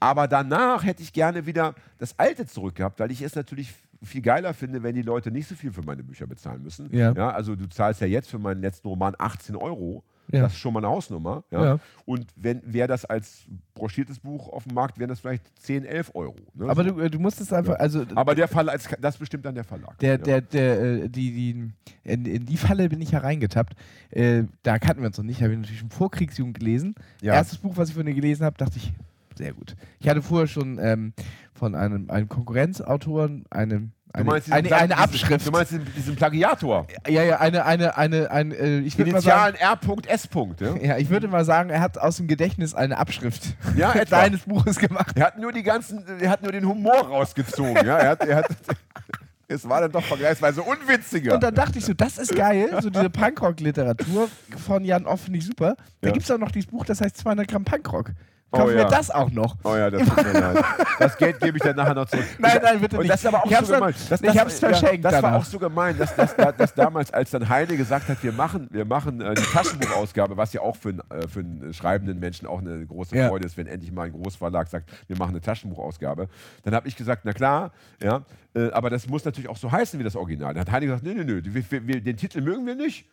Aber 0.00 0.28
danach 0.28 0.84
hätte 0.84 1.02
ich 1.02 1.12
gerne 1.12 1.46
wieder 1.46 1.74
das 1.98 2.18
alte 2.18 2.46
zurückgehabt, 2.46 3.00
weil 3.00 3.10
ich 3.10 3.22
es 3.22 3.34
natürlich 3.34 3.72
viel 4.02 4.22
geiler 4.22 4.52
finde, 4.54 4.82
wenn 4.82 4.94
die 4.94 5.02
Leute 5.02 5.30
nicht 5.30 5.48
so 5.48 5.54
viel 5.54 5.72
für 5.72 5.82
meine 5.82 6.02
Bücher 6.02 6.26
bezahlen 6.26 6.62
müssen. 6.62 6.94
Ja. 6.94 7.12
also 7.30 7.56
du 7.56 7.66
zahlst 7.68 8.00
ja 8.00 8.06
jetzt 8.06 8.28
für 8.28 8.38
meinen 8.38 8.60
letzten 8.60 8.88
Roman 8.88 9.14
18 9.18 9.56
Euro. 9.56 10.04
Ja. 10.32 10.42
Das 10.42 10.52
ist 10.52 10.58
schon 10.58 10.72
mal 10.72 10.80
eine 10.80 10.88
Hausnummer. 10.88 11.44
Ja? 11.50 11.64
Ja. 11.64 11.78
Und 12.06 12.26
wenn 12.36 12.60
wäre 12.64 12.88
das 12.88 13.04
als 13.04 13.44
broschiertes 13.74 14.18
Buch 14.18 14.48
auf 14.48 14.64
dem 14.64 14.74
Markt, 14.74 14.98
wären 14.98 15.08
das 15.08 15.20
vielleicht 15.20 15.44
10, 15.60 15.84
11 15.84 16.12
Euro. 16.14 16.36
Ne? 16.54 16.68
Aber 16.68 16.84
du, 16.84 16.98
äh, 17.00 17.10
du 17.10 17.18
musst 17.18 17.40
es 17.40 17.52
einfach, 17.52 17.78
also 17.78 18.04
Aber 18.14 18.34
der 18.34 18.48
Verlag, 18.48 18.80
das 19.00 19.16
bestimmt 19.16 19.44
dann 19.44 19.54
der 19.54 19.64
Verlag. 19.64 19.98
der, 19.98 20.12
ja. 20.12 20.16
der, 20.18 20.40
der, 20.40 20.82
äh, 20.82 21.08
die, 21.08 21.32
die, 21.32 21.72
in, 22.04 22.24
in 22.24 22.46
die 22.46 22.56
Falle 22.56 22.88
bin 22.88 23.00
ich 23.00 23.12
hereingetappt. 23.12 23.74
Äh, 24.10 24.44
da 24.62 24.78
kannten 24.78 25.02
wir 25.02 25.08
uns 25.08 25.18
noch 25.18 25.24
nicht, 25.24 25.42
habe 25.42 25.52
ich 25.52 25.58
natürlich 25.58 25.80
schon 25.80 25.90
Vorkriegsjugend 25.90 26.58
gelesen. 26.58 26.94
Ja. 27.20 27.34
Erstes 27.34 27.58
Buch, 27.58 27.76
was 27.76 27.90
ich 27.90 27.94
von 27.94 28.06
dir 28.06 28.14
gelesen 28.14 28.44
habe, 28.44 28.56
dachte 28.56 28.78
ich, 28.78 28.92
sehr 29.36 29.52
gut. 29.52 29.74
Ich 30.00 30.08
hatte 30.08 30.22
vorher 30.22 30.46
schon 30.46 30.78
ähm, 30.78 31.12
von 31.52 31.74
einem, 31.74 32.10
einem 32.10 32.28
Konkurrenzautoren 32.28 33.44
eine, 33.50 33.90
Du 34.16 34.20
eine, 34.20 34.24
meinst 34.30 34.46
diesen 34.46 34.54
eine, 34.58 34.68
Pla- 34.68 34.76
eine 34.76 34.88
diesen- 34.88 35.02
Abschrift. 35.02 35.46
Du 35.46 35.50
meinst 35.50 35.72
diesen, 35.72 35.92
diesen 35.96 36.14
Plagiator. 36.16 36.86
ja, 37.08 37.22
ja, 37.24 37.40
eine, 37.40 37.64
eine, 37.64 37.96
eine, 37.96 38.30
ein, 38.30 38.52
äh, 38.52 38.78
ich 38.78 38.96
würde 38.96 39.10
mal 39.10 39.20
sagen, 39.20 39.56
R.S. 39.56 40.28
Ja? 40.60 40.76
ja, 40.76 40.98
ich 40.98 41.10
würde 41.10 41.26
mal 41.26 41.44
sagen, 41.44 41.70
er 41.70 41.80
hat 41.80 41.98
aus 41.98 42.18
dem 42.18 42.28
Gedächtnis 42.28 42.74
eine 42.74 42.96
Abschrift 42.98 43.56
Ja, 43.76 43.92
etwa. 43.94 44.20
seines 44.20 44.42
Buches 44.42 44.78
gemacht. 44.78 45.16
Er 45.16 45.26
hat 45.26 45.38
nur 45.40 45.50
die 45.52 45.64
ganzen, 45.64 46.04
er 46.20 46.30
hat 46.30 46.42
nur 46.44 46.52
den 46.52 46.64
Humor 46.68 46.94
rausgezogen. 47.08 47.74
ja? 47.84 47.98
er 47.98 48.08
hat, 48.10 48.24
er 48.24 48.36
hat, 48.36 48.46
es 49.48 49.68
war 49.68 49.80
dann 49.80 49.90
doch 49.90 50.04
vergleichsweise 50.04 50.62
unwitziger. 50.62 51.34
Und 51.34 51.42
dann 51.42 51.54
dachte 51.56 51.80
ich 51.80 51.84
so, 51.84 51.92
das 51.92 52.16
ist 52.18 52.36
geil, 52.36 52.68
so 52.82 52.90
diese 52.90 53.10
Punkrock-Literatur 53.10 54.28
von 54.64 54.84
Jan 54.84 55.06
Off 55.06 55.22
finde 55.22 55.40
ich 55.40 55.46
super. 55.46 55.74
Da 56.00 56.08
Ja. 56.08 56.12
gibt 56.12 56.24
es 56.24 56.30
auch 56.30 56.38
noch 56.38 56.52
dieses 56.52 56.70
Buch, 56.70 56.84
das 56.84 57.00
heißt 57.00 57.16
200 57.16 57.48
Gramm 57.48 57.64
Punkrock. 57.64 58.12
Oh 58.50 58.58
Kaufen 58.58 58.70
ja. 58.72 58.78
wir 58.78 58.84
das 58.84 59.10
auch 59.10 59.30
noch. 59.30 59.56
Oh 59.64 59.74
ja, 59.74 59.90
das 59.90 60.06
tut 60.08 60.16
mir 60.24 60.32
leid. 60.40 60.64
Das 61.00 61.16
Geld 61.16 61.40
gebe 61.40 61.56
ich 61.56 61.62
dann 61.64 61.74
nachher 61.74 61.94
noch 61.94 62.06
zurück. 62.06 62.24
Nein, 62.38 62.60
nein, 62.62 62.80
bitte 62.80 62.96
Und 62.96 63.02
nicht. 63.02 63.12
das 63.12 63.20
ist 63.20 63.26
aber 63.26 63.42
auch 63.44 63.50
Ich 63.50 63.56
so 63.58 63.72
gemein. 63.74 63.94
Das, 64.08 64.22
ich 64.22 64.38
hab's 64.38 64.58
verschenkt 64.60 65.04
Das 65.04 65.12
war 65.14 65.22
danach. 65.22 65.38
auch 65.40 65.44
so 65.44 65.58
gemein, 65.58 65.98
dass, 65.98 66.14
dass, 66.14 66.36
dass, 66.36 66.72
damals, 66.74 67.12
als 67.12 67.32
dann 67.32 67.48
Heine 67.48 67.76
gesagt 67.76 68.08
hat, 68.08 68.22
wir 68.22 68.30
machen, 68.30 68.68
wir 68.70 68.84
machen 68.84 69.20
äh, 69.20 69.34
die 69.34 69.42
Taschenbuchausgabe, 69.42 70.36
was 70.36 70.52
ja 70.52 70.60
auch 70.60 70.76
für, 70.76 70.90
einen, 70.90 71.00
äh, 71.10 71.26
für 71.26 71.40
einen 71.40 71.74
schreibenden 71.74 72.20
Menschen 72.20 72.46
auch 72.46 72.60
eine 72.60 72.86
große 72.86 73.16
Ja. 73.16 73.28
Freude 73.28 73.44
ist, 73.44 73.56
wenn 73.56 73.66
endlich 73.66 73.90
mal 73.90 74.04
ein 74.06 74.12
Großverlag 74.12 74.68
sagt, 74.68 74.88
wir 75.08 75.18
machen 75.18 75.30
eine 75.30 75.40
Taschenbuchausgabe. 75.40 76.28
Dann 76.62 76.74
habe 76.76 76.86
ich 76.86 76.94
gesagt, 76.94 77.22
na 77.24 77.32
klar, 77.32 77.72
ja, 78.00 78.22
äh, 78.54 78.70
aber 78.70 78.88
das 78.88 79.08
muss 79.08 79.24
natürlich 79.24 79.50
auch 79.50 79.56
so 79.56 79.72
heißen 79.72 79.98
wie 79.98 80.04
das 80.04 80.14
Original. 80.14 80.54
Dann 80.54 80.60
hat 80.60 80.70
Heine 80.70 80.86
gesagt, 80.86 81.02
nee, 81.02 81.14
nee, 81.14 81.24
nee, 81.24 81.40
wir, 81.42 81.86
wir, 81.88 82.00
den 82.00 82.16
Titel 82.16 82.40
mögen 82.40 82.64
wir 82.66 82.76
nicht. 82.76 83.08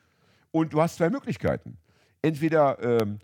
Und 0.52 0.72
du 0.74 0.82
hast 0.84 0.98
zwei 0.98 1.10
Möglichkeiten. 1.10 1.78
Entweder 2.22 2.78
ähm, 2.84 3.20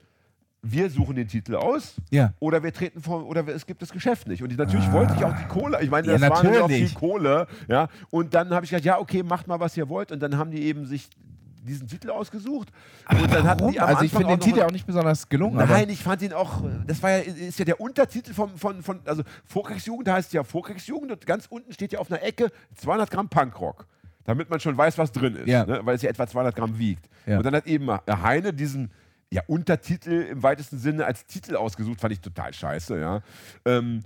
wir 0.72 0.89
suchen 0.89 1.15
den 1.15 1.28
Titel 1.28 1.55
aus 1.55 1.95
Ja. 2.09 2.34
oder 2.39 2.61
wir 2.63 2.74
treten 2.74 3.01
vor, 3.01 3.26
oder 3.26 3.47
es 3.47 3.65
gibt 3.65 3.82
das 3.82 3.91
Geschäft 3.91 4.28
nicht. 4.28 4.41
Und 4.43 4.55
natürlich 4.57 4.91
wollte 4.91 5.13
ich 5.18 5.24
auch 5.24 5.36
die 5.38 5.45
Kohle. 5.47 5.82
Ich 5.82 5.89
meine, 5.89 6.07
Ja, 6.07 6.13
das 6.18 6.22
war 6.30 6.43
natürlich 6.43 6.61
auch 6.61 6.68
viel. 6.70 6.89
Kohle. 6.93 7.47
Ja. 7.68 7.88
Und 8.09 8.34
dann 8.34 8.49
habe 8.51 8.65
ich 8.65 8.72
gesagt, 8.72 8.86
ja, 8.86 8.99
okay, 8.99 9.24
macht 9.24 9.47
mal, 9.47 9.59
was 9.59 9.76
ihr 9.78 9.88
wollt. 9.89 10.11
Und 10.11 10.20
dann 10.22 10.38
haben 10.38 10.51
die 10.51 10.63
eben 10.63 10.86
sich 10.86 11.09
diesen 11.63 11.88
Titel 11.88 12.09
ausgesucht. 12.11 12.70
und 13.11 13.34
dann 13.34 13.43
hatten 13.43 13.59
Warum? 13.59 13.74
die 13.74 13.80
am 13.82 13.89
Also 13.89 14.03
ich 14.05 14.11
finde 14.11 14.28
den 14.28 14.39
Titel 14.39 14.61
auch 14.61 14.72
nicht 14.72 14.86
besonders 14.88 15.28
gelungen. 15.28 15.59
aber 15.59 15.74
Nein, 15.74 15.89
ich 15.89 16.01
fand 16.01 16.22
ihn 16.22 16.32
auch, 16.32 16.63
das 16.86 17.03
war 17.03 17.11
ja, 17.11 17.18
ist 17.18 17.59
ja 17.59 17.65
der 17.65 17.82
Untertitel 17.82 18.34
von, 18.34 18.57
von, 18.57 18.82
von 18.82 18.99
also 19.05 19.24
Vorkriegsjugend 19.45 20.07
heißt 20.09 20.32
ja 20.32 20.43
Vorkriegsjugend 20.45 21.11
und 21.11 21.26
ganz 21.26 21.45
unten 21.49 21.74
steht 21.74 21.91
ja 21.91 21.99
auf 21.99 22.09
einer 22.09 22.24
Ecke 22.24 22.51
200 22.76 23.11
Gramm 23.11 23.28
Punkrock. 23.28 23.86
Damit 24.24 24.49
man 24.49 24.59
schon 24.61 24.78
weiß, 24.78 24.97
was 24.97 25.11
drin 25.11 25.36
ist, 25.36 25.47
Ja. 25.47 25.65
ne? 25.65 25.82
weil 25.84 25.95
es 25.95 26.01
ja 26.01 26.09
etwa 26.09 26.26
200 26.28 26.55
Gramm 26.55 26.78
wiegt. 26.78 27.09
Ja. 27.26 27.38
Und 27.38 27.45
dann 27.45 27.55
hat 27.55 27.68
eben 27.68 27.89
Heine 28.07 28.53
diesen 28.53 28.89
ja, 29.32 29.42
Untertitel 29.48 30.28
im 30.32 30.44
weitesten 30.44 30.78
Sinne 30.78 31.06
als 31.06 31.26
Titel 31.26 31.56
ausgesucht, 31.56 32.00
fand 32.00 32.14
ich 32.14 32.22
total 32.22 32.54
scheiße. 32.54 33.00
Ja. 33.00 33.22
Ähm, 33.66 34.04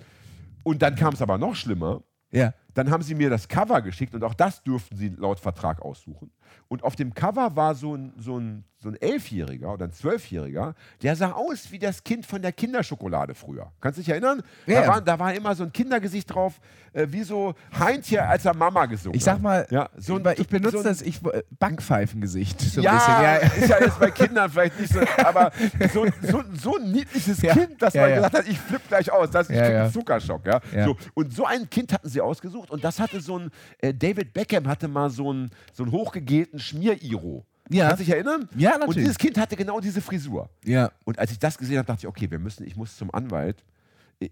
und 0.64 0.82
dann 0.82 0.96
kam 0.96 1.14
es 1.14 1.22
aber 1.22 1.38
noch 1.38 1.56
schlimmer. 1.56 2.04
ja. 2.32 2.54
Dann 2.74 2.90
haben 2.92 3.04
sie 3.04 3.16
mir 3.16 3.30
das 3.30 3.48
Cover 3.48 3.82
geschickt 3.82 4.14
und 4.16 4.24
auch 4.24 4.34
das 4.34 4.64
durften 4.64 4.96
sie 4.96 5.10
laut 5.10 5.40
Vertrag 5.40 5.82
aussuchen. 5.82 6.32
Und 6.68 6.84
auf 6.84 6.96
dem 6.96 7.14
Cover 7.14 7.56
war 7.56 7.76
so 7.76 7.96
ein, 7.96 8.14
so 8.18 8.38
ein, 8.38 8.64
so 8.78 8.90
ein 8.90 8.96
Elfjähriger 8.96 9.74
oder 9.74 9.86
ein 9.86 9.92
Zwölfjähriger, 9.94 10.74
der 11.02 11.16
sah 11.16 11.32
aus 11.34 11.72
wie 11.72 11.80
das 11.80 12.04
Kind 12.04 12.26
von 12.26 12.42
der 12.42 12.52
Kinderschokolade 12.52 13.36
früher. 13.36 13.72
Kannst 13.80 13.98
du 13.98 14.02
dich 14.02 14.10
erinnern? 14.10 14.42
Ja. 14.66 14.82
Da, 14.82 14.88
war, 14.88 15.02
da 15.02 15.20
war 15.20 15.34
immer 15.34 15.54
so 15.56 15.64
ein 15.64 15.72
Kindergesicht 15.72 16.34
drauf, 16.34 16.60
äh, 16.94 17.08
wie 17.10 17.24
so 17.24 17.54
Heintje, 17.78 18.26
als 18.28 18.46
er 18.46 18.54
Mama 18.54 18.86
gesungen 18.86 19.16
Ich 19.18 19.24
sag 19.24 19.42
mal, 19.42 19.66
ja, 19.70 19.90
so 19.98 20.16
ein, 20.18 20.26
ich 20.38 20.48
benutze 20.48 20.78
so 20.78 20.84
das 20.84 21.02
ich, 21.02 21.24
äh, 21.26 21.44
Backpfeifengesicht. 21.60 22.60
So 22.62 22.82
ein 22.82 22.84
ja, 22.86 23.38
bisschen. 23.40 23.64
ist 23.64 23.70
ja 23.70 23.80
jetzt 23.80 24.00
bei 24.00 24.12
Kindern 24.12 24.50
vielleicht 24.50 24.80
nicht 24.80 24.94
so, 24.94 25.00
aber 25.24 25.52
so, 25.94 26.06
so, 26.22 26.44
so 26.54 26.78
ein 26.78 26.92
niedliches 26.92 27.42
Ja. 27.42 27.54
Kind, 27.54 27.82
dass 27.82 27.94
Ja, 27.94 28.02
man 28.02 28.10
ja. 28.12 28.16
gesagt 28.18 28.34
hat, 28.36 28.48
ich 28.48 28.60
flippe 28.60 28.88
gleich 28.88 29.12
aus, 29.12 29.30
das 29.32 29.50
ist 29.50 29.56
Ja, 29.56 29.70
ja. 29.70 29.84
ein 29.86 29.92
Zuckerschock. 29.92 30.46
Ja? 30.46 30.60
Ja. 30.74 30.86
So, 30.86 30.98
und 31.14 31.34
so 31.34 31.46
ein 31.46 31.70
Kind 31.70 31.94
hatten 31.94 32.10
sie 32.10 32.22
ausgesucht 32.22 32.61
und 32.70 32.84
das 32.84 33.00
hatte 33.00 33.20
so 33.22 33.40
ein, 33.40 33.52
äh, 33.80 33.94
David 33.94 34.34
Beckham 34.34 34.68
hatte 34.68 34.88
mal 34.88 35.10
so 35.10 35.30
einen, 35.32 35.50
so 35.74 35.84
einen 35.84 35.92
hochgegelten 35.92 36.60
Schmier-Iro. 36.60 37.46
Ja. 37.70 37.88
Kannst 37.88 38.02
du 38.02 38.06
dich 38.06 38.14
erinnern? 38.14 38.50
Ja, 38.56 38.74
Und 38.74 38.80
natürlich. 38.82 38.98
dieses 39.04 39.18
Kind 39.18 39.38
hatte 39.38 39.56
genau 39.56 39.80
diese 39.80 40.02
Frisur. 40.02 40.50
ja. 40.66 40.92
Und 41.06 41.18
als 41.20 41.32
ich 41.32 41.40
das 41.40 41.58
gesehen 41.58 41.78
habe, 41.78 41.88
dachte 41.88 42.02
ich, 42.02 42.08
okay, 42.08 42.30
wir 42.30 42.40
müssen, 42.40 42.66
ich 42.68 42.76
muss 42.76 42.96
zum 42.98 43.14
Anwalt. 43.14 43.64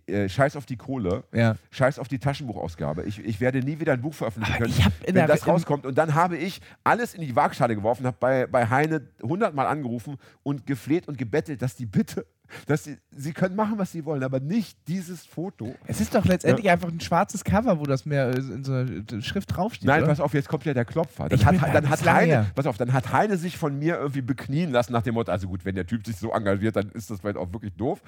Äh, 0.05 0.30
scheiß 0.30 0.55
auf 0.55 0.67
die 0.67 0.77
Kohle, 0.77 1.23
Ja. 1.34 1.55
scheiß 1.71 1.97
auf 1.97 2.07
die 2.07 2.19
Taschenbuchausgabe. 2.19 3.03
Ich, 3.05 3.17
ich 3.25 3.39
werde 3.39 3.59
nie 3.63 3.80
wieder 3.80 3.93
ein 3.93 4.01
Buch 4.01 4.13
veröffentlichen 4.13 4.55
Aber 4.63 4.65
können, 4.65 5.15
wenn 5.15 5.25
das 5.27 5.47
rauskommt. 5.47 5.88
Und 5.88 5.97
dann 5.97 6.13
habe 6.13 6.38
ich 6.38 6.61
alles 6.84 7.15
in 7.15 7.21
die 7.21 7.36
Waagschale 7.36 7.73
geworfen, 7.75 8.05
habe 8.05 8.17
bei, 8.19 8.45
bei 8.45 8.69
Heine 8.69 9.07
hundertmal 9.23 9.65
angerufen 9.65 10.17
und 10.43 10.67
gefleht 10.67 11.07
und 11.07 11.17
gebettelt, 11.17 11.63
dass 11.63 11.75
die 11.75 11.88
bitte, 11.88 12.27
dass 12.68 12.84
sie, 12.84 12.97
sie 13.12 13.34
können 13.34 13.56
machen, 13.56 13.78
was 13.78 13.91
sie 13.91 14.06
wollen, 14.06 14.24
aber 14.24 14.39
nicht 14.39 14.78
dieses 14.88 15.26
Foto. 15.26 15.76
Es 15.88 16.02
ist 16.02 16.16
doch 16.16 16.26
letztendlich 16.26 16.70
einfach 16.70 16.88
ein 16.89 17.00
schwarzes 17.00 17.43
Cover, 17.43 17.80
wo 17.80 17.84
das 17.84 18.06
mehr 18.06 18.30
äh, 18.30 18.38
in 18.38 18.64
so 18.64 18.74
einer 18.74 19.22
Schrift 19.22 19.56
draufsteht. 19.56 19.88
Nein, 19.88 20.00
oder? 20.02 20.10
pass 20.10 20.20
auf, 20.20 20.34
jetzt 20.34 20.47
kommt 20.50 20.66
ja 20.66 20.74
der 20.74 20.86
Klopfer. 20.86 21.30
Dann 21.30 21.38
Ich 21.39 21.45
hat, 21.45 21.56
dann 21.74 21.89
hat 21.89 22.06
Heine, 22.06 22.32
her. 22.32 22.45
pass 22.56 22.66
auf, 22.66 22.78
dann 22.78 22.93
hat 22.93 23.12
Heine 23.12 23.38
sich 23.38 23.58
von 23.58 23.78
mir 23.78 23.97
irgendwie 23.97 24.22
beknien 24.22 24.72
lassen 24.72 24.93
nach 24.93 25.02
dem 25.04 25.14
Motto, 25.16 25.32
also 25.32 25.47
gut, 25.47 25.66
wenn 25.66 25.76
der 25.76 25.86
Typ 25.88 26.06
sich 26.06 26.18
so 26.18 26.32
engagiert, 26.32 26.76
dann 26.76 26.89
ist 26.89 27.10
das 27.10 27.20
vielleicht 27.22 27.38
auch 27.38 27.52
wirklich 27.54 27.74
doof. 27.74 28.02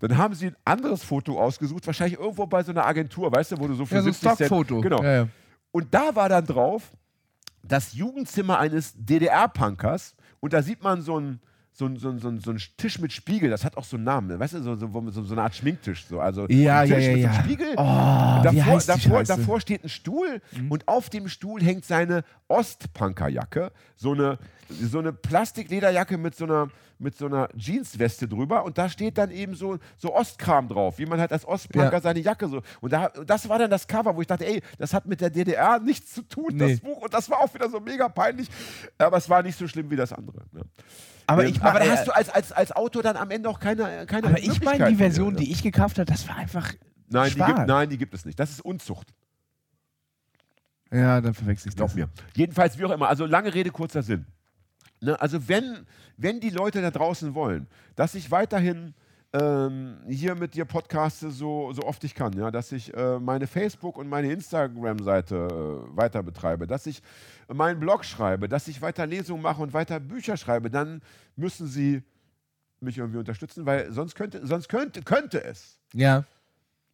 Dann 0.00 0.16
haben 0.16 0.34
sie 0.34 0.46
ein 0.48 0.56
anderes 0.64 1.04
Foto 1.04 1.40
ausgesucht, 1.40 1.86
wahrscheinlich 1.86 2.18
irgendwo 2.18 2.46
bei 2.46 2.62
so 2.62 2.70
einer 2.72 2.86
Agentur, 2.86 3.30
weißt 3.32 3.52
du, 3.52 3.58
wo 3.60 3.66
du 3.68 3.74
so 3.74 3.84
für 3.84 3.96
ja, 3.96 4.00
so 4.02 4.08
ein 4.08 4.12
70 4.12 4.28
Cent- 4.36 4.46
Stockfoto. 4.46 4.80
Genau. 4.80 5.02
Ja, 5.02 5.12
ja. 5.12 5.28
Und 5.72 5.92
da 5.92 6.14
war 6.14 6.28
dann 6.28 6.46
drauf 6.46 6.90
das 7.62 7.94
Jugendzimmer 7.94 8.58
eines 8.58 8.94
DDR-Punkers 8.96 10.14
und 10.40 10.52
da 10.52 10.62
sieht 10.62 10.82
man 10.82 11.02
so 11.02 11.16
einen 11.16 11.40
so 11.76 11.86
ein, 11.86 11.96
so, 11.96 12.16
so, 12.18 12.32
so 12.38 12.50
ein 12.52 12.58
Tisch 12.76 13.00
mit 13.00 13.12
Spiegel, 13.12 13.50
das 13.50 13.64
hat 13.64 13.76
auch 13.76 13.82
so 13.84 13.96
einen 13.96 14.04
Namen, 14.04 14.38
weißt 14.38 14.54
du, 14.54 14.62
so, 14.62 14.76
so, 14.76 14.88
so, 15.10 15.22
so 15.24 15.32
eine 15.34 15.42
Art 15.42 15.56
Schminktisch. 15.56 16.06
So. 16.06 16.20
Also 16.20 16.46
Ja, 16.48 16.80
ein 16.80 16.88
ja, 16.88 16.96
Tisch 16.96 17.04
ja, 17.06 17.12
mit 17.12 17.22
so 17.22 17.28
einem 17.28 17.36
ja. 17.36 17.42
Spiegel. 17.42 17.70
Oh, 17.72 18.42
davor, 18.44 18.80
davor? 18.86 19.20
Mhm. 19.20 19.26
davor 19.26 19.60
steht 19.60 19.82
ein 19.84 19.88
Stuhl 19.88 20.40
und 20.70 20.86
auf 20.86 21.10
dem 21.10 21.28
Stuhl 21.28 21.60
hängt 21.62 21.84
seine 21.84 22.22
Ostpunkerjacke. 22.46 23.72
So 23.96 24.12
eine, 24.12 24.38
so 24.68 24.98
eine 25.00 25.12
Plastiklederjacke 25.12 26.16
mit 26.16 26.34
so 26.36 26.44
einer, 26.44 26.70
mit 26.98 27.16
so 27.16 27.26
einer 27.26 27.48
Jeansweste 27.56 28.28
drüber 28.28 28.64
und 28.64 28.78
da 28.78 28.88
steht 28.88 29.18
dann 29.18 29.30
eben 29.32 29.54
so, 29.54 29.78
so 29.96 30.14
Ostkram 30.14 30.68
drauf, 30.68 30.98
wie 30.98 31.06
man 31.06 31.18
halt 31.20 31.32
als 31.32 31.44
Ostpunker 31.44 31.92
Ja. 31.92 32.00
seine 32.00 32.20
Jacke 32.20 32.48
so. 32.48 32.62
Und 32.80 32.92
da, 32.92 33.08
das 33.26 33.48
war 33.48 33.58
dann 33.58 33.70
das 33.70 33.86
Cover, 33.88 34.14
wo 34.14 34.20
ich 34.20 34.26
dachte, 34.28 34.46
ey, 34.46 34.62
das 34.78 34.94
hat 34.94 35.06
mit 35.06 35.20
der 35.20 35.30
DDR 35.30 35.80
nichts 35.80 36.14
zu 36.14 36.22
tun, 36.22 36.52
Nee. 36.52 36.70
das 36.72 36.80
Buch. 36.80 37.02
Und 37.02 37.12
das 37.12 37.28
war 37.28 37.40
auch 37.40 37.52
wieder 37.52 37.68
so 37.68 37.80
mega 37.80 38.08
peinlich. 38.08 38.48
Aber 38.96 39.16
es 39.16 39.28
war 39.28 39.42
nicht 39.42 39.58
so 39.58 39.66
schlimm 39.66 39.90
wie 39.90 39.96
das 39.96 40.12
andere. 40.12 40.42
Ne? 40.52 40.62
Aber 41.26 41.44
Ähm, 41.44 41.50
ich 41.50 41.62
aber 41.62 41.78
da 41.78 41.86
äh, 41.86 41.90
hast 41.90 42.06
du 42.06 42.14
als, 42.14 42.28
als, 42.28 42.52
als 42.52 42.72
Autor 42.72 43.02
dann 43.02 43.16
am 43.16 43.30
Ende 43.30 43.48
auch 43.48 43.60
keine, 43.60 44.06
keine 44.06 44.28
aber 44.28 44.38
ich 44.38 44.62
meine, 44.62 44.88
die 44.88 44.96
Version, 44.96 45.36
die 45.36 45.50
ich 45.50 45.62
gekauft 45.62 45.98
habe, 45.98 46.10
das 46.10 46.28
war 46.28 46.36
einfach 46.36 46.72
Nein, 47.08 47.32
die 47.32 47.42
gibt, 47.42 47.66
nein, 47.66 47.88
die 47.88 47.98
gibt 47.98 48.14
es 48.14 48.24
nicht. 48.24 48.38
Das 48.40 48.50
ist 48.50 48.60
Unzucht. 48.60 49.14
Ja, 50.90 51.20
dann 51.20 51.34
verwechsel 51.34 51.68
ich 51.68 51.76
Glaub 51.76 51.88
das. 51.88 51.96
mir. 51.96 52.08
Jedenfalls, 52.34 52.78
wie 52.78 52.84
auch 52.84 52.90
immer, 52.90 53.08
also 53.08 53.26
lange 53.26 53.52
Rede, 53.52 53.70
kurzer 53.70 54.02
Sinn. 54.02 54.26
Ne, 55.00 55.20
also 55.20 55.48
wenn, 55.48 55.86
wenn 56.16 56.40
die 56.40 56.50
Leute 56.50 56.80
da 56.80 56.90
draußen 56.90 57.34
wollen, 57.34 57.66
dass 57.96 58.14
ich 58.14 58.30
weiterhin 58.30 58.94
ähm, 59.34 59.96
hier 60.08 60.34
mit 60.36 60.54
dir 60.54 60.64
podcaste, 60.64 61.30
so, 61.30 61.72
so 61.72 61.82
oft 61.82 62.04
ich 62.04 62.14
kann, 62.14 62.32
ja, 62.34 62.50
dass 62.52 62.70
ich 62.70 62.94
äh, 62.94 63.18
meine 63.18 63.46
Facebook- 63.48 63.98
und 63.98 64.08
meine 64.08 64.30
Instagram-Seite 64.32 65.34
äh, 65.92 65.96
weiter 65.96 66.22
betreibe, 66.22 66.66
dass 66.68 66.86
ich 66.86 67.02
meinen 67.52 67.80
Blog 67.80 68.04
schreibe, 68.04 68.48
dass 68.48 68.68
ich 68.68 68.80
weiter 68.80 69.06
Lesungen 69.06 69.42
mache 69.42 69.60
und 69.60 69.72
weiter 69.72 69.98
Bücher 69.98 70.36
schreibe, 70.36 70.70
dann 70.70 71.02
müssen 71.34 71.66
sie 71.66 72.02
mich 72.80 72.98
irgendwie 72.98 73.18
unterstützen, 73.18 73.66
weil 73.66 73.90
sonst 73.90 74.14
könnte, 74.14 74.46
sonst 74.46 74.68
könnte, 74.68 75.02
könnte 75.02 75.42
es 75.42 75.78
Ja. 75.92 76.24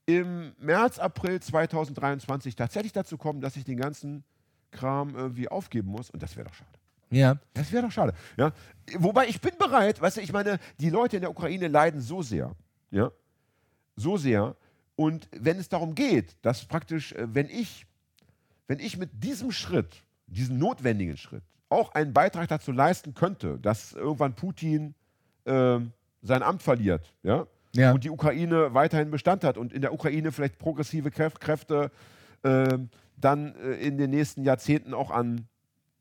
im 0.06 0.52
März, 0.58 0.98
April 0.98 1.40
2023 1.40 2.56
tatsächlich 2.56 2.92
dazu 2.94 3.18
kommen, 3.18 3.40
dass 3.42 3.56
ich 3.56 3.64
den 3.64 3.76
ganzen 3.78 4.24
Kram 4.70 5.14
irgendwie 5.14 5.48
aufgeben 5.48 5.90
muss. 5.90 6.10
Und 6.10 6.22
das 6.22 6.36
wäre 6.36 6.46
doch 6.48 6.54
schade. 6.54 6.70
Ja. 7.10 7.36
Das 7.54 7.72
wäre 7.72 7.82
doch 7.84 7.92
schade. 7.92 8.14
Ja? 8.36 8.52
Wobei 8.98 9.26
ich 9.28 9.40
bin 9.40 9.52
bereit, 9.58 10.00
weißt 10.00 10.18
du, 10.18 10.20
ich 10.20 10.32
meine, 10.32 10.58
die 10.78 10.90
Leute 10.90 11.16
in 11.16 11.22
der 11.22 11.30
Ukraine 11.30 11.68
leiden 11.68 12.00
so 12.00 12.22
sehr. 12.22 12.54
Ja? 12.90 13.10
So 13.96 14.16
sehr. 14.16 14.56
Und 14.96 15.28
wenn 15.32 15.58
es 15.58 15.68
darum 15.68 15.94
geht, 15.94 16.36
dass 16.42 16.64
praktisch, 16.64 17.12
äh, 17.12 17.26
wenn 17.34 17.48
ich, 17.48 17.86
wenn 18.68 18.78
ich 18.80 18.96
mit 18.96 19.10
diesem 19.24 19.50
Schritt, 19.50 20.02
diesen 20.26 20.58
notwendigen 20.58 21.16
Schritt, 21.16 21.42
auch 21.68 21.92
einen 21.94 22.12
Beitrag 22.12 22.48
dazu 22.48 22.72
leisten 22.72 23.14
könnte, 23.14 23.58
dass 23.58 23.92
irgendwann 23.92 24.34
Putin 24.34 24.94
ähm, 25.46 25.92
sein 26.22 26.42
Amt 26.42 26.62
verliert, 26.62 27.14
ja, 27.22 27.46
Ja. 27.74 27.92
und 27.92 28.04
die 28.04 28.10
Ukraine 28.10 28.74
weiterhin 28.74 29.10
Bestand 29.10 29.42
hat 29.44 29.56
und 29.56 29.72
in 29.72 29.80
der 29.80 29.92
Ukraine 29.92 30.32
vielleicht 30.32 30.58
progressive 30.58 31.08
Kräf- 31.10 31.38
Kräfte 31.38 31.90
ähm, 32.44 32.90
dann 33.16 33.54
äh, 33.56 33.72
in 33.74 33.96
den 33.98 34.10
nächsten 34.10 34.42
Jahrzehnten 34.44 34.92
auch 34.94 35.10
an 35.10 35.46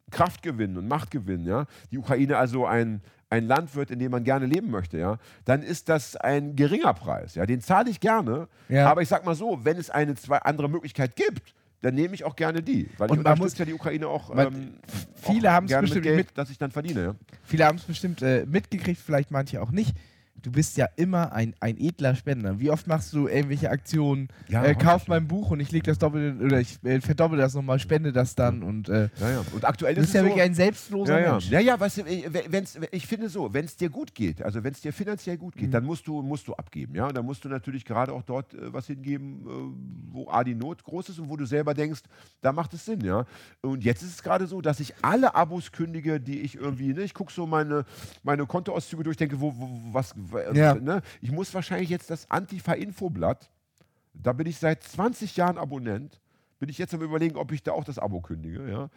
Kraft 0.10 0.42
gewinnen 0.44 0.78
und 0.78 0.88
Macht 0.88 1.12
gewinnen, 1.12 1.46
ja, 1.46 1.66
die 1.92 1.98
Ukraine 1.98 2.38
also 2.38 2.66
ein, 2.66 3.02
ein 3.30 3.46
Land 3.48 3.76
wird, 3.76 3.92
in 3.92 4.00
dem 4.00 4.12
man 4.12 4.24
gerne 4.24 4.46
leben 4.46 4.72
möchte, 4.72 4.98
ja, 4.98 5.18
dann 5.46 5.62
ist 5.64 5.88
das 5.90 6.16
ein 6.16 6.56
geringer 6.56 6.94
Preis, 6.94 7.36
ja, 7.36 7.46
den 7.46 7.62
zahle 7.62 7.90
ich 7.90 8.00
gerne, 8.00 8.48
Ja. 8.70 8.90
aber 8.90 9.02
ich 9.02 9.08
sag 9.10 9.26
mal 9.26 9.36
so, 9.36 9.60
wenn 9.64 9.78
es 9.78 9.90
eine 9.90 10.16
zwei 10.16 10.38
andere 10.40 10.70
Möglichkeit 10.70 11.16
gibt, 11.16 11.54
dann 11.82 11.96
nehme 11.96 12.14
ich 12.14 12.26
auch 12.26 12.36
gerne 12.36 12.62
die, 12.62 12.90
weil 12.98 13.10
Und 13.10 13.20
ich 13.20 13.24
man 13.24 13.38
muss- 13.38 13.58
ja 13.58 13.64
die 13.66 13.74
Ukraine 13.74 14.08
auch, 14.08 14.36
ähm, 14.38 14.74
viele 15.16 15.52
haben's 15.52 15.70
gerne 15.70 15.84
bestimmt 15.84 16.06
mit 16.06 16.14
Geld, 16.16 16.28
mit- 16.28 16.38
das 16.38 16.50
ich 16.50 16.58
dann 16.58 16.72
verdiene, 16.72 17.04
ja. 17.04 17.16
Viele 17.44 17.66
haben 17.66 17.78
es 17.78 17.84
bestimmt 17.84 18.22
äh, 18.22 18.46
mitgekriegt, 18.46 19.00
vielleicht 19.00 19.32
manche 19.32 19.62
auch 19.62 19.72
nicht. 19.72 19.96
Du 20.42 20.52
bist 20.52 20.78
ja 20.78 20.88
immer 20.96 21.32
ein, 21.34 21.54
ein 21.60 21.78
edler 21.78 22.16
Spender. 22.16 22.60
Wie 22.60 22.70
oft 22.72 22.88
machst 22.88 23.14
du 23.14 23.28
irgendwelche 23.28 23.70
Aktionen? 23.70 24.30
Ja, 24.48 24.64
äh, 24.64 24.76
kauf 24.76 25.08
mein 25.08 25.28
Buch 25.28 25.52
und 25.52 25.60
ich 25.60 25.72
lege 25.72 25.86
das 25.86 25.98
doppelt 26.00 26.42
oder 26.42 26.60
ich 26.60 26.84
äh, 26.84 27.02
verdoppel 27.02 27.38
das 27.38 27.54
nochmal, 27.54 27.80
spende 27.80 28.12
das 28.14 28.36
dann 28.36 28.64
und 28.64 28.90
äh, 28.90 29.10
Ja, 29.20 29.30
ja. 29.32 29.42
Und 29.54 29.66
aktuell 29.66 29.96
du 29.96 30.02
ist 30.02 30.08
bist 30.08 30.10
es 30.10 30.16
ja 30.16 30.22
so, 30.22 30.28
wirklich 30.28 30.44
ein 30.44 30.54
selbstloser 30.54 31.20
ja. 31.20 31.32
Mensch. 31.32 31.50
ja, 31.50 31.60
ja, 31.60 31.80
weißt 31.80 31.98
du, 31.98 32.02
äh, 32.04 32.24
wenn's, 32.50 32.80
ich 32.92 33.06
finde 33.08 33.30
so, 33.30 33.54
wenn 33.54 33.66
es 33.66 33.76
dir 33.76 33.90
gut 33.90 34.16
geht, 34.16 34.42
also 34.42 34.64
wenn 34.64 34.72
es 34.74 34.82
dir 34.82 34.94
finanziell 34.94 35.38
gut 35.38 35.56
Mhm. 35.56 35.60
geht, 35.60 35.74
dann 35.74 35.84
musst 35.84 36.08
du, 36.08 36.22
musst 36.22 36.48
du 36.48 36.54
abgeben. 36.54 36.96
Ja? 36.96 37.08
Und 37.08 37.18
dann 37.18 37.26
musst 37.26 37.44
du 37.44 37.50
natürlich 37.50 37.84
gerade 37.86 38.14
auch 38.14 38.24
dort 38.24 38.54
äh, 38.54 38.72
was 38.74 38.88
hingeben, 38.88 39.42
äh, 39.46 40.14
wo 40.14 40.30
A, 40.30 40.44
die 40.44 40.56
Not 40.56 40.84
groß 40.84 41.10
ist 41.10 41.20
und 41.20 41.30
wo 41.30 41.36
du 41.38 41.46
selber 41.46 41.74
denkst, 41.74 42.02
da 42.42 42.52
macht 42.52 42.74
es 42.74 42.86
Sinn. 42.86 43.02
Ja? 43.02 43.26
Und 43.62 43.84
jetzt 43.84 44.02
ist 44.04 44.14
es 44.14 44.24
gerade 44.24 44.48
so, 44.48 44.62
dass 44.62 44.80
ich 44.80 44.94
alle 45.02 45.36
Abos 45.36 45.72
kündige, 45.72 46.20
die 46.20 46.40
ich 46.42 46.56
irgendwie, 46.56 46.94
ne, 46.94 47.02
ich 47.02 47.14
gucke 47.14 47.34
so 47.34 47.46
meine, 47.48 47.86
meine 48.24 48.46
Kontoauszüge 48.46 49.04
durch, 49.04 49.18
denke, 49.18 49.40
wo, 49.42 49.54
wo 49.58 49.70
was, 49.94 50.14
Ja. 50.54 50.76
ne? 50.76 51.02
ich 51.22 51.32
muss 51.32 51.54
wahrscheinlich 51.54 51.90
jetzt 51.90 52.10
das 52.10 52.30
Antifa-Infoblatt, 52.30 53.50
da 54.14 54.34
bin 54.34 54.48
ich 54.48 54.58
seit 54.58 54.84
20 54.84 55.36
Jahren 55.38 55.58
Abonnent, 55.58 56.20
bin 56.60 56.68
ich 56.70 56.78
jetzt 56.78 56.94
am 56.94 57.02
überlegen, 57.02 57.38
ob 57.38 57.52
ich 57.52 57.64
da 57.64 57.72
auch 57.72 57.84
das 57.86 58.00
Abo 58.00 58.20
kündige, 58.22 58.70
ja, 58.70 58.90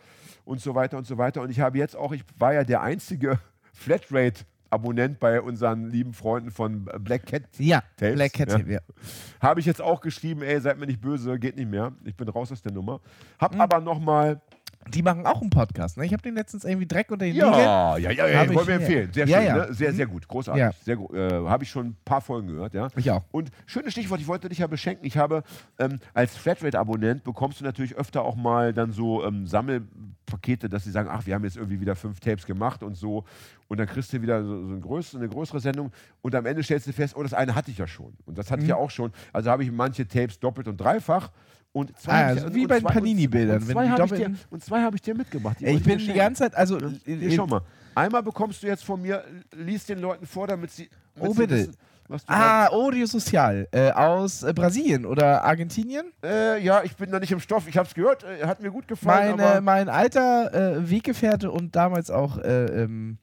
und 0.44 0.60
so 0.60 0.74
weiter 0.74 0.98
und 0.98 1.06
so 1.06 1.16
weiter. 1.18 1.42
Und 1.42 1.50
ich 1.50 1.60
habe 1.60 1.78
jetzt 1.78 1.94
auch, 1.96 2.12
ich 2.12 2.24
war 2.38 2.52
ja 2.54 2.64
der 2.64 2.82
einzige 2.82 3.38
Flatrate-Abonnent 3.72 5.20
bei 5.20 5.40
unseren 5.40 5.88
lieben 5.90 6.12
Freunden 6.12 6.50
von 6.50 6.84
Black 7.00 7.26
Cat. 7.26 7.42
Ja, 7.58 7.82
Tapes, 7.96 8.14
Black 8.16 8.32
Cat 8.32 8.48
ja. 8.50 8.58
Tape, 8.58 8.72
ja. 8.72 8.80
Habe 9.40 9.60
ich 9.60 9.66
jetzt 9.66 9.80
auch 9.80 10.00
geschrieben, 10.00 10.42
ey, 10.42 10.60
seid 10.60 10.78
mir 10.78 10.86
nicht 10.86 11.00
böse, 11.00 11.38
geht 11.38 11.56
nicht 11.56 11.70
mehr. 11.70 11.92
Ich 12.04 12.16
bin 12.16 12.28
raus 12.28 12.50
aus 12.52 12.62
der 12.62 12.72
Nummer. 12.72 13.00
Hab 13.38 13.54
Mhm. 13.54 13.60
aber 13.60 13.80
nochmal. 13.80 14.40
Die 14.88 15.02
machen 15.02 15.26
auch 15.26 15.40
einen 15.40 15.50
Podcast. 15.50 15.96
Ne? 15.96 16.04
Ich 16.04 16.12
habe 16.12 16.22
den 16.22 16.34
letztens 16.34 16.64
irgendwie 16.64 16.86
Dreck 16.86 17.10
unter 17.10 17.24
den 17.24 17.34
Nägeln. 17.34 17.52
Ja, 17.52 17.96
ja, 17.98 18.10
ja, 18.10 18.26
ja, 18.26 18.38
Habe 18.40 18.54
wollen 18.54 18.66
wir 18.66 18.74
ich- 18.76 18.80
empfehlen. 18.82 19.12
Sehr 19.12 19.26
Ja, 19.26 19.38
schön, 19.38 19.46
ja. 19.46 19.56
Ne? 19.66 19.74
sehr, 19.74 19.92
Mhm. 19.92 19.96
sehr 19.96 20.06
gut, 20.06 20.28
großartig. 20.28 20.60
Ja. 20.60 20.70
Sehr 20.84 20.96
gut. 20.96 21.14
Äh, 21.14 21.30
habe 21.46 21.64
ich 21.64 21.70
schon 21.70 21.86
ein 21.86 21.96
paar 22.04 22.20
Folgen 22.20 22.48
gehört, 22.48 22.74
ja. 22.74 22.88
Ich 22.96 23.10
auch. 23.10 23.22
Und 23.30 23.50
schönes 23.66 23.92
Stichwort, 23.92 24.20
ich 24.20 24.26
wollte 24.26 24.48
dich 24.48 24.58
ja 24.58 24.66
beschenken. 24.66 25.06
Ich 25.06 25.16
habe 25.16 25.44
ähm, 25.78 25.98
als 26.14 26.36
Flatrate-Abonnent 26.36 27.22
bekommst 27.24 27.60
du 27.60 27.64
natürlich 27.64 27.94
öfter 27.96 28.22
auch 28.22 28.34
mal 28.36 28.72
dann 28.72 28.92
so 28.92 29.24
ähm, 29.24 29.46
Sammelpakete, 29.46 30.68
dass 30.68 30.84
sie 30.84 30.90
sagen, 30.90 31.08
ach, 31.10 31.26
wir 31.26 31.34
haben 31.34 31.44
jetzt 31.44 31.56
irgendwie 31.56 31.80
wieder 31.80 31.96
fünf 31.96 32.20
Tapes 32.20 32.46
gemacht 32.46 32.82
und 32.82 32.94
so. 32.96 33.24
Und 33.68 33.78
dann 33.78 33.86
kriegst 33.86 34.12
du 34.12 34.20
wieder 34.20 34.42
so, 34.44 34.62
so 34.66 34.72
eine, 34.72 34.80
größere, 34.80 35.18
eine 35.22 35.28
größere 35.28 35.60
Sendung 35.60 35.92
und 36.20 36.34
am 36.34 36.44
Ende 36.44 36.62
stellst 36.62 36.86
du 36.86 36.92
fest, 36.92 37.14
oh, 37.16 37.22
das 37.22 37.32
eine 37.34 37.54
hatte 37.54 37.70
ich 37.70 37.78
ja 37.78 37.86
schon. 37.86 38.12
Und 38.26 38.36
das 38.36 38.50
hatte 38.50 38.62
ich 38.62 38.68
ja 38.68 38.76
auch 38.76 38.90
schon. 38.90 39.12
Also 39.32 39.50
habe 39.50 39.64
ich 39.64 39.70
manche 39.72 40.06
Tapes 40.06 40.38
doppelt 40.40 40.68
und 40.68 40.76
dreifach. 40.78 41.30
Und 41.72 41.98
zwei 41.98 42.12
Ah, 42.12 42.26
also 42.26 42.48
ich, 42.48 42.54
wie 42.54 42.62
und 42.62 42.68
bei 42.68 42.78
den 42.80 42.86
und- 42.86 42.92
Panini-Bildern, 42.92 43.62
Und 43.62 43.70
zwei 43.70 43.88
habe 43.88 44.04
ich, 44.96 45.02
dir-. 45.02 45.14
Die 45.58 45.64
Ey, 45.64 45.76
ich 45.76 45.82
bin 45.82 45.98
die 45.98 46.12
ganze 46.12 46.42
Zeit, 46.42 46.54
also 46.54 46.78
Hier, 47.04 47.30
schau 47.32 47.46
mal. 47.46 47.62
Einmal 47.94 48.22
bekommst 48.22 48.62
du 48.62 48.66
jetzt 48.66 48.84
von 48.84 49.00
mir, 49.00 49.22
lies 49.56 49.84
den 49.86 49.98
Leuten 49.98 50.26
vor, 50.26 50.46
damit 50.46 50.70
sie. 50.70 50.88
damit 51.14 51.30
Oh, 51.30 51.32
sie 51.32 51.38
bitte. 51.40 51.54
wissen, 51.54 51.76
Was 52.08 52.24
du 52.26 52.32
Ah, 52.32 52.66
Audio 52.68 53.06
Social 53.06 53.68
äh, 53.72 53.90
aus 53.90 54.42
äh, 54.42 54.52
Brasilien 54.52 55.06
oder 55.06 55.44
Argentinien. 55.44 56.06
Äh, 56.22 56.62
ja, 56.62 56.82
ich 56.84 56.94
bin 56.96 57.10
da 57.10 57.18
nicht 57.20 57.32
im 57.32 57.40
Stoff. 57.40 57.66
Ich 57.68 57.76
habe 57.78 57.88
es 57.88 57.94
gehört, 57.94 58.24
äh, 58.24 58.46
hat 58.46 58.60
mir 58.62 58.70
gut 58.70 58.86
gefallen. 58.88 59.36
Meine, 59.36 59.60
mein 59.62 59.88
alter 59.88 60.52
äh, 60.76 60.90
Weggefährte 60.90 61.50
und 61.50 61.74
damals 61.76 62.10
auch 62.10 62.36
äh, 62.38 62.82
ähm, 62.82 63.18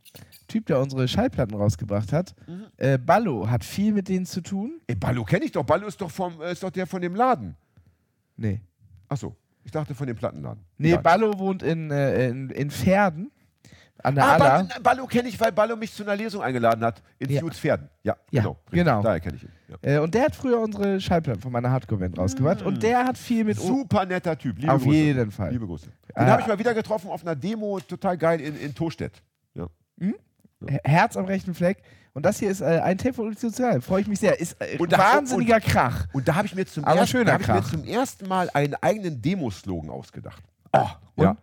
Typ, 0.47 0.65
der 0.65 0.79
unsere 0.79 1.07
Schallplatten 1.07 1.55
rausgebracht 1.55 2.11
hat, 2.11 2.33
Mhm. 2.47 3.05
Ballo, 3.05 3.47
hat 3.49 3.63
viel 3.63 3.93
mit 3.93 4.07
denen 4.07 4.25
zu 4.25 4.41
tun. 4.41 4.79
Ey, 4.87 4.95
Ballo 4.95 5.23
kenne 5.23 5.45
ich 5.45 5.51
doch. 5.51 5.63
Ballo 5.63 5.85
ist 5.87 6.01
doch, 6.01 6.09
vom, 6.09 6.41
ist 6.41 6.63
doch 6.63 6.71
der 6.71 6.87
von 6.87 7.01
dem 7.01 7.13
Laden. 7.13 7.55
Nee. 8.39 8.61
Achso, 9.07 9.35
ich 9.63 9.71
dachte 9.71 9.93
von 9.95 10.07
dem 10.07 10.15
Plattenladen. 10.15 10.63
Nee, 10.77 10.89
Egal. 10.91 11.01
Ballo 11.03 11.37
wohnt 11.39 11.63
in, 11.63 11.91
äh, 11.91 12.27
in, 12.29 12.49
in 12.51 12.71
Pferden. 12.71 13.31
An 14.01 14.15
der 14.15 14.23
Ah, 14.23 14.31
Aller. 14.35 14.49
Ballo, 14.63 14.69
Ballo 14.81 15.07
kenne 15.07 15.27
ich, 15.27 15.37
weil 15.41 15.51
Ballo 15.51 15.75
mich 15.75 15.91
zu 15.93 16.03
einer 16.03 16.15
Lesung 16.15 16.41
eingeladen 16.41 16.85
hat. 16.85 17.03
In 17.17 17.29
Ja. 17.29 17.41
Pferden. 17.41 17.89
Ja, 18.03 18.15
Ja, 18.31 18.41
genau. 18.41 18.51
richtig. 18.53 18.71
genau. 18.79 19.01
Daher 19.03 19.19
kenne 19.19 19.35
ich 19.35 19.43
ihn. 19.43 19.49
Ja. 19.67 19.75
Äh, 19.81 19.99
und 19.99 20.13
der 20.15 20.23
hat 20.23 20.35
früher 20.37 20.57
unsere 20.61 21.01
Schallplatten 21.01 21.41
von 21.41 21.51
meiner 21.51 21.69
Hardcore-Band 21.69 22.17
rausgebracht. 22.17 22.61
Und 22.61 22.81
der 22.81 23.03
hat 23.05 23.17
viel 23.17 23.43
mit. 23.43 23.57
Super 23.59 24.05
netter 24.05 24.37
Typ. 24.37 24.57
Liebe 24.57 24.71
Auf 24.71 24.83
Grüße. 24.83 24.95
jeden 24.95 25.31
Fall. 25.31 25.51
Liebe 25.51 25.67
Grüße. 25.67 25.87
Den 25.87 25.93
Ah. 26.15 26.27
habe 26.27 26.41
ich 26.41 26.47
mal 26.47 26.57
wieder 26.57 26.73
getroffen 26.73 27.09
auf 27.09 27.23
einer 27.23 27.35
Demo, 27.35 27.79
total 27.81 28.17
geil, 28.17 28.39
in, 28.39 28.57
in 28.57 28.73
Tostedt. 28.73 29.21
Ja. 29.53 29.67
Her- 30.65 30.81
Herz 30.85 31.17
am 31.17 31.25
rechten 31.25 31.53
Fleck. 31.53 31.83
Und 32.13 32.25
das 32.25 32.39
hier 32.39 32.49
ist 32.49 32.61
äh, 32.61 32.65
ein 32.83 32.97
Tape 32.97 33.13
von 33.13 33.33
Sozial. 33.35 33.81
Freue 33.81 34.01
ich 34.01 34.07
mich 34.07 34.19
sehr. 34.19 34.39
Ist 34.39 34.55
äh, 34.59 34.77
Und 34.77 34.91
wahnsinniger 34.91 35.59
Krach. 35.59 36.07
Und 36.13 36.27
da 36.27 36.35
habe 36.35 36.47
ich 36.47 36.55
mir 36.55 36.65
zum, 36.65 36.83
ersten, 36.83 37.25
da 37.25 37.33
hab 37.33 37.41
ich 37.41 37.47
mir 37.47 37.63
zum 37.63 37.83
ersten 37.83 38.27
Mal 38.27 38.49
einen 38.53 38.75
eigenen 38.75 39.21
Demoslogan 39.21 39.89
ausgedacht. 39.89 40.43
Oh, 40.73 40.87
und? 41.15 41.23
Ja. 41.23 41.37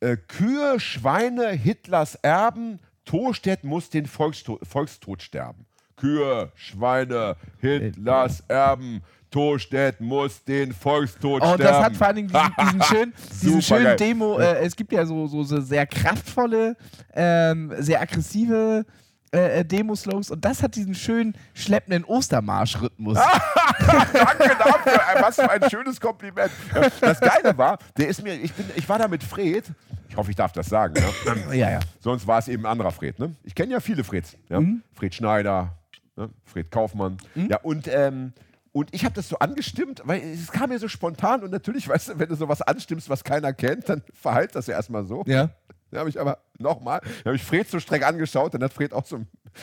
Äh, 0.00 0.16
Kühe, 0.16 0.78
Schweine, 0.78 1.48
Hitlers 1.50 2.16
Erben, 2.16 2.80
Tostedt 3.04 3.64
muss 3.64 3.90
den 3.90 4.06
Volksto 4.06 4.58
Volkstod 4.62 5.22
sterben. 5.22 5.64
Kühe, 5.96 6.52
Schweine, 6.54 7.36
Hitlers 7.60 8.44
Erben, 8.46 9.02
Tostedt 9.30 10.00
muss 10.00 10.44
den 10.44 10.72
Volkstod 10.72 11.42
Oh, 11.42 11.54
sterben. 11.54 11.62
das 11.62 11.84
hat 11.84 11.96
vor 11.96 12.06
allen 12.06 12.16
Dingen 12.16 12.28
diesen, 12.28 12.54
diesen, 12.60 12.82
schön, 12.84 13.12
diesen 13.42 13.62
schönen. 13.62 13.96
Demo. 13.96 14.38
Äh, 14.38 14.58
es 14.64 14.76
gibt 14.76 14.92
ja 14.92 15.04
so, 15.04 15.26
so, 15.26 15.42
so 15.42 15.60
sehr 15.60 15.86
kraftvolle, 15.86 16.76
ähm, 17.14 17.72
sehr 17.78 18.00
aggressive 18.00 18.84
äh, 19.32 19.60
äh, 19.60 19.64
Demo-Slogans 19.64 20.30
und 20.30 20.44
das 20.44 20.62
hat 20.62 20.74
diesen 20.74 20.94
schönen 20.94 21.34
schleppenden 21.54 22.04
Ostermarsch-Rhythmus. 22.04 23.18
Danke 23.78 24.56
dafür. 24.58 25.00
Was 25.20 25.36
für 25.36 25.50
ein 25.50 25.68
schönes 25.68 26.00
Kompliment. 26.00 26.50
Das 27.00 27.20
Geile 27.20 27.56
war, 27.58 27.78
der 27.96 28.08
ist 28.08 28.22
mir, 28.22 28.34
ich, 28.34 28.52
bin, 28.54 28.66
ich 28.74 28.88
war 28.88 28.98
da 28.98 29.06
mit 29.06 29.22
Fred. 29.22 29.64
Ich 30.08 30.16
hoffe, 30.16 30.30
ich 30.30 30.36
darf 30.36 30.52
das 30.52 30.68
sagen. 30.68 30.94
Ne? 30.94 31.56
ja, 31.56 31.70
ja. 31.70 31.80
Sonst 32.00 32.26
war 32.26 32.38
es 32.38 32.48
eben 32.48 32.64
ein 32.64 32.72
anderer 32.72 32.90
Fred. 32.90 33.18
Ne? 33.18 33.34
Ich 33.44 33.54
kenne 33.54 33.72
ja 33.72 33.80
viele 33.80 34.02
Freds. 34.02 34.36
Ja? 34.48 34.60
Mhm. 34.60 34.82
Fred 34.94 35.14
Schneider, 35.14 35.76
ne? 36.16 36.30
Fred 36.44 36.70
Kaufmann. 36.70 37.18
Ja, 37.34 37.58
und, 37.58 37.86
ähm, 37.88 38.32
und 38.72 38.94
ich 38.94 39.04
habe 39.04 39.14
das 39.14 39.28
so 39.28 39.38
angestimmt, 39.38 40.02
weil 40.04 40.22
es 40.22 40.50
kam 40.50 40.70
mir 40.70 40.78
so 40.78 40.88
spontan 40.88 41.42
und 41.42 41.50
natürlich, 41.50 41.88
weißt 41.88 42.08
du, 42.08 42.18
wenn 42.18 42.28
du 42.28 42.34
sowas 42.34 42.62
anstimmst, 42.62 43.10
was 43.10 43.24
keiner 43.24 43.52
kennt, 43.52 43.88
dann 43.88 44.02
verhalt 44.14 44.54
das 44.54 44.66
ja 44.68 44.74
erstmal 44.74 45.04
so. 45.04 45.22
Ja. 45.26 45.50
Dann 45.90 46.00
habe 46.00 46.10
ich 46.10 46.20
aber 46.20 46.38
nochmal, 46.58 47.00
dann 47.02 47.24
habe 47.26 47.36
ich 47.36 47.42
Fred 47.44 47.68
so 47.68 47.78
streng 47.80 48.02
angeschaut, 48.02 48.52
dann 48.54 48.62
hat 48.62 48.72
Fred 48.72 48.92
auch 48.92 49.06
so. 49.06 49.20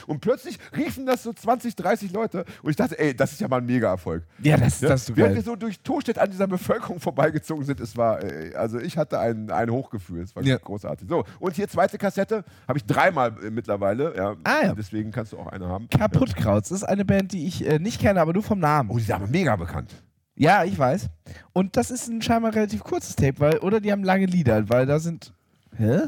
Und 0.08 0.20
plötzlich 0.20 0.58
riefen 0.76 1.06
das 1.06 1.24
so 1.24 1.32
20, 1.32 1.76
30 1.76 2.12
Leute 2.12 2.44
und 2.64 2.72
ich 2.72 2.76
dachte, 2.76 2.98
ey, 2.98 3.16
das 3.16 3.32
ist 3.34 3.42
ja 3.42 3.48
mal 3.48 3.58
ein 3.58 3.66
Mega-Erfolg. 3.66 4.24
Ja, 4.42 4.58
das, 4.58 4.82
Ja, 4.82 4.90
das 4.90 5.02
ist 5.02 5.08
so 5.08 5.16
Während 5.16 5.36
wir 5.36 5.44
so 5.44 5.56
durch 5.56 5.80
Tostedt 5.82 6.18
an 6.18 6.32
dieser 6.32 6.48
Bevölkerung 6.48 7.00
vorbeigezogen 7.00 7.64
sind, 7.64 7.80
es 7.80 7.96
war, 7.96 8.24
äh, 8.24 8.54
also 8.56 8.80
ich 8.80 8.98
hatte 8.98 9.20
ein, 9.20 9.52
ein 9.52 9.70
Hochgefühl, 9.70 10.22
es 10.24 10.36
war 10.36 10.44
Ja. 10.44 10.58
großartig. 10.58 11.08
So, 11.08 11.24
und 11.40 11.56
hier 11.56 11.68
zweite 11.68 11.98
Kassette, 11.98 12.44
habe 12.68 12.78
ich 12.80 12.86
dreimal 12.86 13.36
äh, 13.44 13.52
mittlerweile, 13.52 14.16
ja, 14.18 14.36
Ah, 14.44 14.64
ja. 14.64 14.74
deswegen 14.74 15.12
kannst 15.12 15.34
du 15.34 15.38
auch 15.38 15.48
eine 15.48 15.68
haben. 15.68 15.88
Kaputtkrauts 15.90 16.72
ist 16.72 16.84
eine 16.84 17.06
Band, 17.06 17.32
die 17.32 17.46
ich 17.46 17.66
äh, 17.68 17.78
nicht 17.80 18.02
kenne, 18.02 18.20
aber 18.20 18.34
nur 18.34 18.44
vom 18.44 18.60
Namen. 18.60 18.90
Oh, 18.90 18.98
die 18.98 19.04
ist 19.04 19.12
aber 19.12 19.28
mega 19.28 19.56
bekannt. 19.56 19.92
Ja, 20.36 20.66
ich 20.66 20.78
weiß. 20.78 21.08
Und 21.54 21.78
das 21.78 21.92
ist 21.92 22.10
ein 22.10 22.22
scheinbar 22.22 22.54
relativ 22.56 22.84
kurzes 22.84 23.16
Tape, 23.16 23.40
weil, 23.40 23.58
oder 23.60 23.80
die 23.80 23.92
haben 23.92 24.04
lange 24.04 24.26
Lieder, 24.26 24.68
weil 24.68 24.86
da 24.86 25.00
sind. 25.00 25.32
Hä? 25.78 26.00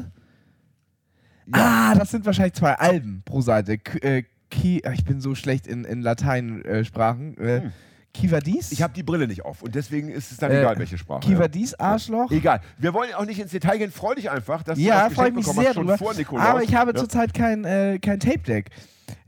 Ah, 1.52 1.94
das 1.94 2.10
sind 2.10 2.26
wahrscheinlich 2.26 2.54
zwei 2.54 2.74
Alben 2.74 3.22
pro 3.24 3.40
Seite. 3.40 3.78
K 3.78 3.98
äh, 3.98 4.24
Ki 4.50 4.82
ah, 4.84 4.92
ich 4.92 5.04
bin 5.04 5.20
so 5.20 5.34
schlecht 5.34 5.66
in, 5.66 5.84
in 5.84 6.00
Lateinsprachen. 6.02 7.36
Äh, 7.38 7.60
Hm. 7.62 7.72
Kivadis? 8.14 8.72
Ich 8.72 8.82
habe 8.82 8.94
die 8.94 9.02
Brille 9.02 9.28
nicht 9.28 9.44
auf 9.44 9.62
und 9.62 9.74
deswegen 9.74 10.08
ist 10.08 10.32
es 10.32 10.38
dann 10.38 10.50
Äh, 10.50 10.60
egal, 10.60 10.78
welche 10.78 10.96
Sprache. 10.98 11.20
Kivadis, 11.20 11.74
Arschloch. 11.74 12.30
Ja. 12.30 12.36
Egal. 12.38 12.60
Wir 12.78 12.92
wollen 12.94 13.12
auch 13.14 13.26
nicht 13.26 13.38
ins 13.38 13.50
Detail 13.52 13.76
gehen. 13.78 13.92
Freu 13.92 14.14
dich 14.14 14.30
einfach, 14.30 14.62
dass 14.62 14.78
Ja, 14.78 15.02
du 15.02 15.04
das 15.08 15.14
freue 15.14 15.30
mich 15.30 15.44
bekommen 15.44 15.60
sehr 15.60 15.68
hast, 15.68 15.74
schon 15.74 15.86
drüber. 15.86 15.98
vor 15.98 16.14
Nikolaus. 16.14 16.46
Aber 16.46 16.62
ich 16.62 16.74
habe 16.74 16.92
ja. 16.92 16.96
zurzeit 16.96 17.34
kein, 17.34 17.64
äh, 17.64 17.98
kein 18.00 18.18
Tape-Deck. 18.18 18.70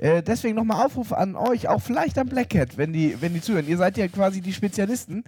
Äh, 0.02 0.22
deswegen 0.22 0.54
nochmal 0.56 0.86
Aufruf 0.86 1.12
an 1.12 1.36
euch, 1.36 1.68
auch 1.68 1.82
vielleicht 1.82 2.16
an 2.18 2.26
Black 2.26 2.48
Cat, 2.50 2.78
wenn 2.78 2.90
die, 2.94 3.16
wenn 3.20 3.34
die 3.34 3.42
zuhören. 3.42 3.68
Ihr 3.68 3.76
seid 3.76 3.98
ja 3.98 4.08
quasi 4.08 4.40
die 4.40 4.54
Spezialisten. 4.54 5.24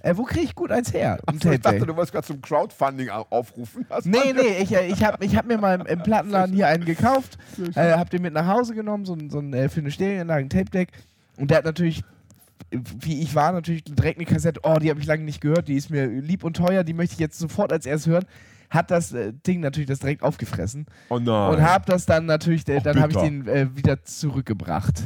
Äh, 0.00 0.16
wo 0.16 0.24
kriege 0.24 0.44
ich 0.46 0.54
gut 0.56 0.72
eins 0.72 0.92
her? 0.92 1.18
So, 1.40 1.50
ich 1.52 1.60
dachte, 1.60 1.86
du 1.86 1.94
wolltest 1.94 2.12
gerade 2.12 2.26
zum 2.26 2.42
Crowdfunding 2.42 3.08
au- 3.08 3.26
aufrufen. 3.30 3.86
Hast 3.88 4.04
Nee, 4.06 4.32
nee, 4.34 4.62
ich, 4.62 4.74
äh, 4.74 4.88
ich 4.88 5.04
habe 5.04 5.24
ich 5.24 5.36
hab 5.36 5.46
mir 5.46 5.58
mal 5.58 5.80
im, 5.80 5.86
im 5.86 6.02
Plattenladen 6.02 6.54
hier 6.56 6.66
einen 6.66 6.84
gekauft, 6.84 7.38
äh, 7.76 7.92
hab 7.92 8.10
den 8.10 8.22
mit 8.22 8.34
nach 8.34 8.48
Hause 8.48 8.74
genommen, 8.74 9.04
so, 9.04 9.16
so 9.28 9.38
ein 9.38 9.52
äh, 9.52 9.68
für 9.68 9.78
eine 9.80 9.92
Stereoanlage, 9.92 10.44
ein 10.44 10.50
Tape-Deck. 10.50 10.88
Und 11.36 11.50
der 11.52 11.58
hat 11.58 11.64
natürlich, 11.64 12.02
wie 12.72 13.22
ich 13.22 13.32
war, 13.36 13.52
natürlich 13.52 13.84
direkt 13.84 14.18
eine 14.18 14.26
Kassette, 14.26 14.60
oh, 14.64 14.76
die 14.80 14.90
habe 14.90 14.98
ich 14.98 15.06
lange 15.06 15.22
nicht 15.22 15.40
gehört, 15.40 15.68
die 15.68 15.74
ist 15.76 15.88
mir 15.90 16.06
lieb 16.06 16.42
und 16.42 16.56
teuer, 16.56 16.82
die 16.82 16.94
möchte 16.94 17.12
ich 17.14 17.20
jetzt 17.20 17.38
sofort 17.38 17.72
als 17.72 17.86
erstes 17.86 18.10
hören. 18.10 18.24
Hat 18.76 18.90
das 18.90 19.12
äh, 19.12 19.32
Ding 19.32 19.60
natürlich 19.60 19.88
das 19.88 19.98
direkt 19.98 20.22
aufgefressen. 20.22 20.86
Oh 21.08 21.18
nein. 21.18 21.54
Und 21.54 21.62
habe 21.62 21.84
das 21.86 22.06
dann 22.06 22.26
natürlich, 22.26 22.68
äh, 22.68 22.80
dann 22.80 23.00
habe 23.00 23.12
ich 23.12 23.18
den 23.18 23.46
äh, 23.48 23.74
wieder 23.74 24.02
zurückgebracht. 24.04 25.02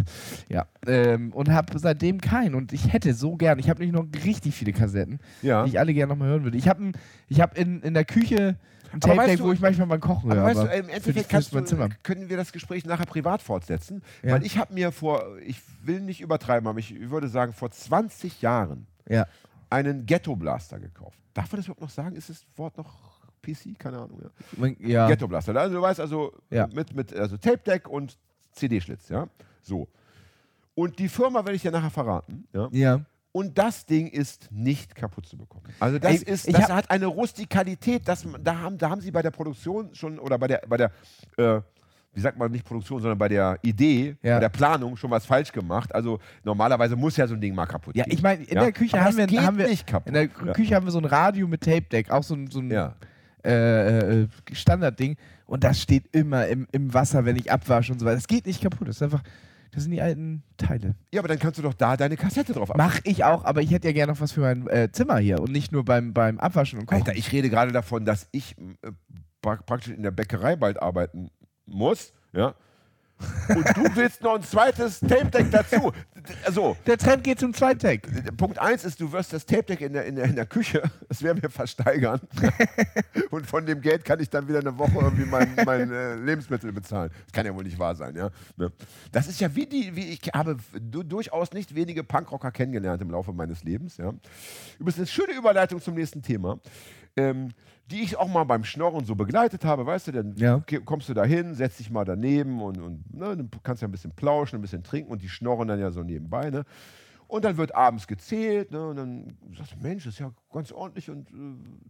Ja. 0.48 0.66
Ähm, 0.86 1.32
und 1.32 1.50
habe 1.50 1.78
seitdem 1.78 2.20
keinen. 2.20 2.54
Und 2.54 2.72
ich 2.72 2.92
hätte 2.92 3.14
so 3.14 3.36
gern, 3.36 3.58
ich 3.58 3.70
habe 3.70 3.82
nicht 3.82 3.92
noch 3.92 4.06
richtig 4.24 4.54
viele 4.54 4.72
Kassetten, 4.72 5.20
ja. 5.42 5.64
die 5.64 5.70
ich 5.70 5.78
alle 5.78 5.94
gerne 5.94 6.12
nochmal 6.12 6.28
hören 6.28 6.44
würde. 6.44 6.58
Ich 6.58 6.68
habe 6.68 6.92
ich 7.28 7.40
hab 7.40 7.56
in, 7.56 7.80
in 7.82 7.94
der 7.94 8.04
Küche 8.04 8.56
ein 8.92 9.00
Tape-Deck, 9.00 9.38
du- 9.38 9.44
wo 9.44 9.52
ich 9.52 9.60
manchmal 9.60 9.86
beim 9.86 10.00
Kochen 10.00 10.30
Aber 10.32 10.40
höre. 10.40 10.46
weißt 10.48 10.56
du, 10.58 10.62
aber 10.62 10.74
im 10.74 10.88
Endeffekt 10.88 11.52
du, 11.52 11.88
können 12.02 12.28
wir 12.28 12.36
das 12.36 12.52
Gespräch 12.52 12.84
nachher 12.84 13.06
privat 13.06 13.40
fortsetzen. 13.40 14.02
Ja. 14.22 14.32
Weil 14.34 14.44
ich 14.44 14.58
habe 14.58 14.74
mir 14.74 14.90
vor, 14.90 15.22
ich 15.46 15.60
will 15.84 16.00
nicht 16.00 16.20
übertreiben, 16.20 16.68
aber 16.68 16.78
ich 16.80 17.08
würde 17.10 17.28
sagen, 17.28 17.52
vor 17.52 17.70
20 17.70 18.42
Jahren 18.42 18.86
Ja. 19.08 19.26
einen 19.68 20.06
Ghetto 20.06 20.34
Blaster 20.34 20.80
gekauft. 20.80 21.18
Darf 21.34 21.52
man 21.52 21.60
das 21.60 21.66
überhaupt 21.66 21.82
noch 21.82 21.90
sagen? 21.90 22.16
Ist 22.16 22.30
das 22.30 22.44
Wort 22.56 22.76
noch 22.76 23.09
PC? 23.42 23.78
Keine 23.78 23.98
Ahnung. 23.98 24.20
Ja. 24.22 24.30
Man, 24.56 24.76
ja. 24.80 25.06
Ghetto 25.08 25.26
Blaster. 25.28 25.54
Also 25.56 25.76
du 25.76 25.82
weißt 25.82 26.00
also 26.00 26.32
Ja. 26.50 26.66
mit, 26.72 26.94
mit 26.94 27.14
also 27.14 27.36
Tape 27.36 27.58
Deck 27.58 27.88
und 27.88 28.18
CD-Schlitz, 28.52 29.08
ja. 29.08 29.28
So. 29.62 29.88
Und 30.74 30.98
die 30.98 31.08
Firma 31.08 31.40
werde 31.44 31.54
ich 31.54 31.62
dir 31.62 31.70
nachher 31.70 31.90
verraten, 31.90 32.46
ja. 32.52 32.68
ja. 32.72 33.00
Und 33.32 33.56
das 33.58 33.86
Ding 33.86 34.08
ist 34.08 34.48
nicht 34.50 34.94
kaputt 34.94 35.24
zu 35.26 35.36
bekommen. 35.36 35.64
Also 35.78 35.98
das 36.00 36.22
Ey, 36.22 36.32
ist, 36.32 36.52
das 36.52 36.68
hat 36.68 36.90
eine 36.90 37.06
Rustikalität, 37.06 38.08
das, 38.08 38.26
da, 38.42 38.58
haben, 38.58 38.76
da 38.76 38.90
haben 38.90 39.00
sie 39.00 39.10
bei 39.12 39.22
der 39.22 39.30
Produktion 39.30 39.94
schon 39.94 40.18
oder 40.18 40.36
bei 40.36 40.48
der, 40.48 40.62
bei 40.68 40.76
der 40.76 40.90
äh, 41.36 41.60
wie 42.12 42.20
sagt 42.20 42.36
man 42.38 42.50
nicht 42.50 42.64
Produktion, 42.64 43.00
sondern 43.00 43.16
bei 43.18 43.28
der 43.28 43.56
Idee, 43.62 44.16
Ja. 44.22 44.34
bei 44.34 44.40
der 44.40 44.48
Planung 44.48 44.96
schon 44.96 45.12
was 45.12 45.24
falsch 45.26 45.52
gemacht. 45.52 45.94
Also 45.94 46.18
normalerweise 46.42 46.96
muss 46.96 47.16
ja 47.16 47.28
so 47.28 47.34
ein 47.34 47.40
Ding 47.40 47.54
mal 47.54 47.66
kaputt 47.66 47.94
Ja, 47.94 48.02
gehen. 48.02 48.14
ich 48.14 48.20
meine, 48.22 48.42
in 48.42 48.56
Ja? 48.56 48.62
der 48.64 48.72
Küche 48.72 48.96
Aber 48.96 49.04
haben 49.06 49.16
wir, 49.30 49.42
haben 49.46 49.58
wir 49.58 49.68
nicht 49.68 49.86
kaputt. 49.86 50.08
in 50.08 50.14
der 50.14 50.22
Ja. 50.24 50.52
Küche 50.52 50.74
haben 50.74 50.86
wir 50.86 50.90
so 50.90 50.98
ein 50.98 51.04
Radio 51.04 51.46
mit 51.46 51.60
Tape-Deck, 51.60 52.10
auch 52.10 52.24
so 52.24 52.34
ein, 52.34 52.48
so 52.50 52.58
ein 52.58 52.68
Ja. 52.70 52.96
Äh, 53.44 54.22
äh, 54.22 54.28
Standardding. 54.52 55.16
Und 55.46 55.64
das 55.64 55.80
steht 55.80 56.14
immer 56.14 56.46
im, 56.46 56.66
im 56.72 56.92
Wasser, 56.94 57.24
wenn 57.24 57.36
ich 57.36 57.50
abwasche 57.50 57.92
und 57.92 57.98
so 57.98 58.06
weiter. 58.06 58.16
Das 58.16 58.28
geht 58.28 58.46
nicht 58.46 58.62
kaputt. 58.62 58.88
Das 58.88 58.96
ist 58.96 59.02
einfach, 59.02 59.22
das 59.72 59.82
sind 59.84 59.92
die 59.92 60.00
alten 60.02 60.42
Teile. 60.56 60.94
ja, 61.12 61.20
aber 61.20 61.28
dann 61.28 61.38
kannst 61.38 61.58
du 61.58 61.62
doch 61.62 61.74
da 61.74 61.96
deine 61.96 62.16
Kassette 62.16 62.52
drauf 62.52 62.70
Mach 62.76 62.98
ich 63.04 63.24
auch, 63.24 63.44
aber 63.44 63.62
ich 63.62 63.70
hätte 63.70 63.88
ja 63.88 63.92
gerne 63.94 64.12
noch 64.12 64.20
was 64.20 64.32
für 64.32 64.40
mein 64.40 64.66
äh, 64.68 64.90
Zimmer 64.92 65.18
hier 65.18 65.40
und 65.40 65.52
nicht 65.52 65.70
nur 65.72 65.84
beim, 65.84 66.12
beim 66.12 66.38
Abwaschen 66.38 66.78
und 66.78 66.86
Kochen. 66.86 67.02
Alter, 67.02 67.16
ich 67.16 67.30
rede 67.32 67.50
gerade 67.50 67.72
davon, 67.72 68.04
dass 68.04 68.28
ich 68.32 68.56
äh, 68.58 68.90
pra- 69.44 69.62
praktisch 69.62 69.92
in 69.94 70.02
der 70.02 70.10
Bäckerei 70.10 70.56
bald 70.56 70.80
arbeiten 70.82 71.30
muss, 71.66 72.12
ja. 72.32 72.54
Und 73.48 73.76
du 73.76 73.96
willst 73.96 74.22
noch 74.22 74.34
ein 74.34 74.42
zweites 74.42 75.00
Tape-Deck 75.00 75.50
dazu. 75.50 75.92
Also, 76.44 76.76
Der 76.86 76.98
Trend 76.98 77.24
geht 77.24 77.40
zum 77.40 77.54
Zweitdeck. 77.54 78.06
Punkt 78.36 78.58
eins 78.58 78.84
ist, 78.84 79.00
du 79.00 79.10
wirst 79.12 79.32
das 79.32 79.46
Tape-Deck 79.46 79.80
in 79.80 79.92
der, 79.92 80.04
in, 80.04 80.16
der, 80.16 80.24
in 80.26 80.36
der 80.36 80.46
Küche, 80.46 80.82
das 81.08 81.22
werden 81.22 81.42
wir 81.42 81.50
versteigern. 81.50 82.20
Und 83.30 83.46
von 83.46 83.66
dem 83.66 83.80
Geld 83.80 84.04
kann 84.04 84.20
ich 84.20 84.30
dann 84.30 84.48
wieder 84.48 84.60
eine 84.60 84.76
Woche 84.78 84.98
irgendwie 85.00 85.24
mein, 85.24 85.54
mein 85.64 85.90
äh, 85.90 86.14
Lebensmittel 86.16 86.72
bezahlen. 86.72 87.10
Das 87.24 87.32
kann 87.32 87.46
ja 87.46 87.54
wohl 87.54 87.64
nicht 87.64 87.78
wahr 87.78 87.94
sein, 87.94 88.16
ja. 88.16 88.30
Ne? 88.56 88.72
Das 89.12 89.28
ist 89.28 89.40
ja 89.40 89.54
wie 89.54 89.66
die, 89.66 89.96
wie 89.96 90.10
ich 90.10 90.20
habe 90.34 90.56
du, 90.80 91.02
durchaus 91.02 91.52
nicht 91.52 91.74
wenige 91.74 92.04
Punkrocker 92.04 92.50
kennengelernt 92.50 93.02
im 93.02 93.10
Laufe 93.10 93.32
meines 93.32 93.64
Lebens, 93.64 93.96
ja. 93.96 94.12
Übrigens 94.78 94.98
eine 94.98 95.06
schöne 95.06 95.32
Überleitung 95.34 95.80
zum 95.80 95.94
nächsten 95.94 96.22
Thema. 96.22 96.58
Ähm, 97.16 97.52
die 97.90 98.02
ich 98.02 98.16
auch 98.16 98.28
mal 98.28 98.44
beim 98.44 98.64
Schnorren 98.64 99.04
so 99.04 99.14
begleitet 99.14 99.64
habe, 99.64 99.84
weißt 99.86 100.08
du, 100.08 100.12
dann 100.12 100.34
Ja. 100.36 100.62
kommst 100.84 101.08
du 101.08 101.14
da 101.14 101.24
hin, 101.24 101.54
setzt 101.54 101.80
dich 101.80 101.90
mal 101.90 102.04
daneben 102.04 102.62
und, 102.62 102.78
und 102.80 103.14
ne, 103.14 103.36
dann 103.36 103.50
kannst 103.62 103.82
ja 103.82 103.88
ein 103.88 103.92
bisschen 103.92 104.12
plauschen, 104.12 104.58
ein 104.58 104.62
bisschen 104.62 104.82
trinken 104.82 105.10
und 105.12 105.22
die 105.22 105.28
schnorren 105.28 105.68
dann 105.68 105.80
ja 105.80 105.90
so 105.90 106.02
nebenbei, 106.02 106.50
ne? 106.50 106.64
Und 107.26 107.44
dann 107.44 107.56
wird 107.58 107.76
abends 107.76 108.08
gezählt, 108.08 108.72
ne? 108.72 108.88
Und 108.88 108.96
dann 108.96 109.36
sagst 109.56 109.74
du, 109.74 109.76
Mensch, 109.80 110.02
das 110.02 110.14
ist 110.14 110.18
ja 110.18 110.32
ganz 110.52 110.72
ordentlich. 110.72 111.08
Und 111.10 111.30
äh, 111.30 111.34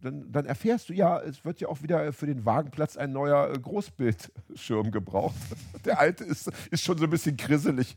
dann, 0.02 0.30
dann 0.30 0.44
erfährst 0.44 0.90
du, 0.90 0.92
ja, 0.92 1.18
es 1.18 1.46
wird 1.46 1.62
ja 1.62 1.68
auch 1.68 1.80
wieder 1.82 2.12
für 2.12 2.26
den 2.26 2.44
Wagenplatz 2.44 2.98
ein 2.98 3.12
neuer 3.12 3.48
äh, 3.50 3.58
Großbildschirm 3.58 4.90
gebraucht. 4.90 5.36
Der 5.86 5.98
alte 5.98 6.24
ist, 6.24 6.50
ist 6.70 6.84
schon 6.84 6.98
so 6.98 7.04
ein 7.04 7.10
bisschen 7.10 7.38
krisselig. 7.38 7.96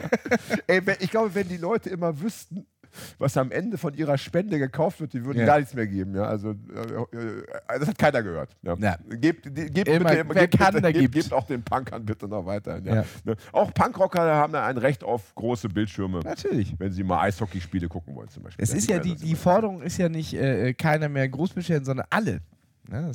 Ey, 0.66 0.82
ich 1.00 1.10
glaube, 1.10 1.34
wenn 1.34 1.48
die 1.48 1.56
Leute 1.56 1.88
immer 1.88 2.20
wüssten, 2.20 2.66
was 3.18 3.36
am 3.36 3.50
Ende 3.50 3.78
von 3.78 3.94
ihrer 3.94 4.18
Spende 4.18 4.58
gekauft 4.58 5.00
wird, 5.00 5.12
die 5.12 5.24
würden 5.24 5.38
Ja. 5.40 5.46
gar 5.46 5.58
nichts 5.58 5.74
mehr 5.74 5.86
geben. 5.86 6.14
Ja? 6.14 6.24
Also, 6.24 6.50
äh, 6.50 7.16
äh, 7.16 7.78
das 7.78 7.88
hat 7.88 7.98
keiner 7.98 8.22
gehört. 8.22 8.56
Ja. 8.62 8.76
Ja. 8.78 8.96
Gebt, 9.08 9.54
gebt, 9.54 9.88
Immer, 9.88 10.10
bitte, 10.10 10.24
wer 10.28 10.46
gebt, 10.46 10.58
kann, 10.58 10.74
bitte, 10.74 10.92
gebt, 10.92 11.14
gebt 11.14 11.32
auch 11.32 11.46
den 11.46 11.62
Punkern 11.62 12.04
bitte 12.04 12.28
noch 12.28 12.44
weiter. 12.46 12.78
Ja. 12.84 12.94
Ja. 12.96 13.04
Ne? 13.24 13.36
Auch 13.52 13.72
Punkrocker 13.74 14.20
haben 14.20 14.52
da 14.52 14.66
ein 14.66 14.78
Recht 14.78 15.04
auf 15.04 15.34
große 15.34 15.68
Bildschirme, 15.68 16.20
Natürlich. 16.20 16.74
wenn 16.78 16.92
sie 16.92 17.02
mal 17.02 17.20
Eishockeyspiele 17.22 17.88
gucken 17.88 18.14
wollen 18.14 18.28
zum 18.28 18.42
Beispiel. 18.42 18.62
Es 18.62 18.72
ist 18.72 18.88
ja 18.88 18.98
die, 18.98 19.14
die. 19.14 19.34
Forderung 19.34 19.82
ist 19.82 19.96
ja 19.98 20.08
nicht 20.08 20.34
äh, 20.34 20.74
keiner 20.74 21.08
mehr 21.08 21.28
Großbestellt, 21.28 21.86
sondern 21.86 22.06
alle. 22.10 22.40
Ne? 22.88 23.12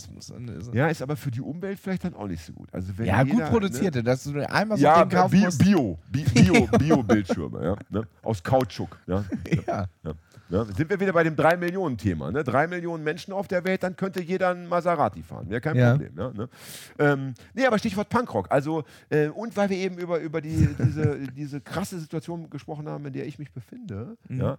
Ja, 0.74 0.88
ist 0.88 1.02
aber 1.02 1.16
für 1.16 1.32
die 1.32 1.42
Umwelt 1.42 1.80
vielleicht 1.80 2.04
dann 2.04 2.14
auch 2.14 2.28
nicht 2.28 2.46
so 2.46 2.54
gut. 2.54 2.70
Also 2.72 2.96
wenn 2.98 3.06
ja, 3.08 3.24
jeder, 3.24 3.36
gut 3.38 3.46
produzierte, 3.50 4.04
dass 4.04 4.24
du 4.24 4.32
einmal 4.50 4.78
so 4.78 4.84
Ne? 4.84 4.90
Ja, 4.90 5.06
kaufen 5.06 5.32
Bio, 5.32 5.46
musst. 5.46 5.60
Bio, 5.64 5.98
Bi- 6.12 6.24
Bio, 6.24 6.68
Bio-Bildschirme, 6.78 7.64
ja, 7.64 7.76
ne? 7.90 8.08
aus 8.22 8.44
Kautschuk. 8.44 9.00
Ja. 9.08 9.24
Ja. 9.68 9.86
Ja. 10.04 10.66
Sind 10.66 10.88
wir 10.90 11.00
wieder 11.00 11.14
bei 11.14 11.24
dem 11.24 11.36
3-Millionen-Thema. 11.36 12.30
Ne? 12.32 12.44
3 12.44 12.68
Millionen 12.68 13.04
Menschen 13.04 13.34
auf 13.34 13.48
der 13.48 13.64
Welt, 13.64 13.82
dann 13.82 13.96
könnte 13.96 14.22
jeder 14.22 14.50
ein 14.50 14.68
Maserati 14.68 15.24
fahren. 15.24 15.50
Wäre 15.50 15.62
kein. 15.62 15.74
Problem. 15.74 16.12
Ja, 16.16 16.32
ne? 16.32 16.50
ähm, 17.00 17.34
nee, 17.56 17.66
aber 17.66 17.80
Stichwort 17.80 18.10
Punkrock. 18.10 18.52
Also, 18.52 18.84
äh, 19.10 19.30
und 19.30 19.58
weil 19.58 19.70
wir 19.72 19.78
eben 19.78 19.98
über, 19.98 20.20
über 20.20 20.42
die, 20.42 20.70
diese, 20.78 21.18
diese 21.36 21.60
krasse 21.62 21.98
Situation 22.00 22.50
gesprochen 22.52 22.88
haben, 22.88 23.04
in 23.08 23.14
der 23.14 23.26
ich 23.26 23.40
mich 23.40 23.52
befinde, 23.52 24.16
Mhm. 24.28 24.40
ja, 24.42 24.58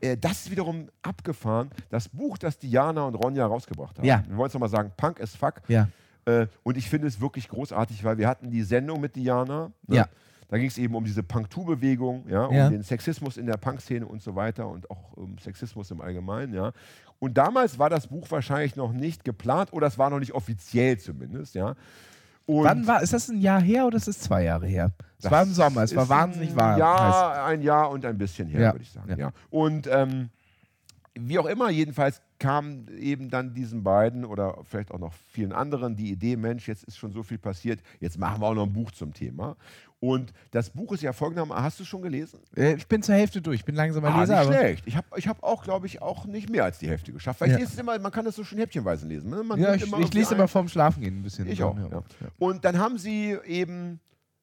äh, 0.00 0.16
das 0.16 0.32
ist 0.46 0.50
wiederum 0.50 0.88
abgefahren. 1.02 1.70
Das 1.90 2.08
Buch, 2.08 2.38
das 2.38 2.58
Diana 2.58 3.04
und 3.04 3.14
Ronja 3.14 3.44
rausgebracht 3.46 3.98
haben. 3.98 4.06
Ja. 4.06 4.22
Wir 4.26 4.36
wollen 4.38 4.50
es 4.54 4.60
nochmal 4.60 4.68
sagen: 4.70 4.92
Punk 4.96 5.20
as 5.20 5.34
fuck. 5.34 5.54
Ja. 5.68 5.88
Äh, 6.26 6.46
und 6.62 6.76
ich 6.76 6.88
finde 6.88 7.06
es 7.06 7.20
wirklich 7.20 7.48
großartig, 7.48 8.02
weil 8.04 8.16
wir 8.18 8.28
hatten 8.28 8.50
die 8.50 8.62
Sendung 8.62 9.00
mit 9.00 9.14
Diana. 9.16 9.70
Ne? 9.86 9.96
Ja. 9.96 10.08
Da 10.48 10.58
ging 10.58 10.68
es 10.68 10.78
eben 10.78 10.94
um 10.94 11.04
diese 11.04 11.22
Punk-Tu-Bewegung, 11.22 12.26
ja, 12.28 12.44
um 12.44 12.54
Ja. 12.54 12.68
den 12.68 12.82
Sexismus 12.82 13.36
in 13.38 13.46
der 13.46 13.56
Punk-Szene 13.56 14.06
und 14.06 14.22
so 14.22 14.36
weiter 14.36 14.68
und 14.68 14.90
auch 14.90 15.12
um 15.14 15.36
Sexismus 15.38 15.90
im 15.90 16.00
Allgemeinen, 16.00 16.52
ja. 16.54 16.72
Und 17.18 17.36
damals 17.38 17.78
war 17.78 17.88
das 17.90 18.06
Buch 18.06 18.30
wahrscheinlich 18.30 18.76
noch 18.76 18.92
nicht 18.92 19.24
geplant 19.24 19.72
oder 19.72 19.86
es 19.86 19.98
war 19.98 20.10
noch 20.10 20.18
nicht 20.18 20.32
offiziell 20.34 20.98
zumindest, 20.98 21.54
ja. 21.54 21.74
Und 22.46 22.64
Wann 22.64 22.86
war, 22.86 23.02
ist 23.02 23.14
das 23.14 23.28
ein 23.30 23.40
Jahr 23.40 23.60
her 23.60 23.86
oder 23.86 23.96
ist 23.96 24.06
es 24.06 24.20
zwei 24.20 24.44
Jahre 24.44 24.66
her? 24.66 24.92
Es 25.18 25.30
war 25.30 25.42
im 25.42 25.52
Sommer, 25.54 25.82
es 25.82 25.96
war 25.96 26.02
ist 26.04 26.08
wahnsinnig 26.10 26.54
warm. 26.54 26.78
Jahr, 26.78 27.44
ein 27.46 27.62
Jahr 27.62 27.88
und 27.90 28.04
ein 28.04 28.18
bisschen 28.18 28.46
her, 28.48 28.60
Ja. 28.60 28.72
würde 28.74 28.82
ich 28.82 28.92
sagen. 28.92 29.08
Ja. 29.10 29.16
Ja. 29.16 29.30
Und 29.48 29.86
ähm, 29.90 30.28
wie 31.16 31.38
auch 31.38 31.46
immer, 31.46 31.70
jedenfalls 31.70 32.20
kam 32.40 32.88
eben 32.88 33.30
dann 33.30 33.54
diesen 33.54 33.84
beiden 33.84 34.24
oder 34.24 34.58
vielleicht 34.64 34.90
auch 34.90 34.98
noch 34.98 35.12
vielen 35.28 35.52
anderen 35.52 35.94
die 35.96 36.10
Idee, 36.10 36.36
Mensch, 36.36 36.66
jetzt 36.66 36.84
ist 36.84 36.96
schon 36.98 37.12
so 37.12 37.22
viel 37.22 37.38
passiert, 37.38 37.80
jetzt 38.00 38.18
machen 38.18 38.40
wir 38.42 38.48
auch 38.48 38.54
noch 38.54 38.64
ein 38.66 38.72
Buch 38.72 38.90
zum 38.90 39.12
Thema. 39.14 39.56
Und 40.00 40.32
das 40.50 40.68
Buch 40.70 40.92
ist 40.92 41.02
ja 41.02 41.12
folgendermaßen, 41.14 41.62
hast 41.64 41.78
du 41.78 41.82
es 41.84 41.88
schon 41.88 42.02
gelesen? 42.02 42.40
Äh, 42.56 42.74
Ich 42.74 42.86
bin 42.88 43.00
zur 43.02 43.14
Hälfte 43.14 43.40
durch, 43.40 43.60
ich 43.60 43.64
bin 43.64 43.74
langsam 43.74 44.04
ein 44.04 44.12
Ah, 44.12 44.20
Leser, 44.20 44.40
nicht 44.40 44.48
schlecht. 44.58 44.86
Ich 44.86 44.96
habe 44.96 45.06
ich 45.16 45.28
hab 45.28 45.42
auch, 45.42 45.62
glaube 45.62 45.86
ich, 45.86 46.02
auch 46.02 46.26
nicht 46.26 46.50
mehr 46.50 46.64
als 46.64 46.78
die 46.78 46.88
Hälfte 46.88 47.12
geschafft. 47.12 47.40
Weil 47.40 47.48
Ja. 47.50 47.54
ich 47.54 47.60
lese 47.60 47.72
es 47.74 47.78
immer, 47.78 47.98
man 47.98 48.12
kann 48.12 48.24
das 48.24 48.36
so 48.36 48.44
schön 48.44 48.58
häppchenweise 48.58 49.06
lesen. 49.06 49.30
Ne? 49.30 49.42
Man 49.42 49.58
Ja, 49.60 49.72
ich, 49.74 49.82
ich 49.90 50.12
lese 50.14 50.30
ein- 50.30 50.36
immer 50.40 50.48
vorm 50.48 50.68
Schlafengehen 50.68 51.18
ein 51.20 51.22
bisschen. 51.22 51.46
Ich 51.48 51.62
auch, 51.62 51.76
ja. 51.78 52.02
Und 52.38 52.64
dann 52.66 52.78
haben 52.78 52.98
sie 52.98 53.38
eben, 53.46 53.98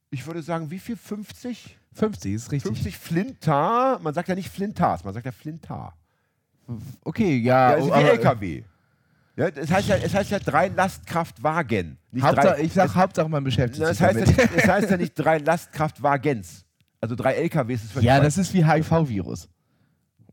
ich 0.10 0.26
würde 0.26 0.42
sagen, 0.42 0.72
wie 0.72 0.80
viel? 0.80 0.96
50? 0.96 1.78
50 1.94 2.34
ist 2.34 2.52
richtig. 2.52 2.68
50 2.72 2.98
Flintar. 2.98 4.00
Man 4.00 4.14
sagt 4.14 4.30
ja 4.30 4.36
nicht 4.36 4.50
Flintars, 4.50 5.04
man 5.04 5.14
sagt 5.14 5.26
ja 5.26 5.32
Flintar. 5.32 5.96
Okay, 7.04 7.38
ja. 7.38 7.70
Ja, 7.72 7.76
also 7.76 7.88
oh, 7.88 7.90
wie 7.90 7.94
aber- 7.94 8.10
LKW. 8.12 8.64
Ja, 9.38 9.48
es, 9.48 9.72
heißt 9.72 9.88
ja, 9.88 9.96
es 9.96 10.14
heißt 10.14 10.30
ja 10.30 10.40
drei 10.40 10.68
Lastkraftwagen. 10.68 11.98
Nicht 12.12 12.24
Hauptsache, 12.24 12.48
drei, 12.48 12.62
ich 12.62 12.74
sag 12.74 12.90
es, 12.90 12.96
Hauptsache, 12.96 13.30
man 13.30 13.44
beschäftigt 13.44 13.82
na, 13.82 13.90
es, 13.90 13.98
sich 13.98 14.06
heißt 14.08 14.20
ja 14.20 14.26
damit. 14.26 14.38
nicht, 14.52 14.64
es 14.64 14.68
heißt 14.70 14.90
ja 14.92 14.98
nicht 14.98 15.14
drei 15.16 15.38
Lastkraftwagens. 15.38 16.66
Also 17.00 17.16
drei 17.16 17.34
LKWs 17.36 17.84
ist 17.86 17.96
Ja, 18.02 18.20
das 18.20 18.38
ist 18.38 18.54
wie 18.54 18.64
HIV-Virus. 18.66 19.50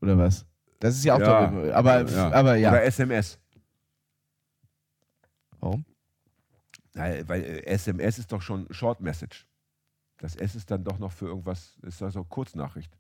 Oder 0.01 0.19
was? 0.19 0.45
Das 0.81 0.95
ist 0.97 1.05
ja 1.05 1.15
auch 1.15 1.21
Ja. 1.21 1.47
doppelt. 1.47 1.73
Aber 1.73 2.11
Ja. 2.11 2.33
aber 2.33 2.57
ja. 2.57 2.71
Oder 2.71 2.83
SMS. 2.85 3.39
Warum? 5.61 5.85
Nein, 6.95 7.25
weil 7.29 7.43
äh, 7.45 7.67
SMS 7.67 8.19
ist 8.19 8.33
doch 8.33 8.43
schon 8.43 8.67
Short 8.71 9.01
Message. 9.01 9.47
Das 10.19 10.35
S 10.37 10.57
ist 10.57 10.71
dann 10.71 10.83
doch 10.83 10.99
noch 10.99 11.13
für 11.13 11.27
irgendwas, 11.27 11.79
ist 11.83 12.03
also 12.03 12.25
Kurznachricht. 12.25 12.93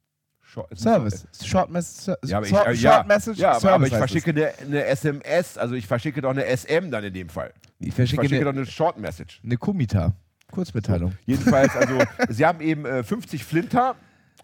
Short, 0.49 0.79
Service. 0.79 1.27
Short, 1.45 1.69
doch- 1.71 2.17
Ja, 2.25 2.41
ich, 2.41 2.47
äh, 2.53 2.55
Short 2.57 2.77
ja, 2.77 3.05
Message 3.07 3.39
ja, 3.39 3.51
aber, 3.51 3.61
Service 3.61 3.75
aber 3.75 3.87
ich 3.87 3.95
verschicke 4.13 4.31
eine, 4.31 4.53
eine 4.67 4.85
SMS, 4.87 5.59
also 5.59 5.75
ich 5.75 5.87
verschicke 5.87 6.23
doch 6.23 6.31
eine 6.31 6.45
SM 6.47 6.91
dann 6.91 7.05
in 7.05 7.13
dem 7.13 7.29
Fall. 7.29 7.53
Ich 7.79 7.89
Ich 7.89 7.95
verschicke, 7.95 8.23
verschicke 8.23 8.45
doch 8.45 8.53
eine, 8.53 8.61
eine 8.61 8.67
Short 8.67 8.99
Message. 8.99 9.41
eine 9.45 9.57
Kumita. 9.59 10.15
Kurzmitteilung. 10.51 11.13
Jedenfalls, 11.27 11.77
also 11.77 11.99
sie 12.31 12.47
haben 12.47 12.63
eben 12.63 12.87
äh, 12.87 13.03
50 13.03 13.45
Flinter 13.45 13.95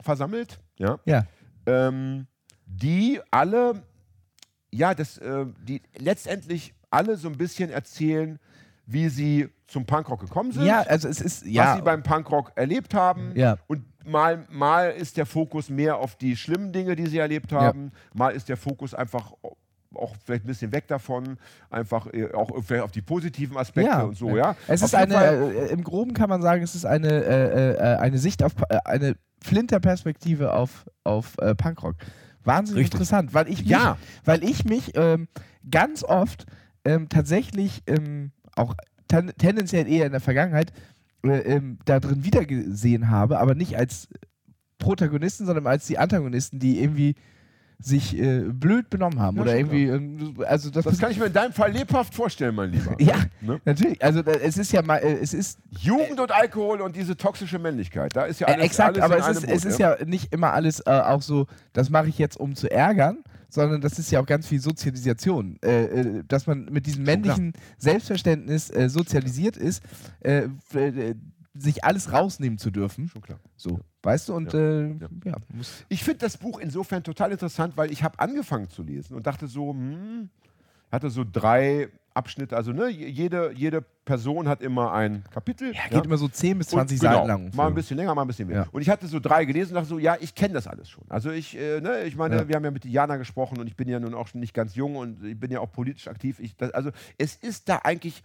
versammelt, 0.03 0.61
ja, 0.77 0.99
Ja. 1.07 1.25
ähm, 1.65 2.27
die 2.67 3.21
alle, 3.31 3.83
ja, 4.71 4.95
das, 4.95 5.17
äh, 5.19 5.47
die 5.63 5.81
letztendlich 5.97 6.75
alle 6.91 7.17
so 7.17 7.29
ein 7.29 7.39
bisschen 7.39 7.71
erzählen, 7.71 8.39
wie 8.85 9.09
sie 9.09 9.49
zum 9.67 9.87
Punkrock 9.87 10.21
gekommen 10.21 10.53
sind. 10.53 10.67
Ja, 10.67 10.83
also 10.83 11.09
es 11.09 11.23
ist. 11.23 11.45
was 11.45 11.51
Ja. 11.51 11.77
sie 11.77 11.81
beim 11.83 12.03
Punkrock 12.03 12.53
erlebt 12.57 12.93
haben. 12.93 13.33
Ja. 13.35 13.57
Und 13.67 13.87
mal, 14.05 14.45
mal 14.51 14.91
ist 14.91 15.17
der 15.17 15.27
Fokus 15.27 15.69
mehr 15.71 15.99
auf 15.99 16.17
die 16.17 16.37
schlimmen 16.37 16.73
Dinge, 16.73 16.97
die 16.97 17.07
sie 17.07 17.19
erlebt 17.19 17.53
haben. 17.53 17.93
Mal 18.13 18.31
ist 18.31 18.49
der 18.49 18.57
Fokus 18.57 18.95
einfach 18.95 19.33
auch 19.97 20.15
vielleicht 20.25 20.45
ein 20.45 20.49
bisschen 20.49 20.73
weg 20.73 20.89
davon, 20.89 21.39
einfach 21.71 22.07
äh, 22.13 22.33
auch 22.33 22.51
vielleicht 22.65 22.83
auf 22.83 22.91
die 22.91 23.03
positiven 23.03 23.57
Aspekte 23.57 23.91
ja. 23.91 24.03
und 24.03 24.17
so, 24.17 24.37
ja. 24.37 24.57
Es 24.67 24.83
Auf 24.83 24.89
ist 24.89 24.95
eine, 24.95 25.15
äh, 25.15 25.73
im 25.73 25.85
Groben 25.85 26.15
kann 26.15 26.29
man 26.29 26.43
sagen, 26.43 26.63
es 26.63 26.75
ist 26.75 26.85
eine, 26.85 27.09
äh, 27.09 27.71
äh, 27.75 27.97
eine 27.99 28.19
Sicht 28.19 28.43
auf, 28.43 28.53
äh, 28.69 28.79
eine 28.85 29.17
Flinterperspektive 29.43 30.53
auf, 30.53 30.87
auf 31.05 31.37
äh, 31.39 31.55
Punkrock. 31.55 31.97
Wahnsinnig 32.45 32.85
Richtig. 32.85 32.95
interessant, 32.95 33.35
weil 33.35 33.49
ich 33.49 33.61
mich, 33.61 33.69
Ja. 33.69 33.97
weil 34.25 34.45
ich 34.45 34.65
mich 34.65 34.93
ähm, 34.97 35.29
ganz 35.71 36.03
oft 36.05 36.47
ähm, 36.85 37.09
tatsächlich 37.09 37.83
ähm, 37.87 38.33
auch 38.57 38.75
ten 39.09 39.33
tendenziell 39.39 39.89
eher 39.89 40.07
in 40.07 40.13
der 40.13 40.21
Vergangenheit 40.21 40.73
äh, 41.25 41.39
ähm, 41.41 41.79
da 41.85 42.01
drin 42.01 42.25
wiedergesehen 42.25 43.11
habe, 43.11 43.39
aber 43.39 43.55
nicht 43.55 43.77
als 43.77 44.09
Protagonisten, 44.79 45.47
sondern 45.47 45.67
als 45.67 45.87
die 45.87 45.99
Antagonisten, 45.99 46.59
die 46.59 46.83
irgendwie 46.83 47.15
sich 47.81 48.17
äh, 48.17 48.41
blöd 48.41 48.89
benommen 48.89 49.19
haben 49.21 49.37
Ja, 49.37 49.43
oder 49.43 49.57
irgendwie, 49.57 49.85
ähm, 49.85 50.35
also 50.47 50.71
das, 50.71 50.85
Das 50.85 50.99
kann 50.99 51.11
ich 51.11 51.19
mir 51.19 51.27
in 51.27 51.33
deinem 51.33 51.53
Fall 51.53 51.73
lebhaft 51.73 52.15
vorstellen, 52.15 52.55
mein 52.55 52.71
Lieber. 52.71 52.97
ja, 53.01 53.17
Ne? 53.41 53.61
natürlich. 53.65 54.03
Also 54.03 54.23
da- 54.23 54.33
es 54.33 54.57
ist 54.57 54.73
ja 54.73 54.81
mal, 54.83 54.99
äh, 54.99 55.15
es 55.21 55.35
ist 55.35 55.59
Jugend 55.81 56.21
und 56.21 56.31
Alkohol 56.33 56.81
und 56.81 56.95
diese 56.97 57.17
toxische 57.17 57.59
Männlichkeit, 57.59 58.15
da 58.15 58.25
ist 58.25 58.41
ja 58.41 58.49
Äh, 58.49 58.53
alles, 58.55 58.65
exakt, 58.67 58.99
alles 58.99 59.03
aber 59.03 59.19
es 59.19 59.37
ist, 59.39 59.47
Boot, 59.47 59.57
es 59.57 59.65
ist 59.65 59.79
ja 59.79 59.97
nicht 60.07 60.33
immer 60.33 60.53
alles 60.53 60.81
äh, 60.87 60.91
auch 60.91 61.21
so, 61.21 61.47
das 61.73 61.91
mache 61.91 62.09
ich 62.09 62.17
jetzt, 62.19 62.39
um 62.39 62.55
zu 62.55 62.71
ärgern, 62.71 63.19
sondern 63.55 63.81
das 63.81 64.01
ist 64.01 64.11
ja 64.11 64.21
auch 64.21 64.27
ganz 64.27 64.49
viel 64.49 64.59
Sozialisation. 64.61 65.59
Äh, 65.63 65.85
äh, 65.85 66.25
dass 66.27 66.49
man 66.49 66.65
mit 66.67 66.87
diesem 66.87 67.05
männlichen 67.05 67.53
Selbstverständnis 67.79 68.69
äh, 68.71 68.89
sozialisiert 68.89 69.57
ist, 69.57 69.81
äh, 70.21 70.49
äh, 70.75 71.15
sich 71.57 71.85
alles 71.85 72.13
rausnehmen 72.13 72.59
zu 72.59 72.73
dürfen. 72.73 73.09
Schon 73.09 73.23
klar. 73.23 73.39
So, 73.57 73.79
weißt 74.03 74.29
du? 74.29 74.35
Und 74.35 74.53
Ja. 74.53 74.59
äh, 74.59 74.97
Ja. 75.25 75.37
Ich 75.89 76.03
finde 76.03 76.19
das 76.19 76.37
Buch 76.37 76.59
insofern 76.59 77.05
total 77.05 77.31
interessant, 77.31 77.77
weil 77.77 77.93
ich 77.93 78.03
habe 78.03 78.19
angefangen 78.19 78.69
zu 78.69 78.83
lesen 78.83 79.15
und 79.15 79.25
dachte 79.25 79.47
so, 79.47 79.71
hm, 79.71 80.31
hatte 80.91 81.11
so 81.11 81.25
drei 81.25 81.89
Abschnitte, 82.15 82.57
also 82.57 82.73
ne, 82.73 82.89
jede, 82.89 83.53
jede 83.55 83.83
Person 83.83 84.47
hat 84.49 84.63
immer 84.63 84.93
ein 84.93 85.25
Kapitel. 85.33 85.75
Ja, 85.75 85.89
geht 85.91 86.05
immer 86.07 86.17
so 86.17 86.29
10 86.29 86.59
bis 86.59 86.69
20 86.69 86.97
Und 86.97 87.01
genau, 87.01 87.15
Seiten 87.17 87.29
lang. 87.29 87.51
Mal 87.57 87.67
ein 87.67 87.75
bisschen 87.75 87.97
länger, 87.97 88.15
mal 88.15 88.23
ein 88.23 88.29
bisschen 88.29 88.49
weniger. 88.49 88.67
Ja. 88.67 88.71
Und 88.71 88.83
ich 88.83 88.89
hatte 88.89 89.07
so 89.09 89.19
drei 89.19 89.45
gelesen 89.45 89.71
und 89.71 89.75
dachte 89.77 89.89
so, 89.89 89.99
ja, 89.99 90.17
ich 90.21 90.35
kenne 90.35 90.55
das 90.55 90.67
alles 90.69 90.89
schon. 90.89 91.05
Also 91.09 91.31
ich, 91.31 91.57
äh, 91.57 91.81
ne, 91.81 92.05
ich 92.05 92.15
meine, 92.17 92.37
Ja. 92.37 92.49
wir 92.49 92.55
haben 92.57 92.65
ja 92.65 92.71
mit 92.71 92.85
Diana 92.85 93.17
gesprochen 93.17 93.59
und 93.59 93.67
ich 93.67 93.75
bin 93.77 93.89
ja 93.89 93.99
nun 93.99 94.15
auch 94.15 94.29
schon 94.29 94.41
nicht 94.41 94.55
ganz 94.55 94.77
jung 94.77 94.95
und 94.97 95.25
ich 95.25 95.39
bin 95.39 95.51
ja 95.51 95.59
auch 95.61 95.73
politisch 95.73 96.07
aktiv. 96.07 96.39
Ich, 96.39 96.57
das, 96.57 96.71
also 96.71 96.91
es 97.19 97.35
ist 97.37 97.69
da 97.69 97.81
eigentlich 97.83 98.23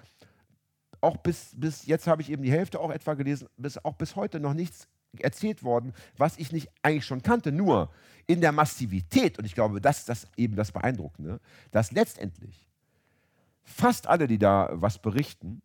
auch 1.01 1.17
bis, 1.17 1.51
bis 1.55 1.85
jetzt 1.87 2.07
habe 2.07 2.21
ich 2.21 2.31
eben 2.31 2.43
die 2.43 2.51
Hälfte 2.51 2.79
auch 2.79 2.91
etwa 2.91 3.15
gelesen, 3.15 3.47
bis, 3.57 3.83
auch 3.83 3.95
bis 3.95 4.15
heute 4.15 4.39
noch 4.39 4.53
nichts 4.53 4.87
erzählt 5.17 5.63
worden, 5.63 5.93
was 6.17 6.37
ich 6.37 6.51
nicht 6.51 6.69
eigentlich 6.83 7.05
schon 7.05 7.23
kannte. 7.23 7.51
Nur 7.51 7.89
in 8.27 8.41
der 8.41 8.51
Massivität, 8.51 9.39
und 9.39 9.45
ich 9.45 9.55
glaube, 9.55 9.81
das 9.81 9.99
ist 9.99 10.09
das 10.09 10.27
eben 10.37 10.55
das 10.55 10.71
Beeindruckende, 10.71 11.39
dass 11.71 11.91
letztendlich 11.91 12.68
fast 13.69 14.07
alle, 14.07 14.27
die 14.27 14.39
da 14.39 14.69
was 14.73 14.97
berichten, 14.99 15.61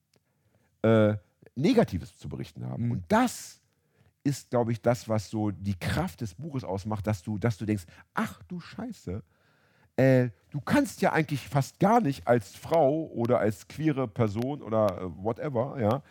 äh, 0.82 1.14
Negatives 1.56 2.16
zu 2.16 2.28
berichten 2.28 2.66
haben. 2.66 2.86
Mhm. 2.86 2.92
Und 2.92 3.04
das 3.08 3.60
ist, 4.22 4.50
glaube 4.50 4.72
ich, 4.72 4.80
das, 4.80 5.08
was 5.08 5.28
so 5.28 5.50
die 5.50 5.78
Kraft 5.78 6.20
des 6.20 6.34
Buches 6.34 6.64
ausmacht, 6.64 7.06
dass 7.06 7.22
du, 7.22 7.38
dass 7.38 7.58
du 7.58 7.64
denkst, 7.64 7.84
ach 8.14 8.42
du 8.48 8.60
Scheiße, 8.60 9.22
äh, 9.96 10.30
du 10.50 10.60
kannst 10.60 11.02
ja 11.02 11.12
eigentlich 11.12 11.46
fast 11.48 11.78
gar 11.78 12.00
nicht 12.00 12.26
als 12.26 12.54
Frau 12.54 13.06
oder 13.14 13.38
als 13.38 13.68
queere 13.68 14.08
Person 14.08 14.62
oder 14.62 14.86
äh, 14.98 15.24
whatever, 15.24 15.76
ja, 15.80 16.02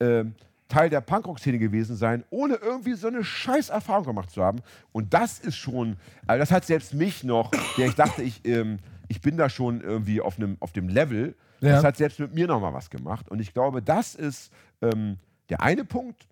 ähm, 0.00 0.34
Teil 0.68 0.90
der 0.90 1.00
Punkrock-Szene 1.00 1.58
gewesen 1.58 1.96
sein, 1.96 2.24
ohne 2.30 2.56
irgendwie 2.56 2.92
so 2.92 3.08
eine 3.08 3.24
scheiß 3.24 3.70
Erfahrung 3.70 4.04
gemacht 4.04 4.30
zu 4.30 4.44
haben. 4.44 4.60
Und 4.92 5.14
das 5.14 5.38
ist 5.38 5.56
schon, 5.56 5.96
also 6.26 6.40
das 6.40 6.50
hat 6.50 6.66
selbst 6.66 6.92
mich 6.92 7.24
noch, 7.24 7.50
der 7.78 7.86
ich 7.86 7.94
dachte, 7.94 8.22
ich, 8.22 8.44
ähm, 8.44 8.78
ich 9.08 9.20
bin 9.20 9.36
da 9.36 9.48
schon 9.48 9.80
irgendwie 9.80 10.20
auf, 10.20 10.36
einem, 10.38 10.56
auf 10.60 10.72
dem 10.72 10.88
Level, 10.88 11.34
Ja. 11.60 11.72
das 11.72 11.84
hat 11.84 11.96
selbst 11.96 12.18
mit 12.20 12.34
mir 12.34 12.46
nochmal 12.46 12.72
was 12.74 12.90
gemacht. 12.90 13.28
Und 13.28 13.40
ich 13.40 13.52
glaube, 13.52 13.82
das 13.82 14.14
ist 14.14 14.52
ähm, 14.82 15.16
der 15.50 15.62
eine 15.62 15.84
Punkt. 15.84 16.26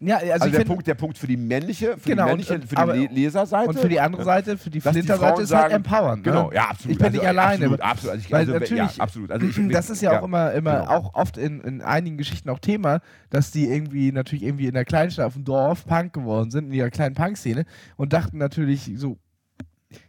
Ja, 0.00 0.16
also, 0.16 0.32
Also, 0.32 0.46
ich 0.46 0.50
der, 0.50 0.60
find, 0.60 0.68
Punkt, 0.68 0.86
der 0.88 0.94
Punkt 0.96 1.16
für 1.18 1.28
die 1.28 1.36
männliche, 1.36 1.96
für 1.96 2.08
Genau, 2.10 2.24
die 2.24 2.30
männliche, 2.30 2.60
für 2.60 2.66
die 2.66 2.76
aber- 2.76 2.96
Le 2.96 3.06
Leserseite. 3.06 3.68
und 3.70 3.78
für 3.78 3.88
die 3.88 4.00
andere 4.00 4.22
Ja. 4.22 4.24
Seite, 4.26 4.58
für 4.58 4.68
die 4.68 4.80
Flinterseite 4.80 5.42
ist 5.42 5.52
halt 5.54 5.70
sagen- 5.70 5.74
empowernd. 5.74 6.24
Genau, 6.24 6.48
ne? 6.48 6.56
ja, 6.56 6.64
absolut. 6.68 6.92
Ich 6.92 6.98
bin 6.98 7.06
Also, 7.06 7.18
nicht 7.18 7.28
alleine. 7.28 7.64
Absolut, 7.64 7.80
absolut. 7.80 8.12
Also 8.14 8.26
ich, 8.26 8.34
also, 8.34 8.52
natürlich, 8.54 8.96
ja, 8.96 9.02
absolut. 9.02 9.30
Also 9.30 9.46
ich, 9.46 9.56
das 9.72 9.90
ist 9.90 10.02
ja, 10.02 10.18
auch 10.20 10.24
immer, 10.24 10.52
immer 10.52 10.80
genau. 10.80 10.90
auch 10.90 11.14
oft 11.14 11.36
in, 11.38 11.60
in 11.60 11.80
einigen 11.80 12.18
Geschichten 12.18 12.50
auch 12.50 12.58
Thema, 12.58 13.00
dass 13.30 13.52
die 13.52 13.66
irgendwie 13.68 14.10
natürlich 14.10 14.42
irgendwie 14.42 14.66
in 14.66 14.74
der 14.74 14.84
Kleinstadt 14.84 15.26
auf 15.26 15.34
dem 15.34 15.44
Dorf 15.44 15.86
Punk 15.86 16.12
geworden 16.12 16.50
sind, 16.50 16.66
in 16.66 16.72
ihrer 16.72 16.90
kleinen 16.90 17.14
Punk-Szene 17.14 17.64
und 17.96 18.12
dachten 18.12 18.36
natürlich 18.38 18.90
so, 18.96 19.16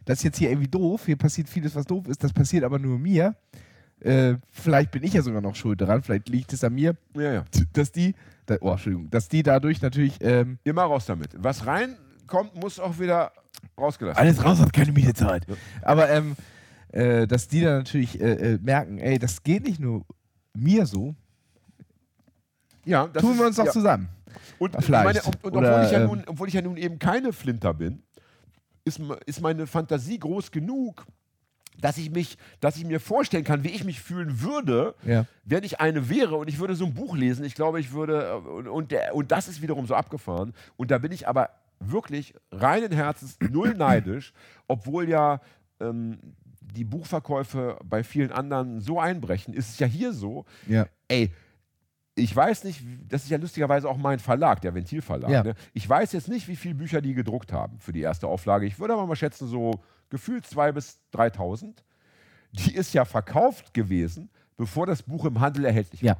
das 0.04 0.18
ist 0.18 0.24
jetzt 0.24 0.38
hier 0.38 0.50
irgendwie 0.50 0.68
doof, 0.68 1.06
hier 1.06 1.16
passiert 1.16 1.48
vieles, 1.48 1.74
was 1.74 1.84
doof 1.84 2.08
ist, 2.08 2.22
das 2.24 2.32
passiert 2.32 2.64
aber 2.64 2.78
nur 2.78 2.98
mir. 2.98 3.36
Äh, 4.00 4.34
vielleicht 4.50 4.90
bin 4.90 5.02
ich 5.02 5.14
ja 5.14 5.22
sogar 5.22 5.40
noch 5.40 5.54
schuld 5.54 5.80
daran, 5.80 6.02
vielleicht 6.02 6.28
liegt 6.28 6.52
es 6.52 6.62
an 6.62 6.74
mir, 6.74 6.96
Ja, 7.14 7.32
ja. 7.32 7.44
dass 7.72 7.92
die, 7.92 8.14
da, 8.44 8.56
oh, 8.60 8.72
Entschuldigung, 8.72 9.10
dass 9.10 9.28
die 9.28 9.42
dadurch 9.42 9.80
natürlich 9.80 10.18
ähm, 10.20 10.58
Immer 10.64 10.82
raus 10.82 11.06
damit. 11.06 11.30
Was 11.36 11.66
reinkommt, 11.66 12.54
muss 12.56 12.78
auch 12.78 12.98
wieder 12.98 13.32
rausgelassen 13.78 14.20
alles 14.20 14.44
raus 14.44 14.60
hat 14.60 14.72
keine 14.72 14.92
Mietezeit. 14.92 15.46
Aber 15.82 16.10
ähm, 16.10 16.36
äh, 16.92 17.26
dass 17.26 17.48
die 17.48 17.62
dann 17.62 17.78
natürlich 17.78 18.20
äh, 18.20 18.54
äh, 18.54 18.58
merken, 18.62 18.98
ey, 18.98 19.18
das 19.18 19.42
geht 19.42 19.64
nicht 19.64 19.80
nur 19.80 20.04
mir 20.54 20.86
so, 20.86 21.14
Ja, 22.84 23.08
das 23.12 23.22
tun 23.22 23.32
ist, 23.32 23.38
wir 23.38 23.46
uns 23.46 23.56
doch 23.56 23.66
ja. 23.66 23.72
zusammen. 23.72 24.08
Und, 24.58 24.76
ich 24.78 24.84
Vielleicht. 24.84 25.04
meine, 25.04 25.22
und, 25.22 25.44
und 25.44 25.56
Oder, 25.56 25.72
obwohl, 25.72 25.84
ich 25.86 25.92
ja 25.92 26.00
ähm, 26.00 26.06
nun, 26.06 26.22
obwohl 26.26 26.48
ich 26.48 26.54
ja 26.54 26.62
nun 26.62 26.76
eben 26.76 26.98
keine 26.98 27.32
Flinter 27.32 27.74
bin, 27.74 28.02
ist, 28.86 29.00
ist 29.26 29.40
meine 29.42 29.66
Fantasie 29.66 30.18
groß 30.18 30.50
genug, 30.50 31.04
dass 31.80 31.98
ich, 31.98 32.10
mich, 32.10 32.38
dass 32.60 32.76
ich 32.78 32.84
mir 32.86 33.00
vorstellen 33.00 33.44
kann, 33.44 33.62
wie 33.62 33.68
ich 33.68 33.84
mich 33.84 34.00
fühlen 34.00 34.40
würde, 34.40 34.94
Ja. 35.04 35.26
wenn 35.44 35.62
ich 35.62 35.78
eine 35.80 36.08
wäre 36.08 36.36
und 36.36 36.48
ich 36.48 36.58
würde 36.58 36.74
so 36.74 36.86
ein 36.86 36.94
Buch 36.94 37.14
lesen. 37.16 37.44
Ich 37.44 37.54
glaube, 37.54 37.80
ich 37.80 37.92
würde, 37.92 38.28
äh, 38.30 38.48
und, 38.48 38.68
und, 38.68 38.92
der, 38.92 39.14
und 39.14 39.30
das 39.30 39.46
ist 39.48 39.60
wiederum 39.60 39.86
so 39.86 39.94
abgefahren. 39.94 40.54
Und 40.78 40.90
da 40.90 40.96
bin 40.98 41.12
ich 41.12 41.28
aber 41.28 41.50
wirklich 41.78 42.32
reinen 42.50 42.92
Herzens 42.92 43.36
null 43.50 43.74
neidisch, 43.74 44.32
obwohl 44.68 45.06
ja 45.10 45.42
ähm, 45.80 46.18
die 46.62 46.84
Buchverkäufe 46.84 47.78
bei 47.84 48.02
vielen 48.02 48.32
anderen 48.32 48.80
so 48.80 48.98
einbrechen, 48.98 49.52
ist 49.52 49.68
es 49.70 49.78
ja 49.78 49.86
hier 49.86 50.12
so, 50.14 50.46
Ja. 50.66 50.86
ey, 51.08 51.30
ich 52.18 52.34
weiß 52.34 52.64
nicht, 52.64 52.82
das 53.08 53.24
ist 53.24 53.30
ja 53.30 53.36
lustigerweise 53.36 53.88
auch 53.88 53.98
mein 53.98 54.18
Verlag, 54.18 54.62
der 54.62 54.74
Ventilverlag. 54.74 55.30
Ja. 55.30 55.42
Ne? 55.42 55.54
Ich 55.74 55.88
weiß 55.88 56.12
jetzt 56.12 56.28
nicht, 56.28 56.48
wie 56.48 56.56
viele 56.56 56.74
Bücher 56.74 57.02
die 57.02 57.12
gedruckt 57.12 57.52
haben 57.52 57.78
für 57.78 57.92
die 57.92 58.00
erste 58.00 58.26
Auflage. 58.26 58.64
Ich 58.66 58.78
würde 58.78 58.94
aber 58.94 59.06
mal 59.06 59.16
schätzen, 59.16 59.46
so 59.46 59.82
gefühlt 60.08 60.46
2.000 60.46 60.72
bis 60.72 60.98
3.000. 61.12 61.74
Die 62.52 62.74
ist 62.74 62.94
ja 62.94 63.04
verkauft 63.04 63.74
gewesen, 63.74 64.30
bevor 64.56 64.86
das 64.86 65.02
Buch 65.02 65.26
im 65.26 65.40
Handel 65.40 65.66
erhältlich 65.66 66.02
war. 66.02 66.08
Ja. 66.08 66.16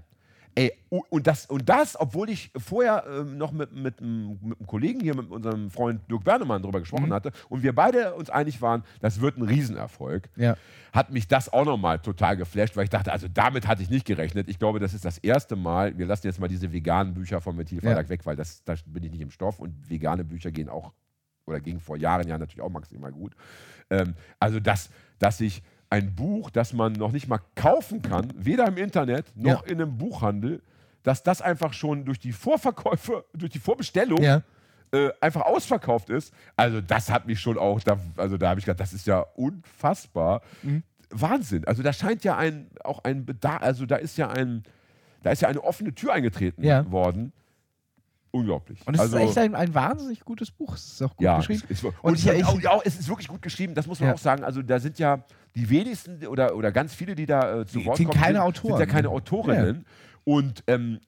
Ey, 0.58 0.72
und 0.88 1.26
das, 1.26 1.44
und 1.44 1.68
das, 1.68 2.00
obwohl 2.00 2.30
ich 2.30 2.50
vorher 2.56 3.04
ähm, 3.06 3.36
noch 3.36 3.52
mit, 3.52 3.72
mit, 3.72 4.00
einem- 4.00 4.38
mit 4.40 4.58
einem 4.58 4.66
Kollegen 4.66 5.00
hier, 5.00 5.14
mit 5.14 5.30
unserem 5.30 5.70
Freund 5.70 6.00
Dirk 6.10 6.24
Bernemann 6.24 6.62
drüber 6.62 6.80
gesprochen 6.80 7.10
Mhm. 7.10 7.12
hatte 7.12 7.32
und 7.50 7.62
wir 7.62 7.74
beide 7.74 8.14
uns 8.14 8.30
einig 8.30 8.62
waren, 8.62 8.82
das 9.00 9.20
wird 9.20 9.36
ein 9.36 9.42
Riesenerfolg 9.42 10.30
Ja. 10.36 10.56
hat 10.94 11.12
mich 11.12 11.28
das 11.28 11.52
auch 11.52 11.66
nochmal 11.66 11.98
total 11.98 12.38
geflasht, 12.38 12.74
weil 12.74 12.84
ich 12.84 12.90
dachte, 12.90 13.12
also 13.12 13.28
damit 13.28 13.66
hatte 13.66 13.82
ich 13.82 13.90
nicht 13.90 14.06
gerechnet. 14.06 14.48
Ich 14.48 14.58
glaube, 14.58 14.78
das 14.80 14.94
ist 14.94 15.04
das 15.04 15.18
erste 15.18 15.56
Mal, 15.56 15.98
wir 15.98 16.06
lassen 16.06 16.26
jetzt 16.26 16.40
mal 16.40 16.48
diese 16.48 16.72
veganen 16.72 17.12
Bücher 17.12 17.42
vom 17.42 17.56
Verlag 17.56 18.06
Ja. 18.06 18.08
weg, 18.08 18.24
weil 18.24 18.36
das, 18.36 18.64
da 18.64 18.76
bin 18.86 19.04
ich 19.04 19.10
nicht 19.10 19.20
im 19.20 19.30
Stoff 19.30 19.58
und 19.60 19.90
vegane 19.90 20.24
Bücher 20.24 20.50
gehen 20.50 20.70
auch, 20.70 20.94
oder 21.44 21.60
gingen 21.60 21.80
vor 21.80 21.98
Jahren 21.98 22.26
ja 22.28 22.38
natürlich 22.38 22.62
auch 22.62 22.70
maximal 22.70 23.12
gut. 23.12 23.34
Ähm, 23.90 24.14
also, 24.40 24.58
dass, 24.58 24.88
dass 25.18 25.38
ich 25.42 25.62
ein 25.90 26.14
Buch, 26.14 26.50
das 26.50 26.72
man 26.72 26.92
noch 26.94 27.12
nicht 27.12 27.28
mal 27.28 27.40
kaufen 27.54 28.02
kann, 28.02 28.32
weder 28.36 28.66
im 28.66 28.76
Internet 28.76 29.26
noch 29.36 29.64
Ja. 29.66 29.72
in 29.72 29.80
einem 29.80 29.96
Buchhandel, 29.98 30.62
dass 31.02 31.22
das 31.22 31.40
einfach 31.42 31.72
schon 31.72 32.04
durch 32.04 32.18
die 32.18 32.32
Vorverkäufe, 32.32 33.24
durch 33.34 33.52
die 33.52 33.58
Vorbestellung 33.60 34.20
Ja. 34.22 34.42
äh, 34.92 35.10
einfach 35.20 35.42
ausverkauft 35.42 36.10
ist. 36.10 36.32
Also 36.56 36.80
das 36.80 37.10
hat 37.10 37.26
mich 37.26 37.38
schon 37.40 37.56
auch, 37.58 37.80
da, 37.80 37.98
also 38.16 38.36
da 38.36 38.48
habe 38.50 38.58
ich 38.60 38.66
gedacht, 38.66 38.80
das 38.80 38.92
ist 38.92 39.06
ja 39.06 39.20
unfassbar. 39.36 40.42
Mhm. 40.62 40.82
Wahnsinn. 41.10 41.64
Also 41.66 41.84
da 41.84 41.92
scheint 41.92 42.24
ja 42.24 42.36
ein, 42.36 42.66
auch 42.82 43.04
ein 43.04 43.24
Bedarf, 43.24 43.62
also 43.62 43.86
da 43.86 43.94
ist 43.96 44.18
ja 44.18 44.28
ein, 44.28 44.64
da 45.22 45.30
ist 45.30 45.42
ja 45.42 45.48
eine 45.48 45.62
offene 45.62 45.94
Tür 45.94 46.12
eingetreten 46.12 46.64
Ja. 46.64 46.90
worden. 46.90 47.32
Unglaublich. 48.32 48.86
Und 48.86 48.94
es 48.94 49.00
also, 49.00 49.16
ist 49.18 49.22
echt 49.28 49.38
ein, 49.38 49.54
ein 49.54 49.72
wahnsinnig 49.72 50.20
gutes 50.24 50.50
Buch. 50.50 50.74
Es 50.74 50.84
ist 50.86 51.02
auch 51.02 51.16
gut 51.16 51.24
ja, 51.24 51.38
geschrieben. 51.38 51.62
es, 51.70 51.78
es, 51.78 51.84
und, 51.84 51.94
Und 52.02 52.24
wird 52.24 52.36
ich- 52.38 52.44
auch, 52.44 52.60
ja, 52.60 52.78
es 52.84 52.98
ist 52.98 53.08
wirklich 53.08 53.28
gut 53.28 53.40
geschrieben, 53.40 53.74
das 53.74 53.86
muss 53.86 53.98
man 54.00 54.08
Ja. 54.10 54.14
auch 54.14 54.18
sagen. 54.18 54.44
Also 54.44 54.60
da 54.62 54.78
sind 54.78 54.98
ja 54.98 55.24
die 55.56 55.68
wenigsten 55.70 56.26
oder, 56.26 56.54
oder 56.54 56.70
ganz 56.70 56.94
viele, 56.94 57.14
die 57.14 57.26
da 57.26 57.60
äh, 57.60 57.66
zu 57.66 57.84
Wort 57.84 57.96
sind 57.96 58.06
kommen, 58.08 58.20
keine 58.20 58.38
sind, 58.38 58.42
Autoren. 58.46 58.76
sind 58.76 58.80
ja 58.80 58.86
keine 58.86 59.08
Autorinnen. 59.08 59.86
Und 60.24 60.62
ähm, 60.66 61.00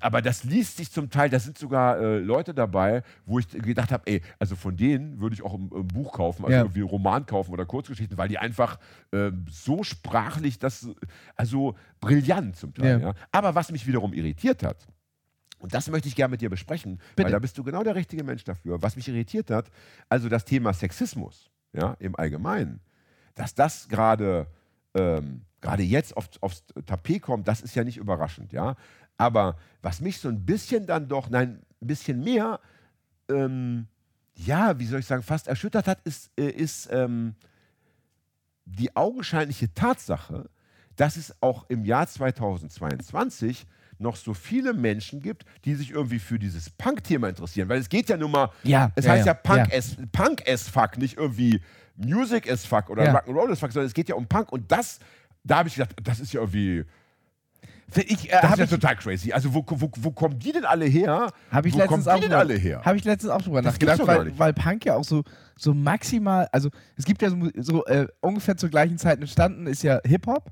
aber 0.00 0.22
das 0.22 0.44
liest 0.44 0.76
sich 0.76 0.90
zum 0.92 1.10
Teil, 1.10 1.28
da 1.28 1.38
sind 1.40 1.58
sogar 1.58 1.98
äh, 1.98 2.18
Leute 2.18 2.54
dabei, 2.54 3.02
wo 3.26 3.38
ich 3.40 3.48
gedacht 3.48 3.90
habe, 3.90 4.04
ey, 4.06 4.22
also 4.38 4.54
von 4.54 4.76
denen 4.76 5.20
würde 5.20 5.34
ich 5.34 5.42
auch 5.42 5.54
ein, 5.54 5.70
ein 5.74 5.88
Buch 5.88 6.12
kaufen, 6.12 6.44
also 6.44 6.52
Ja. 6.54 6.62
irgendwie 6.62 6.80
einen 6.80 6.88
Roman 6.88 7.26
kaufen 7.26 7.52
oder 7.52 7.66
Kurzgeschichten, 7.66 8.16
weil 8.16 8.28
die 8.28 8.38
einfach 8.38 8.78
ähm, 9.12 9.44
so 9.50 9.82
sprachlich, 9.82 10.58
das, 10.60 10.88
also 11.36 11.74
brillant 12.00 12.56
zum 12.56 12.72
Teil. 12.74 13.00
Ja. 13.00 13.08
Ja. 13.08 13.14
Aber 13.32 13.54
was 13.56 13.72
mich 13.72 13.86
wiederum 13.86 14.12
irritiert 14.12 14.62
hat, 14.62 14.86
und 15.58 15.74
das 15.74 15.88
möchte 15.90 16.08
ich 16.08 16.16
gerne 16.16 16.30
mit 16.32 16.40
dir 16.40 16.50
besprechen, 16.50 16.98
Bitte. 17.16 17.24
weil 17.26 17.32
da 17.32 17.38
bist 17.38 17.58
du 17.58 17.62
genau 17.64 17.82
der 17.82 17.94
richtige 17.94 18.24
Mensch 18.24 18.44
dafür. 18.44 18.82
Was 18.82 18.96
mich 18.96 19.08
irritiert 19.08 19.50
hat, 19.50 19.68
also 20.08 20.28
das 20.28 20.44
Thema 20.44 20.72
Sexismus, 20.72 21.50
ja, 21.72 21.96
im 21.98 22.16
Allgemeinen, 22.16 22.80
dass 23.34 23.54
das 23.54 23.88
gerade 23.88 24.46
ähm, 24.94 25.42
gerade 25.62 25.82
jetzt 25.82 26.16
auf, 26.16 26.28
aufs 26.40 26.64
Tapet 26.86 27.22
kommt, 27.22 27.48
das 27.48 27.62
ist 27.62 27.74
ja 27.74 27.84
nicht 27.84 27.96
überraschend, 27.96 28.52
ja. 28.52 28.76
Aber 29.16 29.56
was 29.80 30.00
mich 30.00 30.18
so 30.18 30.28
ein 30.28 30.44
bisschen 30.44 30.86
dann 30.86 31.08
doch, 31.08 31.30
nein, 31.30 31.62
ein 31.80 31.86
bisschen 31.86 32.22
mehr, 32.22 32.60
ähm, 33.30 33.86
ja, 34.34 34.78
wie 34.78 34.86
soll 34.86 35.00
ich 35.00 35.06
sagen, 35.06 35.22
fast 35.22 35.46
erschüttert 35.46 35.86
hat, 35.86 36.00
ist, 36.04 36.30
äh, 36.38 36.50
ist 36.50 36.88
ähm, 36.90 37.36
die 38.64 38.94
augenscheinliche 38.96 39.72
Tatsache, 39.72 40.50
dass 40.96 41.16
es 41.16 41.34
auch 41.40 41.64
im 41.68 41.84
Jahr 41.84 42.06
2022 42.06 43.66
noch 43.98 44.16
so 44.16 44.34
viele 44.34 44.74
Menschen 44.74 45.20
gibt, 45.20 45.44
die 45.64 45.74
sich 45.74 45.92
irgendwie 45.92 46.18
für 46.18 46.38
dieses 46.38 46.70
Punk-Thema 46.70 47.28
interessieren. 47.28 47.68
Weil 47.68 47.78
es 47.78 47.88
geht 47.88 48.08
ja 48.08 48.16
nun 48.16 48.32
mal, 48.32 48.50
Ja, 48.64 48.90
es 48.96 49.04
ja, 49.04 49.12
heißt 49.12 49.26
ja, 49.26 49.32
ja, 49.32 49.34
Punk, 49.34 49.72
ja. 49.72 49.78
As, 49.78 49.96
Punk 50.10 50.48
as 50.48 50.68
fuck, 50.68 50.98
nicht 50.98 51.18
irgendwie 51.18 51.60
Music 51.96 52.50
as 52.50 52.64
fuck 52.66 52.90
oder 52.90 53.04
Ja. 53.04 53.14
Rock'n'Roll 53.14 53.52
as 53.52 53.60
fuck, 53.60 53.72
sondern 53.72 53.86
es 53.86 53.94
geht 53.94 54.08
ja 54.08 54.14
um 54.14 54.26
Punk. 54.26 54.52
Und 54.52 54.70
das, 54.70 54.98
da 55.44 55.58
habe 55.58 55.68
ich 55.68 55.74
gedacht, 55.74 55.94
das 56.02 56.20
ist 56.20 56.32
ja 56.32 56.40
irgendwie, 56.40 56.84
Ich, 57.94 58.32
äh, 58.32 58.38
das 58.40 58.52
ist 58.52 58.58
ja 58.58 58.66
total 58.66 58.96
crazy. 58.96 59.32
Also 59.32 59.52
wo, 59.52 59.64
wo, 59.68 59.90
wo 59.98 60.10
kommen 60.12 60.38
die 60.38 60.52
denn 60.52 60.64
alle 60.64 60.86
her? 60.86 61.30
hab 61.50 61.66
ich 61.66 61.74
wo 61.74 61.78
letztens 61.78 62.04
kommen 62.04 62.16
auch 62.16 62.20
die 62.20 62.28
denn 62.28 62.38
alle 62.38 62.54
her? 62.54 62.82
Habe 62.84 62.96
ich 62.96 63.04
letztens 63.04 63.30
auch 63.32 63.42
drüber 63.42 63.60
nachgedacht, 63.62 64.06
weil, 64.06 64.38
weil 64.38 64.52
Punk 64.54 64.84
ja 64.86 64.96
auch 64.96 65.04
so, 65.04 65.22
so 65.56 65.74
maximal, 65.74 66.48
also 66.52 66.70
es 66.96 67.04
gibt 67.04 67.20
ja 67.20 67.30
so, 67.30 67.36
so 67.56 67.84
äh, 67.84 68.06
ungefähr 68.20 68.56
zur 68.56 68.70
gleichen 68.70 68.98
Zeit 68.98 69.20
entstanden, 69.20 69.66
ist 69.66 69.82
ja 69.82 70.00
Hip-Hop. 70.06 70.50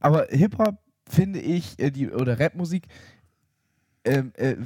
Aber 0.00 0.26
Hip-Hop, 0.30 0.76
finde 1.08 1.40
ich, 1.40 1.78
äh, 1.78 1.90
die, 1.90 2.10
oder 2.10 2.38
Rapmusik, 2.38 2.84
ähm, 4.04 4.32
äh, 4.36 4.56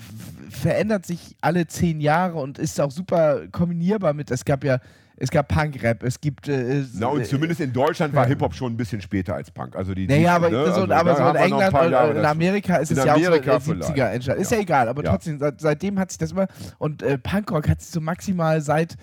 verändert 0.51 1.07
sich 1.07 1.37
alle 1.41 1.67
zehn 1.67 2.01
Jahre 2.01 2.39
und 2.39 2.59
ist 2.59 2.81
auch 2.81 2.91
super 2.91 3.49
kombinierbar 3.49 4.13
mit, 4.13 4.31
es 4.31 4.45
gab 4.45 4.65
ja, 4.65 4.79
es 5.17 5.31
gab 5.31 5.49
Punk-Rap, 5.49 6.03
es 6.03 6.21
gibt 6.21 6.49
äh, 6.49 6.83
Na, 6.95 7.09
und 7.09 7.21
äh, 7.21 7.25
zumindest 7.25 7.61
in 7.61 7.73
Deutschland 7.73 8.15
war 8.15 8.25
ja. 8.25 8.31
Hip-Hop 8.31 8.55
schon 8.55 8.73
ein 8.73 8.77
bisschen 8.77 9.01
später 9.01 9.35
als 9.35 9.51
Punk. 9.51 9.77
Also 9.77 9.95
die, 9.95 10.07
Naja, 10.07 10.37
aber, 10.37 10.51
ne, 10.51 10.57
so, 10.67 10.83
also 10.83 10.93
aber 10.95 11.17
so 11.17 11.29
in 11.29 11.37
England 11.37 11.75
und 11.75 11.91
Jahre 11.93 12.19
in. 12.19 12.25
Amerika 12.25 12.77
ist 12.77 12.91
In 12.91 12.99
es 12.99 13.07
Amerika 13.07 13.51
ja 13.53 13.57
auch 13.57 13.61
so 13.61 13.73
in 13.73 13.79
den 13.79 13.85
vielleicht. 13.87 14.01
70er 14.09 14.13
entstanden. 14.15 14.43
Ist 14.43 14.53
ja, 14.53 14.59
egal, 14.59 14.89
aber 14.89 15.05
Ja. 15.05 15.11
trotzdem, 15.13 15.39
seit, 15.39 15.61
seitdem 15.61 15.99
hat 15.99 16.11
sich 16.11 16.19
das 16.19 16.33
immer. 16.33 16.47
Und 16.79 17.03
äh, 17.03 17.19
Punkrock 17.19 17.69
hat 17.69 17.81
sich 17.81 17.91
so 17.91 18.01
maximal 18.01 18.61
seit 18.61 18.97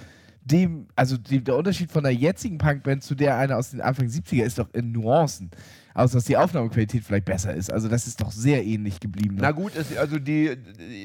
dem, 0.43 0.87
also 0.95 1.17
die, 1.17 1.43
der 1.43 1.55
Unterschied 1.55 1.91
von 1.91 2.03
der 2.03 2.13
jetzigen 2.13 2.57
Punkband 2.57 3.03
zu 3.03 3.13
der 3.15 3.37
einer 3.37 3.57
aus 3.57 3.71
den 3.71 3.81
Anfang 3.81 4.07
70er 4.07 4.43
ist 4.43 4.57
doch 4.57 4.67
in 4.73 4.91
Nuancen. 4.91 5.51
Außer 5.99 6.15
dass 6.17 6.23
die 6.25 6.37
Aufnahmequalität 6.37 7.03
vielleicht 7.03 7.25
besser 7.25 7.53
ist. 7.53 7.71
Also 7.71 7.87
das 7.89 8.07
ist 8.07 8.21
doch 8.21 8.31
sehr 8.31 8.63
ähnlich 8.65 8.99
geblieben. 8.99 9.37
Na 9.39 9.51
gut, 9.51 9.75
es, 9.75 9.95
also 9.97 10.17
die, 10.17 10.57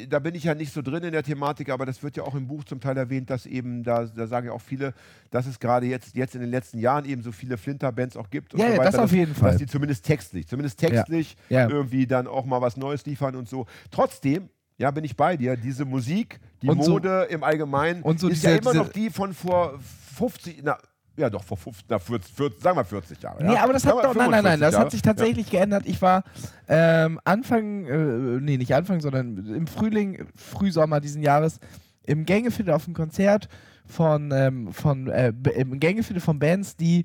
da 0.08 0.20
bin 0.20 0.34
ich 0.34 0.44
ja 0.44 0.54
nicht 0.54 0.72
so 0.72 0.82
drin 0.82 1.02
in 1.02 1.12
der 1.12 1.22
Thematik, 1.24 1.68
aber 1.70 1.84
das 1.84 2.02
wird 2.02 2.16
ja 2.16 2.22
auch 2.22 2.34
im 2.34 2.46
Buch 2.46 2.62
zum 2.64 2.80
Teil 2.80 2.96
erwähnt, 2.96 3.28
dass 3.28 3.44
eben, 3.46 3.82
da, 3.82 4.04
da 4.04 4.26
sagen 4.28 4.46
ja 4.46 4.52
auch 4.52 4.60
viele, 4.60 4.94
dass 5.30 5.46
es 5.46 5.58
gerade 5.58 5.86
jetzt, 5.86 6.14
jetzt 6.14 6.34
in 6.36 6.40
den 6.42 6.50
letzten 6.50 6.78
Jahren 6.78 7.04
eben 7.06 7.22
so 7.22 7.32
viele 7.32 7.56
Flinter-Bands 7.56 8.16
auch 8.16 8.30
gibt. 8.30 8.54
und 8.54 8.60
Ja, 8.60 8.66
so 8.66 8.72
weiter, 8.74 8.84
das 8.84 8.94
auf 8.94 9.00
dass, 9.02 9.12
jeden 9.12 9.34
Fall. 9.34 9.50
Dass 9.50 9.58
die 9.58 9.66
zumindest 9.66 10.04
textlich, 10.04 10.46
zumindest 10.46 10.78
textlich 10.78 11.36
Ja. 11.48 11.68
irgendwie 11.68 12.06
dann 12.06 12.26
auch 12.28 12.44
mal 12.44 12.60
was 12.60 12.76
Neues 12.76 13.04
liefern 13.04 13.34
und 13.34 13.48
so. 13.48 13.66
Trotzdem, 13.90 14.48
ja, 14.78 14.90
bin 14.92 15.02
ich 15.04 15.16
bei 15.16 15.36
dir, 15.36 15.56
diese 15.56 15.84
Musik, 15.84 16.38
die 16.62 16.68
Und 16.68 16.82
so- 16.84 16.92
Mode 16.92 17.26
im 17.30 17.42
Allgemeinen 17.42 18.02
und 18.02 18.20
so 18.20 18.28
ist 18.28 18.42
diese- 18.44 18.50
ja 18.54 18.56
immer 18.58 18.74
noch 18.74 18.88
die 18.90 19.10
von 19.10 19.34
vor 19.34 19.78
50, 20.14 20.60
na, 20.62 20.78
ja 21.16 21.30
doch, 21.30 21.44
vor 21.44 21.56
50, 21.56 21.86
na, 21.88 21.98
40, 21.98 22.34
40, 22.34 22.62
sagen 22.62 22.76
wir 22.76 22.84
40 22.84 23.22
Jahre. 23.22 23.44
Nee, 23.44 23.54
ja? 23.54 23.62
aber 23.62 23.72
das 23.72 23.86
hat 23.86 23.92
doch, 23.92 24.14
nein, 24.14 24.30
nein, 24.30 24.44
nein, 24.44 24.58
45 24.58 24.60
das 24.60 24.72
Jahre. 24.72 24.84
hat 24.84 24.90
sich 24.90 25.02
tatsächlich 25.02 25.50
geändert. 25.50 25.84
Ich 25.86 26.02
war 26.02 26.24
ähm, 26.68 27.20
Anfang, 27.24 27.86
äh, 27.86 28.40
nee, 28.40 28.56
nicht 28.56 28.74
Anfang, 28.74 29.00
sondern 29.00 29.38
im 29.54 29.66
Frühling, 29.66 30.26
Frühsommer 30.34 31.00
diesen 31.00 31.22
Jahres 31.22 31.60
im 32.06 32.24
Gängeviertel 32.24 32.72
auf 32.72 32.86
einem 32.86 32.94
Konzert 32.94 33.48
von, 33.86 34.30
ähm, 34.32 34.72
von 34.72 35.08
äh, 35.08 35.32
im 35.56 35.78
Gängeviertel 35.78 36.20
von 36.20 36.38
Bands, 36.38 36.76
die, 36.76 37.04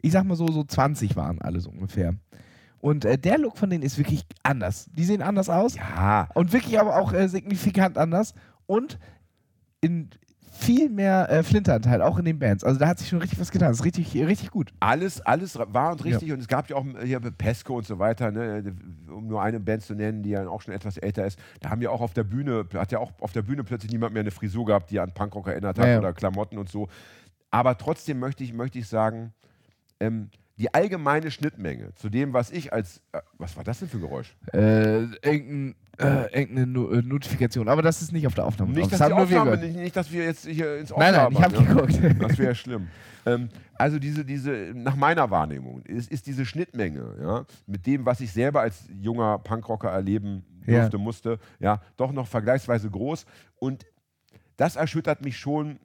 ich 0.00 0.12
sag 0.12 0.24
mal 0.24 0.36
so, 0.36 0.46
so 0.48 0.64
20 0.64 1.16
waren, 1.16 1.40
alle 1.40 1.60
so 1.60 1.70
ungefähr. 1.70 2.14
Und 2.80 3.04
äh, 3.04 3.18
der 3.18 3.38
Look 3.38 3.58
von 3.58 3.70
denen 3.70 3.82
ist 3.82 3.98
wirklich 3.98 4.24
anders. 4.42 4.88
Die 4.92 5.04
sehen 5.04 5.22
anders 5.22 5.48
aus. 5.48 5.76
Ja, 5.76 6.28
Und 6.34 6.52
wirklich 6.52 6.78
aber 6.78 6.96
auch 6.96 7.12
äh, 7.12 7.28
signifikant 7.28 7.98
anders. 7.98 8.34
Und 8.66 8.98
in 9.80 10.10
viel 10.56 10.88
mehr 10.88 11.30
äh, 11.30 11.42
Flinteranteil, 11.42 12.02
auch 12.02 12.18
in 12.18 12.24
den 12.24 12.38
Bands. 12.38 12.64
Also 12.64 12.78
da 12.78 12.88
hat 12.88 12.98
sich 12.98 13.08
schon 13.08 13.20
richtig 13.20 13.38
was 13.38 13.50
getan. 13.50 13.68
Das 13.68 13.78
ist 13.78 13.84
richtig, 13.84 14.14
richtig 14.14 14.50
gut. 14.50 14.72
alles, 14.80 15.20
alles 15.20 15.58
war 15.58 15.92
und 15.92 16.04
richtig. 16.04 16.32
Und 16.32 16.40
es 16.40 16.48
gab 16.48 16.68
ja 16.70 16.76
auch 16.76 16.84
hier 17.02 17.20
bei 17.20 17.30
Pesco 17.30 17.76
und 17.76 17.86
so 17.86 17.98
weiter, 17.98 18.30
ne, 18.30 18.74
um 19.08 19.26
nur 19.26 19.42
eine 19.42 19.60
Band 19.60 19.82
zu 19.82 19.94
nennen, 19.94 20.22
die 20.22 20.30
ja 20.30 20.48
auch 20.48 20.62
schon 20.62 20.74
etwas 20.74 20.96
älter 20.96 21.26
ist. 21.26 21.38
Da 21.60 21.70
haben 21.70 21.82
ja 21.82 21.90
auch 21.90 22.00
auf 22.00 22.14
der 22.14 22.24
Bühne, 22.24 22.66
hat 22.74 22.92
ja 22.92 22.98
auch 22.98 23.12
auf 23.20 23.32
der 23.32 23.42
Bühne 23.42 23.64
plötzlich 23.64 23.92
niemand 23.92 24.14
mehr 24.14 24.22
eine 24.22 24.30
Frisur 24.30 24.64
gehabt, 24.64 24.90
die 24.90 25.00
an 25.00 25.12
Punkrock 25.12 25.48
erinnert 25.48 25.78
hat 25.78 25.84
Ja, 25.86 25.92
ja. 25.92 25.98
oder 25.98 26.12
Klamotten 26.12 26.58
und 26.58 26.68
so. 26.68 26.88
Aber 27.50 27.78
trotzdem 27.78 28.18
möchte 28.18 28.44
ich, 28.44 28.52
möchte 28.52 28.78
ich 28.78 28.88
sagen, 28.88 29.32
ähm, 30.00 30.30
die 30.58 30.72
allgemeine 30.72 31.30
Schnittmenge 31.30 31.94
zu 31.96 32.08
dem, 32.08 32.32
was 32.32 32.50
ich 32.50 32.72
als. 32.72 33.02
Äh, 33.12 33.20
was 33.38 33.56
war 33.56 33.64
das 33.64 33.78
denn 33.80 33.88
für 33.88 33.98
ein 33.98 34.00
Geräusch? 34.00 34.34
Äh, 34.52 35.02
irgendein, 35.22 35.74
äh, 35.98 36.38
irgendeine 36.40 36.66
no 36.66 36.90
äh, 36.90 37.02
Notifikation. 37.02 37.68
Aber 37.68 37.82
das 37.82 38.00
ist 38.00 38.12
nicht 38.12 38.26
auf 38.26 38.34
der 38.34 38.46
Aufnahme. 38.46 38.72
Nicht, 38.72 38.90
dass 38.90 38.98
das 39.00 39.12
Aufnahme, 39.12 39.58
nicht, 39.58 39.76
nicht, 39.76 39.96
dass 39.96 40.10
wir 40.10 40.24
jetzt 40.24 40.46
hier 40.46 40.78
ins 40.78 40.90
Nein, 40.96 41.12
nein, 41.14 41.28
ich 41.32 41.42
habe 41.42 41.58
Aufnahme- 41.58 41.86
geguckt. 41.86 42.18
Das 42.22 42.38
wäre 42.38 42.54
schlimm. 42.54 42.88
Ähm, 43.26 43.48
also 43.74 43.98
diese, 43.98 44.24
diese, 44.24 44.72
nach 44.74 44.96
meiner 44.96 45.30
Wahrnehmung, 45.30 45.82
ist, 45.82 46.10
ist 46.10 46.26
diese 46.26 46.46
Schnittmenge, 46.46 47.16
ja, 47.20 47.44
mit 47.66 47.84
dem, 47.86 48.06
was 48.06 48.20
ich 48.20 48.32
selber 48.32 48.60
als 48.62 48.84
junger 49.00 49.38
Punkrocker 49.40 49.90
erleben 49.90 50.44
Ja. 50.66 50.80
durfte, 50.80 50.98
musste, 50.98 51.38
ja, 51.58 51.82
doch 51.96 52.12
noch 52.12 52.26
vergleichsweise 52.28 52.88
groß. 52.88 53.26
Und 53.58 53.84
das 54.56 54.76
erschüttert 54.76 55.22
mich 55.22 55.36
schon 55.36 55.80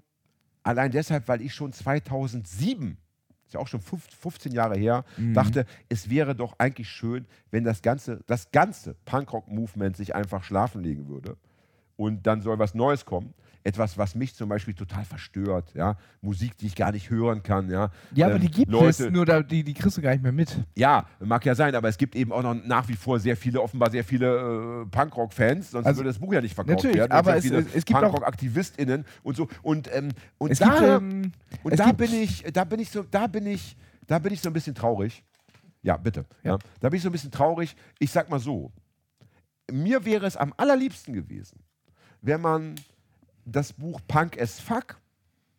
allein 0.63 0.91
deshalb, 0.91 1.27
weil 1.27 1.41
ich 1.41 1.53
schon 1.53 1.73
2007, 1.73 2.97
ist 3.51 3.55
ja 3.55 3.59
auch 3.59 3.67
schon 3.67 3.81
fünf- 3.81 4.07
15 4.17 4.53
Jahre 4.53 4.77
her, 4.77 5.03
Mhm. 5.17 5.33
dachte, 5.33 5.65
es 5.89 6.09
wäre 6.09 6.35
doch 6.35 6.55
eigentlich 6.57 6.87
schön, 6.89 7.25
wenn 7.51 7.65
das 7.65 7.81
ganze, 7.81 8.21
das 8.27 8.49
ganze 8.51 8.95
Punkrock-Movement 9.03 9.97
sich 9.97 10.15
einfach 10.15 10.43
schlafen 10.45 10.81
legen 10.81 11.09
würde 11.09 11.35
und 11.97 12.25
dann 12.25 12.39
soll 12.41 12.59
was 12.59 12.73
Neues 12.75 13.05
kommen. 13.05 13.33
Etwas, 13.63 13.95
was 13.97 14.15
mich 14.15 14.33
zum 14.33 14.49
Beispiel 14.49 14.73
total 14.73 15.05
verstört, 15.05 15.71
ja. 15.75 15.95
Musik, 16.21 16.57
die 16.57 16.65
ich 16.65 16.75
gar 16.75 16.91
nicht 16.91 17.11
hören 17.11 17.43
kann, 17.43 17.69
ja. 17.69 17.91
Ja, 18.15 18.25
aber 18.25 18.35
Ähm, 18.35 18.41
die 18.41 18.49
gibt 18.49 18.71
Leute, 18.71 19.05
es, 19.05 19.11
nur 19.11 19.23
da, 19.25 19.43
die, 19.43 19.63
die 19.63 19.73
kriegst 19.75 19.97
du 19.97 20.01
gar 20.01 20.11
nicht 20.11 20.23
mehr 20.23 20.31
mit. 20.31 20.57
ja, 20.75 21.05
mag 21.19 21.45
ja 21.45 21.53
sein, 21.53 21.75
aber 21.75 21.87
es 21.87 21.97
gibt 21.97 22.15
eben 22.15 22.31
auch 22.31 22.41
noch 22.41 22.55
nach 22.55 22.87
wie 22.87 22.95
vor 22.95 23.19
sehr 23.19 23.37
viele, 23.37 23.61
offenbar 23.61 23.91
sehr 23.91 24.03
viele 24.03 24.81
äh, 24.81 24.85
Punkrock-Fans, 24.87 25.71
sonst 25.71 25.85
Also, 25.85 25.99
würde 25.99 26.09
das 26.09 26.17
Buch 26.17 26.33
ja 26.33 26.41
nicht 26.41 26.55
verkauft 26.55 26.77
natürlich, 26.77 26.97
werden. 26.97 27.11
Aber 27.11 27.35
es- 27.35 27.45
es- 27.45 27.75
es 27.75 27.85
gibt 27.85 27.97
auch- 27.99 28.01
Punkrock-AktivistInnen 28.01 29.05
und 29.21 29.37
so. 29.37 29.47
Und, 29.61 29.93
ähm, 29.93 30.09
und 30.39 30.59
da, 30.59 30.65
gibt, 30.67 30.81
ähm, 30.81 31.31
und 31.63 31.79
da 31.79 31.91
bin 31.91 32.13
ich, 32.15 32.43
da 32.51 32.63
bin 32.63 32.79
ich 32.79 32.89
so, 32.89 33.03
da 33.03 33.27
bin 33.27 33.45
ich, 33.45 33.77
da 34.07 34.17
bin 34.17 34.33
ich 34.33 34.41
so 34.41 34.49
ein 34.49 34.53
bisschen 34.53 34.73
traurig. 34.73 35.23
Ja, 35.83 35.97
bitte. 35.97 36.25
Ja. 36.43 36.53
Ja. 36.53 36.57
Da 36.79 36.89
bin 36.89 36.97
ich 36.97 37.03
so 37.03 37.09
ein 37.09 37.11
bisschen 37.11 37.31
traurig. 37.31 37.75
Ich 37.99 38.11
sag 38.11 38.27
mal 38.29 38.39
so, 38.39 38.71
mir 39.71 40.03
wäre 40.03 40.25
es 40.25 40.35
am 40.35 40.51
allerliebsten 40.57 41.13
gewesen, 41.13 41.59
wenn 42.21 42.41
man 42.41 42.75
das 43.45 43.73
Buch 43.73 43.99
Punk 44.07 44.39
as 44.39 44.59
Fuck 44.59 44.99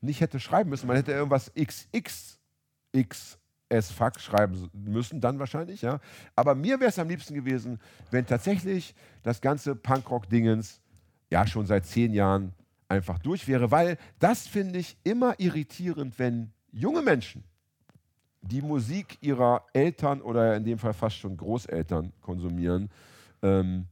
nicht 0.00 0.20
hätte 0.20 0.40
schreiben 0.40 0.70
müssen. 0.70 0.86
Man 0.86 0.96
hätte 0.96 1.12
irgendwas 1.12 1.52
XXX 1.54 3.38
as 3.70 3.90
Fuck 3.90 4.20
schreiben 4.20 4.68
müssen, 4.72 5.20
dann 5.20 5.38
wahrscheinlich, 5.38 5.82
ja. 5.82 6.00
Aber 6.36 6.54
mir 6.54 6.78
wäre 6.80 6.90
es 6.90 6.98
am 6.98 7.08
liebsten 7.08 7.34
gewesen, 7.34 7.80
wenn 8.10 8.26
tatsächlich 8.26 8.94
das 9.22 9.40
ganze 9.40 9.74
Punkrock-Dingens 9.74 10.80
ja 11.30 11.46
schon 11.46 11.66
seit 11.66 11.86
zehn 11.86 12.12
Jahren 12.12 12.52
einfach 12.88 13.18
durch 13.18 13.48
wäre, 13.48 13.70
weil 13.70 13.96
das 14.18 14.46
finde 14.46 14.78
ich 14.78 14.98
immer 15.04 15.38
irritierend, 15.38 16.18
wenn 16.18 16.52
junge 16.70 17.00
Menschen 17.00 17.44
die 18.42 18.60
Musik 18.60 19.16
ihrer 19.20 19.64
Eltern 19.72 20.20
oder 20.20 20.56
in 20.56 20.64
dem 20.64 20.78
Fall 20.78 20.92
fast 20.92 21.16
schon 21.16 21.36
Großeltern 21.36 22.12
konsumieren 22.20 22.90
ähm, 23.42 23.86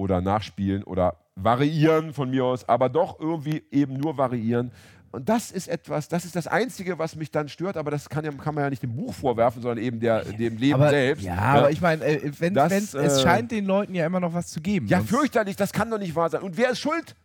oder 0.00 0.20
nachspielen 0.20 0.82
oder 0.84 1.16
variieren 1.36 2.12
von 2.12 2.30
mir 2.30 2.44
aus, 2.44 2.68
aber 2.68 2.88
doch 2.88 3.18
irgendwie 3.20 3.62
eben 3.70 3.94
nur 3.94 4.16
variieren. 4.16 4.70
Und 5.12 5.28
das 5.28 5.50
ist 5.50 5.66
etwas, 5.68 6.06
das 6.08 6.24
ist 6.24 6.36
das 6.36 6.46
Einzige, 6.46 6.98
was 6.98 7.16
mich 7.16 7.30
dann 7.32 7.48
stört, 7.48 7.76
aber 7.76 7.90
das 7.90 8.08
kann, 8.08 8.24
ja, 8.24 8.30
kann 8.30 8.54
man 8.54 8.62
ja 8.64 8.70
nicht 8.70 8.82
dem 8.82 8.94
Buch 8.94 9.12
vorwerfen, 9.12 9.60
sondern 9.60 9.84
eben 9.84 9.98
der, 9.98 10.22
dem 10.24 10.56
Leben 10.56 10.74
aber, 10.74 10.90
selbst. 10.90 11.24
Ja, 11.24 11.36
aber 11.36 11.70
ich 11.72 11.80
meine, 11.80 12.04
äh, 12.04 12.30
wenn, 12.38 12.54
Das, 12.54 12.70
wenn's- 12.70 12.94
äh, 12.94 13.04
es 13.06 13.20
scheint 13.22 13.50
den 13.50 13.64
Leuten 13.66 13.94
ja 13.94 14.06
immer 14.06 14.20
noch 14.20 14.32
was 14.34 14.48
zu 14.48 14.60
geben. 14.60 14.86
ja, 14.86 15.00
fürchterlich, 15.00 15.56
das 15.56 15.72
kann 15.72 15.90
doch 15.90 15.98
nicht 15.98 16.14
wahr 16.14 16.30
sein. 16.30 16.42
Und 16.42 16.56
wer 16.56 16.70
ist 16.70 16.78
schuld? 16.78 17.16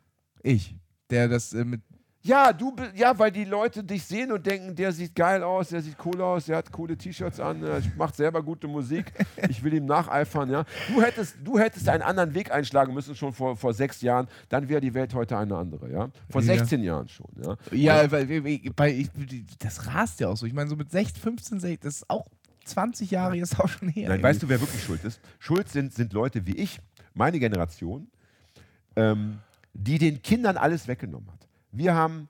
Ich, 0.42 0.76
der 1.12 1.28
das 1.28 1.54
äh, 1.54 1.64
mit. 1.64 1.82
Ja, 2.26 2.52
du, 2.52 2.76
ja, 2.96 3.18
weil 3.20 3.32
die 3.32 3.44
Leute 3.46 3.84
dich 3.84 4.04
sehen 4.04 4.32
und 4.32 4.44
denken, 4.44 4.74
der 4.76 4.92
sieht 4.92 5.14
geil 5.14 5.44
aus, 5.44 5.70
der 5.70 5.84
sieht 5.84 5.96
cool 6.04 6.20
aus, 6.24 6.46
der 6.46 6.58
hat 6.58 6.72
coole 6.72 6.98
T-Shirts 6.98 7.40
an, 7.40 7.62
er 7.62 7.84
macht 7.98 8.16
selber 8.16 8.42
gute 8.42 8.68
Musik, 8.68 9.12
ich 9.48 9.64
will 9.64 9.76
ihm 9.76 9.86
nacheifern, 9.86 10.50
ja. 10.50 10.66
Du 10.88 11.04
hättest, 11.04 11.36
du 11.44 11.60
hättest 11.60 11.88
einen 11.88 12.02
anderen 12.02 12.34
Weg 12.34 12.52
einschlagen 12.52 12.96
müssen 12.96 13.16
schon 13.16 13.32
vor, 13.32 13.56
vor 13.56 13.76
sechs 13.76 14.02
Jahren, 14.02 14.28
dann 14.50 14.68
wäre 14.68 14.82
die 14.82 14.96
Welt 14.96 15.14
heute 15.14 15.38
eine 15.38 15.56
andere, 15.56 15.92
ja. 15.92 16.10
Vor 16.32 16.42
Ja. 16.42 16.56
16 16.58 16.82
Jahren 16.82 17.08
schon, 17.10 17.28
ja. 17.44 17.58
Ja, 17.72 18.12
weil, 18.12 18.28
weil, 18.76 19.06
das 19.60 19.86
rast 19.94 20.20
ja 20.20 20.30
auch 20.30 20.38
so. 20.38 20.48
Ich 20.48 20.54
meine, 20.54 20.68
so 20.68 20.76
mit 20.76 20.90
16, 20.90 21.22
15, 21.22 21.60
16, 21.60 21.80
das 21.84 21.98
ist 21.98 22.10
auch 22.10 22.26
20 22.64 23.12
Jahre 23.12 23.36
jetzt 23.36 23.60
auch 23.60 23.70
schon 23.70 23.90
her. 23.90 24.10
Nein, 24.10 24.24
weißt 24.24 24.42
du, 24.42 24.50
wer 24.50 24.60
wirklich 24.60 24.84
schuld 24.84 25.04
ist? 25.04 25.22
Schuld 25.38 25.70
sind, 25.70 25.94
sind 25.94 26.12
Leute 26.12 26.48
wie 26.48 26.56
ich, 26.56 26.80
meine 27.14 27.38
Generation, 27.38 28.08
ähm, 28.96 29.38
die 29.76 30.00
den 30.00 30.24
Kindern 30.24 30.58
alles 30.58 30.88
weggenommen 30.88 31.30
hat. 31.32 31.45
Wir 31.78 31.94
haben 31.94 32.30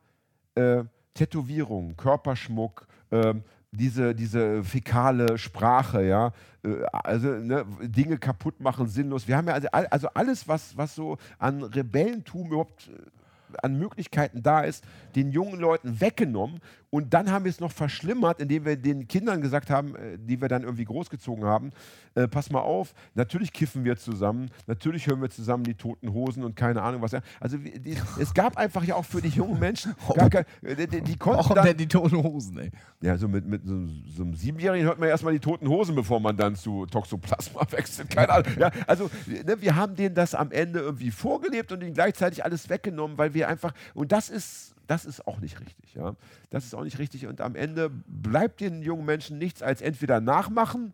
äh, 0.55 0.83
Tätowierungen, 1.13 1.95
Körperschmuck, 1.95 2.87
ähm, 3.11 3.43
diese, 3.71 4.15
diese 4.15 4.63
fäkale 4.63 5.37
Sprache, 5.37 6.03
ja, 6.03 6.31
äh, 6.63 6.83
also 6.91 7.27
ne, 7.27 7.65
Dinge 7.81 8.17
kaputt 8.17 8.59
machen, 8.59 8.87
sinnlos. 8.87 9.27
Wir 9.27 9.37
haben 9.37 9.47
ja 9.47 9.53
also, 9.53 9.67
also 9.71 10.07
alles, 10.15 10.47
was, 10.47 10.75
was 10.75 10.95
so 10.95 11.17
an 11.37 11.61
Rebellentum 11.61 12.47
überhaupt 12.47 12.87
äh, 12.87 13.57
an 13.61 13.77
Möglichkeiten 13.77 14.41
da 14.41 14.61
ist, 14.61 14.83
den 15.15 15.31
jungen 15.31 15.59
Leuten 15.59 16.01
weggenommen. 16.01 16.59
Und 16.95 17.13
dann 17.13 17.29
haben 17.29 17.43
wir 17.43 17.49
es 17.49 17.59
noch 17.59 17.73
verschlimmert, 17.73 18.39
indem 18.39 18.63
wir 18.63 18.77
den 18.77 19.09
Kindern 19.09 19.41
gesagt 19.41 19.69
haben, 19.69 19.97
äh, 19.97 20.17
die 20.17 20.39
wir 20.39 20.47
dann 20.47 20.63
irgendwie 20.63 20.85
großgezogen 20.85 21.43
haben, 21.43 21.71
äh, 22.13 22.25
pass 22.25 22.49
mal 22.49 22.61
auf, 22.61 22.93
natürlich 23.15 23.51
kiffen 23.51 23.83
wir 23.83 23.97
zusammen, 23.97 24.49
natürlich 24.65 25.05
hören 25.05 25.21
wir 25.21 25.29
zusammen 25.29 25.65
die 25.65 25.73
toten 25.73 26.13
Hosen 26.13 26.45
und 26.45 26.55
keine 26.55 26.81
Ahnung 26.81 27.01
was. 27.01 27.11
Also 27.41 27.57
die, 27.57 27.97
es 28.17 28.33
gab 28.33 28.55
einfach 28.55 28.81
ja 28.85 28.95
auch 28.95 29.03
für 29.03 29.21
die 29.21 29.27
jungen 29.27 29.59
Menschen, 29.59 29.93
gar 30.15 30.29
kein, 30.29 30.45
äh, 30.61 30.87
die, 30.87 31.01
die 31.01 31.17
konnten 31.17 31.39
Warum 31.39 31.55
dann, 31.55 31.65
denn 31.65 31.75
die 31.75 31.87
toten 31.89 32.23
Hosen, 32.23 32.59
ey? 32.59 32.71
ja, 33.01 33.17
so 33.17 33.27
mit, 33.27 33.45
mit 33.45 33.65
so, 33.65 33.75
so 34.15 34.23
einem 34.23 34.33
Siebenjährigen 34.33 34.87
hört 34.87 34.97
man 34.97 35.09
erstmal 35.09 35.33
die 35.33 35.41
toten 35.41 35.67
Hosen, 35.67 35.95
bevor 35.95 36.21
man 36.21 36.37
dann 36.37 36.55
zu 36.55 36.85
Toxoplasma 36.85 37.67
wechselt. 37.71 38.09
Keine 38.09 38.29
Ahnung. 38.29 38.53
Ja, 38.57 38.71
also 38.87 39.09
ne, 39.27 39.59
wir 39.59 39.75
haben 39.75 39.97
denen 39.97 40.15
das 40.15 40.33
am 40.33 40.49
Ende 40.53 40.79
irgendwie 40.79 41.11
vorgelebt 41.11 41.73
und 41.73 41.83
ihnen 41.83 41.93
gleichzeitig 41.93 42.45
alles 42.45 42.69
weggenommen, 42.69 43.17
weil 43.17 43.33
wir 43.33 43.49
einfach, 43.49 43.73
und 43.93 44.13
das 44.13 44.29
ist, 44.29 44.74
das 44.87 45.05
ist 45.05 45.27
auch 45.27 45.39
nicht 45.39 45.59
richtig. 45.59 45.93
Ja? 45.93 46.15
Das 46.49 46.65
ist 46.65 46.75
auch 46.75 46.83
nicht 46.83 46.99
richtig. 46.99 47.27
Und 47.27 47.41
am 47.41 47.55
Ende 47.55 47.89
bleibt 47.89 48.61
den 48.61 48.81
jungen 48.81 49.05
Menschen 49.05 49.37
nichts 49.37 49.61
als 49.61 49.81
entweder 49.81 50.21
nachmachen 50.21 50.93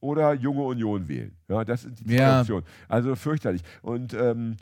oder 0.00 0.34
junge 0.34 0.62
Union 0.62 1.08
wählen. 1.08 1.36
Ja, 1.48 1.64
das 1.64 1.84
ist 1.84 2.00
die 2.00 2.14
Ja. 2.14 2.44
Also 2.88 3.14
fürchterlich. 3.14 3.62
Und 3.82 4.14
ähm, 4.14 4.56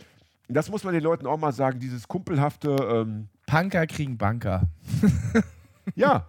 das 0.49 0.71
muss 0.71 0.85
man 0.85 0.95
den 0.95 1.03
Leuten 1.03 1.27
auch 1.27 1.39
mal 1.39 1.53
sagen, 1.53 1.79
dieses 1.81 2.09
kumpelhafte, 2.09 2.71
ähm, 2.71 3.29
Punker 3.47 3.87
kriegen 3.87 4.17
Banker. 4.17 4.69
ja, 5.95 6.27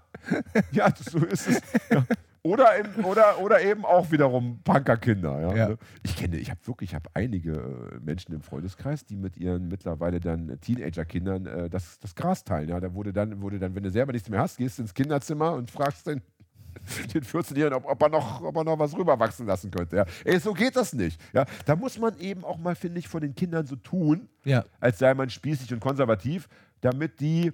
ja, 0.72 0.91
so 0.98 1.20
ist 1.20 1.48
es. 1.48 1.62
Ja. 1.91 2.06
Oder, 2.44 2.76
im, 2.78 3.06
oder, 3.06 3.40
oder 3.40 3.62
eben 3.62 3.86
auch 3.86 4.10
wiederum 4.12 4.62
Punkerkinder. 4.64 5.40
Ja, 5.42 5.56
Ja. 5.56 5.70
ne? 5.70 5.78
Ich 6.04 6.16
kenne, 6.16 6.38
ich 6.38 6.50
habe 6.50 6.60
wirklich, 6.66 6.90
ich 6.90 6.96
habe 6.96 7.08
einige 7.14 7.52
äh, 7.52 8.00
Menschen 8.04 8.34
im 8.34 8.42
Freundeskreis, 8.42 9.06
die 9.06 9.16
mit 9.16 9.38
ihren 9.38 9.68
mittlerweile 9.68 10.20
dann 10.20 10.60
Teenagerkindern 10.60 11.46
äh, 11.46 11.70
das, 11.70 12.00
das 12.00 12.16
Gras 12.16 12.44
teilen. 12.44 12.70
Ja, 12.70 12.80
da 12.80 12.94
wurde 12.96 13.14
dann, 13.14 13.42
wurde 13.42 13.60
dann, 13.60 13.76
wenn 13.76 13.84
du 13.84 13.92
selber 13.92 14.12
nichts 14.12 14.28
mehr 14.28 14.40
hast, 14.40 14.58
gehst 14.58 14.80
du 14.80 14.82
ins 14.82 14.94
Kinderzimmer 14.96 15.54
und 15.54 15.70
fragst 15.70 16.08
den, 16.08 16.22
den 17.14 17.22
14-Jährigen, 17.22 17.76
ob, 17.78 17.86
ob, 17.86 18.02
er 18.02 18.10
noch, 18.10 18.42
ob 18.42 18.56
er 18.56 18.64
noch 18.64 18.80
was 18.80 18.98
rüberwachsen 18.98 19.46
lassen 19.46 19.70
könnte. 19.70 19.98
Ja. 19.98 20.06
Ey, 20.26 20.40
so 20.40 20.54
geht 20.54 20.76
das 20.76 20.94
nicht. 20.94 21.22
Ja. 21.34 21.46
Da 21.66 21.76
muss 21.76 22.00
man 22.00 22.18
eben 22.18 22.44
auch 22.44 22.58
mal, 22.58 22.74
finde 22.74 22.98
ich, 22.98 23.08
vor 23.08 23.20
den 23.22 23.36
Kindern 23.36 23.68
so 23.68 23.76
tun, 23.76 24.30
Ja. 24.46 24.66
als 24.80 24.98
sei 24.98 25.14
man 25.14 25.30
spießig 25.30 25.72
und 25.74 25.80
konservativ, 25.80 26.48
damit 26.80 27.20
die 27.20 27.52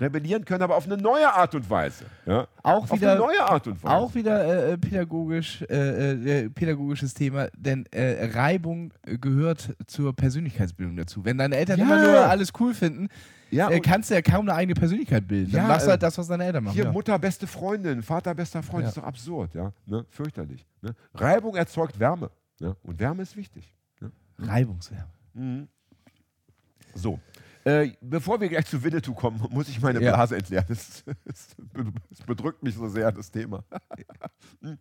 rebellieren 0.00 0.44
können, 0.44 0.62
aber 0.62 0.76
auf 0.76 0.86
eine 0.86 0.96
neue 0.96 1.32
Art 1.32 1.54
und 1.54 1.68
Weise. 1.70 2.04
Ja? 2.26 2.46
Auch 2.62 2.84
Auf 2.90 2.92
wieder, 2.92 3.12
eine 3.12 3.20
neue 3.20 3.42
Art 3.42 3.66
und 3.66 3.82
Weise. 3.82 3.94
auch 3.94 4.14
wieder 4.14 4.44
äh, 4.44 4.72
äh, 4.72 4.78
pädagogisch, 4.78 5.62
äh, 5.62 6.44
äh, 6.44 6.50
pädagogisches 6.50 7.14
Thema, 7.14 7.48
denn 7.56 7.86
äh, 7.92 8.30
Reibung 8.34 8.92
äh, 9.06 9.16
gehört 9.18 9.74
zur 9.86 10.14
Persönlichkeitsbildung 10.14 10.96
dazu. 10.96 11.24
Wenn 11.24 11.38
deine 11.38 11.56
Eltern 11.56 11.78
Ja. 11.78 11.84
immer 11.84 12.02
nur 12.02 12.18
alles 12.26 12.52
cool 12.58 12.74
finden, 12.74 13.08
ja, 13.50 13.70
äh, 13.70 13.78
kannst 13.78 14.10
du 14.10 14.14
ja 14.14 14.22
kaum 14.22 14.48
eine 14.48 14.54
eigene 14.58 14.74
Persönlichkeit 14.74 15.28
bilden. 15.28 15.52
Dann 15.52 15.68
machst 15.68 15.82
du 15.86 15.90
äh, 15.90 15.92
halt 15.92 16.02
das, 16.02 16.18
was 16.18 16.26
deine 16.26 16.44
Eltern 16.44 16.64
machen. 16.64 16.74
hier. 16.74 16.90
Mutter 16.90 17.16
beste 17.20 17.46
Freundin, 17.46 18.02
Vater 18.02 18.34
bester 18.34 18.62
Freund, 18.64 18.88
ist 18.88 18.96
doch 18.96 19.04
absurd, 19.04 19.54
ja. 19.54 19.72
Ne? 19.86 20.04
Fürchterlich. 20.10 20.66
Ne? 20.82 20.94
Reibung 21.14 21.54
erzeugt 21.54 22.00
Wärme. 22.00 22.30
Ne? 22.58 22.74
Und 22.82 22.98
Wärme 22.98 23.22
ist 23.22 23.36
wichtig. 23.36 23.72
Ne? 24.00 24.10
Reibungswärme. 24.38 25.68
So. 26.94 27.20
Äh, 27.64 27.92
bevor 28.00 28.40
wir 28.40 28.48
gleich 28.48 28.66
zu 28.66 28.82
Winnetou 28.84 29.14
kommen, 29.14 29.40
muss 29.50 29.68
ich 29.68 29.80
meine 29.80 30.00
Ja. 30.02 30.14
Blase 30.14 30.36
entleeren. 30.36 30.66
Das 31.24 32.26
bedrückt 32.26 32.62
mich 32.62 32.74
so 32.74 32.88
sehr, 32.88 33.10
das 33.12 33.30
Thema. 33.30 33.64
Hm. 34.62 34.78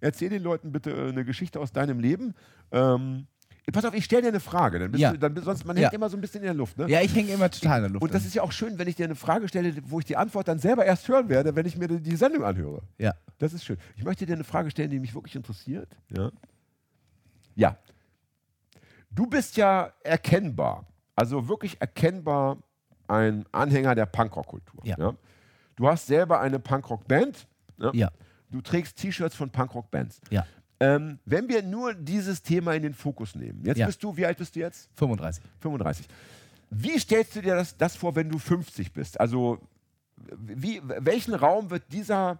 Erzähl 0.00 0.30
den 0.30 0.42
Leuten 0.42 0.72
bitte 0.72 0.90
äh, 0.92 1.08
eine 1.10 1.24
Geschichte 1.24 1.60
aus 1.60 1.72
deinem 1.72 2.00
Leben. 2.00 2.34
Ähm, 2.72 3.26
pass 3.72 3.84
auf, 3.84 3.94
ich 3.94 4.04
stelle 4.06 4.22
dir 4.22 4.28
eine 4.28 4.40
Frage. 4.40 4.78
Dann 4.78 4.90
bist 4.92 5.02
Ja. 5.02 5.12
du, 5.12 5.18
dann, 5.18 5.36
sonst, 5.42 5.64
man 5.66 5.76
Ja. 5.76 5.84
hängt 5.84 5.94
immer 5.94 6.08
so 6.08 6.16
ein 6.16 6.20
bisschen 6.22 6.40
in 6.40 6.46
der 6.46 6.54
Luft. 6.54 6.78
Ne? 6.78 6.88
Ja, 6.88 7.02
ich 7.02 7.14
hänge 7.14 7.32
immer 7.32 7.50
total 7.50 7.78
in 7.78 7.82
der 7.84 7.90
Luft. 7.92 8.02
Und 8.02 8.14
das 8.14 8.24
ist 8.24 8.34
ja 8.34 8.42
auch 8.42 8.52
schön, 8.52 8.78
wenn 8.78 8.88
ich 8.88 8.96
dir 8.96 9.04
eine 9.04 9.14
Frage 9.14 9.46
stelle, 9.48 9.74
wo 9.84 9.98
ich 9.98 10.06
die 10.06 10.16
Antwort 10.16 10.48
dann 10.48 10.58
selber 10.58 10.84
erst 10.86 11.06
hören 11.08 11.28
werde, 11.28 11.54
wenn 11.54 11.66
ich 11.66 11.76
mir 11.76 11.86
die 11.88 12.00
die 12.00 12.16
Sendung 12.16 12.44
anhöre. 12.44 12.82
ja. 12.98 13.14
Das 13.38 13.54
ist 13.54 13.64
schön. 13.64 13.78
Ich 13.96 14.04
möchte 14.04 14.26
dir 14.26 14.34
eine 14.34 14.44
Frage 14.44 14.70
stellen, 14.70 14.90
die 14.90 15.00
mich 15.00 15.14
wirklich 15.14 15.34
interessiert. 15.34 15.96
Ja. 16.14 16.30
Ja. 17.54 17.78
Du 19.10 19.26
bist 19.26 19.56
ja 19.56 19.92
erkennbar, 20.04 20.86
also 21.20 21.48
wirklich 21.48 21.80
erkennbar 21.80 22.56
ein 23.06 23.44
Anhänger 23.52 23.94
der 23.94 24.06
Punkrock-Kultur. 24.06 24.80
Ja. 24.84 25.14
Du 25.76 25.86
hast 25.88 26.06
selber 26.06 26.40
eine 26.40 26.58
Punkrock-Band. 26.58 27.46
Ja. 27.78 27.90
Ja. 27.92 28.10
Du 28.50 28.60
trägst 28.62 28.96
T-Shirts 28.96 29.36
von 29.36 29.50
Punkrock-Bands. 29.50 30.20
Ja. 30.30 30.46
Ähm, 30.80 31.18
wenn 31.26 31.46
wir 31.48 31.62
nur 31.62 31.92
dieses 31.94 32.42
Thema 32.42 32.74
in 32.74 32.82
den 32.82 32.94
Fokus 32.94 33.34
nehmen. 33.34 33.62
Jetzt 33.64 33.78
Ja. 33.78 33.86
bist 33.86 34.02
du, 34.02 34.16
wie 34.16 34.24
alt 34.24 34.38
bist 34.38 34.56
du 34.56 34.60
jetzt? 34.60 34.88
35. 34.96 35.42
35. 35.60 36.06
Wie 36.70 36.98
stellst 36.98 37.36
du 37.36 37.42
dir 37.42 37.54
das, 37.54 37.76
das 37.76 37.96
vor, 37.96 38.14
wenn 38.16 38.30
du 38.30 38.38
50 38.38 38.92
bist? 38.92 39.20
Also, 39.20 39.58
wie, 40.38 40.80
welchen 40.84 41.34
Raum 41.34 41.68
wird 41.70 41.82
dieser 41.92 42.38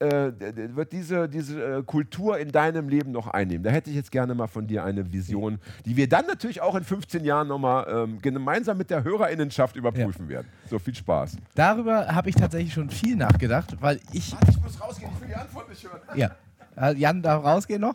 äh, 0.00 0.32
wird 0.74 0.92
diese, 0.92 1.28
diese 1.28 1.78
äh, 1.78 1.82
Kultur 1.82 2.38
in 2.38 2.50
deinem 2.50 2.88
Leben 2.88 3.12
noch 3.12 3.28
einnehmen? 3.28 3.62
Da 3.62 3.70
hätte 3.70 3.90
ich 3.90 3.96
jetzt 3.96 4.10
gerne 4.10 4.34
mal 4.34 4.48
von 4.48 4.66
dir 4.66 4.84
eine 4.84 5.12
Vision, 5.12 5.58
die 5.84 5.96
wir 5.96 6.08
dann 6.08 6.26
natürlich 6.26 6.60
auch 6.60 6.74
in 6.74 6.84
15 6.84 7.24
Jahren 7.24 7.48
nochmal 7.48 7.86
ähm, 7.88 8.20
gemeinsam 8.20 8.76
mit 8.76 8.90
der 8.90 9.04
Hörerinnenschaft 9.04 9.76
überprüfen 9.76 10.28
werden. 10.28 10.48
So, 10.68 10.78
viel 10.78 10.94
Spaß. 10.94 11.36
Darüber 11.54 12.08
habe 12.08 12.28
ich 12.28 12.34
tatsächlich 12.34 12.72
schon 12.72 12.90
viel 12.90 13.16
nachgedacht, 13.16 13.76
weil 13.80 14.00
ich. 14.12 14.34
Ich 14.48 14.60
muss 14.60 14.80
rausgehen, 14.80 15.10
ich 15.14 15.20
will 15.20 15.28
die 15.28 15.34
Antwort 15.36 15.68
nicht 15.68 15.84
hören. 15.84 16.00
Ja. 16.16 16.36
Äh, 16.76 16.96
Jan 16.96 17.22
darf 17.22 17.44
rausgehen 17.44 17.80
noch. 17.80 17.94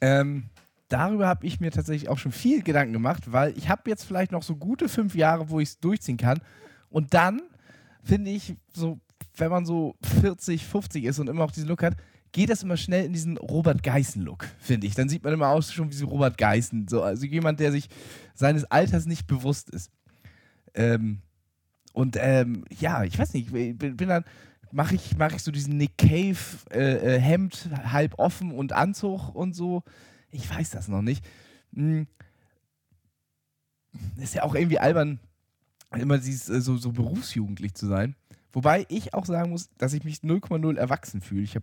Ähm, 0.00 0.50
darüber 0.88 1.28
habe 1.28 1.46
ich 1.46 1.60
mir 1.60 1.70
tatsächlich 1.70 2.08
auch 2.08 2.18
schon 2.18 2.32
viel 2.32 2.62
Gedanken 2.62 2.92
gemacht, 2.92 3.30
weil 3.30 3.56
ich 3.56 3.68
habe 3.68 3.88
jetzt 3.88 4.04
vielleicht 4.04 4.32
noch 4.32 4.42
so 4.42 4.56
gute 4.56 4.88
fünf 4.88 5.14
Jahre, 5.14 5.48
wo 5.48 5.60
ich 5.60 5.68
es 5.68 5.78
durchziehen 5.78 6.16
kann. 6.16 6.40
Und 6.90 7.14
dann 7.14 7.40
finde 8.02 8.30
ich, 8.30 8.56
so, 8.74 8.98
wenn 9.36 9.50
man 9.50 9.66
so 9.66 9.96
40, 10.20 10.64
50 10.64 11.04
ist 11.04 11.18
und 11.18 11.28
immer 11.28 11.44
auch 11.44 11.50
diesen 11.50 11.68
Look 11.68 11.82
hat, 11.82 11.96
geht 12.32 12.50
das 12.50 12.62
immer 12.62 12.76
schnell 12.76 13.04
in 13.04 13.12
diesen 13.12 13.36
Robert 13.36 13.82
Geißen-Look, 13.82 14.46
finde 14.58 14.86
ich. 14.86 14.94
Dann 14.94 15.08
sieht 15.08 15.22
man 15.22 15.34
immer 15.34 15.48
aus 15.48 15.72
schon 15.72 15.90
wie 15.90 15.94
so 15.94 16.06
Robert 16.06 16.38
Geißen. 16.38 16.88
So, 16.88 17.02
also 17.02 17.26
jemand, 17.26 17.60
der 17.60 17.72
sich 17.72 17.88
seines 18.34 18.64
Alters 18.64 19.06
nicht 19.06 19.26
bewusst 19.26 19.70
ist. 19.70 19.90
Ähm, 20.74 21.20
und 21.92 22.16
ähm, 22.18 22.64
ja, 22.70 23.04
ich 23.04 23.18
weiß 23.18 23.34
nicht, 23.34 23.54
ich 23.54 23.76
bin, 23.76 23.96
bin 23.96 24.08
dann, 24.08 24.24
mache 24.70 24.94
ich, 24.94 25.16
mach 25.18 25.32
ich 25.32 25.42
so 25.42 25.50
diesen 25.50 25.76
Nick 25.76 25.98
Cave 25.98 26.38
äh, 26.70 27.16
äh, 27.16 27.20
Hemd 27.20 27.68
halb 27.84 28.18
offen 28.18 28.52
und 28.52 28.72
Anzug 28.72 29.34
und 29.34 29.54
so. 29.54 29.82
Ich 30.30 30.48
weiß 30.48 30.70
das 30.70 30.88
noch 30.88 31.02
nicht. 31.02 31.24
Hm. 31.74 32.06
Ist 34.16 34.34
ja 34.34 34.44
auch 34.44 34.54
irgendwie 34.54 34.78
albern, 34.78 35.20
immer 35.94 36.16
dieses, 36.16 36.48
äh, 36.48 36.62
so, 36.62 36.78
so 36.78 36.92
berufsjugendlich 36.92 37.74
zu 37.74 37.86
sein. 37.86 38.16
Wobei 38.52 38.84
ich 38.88 39.14
auch 39.14 39.24
sagen 39.24 39.50
muss, 39.50 39.70
dass 39.78 39.94
ich 39.94 40.04
mich 40.04 40.18
0,0 40.18 40.76
erwachsen 40.76 41.20
fühle. 41.20 41.42
Ich 41.42 41.56
hab, 41.56 41.62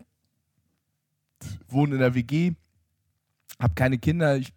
wohne 1.68 1.95
in 1.95 1.99
der 1.99 2.16
WG, 2.16 2.53
habe 3.60 3.76
keine 3.76 3.99
Kinder. 3.99 4.38
Ich 4.38 4.53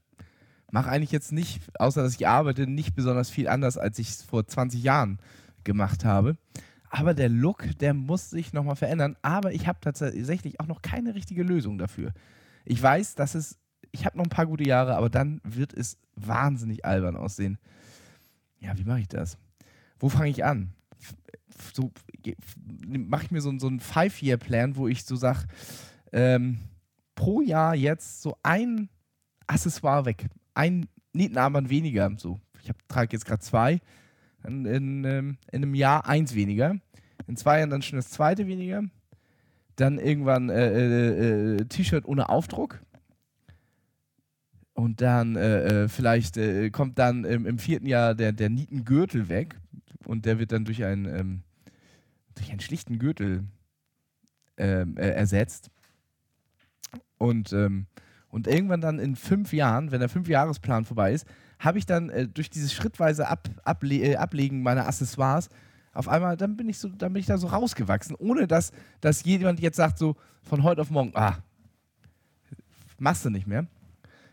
mache 0.70 0.90
eigentlich 0.90 1.12
jetzt 1.12 1.32
nicht, 1.32 1.60
außer 1.78 2.02
dass 2.02 2.14
ich 2.14 2.26
arbeite, 2.26 2.66
nicht 2.66 2.94
besonders 2.94 3.30
viel 3.30 3.48
anders, 3.48 3.76
als 3.76 3.98
ich 3.98 4.08
es 4.08 4.22
vor 4.22 4.46
20 4.46 4.82
Jahren 4.82 5.18
gemacht 5.64 6.04
habe. 6.04 6.36
Aber 6.88 7.14
der 7.14 7.28
Look, 7.28 7.78
der 7.78 7.94
muss 7.94 8.30
sich 8.30 8.52
nochmal 8.52 8.76
verändern. 8.76 9.16
Aber 9.22 9.52
ich 9.52 9.66
habe 9.66 9.80
tatsächlich 9.80 10.60
auch 10.60 10.66
noch 10.66 10.82
keine 10.82 11.14
richtige 11.14 11.42
Lösung 11.42 11.78
dafür. 11.78 12.12
Ich 12.64 12.82
weiß, 12.82 13.14
dass 13.14 13.34
es, 13.34 13.58
ich 13.92 14.04
habe 14.04 14.16
noch 14.18 14.24
ein 14.24 14.30
paar 14.30 14.46
gute 14.46 14.64
Jahre, 14.64 14.96
aber 14.96 15.10
dann 15.10 15.40
wird 15.44 15.72
es 15.72 15.98
wahnsinnig 16.16 16.84
albern 16.84 17.16
aussehen. 17.16 17.58
Ja, 18.60 18.76
wie 18.78 18.84
mache 18.84 19.00
ich 19.00 19.08
das? 19.08 19.38
Wo 19.98 20.08
fange 20.08 20.30
ich 20.30 20.44
an? 20.44 20.72
So 21.74 21.92
mache 22.86 23.24
ich 23.24 23.30
mir 23.30 23.40
so, 23.40 23.56
so 23.58 23.66
einen 23.66 23.80
Five-Year-Plan, 23.80 24.76
wo 24.76 24.88
ich 24.88 25.04
so 25.04 25.16
sage, 25.16 25.46
ähm, 26.12 26.58
pro 27.14 27.40
Jahr 27.40 27.74
jetzt 27.74 28.22
so 28.22 28.36
ein 28.42 28.88
Accessoire 29.46 30.04
weg. 30.04 30.26
Ein 30.54 30.86
Nietenarmband 31.12 31.68
weniger. 31.70 32.10
So. 32.16 32.40
Ich 32.62 32.70
trage 32.88 33.12
jetzt 33.12 33.24
gerade 33.24 33.42
zwei. 33.42 33.80
Dann 34.42 34.66
in, 34.66 35.04
ähm, 35.04 35.38
in 35.50 35.62
einem 35.62 35.74
Jahr 35.74 36.06
eins 36.06 36.34
weniger. 36.34 36.76
In 37.26 37.36
zwei 37.36 37.58
Jahren 37.58 37.70
dann 37.70 37.82
schon 37.82 37.98
das 37.98 38.10
zweite 38.10 38.46
weniger. 38.46 38.82
Dann 39.76 39.98
irgendwann 39.98 40.50
äh, 40.50 40.68
äh, 40.68 41.56
äh, 41.56 41.64
T-Shirt 41.64 42.04
ohne 42.04 42.28
Aufdruck. 42.28 42.82
Und 44.74 45.00
dann 45.00 45.36
äh, 45.36 45.84
äh, 45.84 45.88
vielleicht 45.88 46.36
äh, 46.36 46.70
kommt 46.70 46.98
dann 46.98 47.24
im, 47.24 47.46
im 47.46 47.58
vierten 47.58 47.86
Jahr 47.86 48.14
der, 48.14 48.32
der 48.32 48.50
Nietengürtel 48.50 49.28
weg. 49.28 49.60
Und 50.06 50.26
der 50.26 50.38
wird 50.38 50.52
dann 50.52 50.64
durch 50.64 50.84
einen, 50.84 51.06
ähm, 51.06 51.42
durch 52.34 52.50
einen 52.50 52.60
schlichten 52.60 52.98
Gürtel 52.98 53.44
ähm, 54.56 54.96
äh, 54.96 55.10
ersetzt. 55.10 55.70
Und, 57.18 57.52
ähm, 57.52 57.86
und 58.28 58.46
irgendwann 58.46 58.80
dann 58.80 58.98
in 58.98 59.16
fünf 59.16 59.52
Jahren, 59.52 59.90
wenn 59.90 60.00
der 60.00 60.08
Fünfjahresplan 60.08 60.84
vorbei 60.84 61.12
ist, 61.12 61.26
habe 61.58 61.78
ich 61.78 61.86
dann 61.86 62.10
äh, 62.10 62.26
durch 62.26 62.50
dieses 62.50 62.72
schrittweise 62.72 63.28
Ab, 63.28 63.48
able, 63.64 63.94
äh, 63.94 64.16
Ablegen 64.16 64.62
meiner 64.62 64.86
Accessoires 64.86 65.48
auf 65.92 66.08
einmal, 66.08 66.36
dann 66.36 66.56
bin 66.56 66.68
ich 66.68 66.78
so, 66.78 66.88
dann 66.88 67.12
bin 67.12 67.20
ich 67.20 67.26
da 67.26 67.36
so 67.36 67.46
rausgewachsen, 67.48 68.16
ohne 68.16 68.46
dass, 68.46 68.72
dass 69.00 69.24
jemand 69.24 69.60
jetzt 69.60 69.76
sagt, 69.76 69.98
so 69.98 70.16
von 70.42 70.62
heute 70.62 70.80
auf 70.80 70.90
morgen, 70.90 71.12
ah, 71.14 71.38
machst 72.98 73.24
du 73.24 73.30
nicht 73.30 73.46
mehr. 73.46 73.66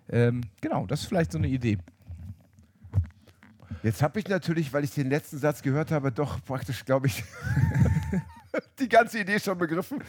Ähm, 0.09 0.41
genau, 0.61 0.87
das 0.87 1.01
ist 1.01 1.07
vielleicht 1.07 1.31
so 1.31 1.37
eine 1.37 1.47
Idee. 1.47 1.77
Jetzt 3.83 4.01
habe 4.01 4.19
ich 4.19 4.27
natürlich, 4.27 4.73
weil 4.73 4.83
ich 4.83 4.93
den 4.93 5.09
letzten 5.09 5.37
Satz 5.37 5.61
gehört 5.61 5.91
habe, 5.91 6.11
doch 6.11 6.43
praktisch, 6.43 6.83
glaube 6.83 7.07
ich, 7.07 7.23
die 8.79 8.89
ganze 8.89 9.19
Idee 9.19 9.39
schon 9.39 9.57
begriffen. 9.57 10.03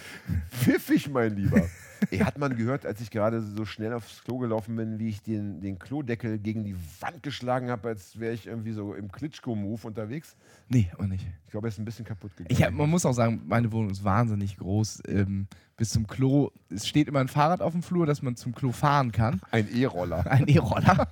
Pfiffig, 0.51 1.09
mein 1.09 1.37
Lieber. 1.37 1.69
Ey, 2.11 2.19
hat 2.19 2.39
man 2.39 2.57
gehört, 2.57 2.87
als 2.87 3.01
ich 3.01 3.11
gerade 3.11 3.43
so 3.43 3.65
schnell 3.65 3.93
aufs 3.93 4.25
Klo 4.25 4.39
gelaufen 4.39 4.75
bin, 4.75 4.99
wie 4.99 5.11
ich 5.11 5.23
den, 5.23 5.61
den 5.61 5.79
Klodeckel 5.79 6.39
gegen 6.39 6.65
die 6.65 6.75
Wand 7.01 7.23
geschlagen 7.23 7.71
habe, 7.71 7.89
als 7.89 8.19
wäre 8.19 8.33
ich 8.33 8.47
irgendwie 8.47 8.73
so 8.73 8.95
im 8.95 9.13
Klitschko-Move 9.13 9.87
unterwegs? 9.87 10.35
Nee, 10.69 10.91
aber 10.95 11.07
nicht. 11.07 11.27
Ich 11.45 11.51
glaube, 11.51 11.67
er 11.67 11.69
ist 11.69 11.79
ein 11.79 11.85
bisschen 11.85 12.07
kaputt 12.07 12.35
gegangen. 12.37 12.49
Ich 12.51 12.63
hab, 12.63 12.73
man 12.73 12.89
muss 12.89 13.05
auch 13.05 13.13
sagen, 13.13 13.43
meine 13.47 13.71
Wohnung 13.71 13.91
ist 13.91 14.03
wahnsinnig 14.03 14.57
groß. 14.57 15.03
Ähm, 15.09 15.47
bis 15.77 15.91
zum 15.91 16.07
Klo, 16.07 16.51
es 16.71 16.89
steht 16.89 17.07
immer 17.07 17.21
ein 17.21 17.29
Fahrrad 17.29 17.61
auf 17.61 17.73
dem 17.73 17.83
Flur, 17.83 18.07
dass 18.07 18.23
man 18.23 18.35
zum 18.35 18.55
Klo 18.55 18.73
fahren 18.73 19.13
kann. 19.13 19.41
ein 19.51 19.69
E-Roller. 19.75 20.27
Ein 20.27 20.49
E-Roller. 20.49 21.09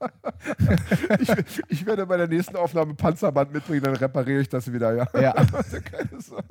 Ich, 1.20 1.62
ich 1.68 1.86
werde 1.86 2.06
bei 2.06 2.16
der 2.16 2.28
nächsten 2.28 2.56
Aufnahme 2.56 2.94
Panzerband 2.94 3.52
mitbringen, 3.52 3.82
dann 3.82 3.96
repariere 3.96 4.40
ich 4.40 4.48
das 4.48 4.72
wieder, 4.72 4.94
ja. 4.94 5.08
ja. 5.20 5.32
Keine 5.32 6.20
Sorge. 6.20 6.44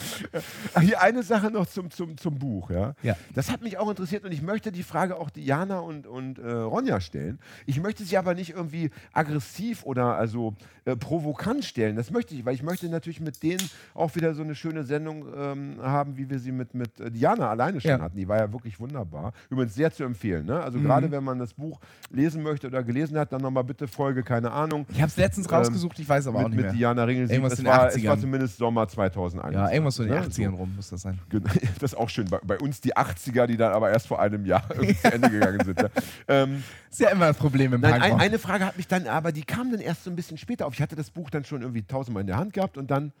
Hier 0.80 1.00
eine 1.02 1.22
Sache 1.22 1.50
noch 1.50 1.66
zum, 1.66 1.90
zum, 1.90 2.16
zum 2.16 2.38
Buch. 2.38 2.70
Ja? 2.70 2.94
Ja. 3.02 3.16
Das 3.34 3.50
hat 3.50 3.62
mich 3.62 3.78
auch 3.78 3.88
interessiert 3.88 4.24
und 4.24 4.32
ich 4.32 4.42
möchte 4.42 4.72
die 4.72 4.82
Frage 4.82 5.16
auch 5.16 5.30
Diana 5.30 5.78
und, 5.80 6.06
und 6.06 6.38
äh, 6.38 6.50
Ronja 6.50 7.00
stellen. 7.00 7.38
Ich 7.66 7.80
möchte 7.80 8.04
sie 8.04 8.16
aber 8.16 8.34
nicht 8.34 8.50
irgendwie 8.50 8.90
aggressiv 9.12 9.84
oder 9.84 10.16
also 10.16 10.54
äh, 10.84 10.96
provokant 10.96 11.64
stellen. 11.64 11.96
Das 11.96 12.10
möchte 12.10 12.34
ich, 12.34 12.44
weil 12.44 12.54
ich 12.54 12.62
möchte 12.62 12.88
natürlich 12.88 13.20
mit 13.20 13.42
denen 13.42 13.62
auch 13.94 14.14
wieder 14.14 14.34
so 14.34 14.42
eine 14.42 14.54
schöne 14.54 14.84
Sendung 14.84 15.26
ähm, 15.36 15.76
haben, 15.82 16.16
wie 16.16 16.28
wir 16.30 16.38
sie 16.38 16.52
mit, 16.52 16.74
mit 16.74 16.98
äh, 17.00 17.10
Diana 17.10 17.48
alleine 17.50 17.80
schon 17.80 17.90
Ja. 17.90 18.00
hatten. 18.00 18.16
Die 18.16 18.28
war 18.28 18.38
ja 18.38 18.52
wirklich 18.52 18.78
wunderbar. 18.80 19.32
Übrigens 19.50 19.74
sehr 19.74 19.92
zu 19.92 20.04
empfehlen. 20.04 20.46
Ne? 20.46 20.60
Also 20.60 20.78
gerade 20.78 21.10
wenn 21.10 21.24
man 21.24 21.38
das 21.38 21.54
Buch 21.54 21.80
lesen 22.10 22.42
möchte 22.42 22.66
oder 22.66 22.82
gelesen 22.82 23.18
hat, 23.18 23.32
dann 23.32 23.40
nochmal 23.42 23.64
bitte 23.64 23.86
Folge, 23.88 24.22
keine 24.22 24.50
Ahnung. 24.50 24.86
Ich 24.90 25.00
habe 25.00 25.08
es 25.08 25.16
letztens 25.16 25.50
rausgesucht, 25.50 25.98
ich 25.98 26.08
weiß 26.08 26.26
aber 26.26 26.38
auch 26.38 26.42
mit, 26.44 26.50
nicht 26.50 26.56
mit 26.56 26.66
mehr. 26.66 26.74
Diana 26.74 27.04
Ringel. 27.04 27.30
Irgendwas 27.30 27.54
Es 27.58 27.64
war, 27.64 27.88
es 27.88 27.96
80ern. 27.96 28.06
war 28.08 28.18
zumindest 28.18 28.56
Sommer 28.58 28.88
2001. 28.88 29.54
Ja, 29.54 29.68
irgendwas 29.96 29.96
so 29.96 30.02
in 30.02 30.08
den 30.08 30.20
Ne, 30.20 30.54
80ern 30.54 30.56
rum 30.56 30.76
muss 30.76 30.90
das 30.90 31.02
sein. 31.02 31.18
Das 31.80 31.92
ist 31.92 31.98
auch 31.98 32.08
schön. 32.08 32.28
Bei, 32.28 32.38
bei 32.38 32.58
uns 32.58 32.80
die 32.80 32.96
80er, 32.96 33.46
die 33.46 33.56
dann 33.56 33.72
aber 33.72 33.90
erst 33.90 34.06
vor 34.06 34.20
einem 34.20 34.44
Jahr 34.44 34.64
irgendwie 34.70 34.96
zu 34.96 35.12
Ende 35.12 35.30
gegangen 35.30 35.64
sind. 35.64 35.78
Ähm, 36.30 36.62
Ist 36.90 37.00
ja 37.00 37.10
immer 37.10 37.28
das 37.28 37.38
Problem 37.38 37.72
im 37.72 37.80
nein, 37.80 38.02
ein, 38.02 38.20
eine 38.20 38.38
Frage 38.38 38.64
hat 38.66 38.76
mich 38.76 38.86
dann, 38.86 39.06
aber 39.06 39.32
die 39.32 39.44
kam 39.44 39.70
dann 39.70 39.80
erst 39.80 40.04
so 40.04 40.10
ein 40.10 40.16
bisschen 40.16 40.36
später 40.36 40.66
auf. 40.66 40.74
Ich 40.74 40.82
hatte 40.82 40.96
das 40.96 41.10
Buch 41.10 41.30
dann 41.30 41.44
schon 41.44 41.62
irgendwie 41.62 41.82
tausendmal 41.82 42.20
in 42.20 42.26
der 42.26 42.36
Hand 42.36 42.52
gehabt 42.52 42.76
und 42.76 42.90
dann 42.90 43.12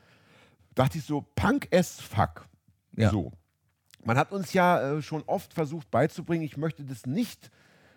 dachte 0.74 0.98
ich 0.98 1.04
so, 1.04 1.24
Punk 1.34 1.68
as 1.72 2.00
fuck. 2.00 2.46
Ja. 2.96 3.10
So. 3.10 3.32
Man 4.04 4.16
hat 4.16 4.32
uns 4.32 4.52
ja 4.52 4.96
äh, 4.96 5.02
schon 5.02 5.22
oft 5.26 5.54
versucht 5.54 5.90
beizubringen, 5.90 6.44
ich 6.44 6.56
möchte 6.56 6.84
das 6.84 7.06
nicht, 7.06 7.50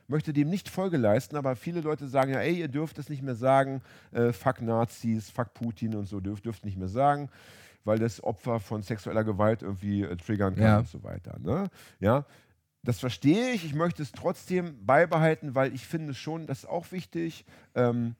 möchte 0.07 0.34
dem 0.34 0.49
nicht 0.49 0.69
Folge 0.69 0.98
leisten, 0.98 1.35
aber 1.35 1.56
viele 1.56 1.81
Leute 1.81 2.07
sagen 2.07 2.31
ja, 2.34 2.39
ey, 2.39 2.60
ihr 2.60 2.68
dürft 2.68 2.98
es 2.99 3.10
nicht 3.10 3.22
mehr 3.22 3.35
sagen, 3.35 3.81
äh, 4.11 4.31
fuck 4.31 4.61
Nazis, 4.61 5.30
fuck 5.30 5.53
Putin 5.53 5.95
und 5.95 6.07
so, 6.07 6.19
dürft, 6.19 6.45
dürft 6.45 6.65
nicht 6.65 6.77
mehr 6.77 6.88
sagen, 6.88 7.30
weil 7.83 7.99
das 7.99 8.23
Opfer 8.23 8.59
von 8.59 8.81
sexueller 8.81 9.23
Gewalt 9.23 9.61
irgendwie 9.61 10.03
äh, 10.03 10.15
triggern 10.15 10.55
kann 10.55 10.63
Ja. 10.63 10.79
und 10.79 10.87
so 10.87 11.03
weiter. 11.03 11.37
Ne? 11.39 11.69
Ja, 11.99 12.25
das 12.83 12.99
verstehe 12.99 13.51
ich, 13.51 13.63
ich 13.65 13.73
möchte 13.75 14.01
es 14.01 14.11
trotzdem 14.11 14.85
beibehalten, 14.85 15.53
weil 15.55 15.73
ich 15.73 15.85
finde 15.85 16.13
schon, 16.13 16.47
das 16.47 16.59
ist 16.59 16.69
auch 16.69 16.91
wichtig. 16.91 17.45
Ähm, 17.75 18.15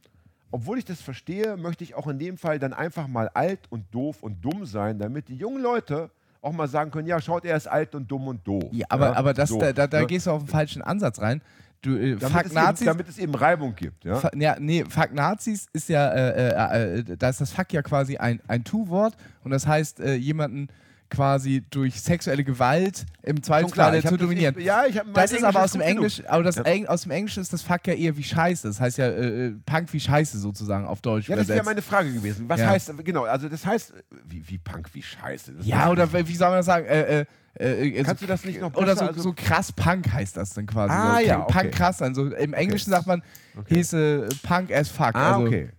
obwohl 0.52 0.78
ich 0.78 0.86
das 0.86 1.02
verstehe, 1.02 1.58
möchte 1.58 1.84
ich 1.84 1.96
auch 1.96 2.08
in 2.08 2.20
dem 2.20 2.38
Fall 2.38 2.60
dann 2.60 2.74
einfach 2.74 3.08
mal 3.08 3.30
alt 3.30 3.60
und 3.70 3.86
doof 3.94 4.22
und 4.22 4.44
dumm 4.44 4.66
sein, 4.66 5.00
damit 5.00 5.30
die 5.30 5.38
jungen 5.38 5.62
Leute 5.62 6.12
auch 6.42 6.52
mal 6.52 6.68
sagen 6.68 6.92
können, 6.92 7.08
ja, 7.08 7.22
schaut, 7.22 7.46
er 7.46 7.56
ist 7.56 7.68
alt 7.68 7.96
und 7.96 8.10
dumm 8.12 8.28
und 8.28 8.46
doof. 8.46 8.66
Ja, 8.72 8.88
aber, 8.90 9.16
aber 9.16 9.34
das, 9.34 9.50
so, 9.50 9.60
da, 9.60 9.72
da, 9.74 9.88
da 9.88 10.02
ne? 10.02 10.08
gehst 10.08 10.28
du 10.28 10.32
auf 10.32 10.44
den 10.44 10.48
falschen 10.50 10.82
Ansatz 10.82 11.22
rein. 11.22 11.42
Du, 11.82 11.96
äh, 11.98 12.16
damit, 12.16 12.38
fuck 12.38 12.46
es 12.46 12.54
Nazis. 12.54 12.82
Eben, 12.82 12.88
damit 12.98 13.10
es 13.10 13.18
eben 13.18 13.34
Reibung 13.36 13.74
gibt. 13.76 14.06
Ja? 14.06 14.16
Fa- 14.18 14.32
ja, 14.36 14.56
nee, 14.60 14.84
fuck 14.88 15.14
Nazis 15.14 15.66
ist 15.74 15.90
ja, 15.90 16.10
äh, 16.10 16.50
äh, 16.96 17.00
äh, 17.00 17.18
da 17.18 17.30
ist 17.30 17.42
das 17.42 17.52
fuck 17.52 17.74
ja 17.74 17.82
quasi 17.82 18.18
ein, 18.18 18.40
ein 18.48 18.64
Tu-Wort 18.64 19.16
und 19.44 19.52
das 19.52 19.66
heißt, 19.66 20.00
äh, 20.00 20.14
jemanden 20.14 20.68
quasi 21.10 21.62
durch 21.72 22.00
sexuelle 22.00 22.44
Gewalt 22.46 23.06
im 23.24 23.44
Zweifelsfall 23.44 23.96
ich 23.98 24.06
zu 24.06 24.16
dominieren. 24.16 24.56
eben- 24.56 24.64
Ja, 24.64 24.86
ich 24.86 24.98
habe 24.98 25.10
Das 25.12 25.34
ist 25.34 25.44
aber 25.44 25.64
aus 25.64 25.74
dem 25.74 25.82
Englisch, 25.82 26.24
aber 26.26 26.42
das 26.44 26.56
Ja. 26.56 26.62
Eng, 26.64 26.86
aus 26.88 27.02
dem 27.02 27.12
Englischen 27.12 27.42
ist 27.42 27.52
das 27.52 27.62
Fuck 27.64 27.86
ja 27.88 27.94
eher 27.96 28.16
wie 28.16 28.24
Scheiße. 28.24 28.66
Das 28.68 28.80
heißt 28.80 28.98
ja 28.98 29.08
äh, 29.08 29.48
äh, 29.48 29.56
Punk 29.66 29.92
wie 29.92 30.00
Scheiße 30.00 30.38
sozusagen 30.40 30.86
auf 30.86 31.02
Deutsch 31.02 31.28
Ja, 31.28 31.36
das 31.36 31.50
wäre 31.50 31.58
übersetzt. 31.60 31.66
meine 31.66 31.82
Frage 31.82 32.14
gewesen. 32.14 32.48
Was 32.48 32.62
Ja. 32.62 32.70
heißt, 32.70 32.94
genau, 33.04 33.24
also 33.26 33.50
das 33.50 33.66
heißt, 33.66 33.94
wie, 34.26 34.48
wie 34.48 34.58
Punk, 34.58 34.88
wie 34.94 35.02
Scheiße. 35.02 35.52
Das 35.54 35.66
ja, 35.66 35.90
oder 35.90 36.08
wie 36.14 36.36
soll 36.36 36.48
man 36.50 36.60
das 36.60 36.66
sagen? 36.68 36.86
Äh, 36.86 37.22
äh, 37.22 37.26
äh, 37.56 37.92
Kannst 38.04 38.22
so, 38.22 38.26
du 38.26 38.32
das 38.32 38.46
nicht 38.46 38.62
noch 38.62 38.74
Oder 38.76 38.88
besser, 38.88 39.00
so, 39.06 39.06
also- 39.12 39.22
so 39.22 39.34
krass 39.36 39.72
Punk 39.72 40.12
heißt 40.12 40.38
das 40.38 40.54
dann 40.54 40.66
quasi. 40.66 40.94
Ah, 40.94 41.16
so, 41.20 41.26
ja, 41.26 41.40
Punk 41.40 41.56
okay. 41.66 41.72
krass 41.72 41.98
sein. 41.98 42.16
So, 42.16 42.28
Im 42.34 42.54
Englischen 42.54 42.90
sagt 42.92 43.08
man, 43.08 43.22
Okay. 43.58 43.76
hieß 43.76 43.94
äh, 43.94 44.30
Punk 44.44 44.72
as 44.72 44.90
fuck. 44.90 45.16
Ah, 45.16 45.34
also, 45.36 45.48
okay. 45.48 45.70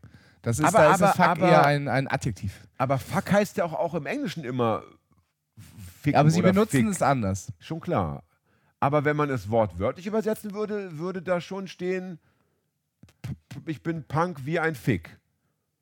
Das 0.43 0.59
ist, 0.59 0.65
Aber- 0.65 0.79
da 0.79 0.95
ist 0.95 1.03
aber- 1.03 1.13
Fuck 1.13 1.27
aber- 1.27 1.49
eher 1.49 1.65
ein, 1.67 1.89
ein 1.89 2.09
Adjektiv. 2.09 2.67
Aber 2.79 2.99
Fuck 2.99 3.31
heißt 3.33 3.57
ja 3.59 3.65
auch, 3.65 3.75
auch 3.75 3.95
im 3.95 4.07
Englischen 4.07 4.45
immer 4.45 4.83
ficken 6.03 6.19
Aber 6.19 6.31
sie 6.31 6.41
oder 6.41 6.53
benutzen 6.53 6.79
fick. 6.81 6.89
es 6.89 7.01
anders. 7.03 7.53
Schon 7.61 7.81
klar. 7.81 8.25
Aber 8.81 9.05
wenn 9.05 9.17
man 9.17 9.31
es 9.31 9.49
wortwörtlich 9.49 10.07
übersetzen 10.09 10.53
würde, 10.55 10.99
würde 10.99 11.23
da 11.23 11.41
schon 11.41 11.69
stehen, 11.69 12.19
ich 13.67 13.83
bin 13.83 14.03
Punk 14.05 14.45
wie 14.45 14.59
ein 14.59 14.75
Fick. 14.75 15.17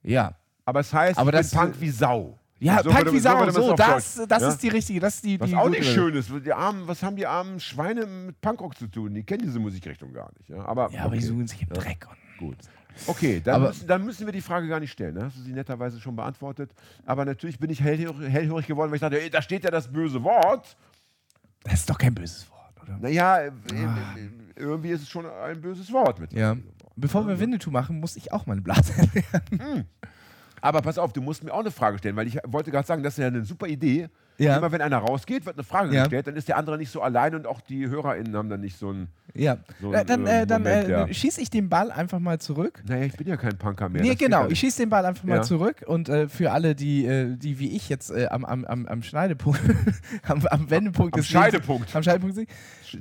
Ja. 0.02 0.34
Aber 0.66 0.80
es 0.80 0.92
heißt, 0.92 1.18
Aber 1.18 1.32
ich 1.40 1.50
bin 1.50 1.58
Punk 1.58 1.80
wie 1.80 1.90
Sau. 1.90 2.38
Ja, 2.60 2.82
So 2.82 2.94
würde- 2.94 3.12
wie 3.12 3.18
so 3.20 3.50
So, 3.50 3.74
das, 3.74 4.20
das 4.28 4.42
ja? 4.42 4.48
ist 4.50 4.62
die 4.62 4.68
richtige. 4.68 5.00
Das 5.00 5.14
ist 5.16 5.24
die, 5.24 5.40
Was 5.40 5.48
die 5.48 5.56
auch 5.56 5.68
nicht 5.68 5.84
schön 5.86 6.14
ist. 6.14 6.30
Die 6.44 6.52
armen, 6.52 6.86
was 6.86 7.02
haben 7.02 7.16
die 7.16 7.26
armen 7.26 7.58
Schweine 7.58 8.06
mit 8.06 8.40
Punkrock 8.40 8.76
zu 8.76 8.86
tun? 8.86 9.14
Die 9.14 9.22
kennen 9.22 9.42
diese 9.42 9.58
Musikrichtung 9.58 10.12
gar 10.12 10.30
nicht. 10.38 10.48
Ja, 10.50 10.64
aber, 10.66 10.90
Ja, 10.92 11.04
aber 11.04 11.12
die 11.12 11.18
okay. 11.18 11.26
suchen 11.26 11.46
sich 11.48 11.62
im 11.62 11.68
Dreck. 11.70 12.06
Und 12.38 12.38
Gut. 12.38 12.56
Okay, 13.06 13.40
dann, 13.42 13.62
müssen, 13.62 13.86
dann 13.86 14.04
müssen 14.04 14.26
wir 14.26 14.32
die 14.32 14.40
Frage 14.42 14.68
gar 14.68 14.78
nicht 14.80 14.92
stellen. 14.92 15.14
Da 15.14 15.24
hast 15.24 15.36
du 15.38 15.42
sie 15.42 15.52
netterweise 15.52 16.00
schon 16.00 16.16
beantwortet. 16.16 16.70
Aber 17.06 17.24
natürlich 17.24 17.58
bin 17.58 17.70
ich 17.70 17.80
hellhörig, 17.80 18.28
hellhörig 18.30 18.66
geworden, 18.66 18.90
weil 18.90 18.96
ich 18.96 19.00
dachte, 19.00 19.20
ey, 19.22 19.30
da 19.30 19.40
steht 19.40 19.64
ja 19.64 19.70
das 19.70 19.90
böse 19.90 20.22
Wort. 20.22 20.76
das 21.64 21.74
ist 21.74 21.88
doch 21.90 21.96
kein 21.96 22.14
böses 22.14 22.50
Wort, 22.50 22.74
oder? 22.82 22.98
Naja, 22.98 23.38
äh, 23.38 23.46
äh, 23.48 23.52
irgendwie 24.56 24.90
ist 24.90 25.02
es 25.02 25.08
schon 25.08 25.24
ein 25.24 25.60
böses 25.62 25.90
Wort 25.92 26.18
mit. 26.18 26.34
Ah. 26.34 26.38
Ja. 26.38 26.56
Bevor 26.96 27.26
wir 27.26 27.38
Winnetou 27.40 27.70
machen, 27.70 28.00
muss 28.00 28.16
ich 28.16 28.32
auch 28.32 28.44
meine 28.46 28.60
Blase 28.60 28.92
erklären. 28.98 29.86
Aber 30.60 30.82
pass 30.82 30.98
auf, 30.98 31.12
du 31.12 31.20
musst 31.20 31.42
mir 31.42 31.52
auch 31.52 31.60
eine 31.60 31.70
Frage 31.70 31.98
stellen, 31.98 32.16
weil 32.16 32.26
ich 32.26 32.38
wollte 32.46 32.70
gerade 32.70 32.86
sagen, 32.86 33.02
das 33.02 33.14
ist 33.14 33.22
ja 33.22 33.28
eine 33.28 33.44
super 33.44 33.66
Idee. 33.66 34.08
Ja. 34.40 34.56
Immer 34.56 34.72
wenn 34.72 34.80
einer 34.80 34.98
rausgeht, 34.98 35.44
wird 35.46 35.56
eine 35.56 35.64
Frage 35.64 35.94
Ja. 35.94 36.02
gestellt, 36.04 36.26
dann 36.26 36.36
ist 36.36 36.48
der 36.48 36.56
andere 36.56 36.78
nicht 36.78 36.90
so 36.90 37.02
allein 37.02 37.34
und 37.34 37.46
auch 37.46 37.60
die 37.60 37.86
HörerInnen 37.88 38.34
haben 38.36 38.48
dann 38.48 38.60
nicht 38.60 38.78
so 38.78 38.90
ein. 38.92 39.08
Ja. 39.34 39.58
So 39.80 39.92
Äh, 39.92 40.04
dann 40.04 40.26
äh, 40.26 40.42
äh, 40.42 40.46
dann 40.46 40.66
äh, 40.66 40.90
ja. 40.90 41.12
schieße 41.12 41.40
ich 41.40 41.50
den 41.50 41.68
Ball 41.68 41.90
einfach 41.92 42.18
mal 42.18 42.40
zurück. 42.40 42.82
Naja, 42.88 43.04
ich 43.04 43.12
bin 43.16 43.28
ja 43.28 43.36
kein 43.36 43.56
Punker 43.58 43.88
mehr. 43.88 44.02
nee, 44.02 44.08
das 44.10 44.18
genau. 44.18 44.44
ja 44.44 44.48
Ich 44.50 44.58
schieße 44.60 44.78
den 44.82 44.88
Ball 44.88 45.04
einfach 45.06 45.24
mal 45.24 45.36
Ja. 45.36 45.42
zurück 45.42 45.84
und 45.86 46.08
äh, 46.08 46.28
für 46.28 46.52
alle, 46.52 46.74
die, 46.74 47.04
äh, 47.06 47.36
die 47.36 47.58
wie 47.58 47.76
ich 47.76 47.88
jetzt 47.88 48.10
am, 48.12 48.44
am, 48.44 48.64
am, 48.64 49.02
Schneidepunkt, 49.02 49.60
am, 50.26 50.44
am 50.46 50.70
Wendepunkt 50.70 51.14
Am 51.14 51.20
des 51.20 51.30
Lebens- 51.30 51.44
Scheidepunkt. 51.44 51.94
am 51.94 52.02
Scheidepunkt. 52.02 52.36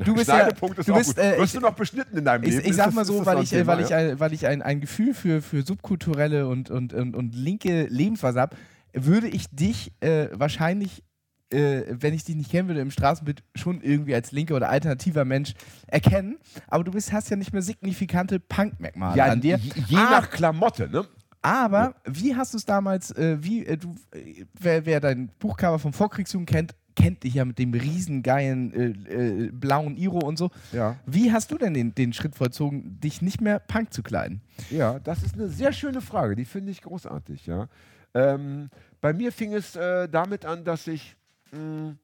Du 0.06 0.14
bist 0.14 0.28
ja, 0.28 0.36
Schneidepunkt 0.36 0.78
ist 0.78 0.88
du 0.90 0.94
auch 0.94 0.98
bist, 0.98 1.16
gut. 1.16 1.24
äh, 1.26 1.38
Wirst 1.40 1.56
du 1.56 1.60
noch 1.62 1.74
beschnitten 1.74 2.18
in 2.18 2.26
deinem 2.26 2.44
Ich, 2.44 2.52
Leben? 2.56 2.68
ich 2.68 2.76
sag 2.76 2.94
mal 2.94 3.06
so, 3.06 3.26
weil 3.26 3.42
ich, 3.44 3.50
Thema, 3.50 3.68
weil 3.74 3.80
ich, 3.84 3.90
ja? 3.90 3.98
ein, 3.98 4.20
weil 4.20 4.34
ich 4.34 4.46
ein, 4.46 4.62
ein 4.62 4.82
Gefühl 4.82 5.14
für, 5.14 5.42
für 5.42 5.62
subkulturelle 5.64 6.48
und, 6.48 6.70
und, 6.70 6.94
und, 6.94 7.16
und 7.16 7.34
linke 7.34 7.88
Lebensweise 7.90 8.40
habe, 8.42 8.56
würde 8.94 9.28
ich 9.28 9.50
dich 9.50 9.94
wahrscheinlich, 10.34 11.04
äh, 11.52 11.84
wenn 11.90 12.14
ich 12.14 12.24
dich 12.24 12.36
nicht 12.36 12.52
kennen 12.52 12.68
würde, 12.68 12.82
im 12.82 12.92
Straßenbild 12.92 13.44
schon 13.56 13.82
irgendwie 13.82 14.16
als 14.16 14.32
linker 14.32 14.56
oder 14.56 14.70
alternativer 14.70 15.26
Mensch 15.26 15.54
erkennen. 15.88 16.38
Aber 16.68 16.84
du 16.84 16.92
bist, 16.92 17.12
hast 17.12 17.30
ja 17.30 17.36
nicht 17.36 17.54
mehr 17.54 17.62
signifikante 17.62 18.40
Punk-Merkmale 18.40 19.18
ja, 19.18 19.26
an 19.26 19.42
dir. 19.42 19.60
je, 19.88 19.98
Ah, 19.98 20.10
nach 20.12 20.30
Klamotte, 20.30 20.90
ne? 20.90 21.06
aber 21.42 21.96
wie 22.06 22.36
hast 22.36 22.54
du 22.54 22.58
es 22.58 22.66
damals, 22.66 23.12
äh, 23.12 23.38
wie, 23.42 23.66
äh, 23.66 23.78
du, 23.78 23.96
äh, 24.12 24.46
wer, 24.60 24.86
wer 24.86 25.00
dein 25.00 25.30
Buchcover 25.40 25.80
vom 25.80 25.94
Vorkriegsjugend 25.94 26.50
kennt, 26.50 26.76
kennt 26.96 27.24
dich 27.24 27.36
ja 27.36 27.46
mit 27.46 27.58
dem 27.60 27.74
riesengeilen 27.74 28.74
äh, 29.08 29.46
äh, 29.46 29.52
blauen 29.52 29.96
Iro 29.96 30.20
und 30.20 30.38
so. 30.38 30.52
Ja. 30.74 30.98
Wie 31.06 31.32
hast 31.32 31.50
du 31.52 31.58
denn 31.58 31.74
den, 31.74 31.96
den 31.96 32.12
Schritt 32.12 32.36
vollzogen, 32.36 33.00
dich 33.00 33.22
nicht 33.22 33.40
mehr 33.40 33.60
Punk 33.60 33.94
zu 33.94 34.04
kleiden? 34.04 34.42
Ja, 34.70 35.00
das 35.00 35.24
ist 35.24 35.36
eine 35.36 35.48
sehr 35.48 35.72
schöne 35.72 36.02
Frage, 36.02 36.36
die 36.36 36.46
finde 36.46 36.72
ich 36.72 36.82
großartig, 36.82 37.46
ja. 37.46 37.70
Ähm, 38.14 38.70
bei 39.02 39.14
mir 39.14 39.32
fing 39.32 39.54
es 39.54 39.76
äh, 39.78 40.10
damit 40.10 40.44
an, 40.44 40.66
dass 40.66 40.88
ich 40.88 41.16
mh, 41.52 41.96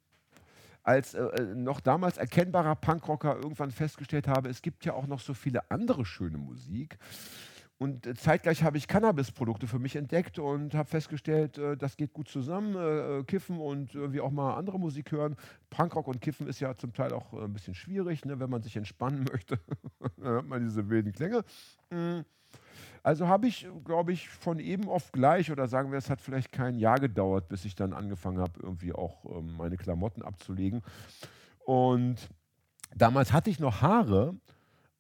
als 0.84 1.14
äh, 1.16 1.24
äh, 1.24 1.56
noch 1.56 1.80
damals 1.80 2.18
erkennbarer 2.18 2.76
Punkrocker 2.76 3.36
irgendwann 3.36 3.72
festgestellt 3.72 4.28
habe, 4.28 4.50
es 4.50 4.62
gibt 4.62 4.86
ja 4.86 4.94
auch 4.94 5.08
noch 5.08 5.20
so 5.20 5.34
viele 5.34 5.70
andere 5.72 6.06
schöne 6.06 6.38
Musik. 6.38 6.98
Und 7.78 8.08
äh, 8.08 8.14
zeitgleich 8.16 8.64
habe 8.64 8.78
ich 8.78 8.88
Cannabis-Produkte 8.88 9.68
für 9.68 9.80
mich 9.80 9.96
entdeckt 9.96 10.40
und 10.40 10.74
habe 10.76 10.88
festgestellt, 10.88 11.58
äh, 11.58 11.76
das 11.76 11.98
geht 11.98 12.14
gut 12.14 12.30
zusammen. 12.30 12.76
Äh, 12.76 13.20
äh, 13.20 13.24
Kiffen 13.24 13.60
und 13.60 13.96
irgendwie 13.96 14.22
auch 14.22 14.32
mal 14.32 14.56
andere 14.56 14.80
Musik 14.80 15.12
hören. 15.12 15.36
Punkrock 15.70 16.08
und 16.08 16.22
Kiffen 16.22 16.48
ist 16.48 16.62
ja 16.62 16.78
zum 16.78 16.94
Teil 16.94 17.12
auch 17.12 17.34
äh, 17.34 17.44
ein 17.44 17.54
bisschen 17.54 17.74
schwierig, 17.74 18.24
ne, 18.24 18.40
wenn 18.40 18.50
man 18.50 18.62
sich 18.62 18.78
entspannen 18.78 19.26
möchte. 19.32 19.60
Dann 20.18 20.26
hört 20.26 20.48
man 20.48 20.64
diese 20.64 20.88
wilden 20.90 21.12
Klänge. 21.12 21.44
Mm. 21.90 22.22
Also 23.06 23.28
habe 23.28 23.46
ich, 23.46 23.68
glaube 23.84 24.14
ich, 24.14 24.30
von 24.30 24.58
eben 24.58 24.90
auf 24.90 25.12
gleich 25.12 25.52
oder 25.52 25.68
sagen 25.68 25.92
wir, 25.92 26.00
es 26.00 26.10
hat 26.10 26.22
vielleicht 26.22 26.52
kein 26.52 26.80
Jahr 26.80 26.98
gedauert, 26.98 27.48
bis 27.50 27.64
ich 27.64 27.76
dann 27.76 27.94
angefangen 27.94 28.40
habe, 28.40 28.60
irgendwie 28.60 28.94
auch 28.94 29.24
ähm, 29.26 29.56
meine 29.58 29.78
Klamotten 29.78 30.24
abzulegen. 30.24 30.82
Und 31.66 32.16
damals 32.96 33.32
hatte 33.32 33.52
ich 33.52 33.60
noch 33.60 33.84
Haare, 33.84 34.34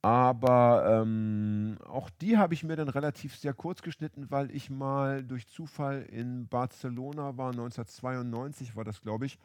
aber 0.04 1.02
ähm, 1.02 1.80
auch 1.84 2.12
die 2.22 2.38
habe 2.38 2.54
ich 2.54 2.64
mir 2.64 2.76
dann 2.76 2.90
relativ 2.90 3.36
sehr 3.38 3.56
kurz 3.56 3.82
geschnitten, 3.82 4.30
weil 4.30 4.52
ich 4.52 4.70
mal 4.70 5.24
durch 5.24 5.48
Zufall 5.48 6.04
in 6.04 6.48
Barcelona 6.48 7.36
war, 7.38 7.54
1992 7.54 8.76
war 8.76 8.84
das, 8.84 9.02
glaube 9.02 9.26
ich, 9.26 9.40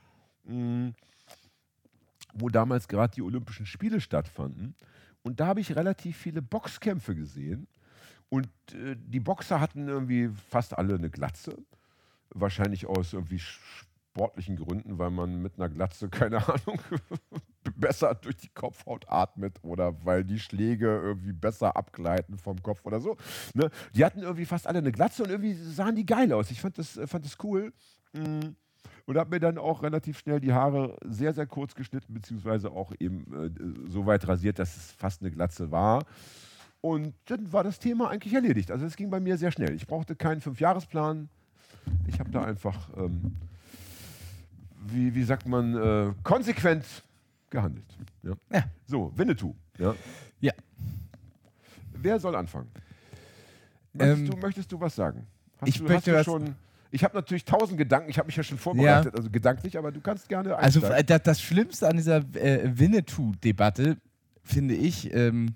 mh, 0.44 0.92
wo 2.34 2.50
damals 2.50 2.88
gerade 2.88 3.14
die 3.14 3.22
Olympischen 3.22 3.64
Spiele 3.64 4.02
stattfanden. 4.02 4.74
Und 5.22 5.40
da 5.40 5.46
habe 5.46 5.62
ich 5.62 5.74
relativ 5.76 6.18
viele 6.18 6.42
Boxkämpfe 6.42 7.14
gesehen. 7.14 7.66
Und 8.30 8.48
äh, 8.72 8.96
die 8.96 9.20
Boxer 9.20 9.60
hatten 9.60 9.88
irgendwie 9.88 10.30
fast 10.48 10.78
alle 10.78 10.94
eine 10.94 11.10
Glatze. 11.10 11.56
Wahrscheinlich 12.32 12.86
aus 12.86 13.12
irgendwie 13.12 13.40
sportlichen 13.40 14.56
Gründen, 14.56 14.98
weil 14.98 15.10
man 15.10 15.42
mit 15.42 15.58
einer 15.58 15.68
Glatze, 15.68 16.08
keine 16.10 16.38
Ahnung, 16.48 16.80
besser 17.76 18.14
durch 18.14 18.36
die 18.36 18.48
Kopfhaut 18.48 19.06
atmet 19.08 19.58
oder 19.62 20.04
weil 20.04 20.24
die 20.24 20.38
Schläge 20.38 20.86
irgendwie 20.86 21.32
besser 21.32 21.76
abgleiten 21.76 22.38
vom 22.38 22.62
Kopf 22.62 22.84
oder 22.84 23.00
so. 23.00 23.16
Ne? 23.54 23.68
Die 23.94 24.04
hatten 24.04 24.20
irgendwie 24.20 24.46
fast 24.46 24.66
alle 24.66 24.78
eine 24.78 24.92
Glatze 24.92 25.24
und 25.24 25.30
irgendwie 25.30 25.54
sahen 25.54 25.96
die 25.96 26.06
geil 26.06 26.32
aus. 26.32 26.50
Ich 26.50 26.60
fand 26.60 26.78
das, 26.78 26.96
äh, 26.96 27.06
fand 27.06 27.24
das 27.24 27.36
cool. 27.42 27.72
Mm. 28.12 28.54
Und 29.06 29.18
habe 29.18 29.30
mir 29.30 29.40
dann 29.40 29.58
auch 29.58 29.82
relativ 29.82 30.20
schnell 30.20 30.40
die 30.40 30.52
Haare 30.52 30.96
sehr, 31.04 31.32
sehr 31.32 31.46
kurz 31.46 31.74
geschnitten, 31.74 32.14
beziehungsweise 32.14 32.70
auch 32.70 32.92
eben 33.00 33.86
äh, 33.86 33.90
so 33.90 34.06
weit 34.06 34.26
rasiert, 34.28 34.60
dass 34.60 34.76
es 34.76 34.92
fast 34.92 35.20
eine 35.20 35.32
Glatze 35.32 35.72
war. 35.72 36.04
Und 36.82 37.14
dann 37.26 37.52
war 37.52 37.62
das 37.62 37.78
Thema 37.78 38.08
eigentlich 38.10 38.32
erledigt. 38.32 38.70
Also 38.70 38.86
es 38.86 38.96
ging 38.96 39.10
bei 39.10 39.20
mir 39.20 39.36
sehr 39.36 39.52
schnell. 39.52 39.74
Ich 39.74 39.86
brauchte 39.86 40.16
keinen 40.16 40.40
Fünfjahresplan. 40.40 41.28
Ich 42.06 42.18
habe 42.20 42.30
da 42.30 42.44
einfach, 42.44 42.88
ähm, 42.96 43.36
wie, 44.86 45.14
wie 45.14 45.22
sagt 45.24 45.46
man, 45.46 45.76
äh, 45.76 46.12
konsequent 46.22 46.84
gehandelt. 47.50 47.84
Ja. 48.22 48.32
Ja. 48.52 48.64
So, 48.86 49.12
Winnetou. 49.16 49.54
Ja. 49.78 49.94
Ja. 50.40 50.52
Wer 51.92 52.18
soll 52.18 52.34
anfangen? 52.34 52.70
Möchtest, 53.92 54.20
Ähm, 54.20 54.30
du, 54.30 54.36
möchtest 54.38 54.72
du 54.72 54.80
was 54.80 54.94
sagen? 54.96 55.26
Hast 55.58 55.68
ich 55.68 55.78
du, 55.78 55.84
möchte 55.84 56.16
hast 56.16 56.26
du 56.26 56.30
schon 56.32 56.54
Ich 56.92 57.04
habe 57.04 57.14
natürlich 57.16 57.44
tausend 57.44 57.76
Gedanken, 57.76 58.08
ich 58.08 58.16
habe 58.18 58.26
mich 58.26 58.36
ja 58.36 58.42
schon 58.42 58.56
vorbereitet, 58.56 59.14
also 59.14 59.28
gedanklich, 59.30 59.76
aber 59.76 59.92
du 59.92 60.00
kannst 60.00 60.28
gerne 60.28 60.56
Also 60.56 60.80
einsteigen. 60.80 61.06
das, 61.06 61.22
das 61.24 61.42
Schlimmste 61.42 61.88
an 61.88 61.96
dieser 61.96 62.18
äh, 62.36 62.70
Winnetou-Debatte, 62.78 63.98
finde 64.42 64.74
ich, 64.74 65.12
ähm, 65.12 65.54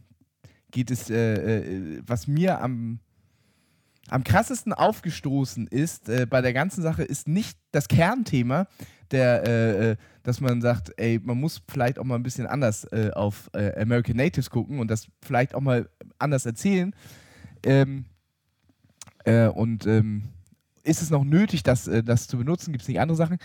geht 0.74 0.90
es, 0.90 1.08
äh, 1.08 1.34
äh, 1.34 2.02
was 2.04 2.26
mir 2.26 2.60
am, 2.60 2.98
am 4.08 4.24
krassesten 4.24 4.74
aufgestoßen 4.74 5.68
ist 5.68 6.08
äh, 6.08 6.26
bei 6.28 6.42
der 6.42 6.52
ganzen 6.52 6.82
Sache, 6.82 7.04
ist 7.04 7.28
nicht 7.28 7.56
das 7.70 7.88
Kernthema, 7.88 8.66
der, 9.10 9.46
äh, 9.46 9.90
äh, 9.90 9.96
dass 10.24 10.40
man 10.40 10.60
sagt, 10.60 10.92
ey, 10.96 11.20
man 11.22 11.38
muss 11.38 11.62
vielleicht 11.68 11.98
auch 11.98 12.04
mal 12.04 12.16
ein 12.16 12.24
bisschen 12.24 12.46
anders 12.46 12.84
äh, 12.92 13.10
auf 13.14 13.50
American 13.54 14.16
Natives 14.16 14.50
gucken 14.50 14.80
und 14.80 14.90
das 14.90 15.06
vielleicht 15.22 15.54
auch 15.54 15.60
mal 15.60 15.88
anders 16.18 16.44
erzählen. 16.44 16.94
Ähm, 17.64 18.06
äh, 19.24 19.46
und 19.46 19.86
ähm, 19.86 20.24
ist 20.82 21.02
es 21.02 21.10
noch 21.10 21.24
nötig, 21.24 21.62
das, 21.62 21.88
das 22.04 22.26
zu 22.26 22.36
benutzen? 22.36 22.72
Gibt 22.72 22.82
es 22.82 22.88
nicht 22.88 23.00
andere 23.00 23.16
Sachen? 23.16 23.38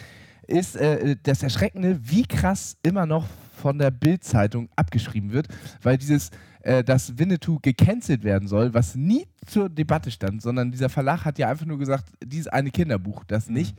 Ist 0.47 0.77
das 1.23 1.43
Erschreckende, 1.43 1.99
wie 2.01 2.23
krass 2.23 2.75
immer 2.81 3.05
noch 3.05 3.27
von 3.61 3.77
der 3.77 3.91
Bild-Zeitung 3.91 4.67
abgeschrieben 4.75 5.31
wird, 5.31 5.47
weil 5.83 5.97
dieses, 5.99 6.31
äh, 6.61 6.83
dass 6.83 7.17
Winnetou 7.17 7.59
gecancelt 7.61 8.23
werden 8.23 8.47
soll, 8.47 8.73
was 8.73 8.95
nie 8.95 9.27
zur 9.45 9.69
Debatte 9.69 10.11
stand, 10.11 10.41
sondern 10.41 10.71
dieser 10.71 10.89
Verlag 10.89 11.25
hat 11.25 11.39
ja 11.39 11.49
einfach 11.49 11.65
nur 11.65 11.79
gesagt, 11.79 12.05
dieses 12.23 12.47
eine 12.47 12.71
Kinderbuch, 12.71 13.23
das 13.25 13.49
nicht. 13.49 13.75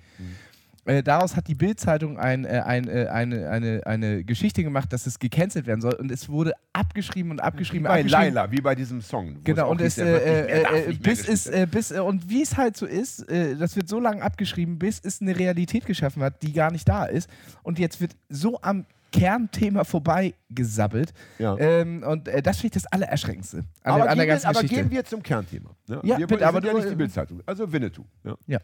Äh, 0.87 1.03
daraus 1.03 1.37
hat 1.37 1.47
die 1.47 1.55
Bild-Zeitung 1.55 2.19
ein, 2.19 2.45
äh, 2.45 2.63
ein, 2.65 2.89
äh, 2.89 3.07
eine, 3.09 3.51
eine, 3.51 3.87
eine 3.87 4.25
Geschichte 4.25 4.65
gemacht, 4.65 4.93
dass 4.93 5.07
es 5.07 5.19
gecancelt 5.19 5.67
werden 5.67 5.83
soll 5.83 5.93
und 5.95 6.11
es 6.11 6.31
wurde 6.31 6.55
abgeschrieben 6.73 7.33
und 7.33 7.39
wie 7.39 7.43
abgeschrieben. 7.43 7.85
bei 7.85 8.01
abgeschrieben. 8.01 8.35
Laila, 8.35 8.51
wie 8.51 8.61
bei 8.63 8.75
diesem 8.75 9.03
Song. 9.03 9.45
Genau, 9.45 9.71
und 9.71 9.81
es, 9.83 9.99
äh, 9.99 10.87
nicht 10.89 11.01
äh, 11.01 11.03
bis 11.03 11.29
es, 11.29 11.51
bis, 11.71 11.93
und 11.93 12.31
wie 12.31 12.43
es 12.43 12.57
halt 12.57 12.79
so 12.79 12.87
ist, 12.87 13.27
das 13.29 13.77
wird 13.77 13.89
so 13.89 14.01
lange 14.01 14.23
abgeschrieben, 14.23 14.79
bis 14.79 15.01
es 15.05 15.21
eine 15.21 15.39
Realität 15.39 15.85
geschaffen 15.85 16.23
hat, 16.23 16.43
die 16.43 16.53
gar 16.53 16.73
nicht 16.73 16.89
da 16.89 17.05
ist. 17.05 17.29
Und 17.63 17.79
jetzt 17.79 18.01
wird 18.01 18.17
so 18.31 18.61
am 18.63 18.87
Kernthema 19.11 19.85
vorbei 19.85 20.35
gesabbelt. 20.51 21.13
Ja. 21.39 21.57
Ähm, 21.59 22.03
und 22.03 22.29
äh, 22.29 22.43
das 22.43 22.59
finde 22.59 22.77
ich 22.77 22.83
das 22.83 22.93
Allererschreckendste 22.93 23.59
an, 23.59 23.65
aber, 23.83 24.03
der, 24.03 24.11
an 24.13 24.17
der 24.19 24.27
gehen 24.27 24.29
ganzen 24.33 24.45
wir, 24.45 24.49
aber 24.51 24.61
Geschichte. 24.63 24.83
gehen 24.83 24.91
wir 24.91 25.05
zum 25.05 25.23
Kernthema. 25.23 25.71
Ne? 25.87 26.01
Ja, 26.05 26.19
wir 26.19 26.27
bitte, 26.27 26.47
aber 26.47 26.63
ja 26.65 26.71
du- 26.73 26.79
nicht 26.79 26.91
die 26.91 26.95
Bildzeitung. 26.97 27.43
Also 27.47 27.71
Winnetou. 27.73 28.05
Ja. 28.25 28.37
Ja. 28.47 28.59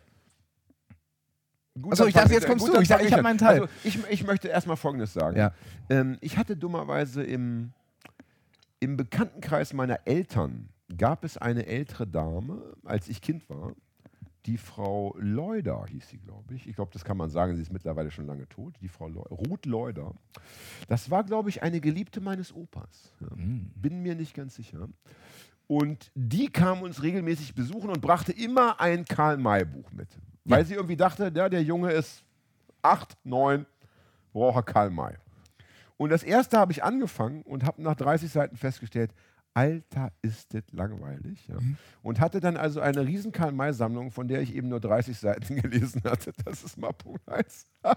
Achso, 1.90 2.06
ich 2.06 2.14
dachte, 2.14 2.32
jetzt 2.32 2.47
kommst 2.47 2.66
du. 2.66 2.81
Ich 2.81 2.89
fang 2.89 3.05
ich 3.05 3.12
hab 3.12 3.18
an. 3.18 3.23
meinen 3.23 3.39
Teil. 3.39 3.60
Also 3.62 3.73
ich, 3.85 3.98
ich 4.09 4.27
möchte 4.27 4.48
erstmal 4.48 4.77
Folgendes 4.77 5.12
sagen. 5.12 5.36
Ja. 5.36 5.52
Ähm, 5.90 6.16
ich 6.23 6.39
hatte 6.39 6.56
dummerweise 6.56 7.23
im, 7.23 7.73
im 8.81 8.97
Bekanntenkreis 8.97 9.73
meiner 9.74 9.98
Eltern 10.06 10.70
gab 10.97 11.24
es 11.24 11.36
eine 11.36 11.66
ältere 11.66 12.06
Dame, 12.06 12.62
als 12.85 13.09
ich 13.09 13.20
Kind 13.20 13.48
war. 13.51 13.73
Die 14.47 14.59
Frau 14.59 15.14
Leuder 15.18 15.85
hieß 15.89 16.09
sie, 16.09 16.18
glaube 16.18 16.55
ich. 16.55 16.68
Ich 16.68 16.77
glaube, 16.77 16.90
das 16.93 17.05
kann 17.05 17.16
man 17.16 17.31
sagen, 17.31 17.56
sie 17.56 17.62
ist 17.62 17.73
mittlerweile 17.73 18.10
schon 18.10 18.27
lange 18.27 18.48
tot. 18.48 18.74
Die 18.81 18.89
Frau 18.89 19.09
Leu 19.09 19.23
Ruth 19.23 19.66
Leuder. 19.66 20.14
Das 20.89 21.10
war, 21.10 21.24
glaube 21.24 21.48
ich, 21.48 21.62
eine 21.62 21.81
Geliebte 21.81 22.20
meines 22.20 22.55
Opas. 22.55 23.12
Ja. 23.20 23.28
Bin 23.36 24.02
mir 24.02 24.14
nicht 24.14 24.35
ganz 24.35 24.55
sicher. 24.55 24.89
Und 25.66 26.12
die 26.14 26.48
kam 26.48 26.82
uns 26.82 27.02
regelmäßig 27.02 27.55
besuchen 27.55 27.90
und 27.90 28.01
brachte 28.01 28.31
immer 28.31 28.81
ein 28.81 29.05
Karl-May-Buch 29.05 29.90
mit. 29.90 30.09
Weil 30.44 30.64
sie 30.64 30.74
irgendwie 30.74 30.97
dachte, 30.97 31.32
ja, 31.35 31.48
der 31.48 31.62
Junge 31.62 31.90
ist 31.90 32.24
acht, 32.82 33.16
neun, 33.24 33.66
braucht 34.32 34.56
er 34.56 34.62
Karl 34.62 34.90
May. 34.90 35.14
Und 35.97 36.10
das 36.10 36.23
erste 36.23 36.59
habe 36.59 36.73
ich 36.73 36.85
angefangen 36.85 37.43
und 37.43 37.64
habe 37.64 37.82
nach 37.82 37.94
30 37.94 38.31
Seiten 38.31 38.56
festgestellt, 38.56 39.12
Alter, 39.56 40.12
ist 40.20 40.52
das 40.52 40.64
langweilig. 40.72 41.48
Ja. 41.48 41.56
Und 42.02 42.20
hatte 42.20 42.40
dann 42.40 42.58
also 42.58 42.80
eine 42.80 43.06
riesen 43.06 43.32
Karl-May-Sammlung, 43.32 44.10
von 44.10 44.28
der 44.28 44.42
ich 44.42 44.54
eben 44.54 44.68
nur 44.68 44.80
30 44.80 45.18
Seiten 45.18 45.56
gelesen 45.62 46.02
hatte. 46.04 46.32
Das 46.44 46.62
ist 46.62 46.76
mal 46.76 46.92
Punkt 46.92 47.26
1. 47.26 47.64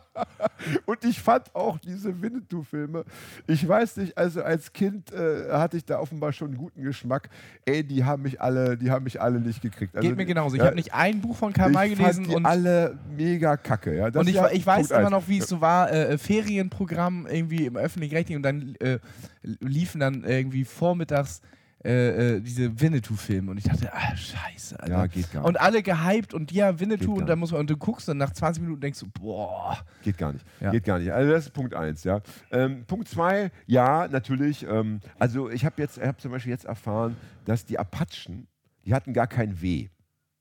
und 0.85 1.03
ich 1.03 1.21
fand 1.21 1.53
auch 1.53 1.77
diese 1.79 2.21
Winnetou-Filme, 2.21 3.03
ich 3.45 3.67
weiß 3.67 3.97
nicht, 3.97 4.17
also 4.17 4.41
als 4.41 4.71
Kind 4.71 5.11
äh, 5.11 5.51
hatte 5.51 5.75
ich 5.75 5.83
da 5.83 5.99
offenbar 5.99 6.31
schon 6.31 6.49
einen 6.49 6.57
guten 6.57 6.81
Geschmack. 6.81 7.29
Ey, 7.65 7.83
die 7.83 8.05
haben 8.05 8.23
mich 8.23 8.39
alle, 8.39 8.77
die 8.77 8.89
haben 8.89 9.03
mich 9.03 9.19
alle 9.19 9.41
nicht 9.41 9.61
gekriegt. 9.61 9.97
Also, 9.97 10.07
Geht 10.07 10.15
mir 10.15 10.25
genauso. 10.25 10.55
Ich 10.55 10.61
ja, 10.61 10.67
habe 10.67 10.77
nicht 10.77 10.93
ein 10.93 11.19
Buch 11.19 11.35
von 11.35 11.51
Karl 11.51 11.71
May 11.71 11.89
ich 11.89 11.97
gelesen 11.97 12.23
die 12.23 12.35
und 12.35 12.45
alle 12.45 12.97
mega 13.17 13.57
kacke. 13.57 13.97
Ja. 13.97 14.05
Und 14.07 14.29
ich, 14.29 14.35
ja 14.35 14.49
ich 14.49 14.65
weiß 14.65 14.87
Punkt 14.87 15.01
immer 15.01 15.09
noch, 15.09 15.27
wie 15.27 15.39
es 15.39 15.49
so 15.49 15.59
war, 15.59 15.91
äh, 15.91 16.17
Ferienprogramm 16.17 17.27
irgendwie 17.27 17.65
im 17.65 17.75
öffentlich-rechtlichen 17.75 18.37
und 18.37 18.43
dann 18.43 18.75
äh, 18.75 18.99
liefen 19.41 19.99
dann 19.99 20.23
irgendwie 20.23 20.65
vormittags 20.65 21.41
äh, 21.85 22.35
äh, 22.35 22.41
diese 22.41 22.81
Winnetou-Filme 22.81 23.51
und 23.51 23.57
ich 23.57 23.63
dachte, 23.63 23.93
ah, 23.93 24.13
scheiße, 24.13 24.77
Alter. 24.77 24.93
Ja, 24.93 25.07
geht 25.07 25.31
gar 25.31 25.39
nicht. 25.41 25.47
Und 25.47 25.61
alle 25.61 25.81
gehypt 25.81 26.33
und 26.33 26.51
ja, 26.51 26.77
Winnetou 26.77 27.13
und 27.13 27.25
dann 27.27 27.39
muss 27.39 27.51
man, 27.51 27.61
und 27.61 27.69
du 27.69 27.77
guckst 27.77 28.09
dann 28.09 28.17
nach 28.17 28.33
20 28.33 28.61
Minuten 28.61 28.75
und 28.75 28.83
denkst 28.83 28.99
du, 28.99 29.07
boah. 29.07 29.77
Geht 30.03 30.17
gar 30.17 30.33
nicht. 30.33 30.45
Ja. 30.59 30.71
Geht 30.71 30.83
gar 30.83 30.99
nicht. 30.99 31.13
Also 31.13 31.31
das 31.31 31.45
ist 31.45 31.53
Punkt 31.53 31.73
eins, 31.73 32.03
ja. 32.03 32.19
Ähm, 32.51 32.83
Punkt 32.85 33.07
zwei, 33.07 33.51
ja, 33.65 34.09
natürlich. 34.09 34.67
Ähm, 34.67 34.99
also 35.19 35.49
ich 35.49 35.63
habe 35.63 35.81
jetzt, 35.81 35.97
ich 35.97 36.03
habe 36.03 36.17
zum 36.17 36.31
Beispiel 36.31 36.51
jetzt 36.51 36.65
erfahren, 36.65 37.15
dass 37.45 37.65
die 37.65 37.79
Apachen, 37.79 38.47
die 38.83 38.93
hatten 38.93 39.13
gar 39.13 39.27
kein 39.27 39.61
W. 39.61 39.87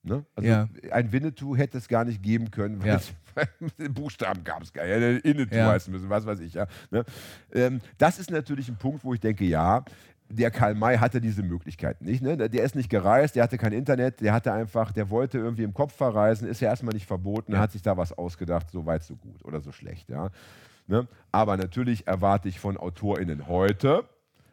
Ne? 0.09 0.25
Also 0.35 0.49
Ja. 0.49 0.69
ein 0.91 1.13
Winnetou 1.13 1.57
hätte 1.57 1.79
es 1.79 1.87
gar 1.89 2.05
nicht 2.05 2.23
geben 2.23 2.51
können, 2.51 2.81
weil 2.81 2.89
Ja. 2.89 2.97
es- 2.97 3.13
den 3.79 3.95
Buchstaben 3.95 4.43
gab 4.43 4.63
es 4.63 4.73
gar 4.73 4.85
nicht. 4.85 4.93
Ja, 5.25 5.31
Innetou 5.31 5.55
Ja. 5.57 5.71
heißen 5.71 5.93
müssen, 5.93 6.09
was 6.11 6.27
weiß 6.27 6.41
ich, 6.41 6.55
ja. 6.55 6.67
Ne? 6.91 7.05
Ähm, 7.53 7.81
das 7.99 8.19
ist 8.19 8.31
natürlich 8.31 8.69
ein 8.69 8.77
Punkt, 8.77 9.05
wo 9.05 9.15
ich 9.15 9.21
denke, 9.21 9.45
ja, 9.45 9.85
der 10.31 10.51
Karl 10.51 10.75
May 10.75 10.99
hatte 10.99 11.21
diese 11.21 11.43
Möglichkeit 11.43 12.03
nicht. 12.03 12.21
Ne? 12.23 12.37
Der 12.37 12.63
ist 12.63 12.75
nicht 12.75 12.91
gereist, 12.91 13.35
der 13.37 13.43
hatte 13.45 13.57
kein 13.57 13.73
Internet, 13.73 14.21
der 14.21 14.33
hatte 14.35 14.53
einfach, 14.53 14.93
der 14.93 15.09
wollte 15.09 15.39
irgendwie 15.39 15.63
im 15.63 15.73
Kopf 15.73 15.95
verreisen, 15.95 16.47
ist 16.49 16.61
ja 16.61 16.69
erstmal 16.69 16.93
nicht 16.95 17.07
verboten, 17.07 17.55
er 17.55 17.61
hat 17.61 17.73
sich 17.73 17.81
da 17.83 17.97
was 17.97 18.13
ausgedacht, 18.13 18.71
so 18.71 18.85
weit, 18.85 19.03
so 19.05 19.17
gut 19.17 19.43
oder 19.45 19.61
so 19.61 19.73
schlecht. 19.73 20.11
Ja? 20.11 20.29
Ne? 20.87 21.07
Aber 21.33 21.57
natürlich 21.57 22.07
erwarte 22.07 22.49
ich 22.49 22.61
von 22.61 22.77
AutorInnen 22.77 23.47
heute, 23.49 24.05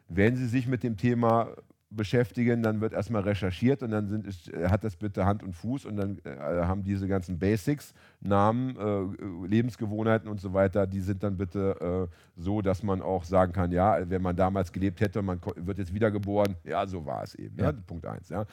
wenn 0.08 0.36
sie 0.36 0.46
sich 0.46 0.66
mit 0.66 0.82
dem 0.82 0.96
Thema 0.96 1.48
beschäftigen, 1.90 2.62
dann 2.62 2.80
wird 2.80 2.92
erstmal 2.92 3.22
recherchiert 3.22 3.82
und 3.82 3.90
dann 3.90 4.08
sind, 4.08 4.26
äh, 4.52 4.68
hat 4.68 4.82
das 4.82 4.96
bitte 4.96 5.24
Hand 5.24 5.42
und 5.42 5.54
Fuß 5.54 5.84
und 5.84 5.96
dann 5.96 6.18
äh, 6.24 6.36
haben 6.64 6.82
diese 6.82 7.06
ganzen 7.06 7.38
Basics, 7.38 7.94
Namen, 8.20 8.76
äh, 8.76 9.46
Lebensgewohnheiten 9.46 10.28
und 10.28 10.40
so 10.40 10.52
weiter, 10.52 10.86
die 10.86 11.00
sind 11.00 11.22
dann 11.22 11.36
bitte 11.36 12.08
äh, 12.10 12.40
so, 12.40 12.60
dass 12.60 12.82
man 12.82 13.02
auch 13.02 13.24
sagen 13.24 13.52
kann, 13.52 13.70
ja, 13.70 13.98
wenn 14.08 14.20
man 14.20 14.34
damals 14.34 14.72
gelebt 14.72 15.00
hätte, 15.00 15.22
man 15.22 15.40
wird 15.56 15.78
jetzt 15.78 15.94
wiedergeboren, 15.94 16.56
ja, 16.64 16.86
so 16.86 17.06
war 17.06 17.22
es 17.22 17.34
eben. 17.36 17.56
Ja. 17.58 17.66
Ja. 17.66 17.72
Punkt 17.72 18.06
eins. 18.06 18.28
Ja. 18.28 18.44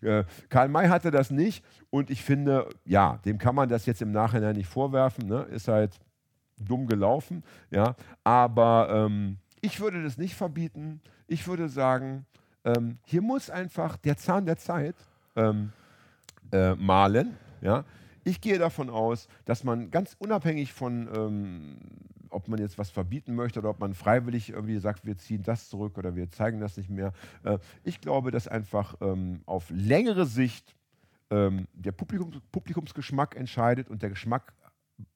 Äh, 0.00 0.24
Karl 0.48 0.68
May 0.68 0.88
hatte 0.88 1.10
das 1.10 1.30
nicht 1.30 1.64
und 1.90 2.10
ich 2.10 2.24
finde, 2.24 2.68
ja, 2.84 3.18
dem 3.24 3.38
kann 3.38 3.54
man 3.54 3.68
das 3.68 3.86
jetzt 3.86 4.02
im 4.02 4.10
Nachhinein 4.10 4.56
nicht 4.56 4.68
vorwerfen, 4.68 5.28
ne? 5.28 5.42
ist 5.50 5.68
halt 5.68 5.98
dumm 6.60 6.86
gelaufen, 6.86 7.42
ja, 7.70 7.94
aber 8.24 8.88
ähm, 8.90 9.38
ich 9.60 9.80
würde 9.80 10.02
das 10.02 10.18
nicht 10.18 10.34
verbieten. 10.34 11.00
Ich 11.26 11.46
würde 11.46 11.68
sagen, 11.68 12.26
ähm, 12.64 12.98
hier 13.04 13.22
muss 13.22 13.50
einfach 13.50 13.96
der 13.96 14.16
Zahn 14.16 14.46
der 14.46 14.56
Zeit 14.56 14.96
ähm, 15.36 15.72
äh, 16.52 16.74
malen, 16.74 17.36
ja. 17.60 17.84
Ich 18.22 18.40
gehe 18.40 18.58
davon 18.58 18.90
aus, 18.90 19.28
dass 19.46 19.64
man 19.64 19.90
ganz 19.90 20.14
unabhängig 20.18 20.74
von, 20.74 21.08
ähm, 21.14 21.78
ob 22.28 22.48
man 22.48 22.60
jetzt 22.60 22.78
was 22.78 22.90
verbieten 22.90 23.34
möchte 23.34 23.60
oder 23.60 23.70
ob 23.70 23.80
man 23.80 23.94
freiwillig 23.94 24.50
irgendwie 24.50 24.78
sagt, 24.78 25.06
wir 25.06 25.16
ziehen 25.16 25.42
das 25.42 25.70
zurück 25.70 25.96
oder 25.96 26.14
wir 26.14 26.28
zeigen 26.30 26.60
das 26.60 26.76
nicht 26.76 26.90
mehr. 26.90 27.12
Äh, 27.44 27.58
ich 27.82 28.00
glaube, 28.00 28.30
dass 28.30 28.46
einfach 28.46 28.94
ähm, 29.00 29.40
auf 29.46 29.70
längere 29.70 30.26
Sicht 30.26 30.76
ähm, 31.30 31.66
der 31.72 31.92
Publikums 31.92 32.40
Publikumsgeschmack 32.52 33.36
entscheidet 33.36 33.88
und 33.88 34.02
der 34.02 34.10
Geschmack 34.10 34.52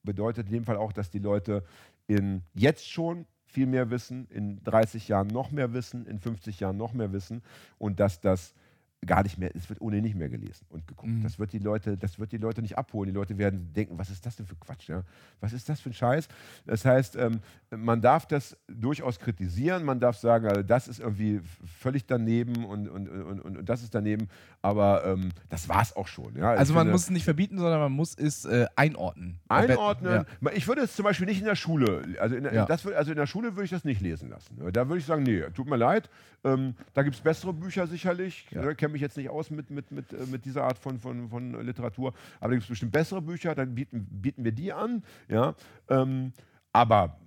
bedeutet 0.03 0.47
in 0.47 0.53
dem 0.53 0.65
Fall 0.65 0.79
auch, 0.79 0.93
dass 0.93 1.11
die 1.11 1.19
Leute 1.19 1.63
in 2.07 2.43
jetzt 2.55 2.89
schon 2.89 3.27
viel 3.55 3.67
mehr 3.67 3.89
wissen, 3.91 4.27
in 4.31 4.63
30 4.65 5.07
Jahren 5.09 5.29
noch 5.29 5.53
mehr 5.53 5.73
wissen, 5.73 6.07
in 6.07 6.19
50 6.19 6.59
Jahren 6.59 6.77
noch 6.77 6.93
mehr 6.93 7.13
wissen 7.13 7.41
und 7.79 8.01
dass 8.01 8.21
das 8.21 8.53
gar 9.07 9.23
nicht 9.23 9.39
mehr, 9.39 9.51
es 9.55 9.69
wird 9.69 9.81
ohnehin 9.81 10.05
nicht 10.05 10.17
mehr 10.17 10.29
gelesen 10.29 10.65
und 10.71 10.87
geguckt. 10.87 11.13
Mhm. 11.13 11.23
Das, 11.23 11.39
wird 11.39 11.53
die 11.53 11.59
Leute, 11.59 11.97
das 11.97 12.19
wird 12.19 12.33
die 12.33 12.39
Leute 12.39 12.63
nicht 12.63 12.77
abholen. 12.79 13.09
Die 13.11 13.15
Leute 13.15 13.37
werden 13.39 13.73
denken, 13.73 13.99
was 13.99 14.11
ist 14.11 14.25
das 14.27 14.37
denn 14.37 14.47
für 14.47 14.57
Quatsch? 14.57 14.89
Ja? 14.89 15.03
Was 15.41 15.53
ist 15.53 15.69
das 15.69 15.81
für 15.81 15.91
ein 15.91 15.95
Scheiß? 15.95 16.29
Das 16.67 16.85
heißt, 16.85 17.17
ähm, 17.17 17.41
man 17.71 18.01
darf 18.01 18.27
das 18.27 18.57
durchaus 18.69 19.19
kritisieren, 19.19 19.85
man 19.85 20.01
darf 20.01 20.17
sagen, 20.17 20.47
also 20.47 20.63
das 20.63 20.89
ist 20.89 21.01
irgendwie 21.01 21.41
völlig 21.81 22.07
daneben 22.07 22.65
und, 22.65 22.89
und, 22.89 23.09
und, 23.09 23.41
und, 23.41 23.57
und 23.59 23.69
das 23.69 23.83
ist 23.83 23.95
daneben, 23.95 24.29
aber 24.63 25.05
ähm, 25.05 25.31
das 25.49 25.69
war 25.69 25.83
es 25.83 25.95
auch 25.97 26.07
schon. 26.09 26.37
Ja? 26.37 26.55
Ich 26.55 26.59
Also 26.61 26.75
man 26.75 26.83
finde- 26.83 26.93
muss 26.93 27.03
es 27.05 27.11
nicht 27.11 27.25
verbieten, 27.25 27.59
sondern 27.59 27.81
man 27.81 27.93
muss 27.93 28.15
es 28.17 28.45
äh, 28.45 28.67
einordnen. 28.77 29.39
Einordnen. 29.49 30.25
Ja. 30.43 30.51
Ich 30.53 30.67
würde 30.69 30.83
es 30.83 30.95
zum 30.95 31.05
Beispiel 31.05 31.27
nicht 31.27 31.41
in 31.41 31.45
der 31.47 31.57
Schule, 31.57 32.03
also 32.21 32.37
in 32.37 32.45
der, 32.45 32.55
Ja. 32.55 32.67
das, 32.67 32.87
also 32.87 33.11
in 33.11 33.17
der 33.17 33.27
Schule 33.27 33.53
würde 33.57 33.65
ich 33.65 33.71
das 33.71 33.85
nicht 33.85 34.01
lesen 34.01 34.29
lassen. 34.31 34.57
Da 34.73 34.89
würde 34.89 34.99
ich 34.99 35.07
sagen, 35.07 35.23
nee, 35.23 35.43
tut 35.55 35.69
mir 35.69 35.77
leid, 35.77 36.09
ähm, 36.45 36.75
da 36.93 37.03
gibt 37.03 37.17
es 37.17 37.23
bessere 37.23 37.53
Bücher 37.53 37.87
sicherlich. 37.87 38.47
Ja. 38.51 38.63
Mich 38.95 39.03
jetzt 39.03 39.17
nicht 39.17 39.29
aus 39.29 39.51
mit, 39.51 39.71
mit, 39.71 39.91
mit, 39.91 40.13
äh, 40.13 40.25
mit 40.31 40.45
dieser 40.45 40.65
Art 40.65 40.79
von, 40.79 40.99
von, 40.99 41.29
von 41.29 41.67
Literatur, 41.67 42.15
aber 42.39 42.49
da 42.49 42.55
gibt 42.55 42.63
es 42.63 42.69
bestimmt 42.69 42.93
bessere 42.93 43.21
Bücher, 43.21 43.55
dann 43.55 43.75
bieten, 43.75 44.07
bieten 44.09 44.45
wir 44.45 44.53
die 44.53 44.73
an. 44.73 45.03
Ja? 45.29 45.55
Ähm, 45.89 46.33
aber 46.73 47.19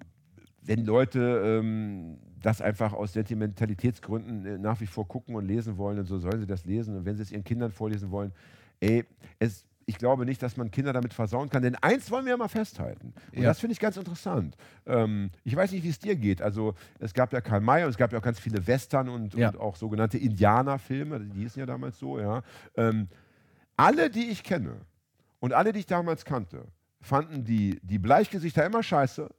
wenn 0.62 0.86
Leute 0.86 1.60
ähm, 1.60 2.18
das 2.42 2.62
einfach 2.62 2.94
aus 2.94 3.14
Sentimentalitätsgründen 3.14 4.46
äh, 4.46 4.58
nach 4.58 4.80
wie 4.80 4.88
vor 4.88 5.08
gucken 5.08 5.36
und 5.36 5.46
lesen 5.46 5.78
wollen, 5.78 6.00
und 6.00 6.06
so 6.06 6.18
sollen 6.18 6.40
sie 6.40 6.48
das 6.48 6.66
lesen. 6.66 6.96
Und 6.96 7.06
wenn 7.06 7.18
sie 7.18 7.24
es 7.24 7.32
ihren 7.32 7.44
Kindern 7.44 7.72
vorlesen 7.72 8.12
wollen, 8.12 8.32
ey, 8.80 9.04
es, 9.40 9.67
ich 9.90 9.98
glaube 9.98 10.26
nicht, 10.26 10.44
dass 10.44 10.58
man 10.58 10.70
Kinder 10.70 10.92
damit 10.92 11.14
versauen 11.14 11.50
kann. 11.50 11.64
Denn 11.64 11.76
eins 11.76 12.12
wollen 12.12 12.26
wir 12.26 12.32
ja 12.32 12.38
mal 12.38 12.50
festhalten. 12.50 13.14
Und 13.34 13.42
Ja. 13.42 13.46
das 13.50 13.60
finde 13.60 13.72
ich 13.72 13.80
ganz 13.80 13.96
interessant. 13.96 14.56
Ähm, 14.86 15.32
ich 15.46 15.56
weiß 15.56 15.72
nicht, 15.72 15.84
wie 15.84 15.90
es 15.90 15.98
dir 15.98 16.18
geht. 16.18 16.42
Also 16.42 16.76
es 17.00 17.14
gab 17.14 17.32
ja 17.32 17.40
Karl 17.40 17.62
May 17.62 17.84
und 17.86 17.90
es 17.90 17.98
gab 17.98 18.12
ja 18.12 18.20
auch 18.20 18.24
ganz 18.24 18.38
viele 18.38 18.68
Western 18.68 19.08
und, 19.08 19.34
Ja. 19.34 19.50
und 19.50 19.58
auch 19.58 19.78
sogenannte 19.78 20.18
Indianerfilme, 20.18 21.22
die 21.22 21.40
hießen 21.40 21.60
ja 21.62 21.66
damals 21.66 21.98
so, 22.00 22.20
ja. 22.20 22.42
Ähm, 22.76 23.08
alle, 23.78 24.10
die 24.10 24.30
ich 24.30 24.44
kenne 24.44 24.74
und 25.40 25.54
alle, 25.54 25.72
die 25.72 25.80
ich 25.80 25.86
damals 25.86 26.26
kannte, 26.26 26.66
fanden 27.00 27.46
die, 27.46 27.80
die 27.82 28.00
Bleichgesichter 28.00 28.66
immer 28.66 28.84
scheiße 28.84 29.30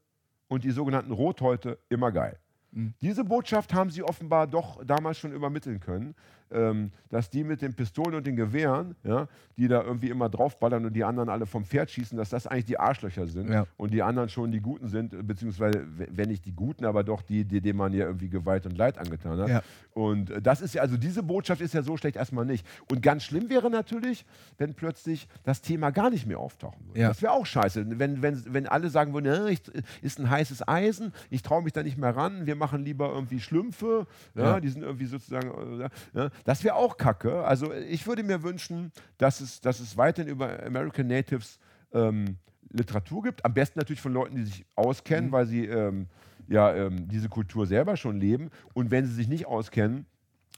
und 0.49 0.65
die 0.65 0.70
sogenannten 0.70 1.12
Rothäute 1.12 1.79
immer 1.91 2.11
geil. 2.11 2.39
Mhm. 2.70 2.95
Diese 3.03 3.23
Botschaft 3.23 3.75
haben 3.75 3.91
sie 3.91 4.03
offenbar 4.03 4.47
doch 4.47 4.83
damals 4.85 5.19
schon 5.19 5.33
übermitteln 5.33 5.81
können, 5.81 6.15
ähm, 6.51 6.91
dass 7.11 7.31
die 7.31 7.45
mit 7.45 7.62
den 7.62 7.75
Pistolen 7.75 8.15
und 8.15 8.27
den 8.27 8.37
Gewehren, 8.37 8.95
ja, 9.05 9.29
die 9.57 9.69
da 9.69 9.83
irgendwie 9.83 10.09
immer 10.09 10.29
draufballern 10.29 10.85
und 10.87 10.93
die 10.95 11.05
anderen 11.05 11.29
alle 11.29 11.47
vom 11.47 11.65
Pferd 11.65 11.91
schießen, 11.91 12.16
dass 12.16 12.31
das 12.31 12.47
eigentlich 12.47 12.66
die 12.66 12.79
Arschlöcher 12.79 13.27
sind 13.27 13.51
Ja. 13.51 13.66
und 13.77 13.93
die 13.93 14.03
anderen 14.03 14.29
schon 14.29 14.53
die 14.53 14.61
Guten 14.61 14.89
sind, 14.89 15.12
äh, 15.15 15.23
beziehungsweise 15.23 15.85
wenn 15.97 16.29
nicht 16.29 16.45
die 16.45 16.53
Guten, 16.55 16.85
aber 16.85 17.03
doch 17.05 17.23
die, 17.23 17.45
die 17.45 17.61
denen 17.61 17.79
man 17.79 17.93
ja 17.93 18.07
irgendwie 18.07 18.29
Gewalt 18.29 18.66
und 18.66 18.77
Leid 18.77 18.99
angetan 18.99 19.39
hat. 19.41 19.49
Ja. 19.49 19.62
Und 19.95 20.31
äh, 20.31 20.41
das 20.43 20.61
ist 20.61 20.75
ja, 20.75 20.83
also 20.83 20.97
diese 20.97 21.23
Botschaft 21.23 21.61
ist 21.61 21.75
ja 21.75 21.83
so 21.83 21.97
schlecht 21.97 22.16
erstmal 22.16 22.45
nicht. 22.45 22.66
Und 22.91 23.03
ganz 23.03 23.25
schlimm 23.25 23.49
wäre 23.51 23.70
natürlich, 23.70 24.25
wenn 24.59 24.75
plötzlich 24.75 25.29
das 25.45 25.61
Thema 25.62 25.91
gar 25.91 26.11
nicht 26.11 26.27
mehr 26.27 26.39
auftauchen 26.39 26.87
würde. 26.89 27.01
Das 27.09 27.23
wäre 27.23 27.33
auch 27.33 27.47
scheiße. 27.47 27.99
Wenn, 27.99 28.23
wenn, 28.23 28.53
wenn 28.55 28.66
alle 28.66 28.91
sagen 28.91 29.12
würden, 29.15 29.27
ja, 29.27 29.47
ich, 29.47 29.62
ist 30.03 30.19
ein 30.20 30.31
heißes 30.31 30.66
Eisen, 30.69 31.12
ich 31.31 31.43
traue 31.43 31.62
mich 31.62 31.73
da 31.73 31.83
nicht 31.83 31.99
mehr 31.99 32.15
ran, 32.15 32.47
wir 32.47 32.55
machen 32.55 32.85
lieber 32.85 33.12
irgendwie 33.12 33.41
Schlümpfe, 33.41 34.07
ja, 34.35 34.61
die 34.61 34.69
sind 34.69 34.83
irgendwie 34.83 35.07
sozusagen, 35.07 35.81
äh, 35.81 35.89
ja, 36.15 36.31
das 36.44 36.65
wäre 36.65 36.74
auch 36.74 36.97
kacke. 36.97 37.44
Also 37.44 37.73
ich 37.73 38.06
würde 38.06 38.23
mir 38.23 38.43
wünschen, 38.43 38.93
dass 39.19 39.40
es, 39.40 39.60
dass 39.60 39.81
es 39.81 39.97
weiterhin 39.97 40.31
über 40.31 40.62
American 40.65 41.06
Natives 41.06 41.59
ähm, 41.93 42.39
Literatur 42.70 43.23
gibt. 43.23 43.44
Am 43.44 43.55
besten 43.55 43.78
natürlich 43.78 44.01
von 44.01 44.12
Leuten, 44.12 44.36
die 44.36 44.44
sich 44.44 44.66
auskennen, 44.74 45.32
weil 45.32 45.47
sie 45.47 45.66
ähm, 45.66 46.06
ja, 46.48 46.74
ähm, 46.74 47.09
diese 47.09 47.28
Kultur 47.28 47.66
selber 47.66 47.97
schon 47.97 48.19
leben. 48.19 48.51
Und 48.74 48.90
wenn 48.90 49.06
sie 49.06 49.15
sich 49.15 49.28
nicht 49.28 49.47
auskennen, 49.47 50.06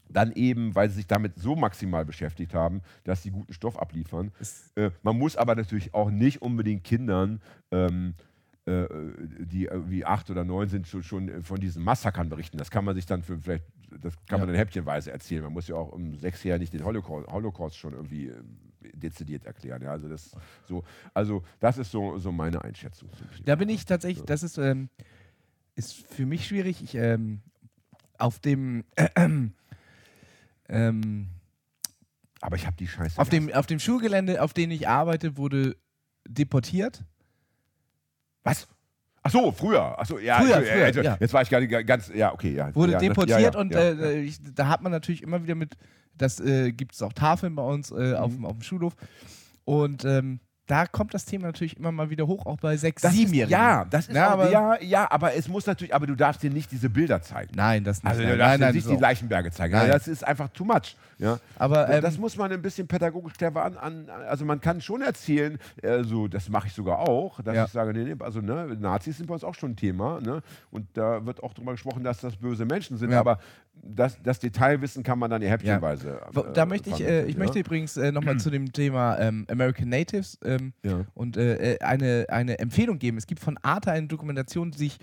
dann 0.09 0.31
eben, 0.33 0.75
weil 0.75 0.89
sie 0.89 0.97
sich 0.97 1.07
damit 1.07 1.39
so 1.39 1.55
maximal 1.55 2.05
beschäftigt 2.05 2.53
haben, 2.53 2.81
dass 3.03 3.23
sie 3.23 3.31
guten 3.31 3.53
Stoff 3.53 3.79
abliefern. 3.79 4.31
Äh, 4.75 4.91
man 5.03 5.17
muss 5.17 5.37
aber 5.37 5.55
natürlich 5.55 5.93
auch 5.93 6.11
nicht 6.11 6.41
unbedingt 6.41 6.83
Kindern, 6.83 7.41
ähm, 7.71 8.15
äh, 8.65 8.85
die 9.39 9.65
irgendwie 9.65 10.05
acht 10.05 10.29
oder 10.29 10.43
neun 10.43 10.67
sind, 10.67 10.87
schon, 10.87 11.03
schon 11.03 11.43
von 11.43 11.59
diesen 11.59 11.83
Massakern 11.83 12.29
berichten. 12.29 12.57
Das 12.57 12.71
kann 12.71 12.85
man 12.85 12.95
sich 12.95 13.05
dann 13.05 13.23
für 13.23 13.37
vielleicht, 13.39 13.65
das 13.99 14.13
kann 14.27 14.39
man 14.39 14.47
dann 14.47 14.57
häppchenweise 14.57 15.11
erzählen. 15.11 15.43
Man 15.43 15.53
muss 15.53 15.67
ja 15.67 15.75
auch 15.75 15.91
um 15.91 16.15
sechs 16.15 16.43
Jahre 16.43 16.59
nicht 16.59 16.73
den 16.73 16.83
Holocaust, 16.83 17.27
Holocaust 17.27 17.77
schon 17.77 17.93
irgendwie 17.93 18.27
äh, 18.27 18.41
dezidiert 18.93 19.45
erklären. 19.45 19.81
Ja, 19.81 19.91
also 19.91 20.07
das 20.07 20.31
so, 20.67 20.83
also 21.13 21.43
das 21.59 21.77
ist 21.77 21.91
so, 21.91 22.17
so 22.17 22.31
meine 22.31 22.63
Einschätzung. 22.63 23.09
Da 23.45 23.55
bin 23.55 23.69
ich 23.69 23.85
tatsächlich, 23.85 24.25
das 24.25 24.43
ist, 24.43 24.57
ähm, 24.57 24.89
ist 25.75 25.93
für 25.93 26.25
mich 26.25 26.47
schwierig. 26.47 26.81
Ich, 26.83 26.95
ähm, 26.95 27.41
auf 28.17 28.39
dem, 28.39 28.83
ähm, 30.69 31.27
Aber 32.39 32.55
ich 32.55 32.65
habe 32.65 32.77
die 32.77 32.87
Scheiße. 32.87 33.19
auf 33.19 33.29
dem, 33.29 33.51
auf 33.53 33.65
dem 33.65 33.79
Schulgelände, 33.79 34.41
auf 34.41 34.53
dem 34.53 34.71
ich 34.71 34.87
arbeite, 34.87 35.37
wurde 35.37 35.75
deportiert. 36.27 37.03
Was? 38.43 38.67
Ach 39.23 39.29
so, 39.31 39.51
früher. 39.51 39.95
Ach 39.97 40.05
so, 40.05 40.17
ja, 40.19 40.39
Früher, 40.39 40.55
also, 40.55 40.71
früher, 40.71 40.85
also, 40.85 41.01
ja. 41.01 41.17
Jetzt 41.19 41.33
war 41.33 41.41
ich 41.43 41.49
gerade 41.49 41.67
ganz, 41.85 42.11
ja, 42.13 42.33
okay, 42.33 42.53
ja. 42.55 42.73
Wurde 42.73 42.93
ja, 42.93 42.99
deportiert 42.99 43.55
und 43.55 43.73
äh, 43.75 44.21
ich, 44.21 44.37
da 44.55 44.67
hat 44.67 44.81
man 44.81 44.91
natürlich 44.91 45.21
immer 45.21 45.43
wieder 45.43 45.55
mit, 45.55 45.75
das 46.17 46.39
äh, 46.39 46.71
gibt 46.71 46.93
es 46.93 47.01
auch 47.01 47.13
Tafeln 47.13 47.55
bei 47.55 47.63
uns 47.63 47.91
äh, 47.91 48.13
auf, 48.15 48.31
Mhm. 48.31 48.35
dem- 48.37 48.45
auf 48.45 48.53
dem 48.53 48.61
Schulhof. 48.63 48.95
Und 49.63 50.05
ähm, 50.05 50.39
da 50.71 50.85
kommt 50.85 51.13
das 51.13 51.25
Thema 51.25 51.47
natürlich 51.47 51.75
immer 51.77 51.91
mal 51.91 52.09
wieder 52.09 52.25
hoch, 52.27 52.45
auch 52.45 52.55
bei 52.57 52.77
sechs, 52.77 53.01
siebenjährigen. 53.01 53.51
ja, 53.51 53.83
das 53.89 54.07
ist 54.07 54.15
Ja, 54.15 54.29
auch, 54.29 54.31
aber- 54.31 54.49
ja, 54.49 54.81
ja, 54.81 55.11
aber 55.11 55.35
es 55.35 55.49
muss 55.49 55.65
natürlich, 55.65 55.93
aber 55.93 56.07
du 56.07 56.15
darfst 56.15 56.41
dir 56.41 56.49
nicht 56.49 56.71
diese 56.71 56.89
Bilder 56.89 57.21
zeigen. 57.21 57.51
Nein, 57.55 57.83
das 57.83 58.01
nicht. 58.01 58.09
Also 58.09 58.21
nein, 58.23 58.31
du 58.31 58.37
darfst 58.37 58.49
nein, 58.51 58.59
dir 58.59 58.65
nein, 58.67 58.75
nicht 58.75 58.83
so. 58.85 58.95
die 58.95 59.01
Leichenberge 59.01 59.51
zeigen. 59.51 59.73
Nein. 59.73 59.89
Das 59.89 60.07
ist 60.07 60.25
einfach 60.25 60.47
too 60.49 60.63
much. 60.63 60.95
Ja. 61.17 61.39
Aber 61.57 61.89
ähm, 61.89 62.01
das 62.01 62.17
muss 62.17 62.37
man 62.37 62.51
ein 62.51 62.61
bisschen 62.61 62.87
pädagogisch 62.87 63.33
clever 63.33 63.63
an, 63.65 63.77
an 63.77 64.09
also 64.29 64.45
man 64.45 64.61
kann 64.61 64.79
schon 64.81 65.01
erzählen, 65.01 65.59
äh, 65.83 66.03
so, 66.03 66.27
das 66.29 66.47
mache 66.49 66.67
ich 66.67 66.73
sogar 66.73 66.99
auch, 66.99 67.41
dass 67.41 67.53
Ja. 67.55 67.65
ich 67.65 67.71
sage, 67.71 67.91
nee, 67.93 68.05
nee, 68.05 68.15
also 68.23 68.39
ne, 68.39 68.75
Nazis 68.79 69.17
sind 69.17 69.27
bei 69.27 69.33
uns 69.33 69.43
auch 69.43 69.53
schon 69.55 69.71
ein 69.71 69.75
Thema, 69.75 70.19
ne? 70.21 70.41
Und 70.71 70.87
da 70.93 71.25
wird 71.25 71.43
auch 71.43 71.53
drüber 71.53 71.73
gesprochen, 71.73 72.03
dass 72.03 72.21
das 72.21 72.37
böse 72.37 72.65
Menschen 72.65 72.97
sind, 72.97 73.11
Ja. 73.11 73.19
aber 73.19 73.39
das, 73.73 74.17
das 74.21 74.39
Detailwissen 74.39 75.03
kann 75.03 75.17
man 75.19 75.29
dann 75.31 75.41
ja 75.41 75.49
häppchenweise. 75.49 76.21
Wo- 76.31 76.41
äh, 76.41 76.53
Da 76.53 76.65
möchte 76.65 76.89
ich, 76.91 77.01
äh, 77.01 77.25
ich 77.25 77.33
ja? 77.33 77.39
möchte 77.39 77.59
übrigens 77.59 77.97
äh, 77.97 78.11
nochmal 78.11 78.37
zu 78.39 78.49
dem 78.49 78.71
Thema 78.71 79.17
ähm, 79.19 79.45
American 79.49 79.89
Natives 79.89 80.37
ähm, 80.45 80.73
Ja. 80.83 81.05
und 81.13 81.35
äh, 81.37 81.73
äh, 81.75 81.79
eine, 81.79 82.25
eine 82.29 82.59
Empfehlung 82.59 82.99
geben. 82.99 83.17
Es 83.17 83.25
gibt 83.27 83.41
von 83.41 83.57
Arte 83.63 83.91
eine 83.91 84.07
Dokumentation, 84.07 84.71
die 84.71 84.77
sich, 84.77 84.97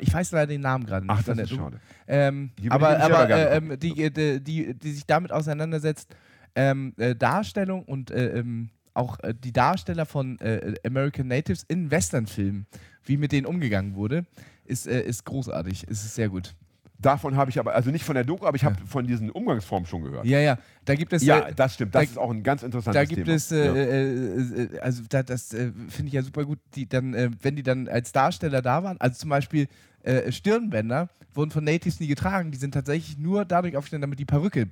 ich 0.00 0.12
weiß 0.12 0.32
leider 0.32 0.48
den 0.48 0.60
Namen 0.60 0.84
gerade 0.84 1.06
nicht. 1.06 1.14
Ach, 1.18 1.22
das 1.24 1.38
ist 1.38 1.50
schade. 1.50 1.80
Ähm, 2.06 2.50
aber 2.68 3.00
aber 3.00 3.26
gerne 3.26 3.48
äh, 3.48 3.56
ähm, 3.56 3.78
die, 3.78 3.94
die, 4.10 4.40
die, 4.42 4.74
die 4.74 4.92
sich 4.92 5.06
damit 5.06 5.32
auseinandersetzt, 5.32 6.14
ähm, 6.54 6.92
äh, 6.98 7.14
Darstellung 7.14 7.84
und 7.84 8.10
äh, 8.10 8.38
ähm, 8.38 8.68
auch 8.92 9.18
äh, 9.20 9.32
die 9.32 9.52
Darsteller 9.52 10.04
von 10.04 10.38
äh, 10.40 10.74
American 10.84 11.28
Natives 11.28 11.64
in 11.68 11.90
Westernfilmen, 11.90 12.66
wie 13.04 13.16
mit 13.16 13.32
denen 13.32 13.46
umgegangen 13.46 13.94
wurde, 13.94 14.26
ist, 14.66 14.86
ist 14.86 15.24
großartig. 15.24 15.84
Es 15.88 16.04
ist 16.04 16.14
sehr 16.16 16.28
gut. 16.28 16.54
Davon 17.00 17.36
habe 17.36 17.50
ich 17.50 17.58
aber, 17.58 17.74
also 17.74 17.90
nicht 17.90 18.04
von 18.04 18.14
der 18.14 18.24
Doku, 18.24 18.44
aber 18.46 18.56
ich 18.56 18.64
habe 18.64 18.76
von 18.86 19.06
diesen 19.06 19.30
Umgangsformen 19.30 19.86
schon 19.86 20.02
gehört. 20.02 20.26
Ja, 20.26 20.38
ja. 20.38 20.58
Da 20.84 20.94
gibt 20.94 21.12
es. 21.12 21.22
Ja, 21.22 21.48
äh, 21.48 21.54
das 21.54 21.74
stimmt. 21.74 21.94
Das 21.94 22.04
da- 22.04 22.10
ist 22.10 22.18
auch 22.18 22.30
ein 22.30 22.42
ganz 22.42 22.62
interessantes 22.62 23.00
da 23.00 23.04
gibt 23.04 23.24
Thema. 23.24 23.36
es, 23.36 23.50
äh, 23.52 23.64
ja. 23.66 23.74
äh, 23.74 24.76
äh, 24.76 24.78
also 24.80 25.02
da, 25.08 25.22
das 25.22 25.54
äh, 25.54 25.72
finde 25.88 26.08
ich 26.08 26.12
ja 26.12 26.22
super 26.22 26.44
gut, 26.44 26.58
die 26.74 26.88
dann, 26.88 27.14
äh, 27.14 27.30
wenn 27.40 27.56
die 27.56 27.62
dann 27.62 27.88
als 27.88 28.12
Darsteller 28.12 28.60
da 28.60 28.84
waren, 28.84 29.00
also 29.00 29.18
zum 29.18 29.30
Beispiel 29.30 29.68
äh, 30.02 30.30
Stirnbänder 30.30 31.08
wurden 31.34 31.50
von 31.50 31.64
Natives 31.64 32.00
nie 32.00 32.06
getragen, 32.08 32.50
die 32.50 32.58
sind 32.58 32.72
tatsächlich 32.72 33.16
nur 33.18 33.44
dadurch 33.44 33.76
aufgestellt, 33.76 34.02
damit 34.02 34.18
die 34.18 34.24
Perücke 34.24 34.68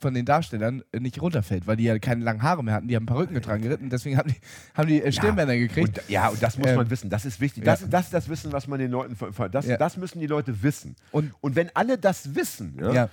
von 0.00 0.14
den 0.14 0.24
Darstellern 0.24 0.82
nicht 0.98 1.20
runterfällt, 1.20 1.66
weil 1.66 1.76
die 1.76 1.84
ja 1.84 1.98
keine 1.98 2.24
langen 2.24 2.42
Haare 2.42 2.62
mehr 2.62 2.74
hatten, 2.74 2.88
die 2.88 2.94
haben 2.96 3.06
Perücken 3.06 3.34
getragen 3.34 3.62
geritten, 3.62 3.90
deswegen 3.90 4.16
haben 4.16 4.28
die, 4.30 4.36
haben 4.74 4.88
die 4.88 5.02
äh, 5.02 5.10
Stirnbänder 5.12 5.56
gekriegt. 5.56 5.98
Und, 5.98 6.08
ja, 6.08 6.28
und 6.28 6.42
das 6.42 6.56
muss 6.56 6.68
Ähm, 6.68 6.76
man 6.76 6.90
wissen. 6.90 7.10
Das 7.10 7.24
ist 7.24 7.40
wichtig. 7.40 7.64
ja. 7.64 7.72
Das, 7.72 7.88
das 7.90 8.04
ist 8.06 8.14
das 8.14 8.28
Wissen, 8.28 8.52
was 8.52 8.66
man 8.68 8.78
den 8.78 8.90
Leuten. 8.90 9.16
Das, 9.50 9.66
Ja. 9.66 9.76
das 9.76 9.96
müssen 9.96 10.20
die 10.20 10.26
Leute 10.26 10.62
wissen. 10.62 10.94
Und- 11.10 11.32
Und 11.40 11.56
wenn 11.56 11.70
alle 11.74 11.98
das 11.98 12.34
wissen, 12.34 12.76
ja, 12.80 12.92
Ja. 12.92 13.08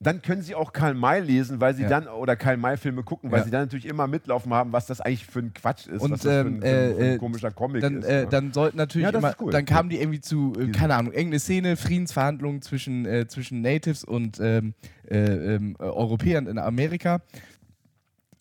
Dann 0.00 0.20
können 0.22 0.42
sie 0.42 0.54
auch 0.54 0.72
Karl 0.72 0.92
May 0.94 1.20
lesen, 1.20 1.60
weil 1.60 1.74
sie 1.74 1.82
Ja. 1.84 1.88
dann 1.88 2.08
oder 2.08 2.36
Karl 2.36 2.56
May 2.56 2.76
Filme 2.76 3.02
gucken, 3.04 3.30
weil 3.30 3.38
Ja. 3.38 3.44
sie 3.44 3.50
dann 3.50 3.62
natürlich 3.62 3.86
immer 3.86 4.06
mitlaufen 4.06 4.52
haben, 4.52 4.72
was 4.72 4.86
das 4.86 5.00
eigentlich 5.00 5.24
für 5.24 5.38
ein 5.38 5.54
Quatsch 5.54 5.86
ist, 5.86 6.02
Und, 6.02 6.10
was 6.10 6.20
das 6.20 6.32
für 6.34 6.40
ein, 6.40 6.46
ähm, 6.46 6.60
für 6.60 6.66
ein, 6.66 6.94
für 6.96 7.04
ein 7.04 7.12
äh, 7.14 7.18
komischer 7.18 7.50
Comic 7.52 7.80
dann, 7.80 7.98
ist. 8.02 8.04
äh, 8.06 8.22
ja. 8.22 8.26
dann 8.26 8.52
sollten 8.52 8.76
natürlich 8.76 9.10
Ja, 9.10 9.16
immer, 9.16 9.34
cool. 9.40 9.52
dann 9.52 9.64
kamen 9.64 9.88
die 9.88 9.98
irgendwie 10.00 10.20
zu, 10.20 10.52
äh, 10.58 10.68
keine 10.72 10.96
Ahnung, 10.96 11.12
irgendeine 11.12 11.38
Szene, 11.40 11.76
Friedensverhandlungen 11.76 12.60
zwischen, 12.60 13.06
äh, 13.06 13.26
zwischen 13.28 13.62
Natives 13.62 14.04
und 14.04 14.38
ähm, 14.40 14.74
äh, 15.08 15.16
ähm, 15.54 15.76
äh, 15.78 15.84
Europäern 15.84 16.48
in 16.48 16.58
Amerika. 16.58 17.20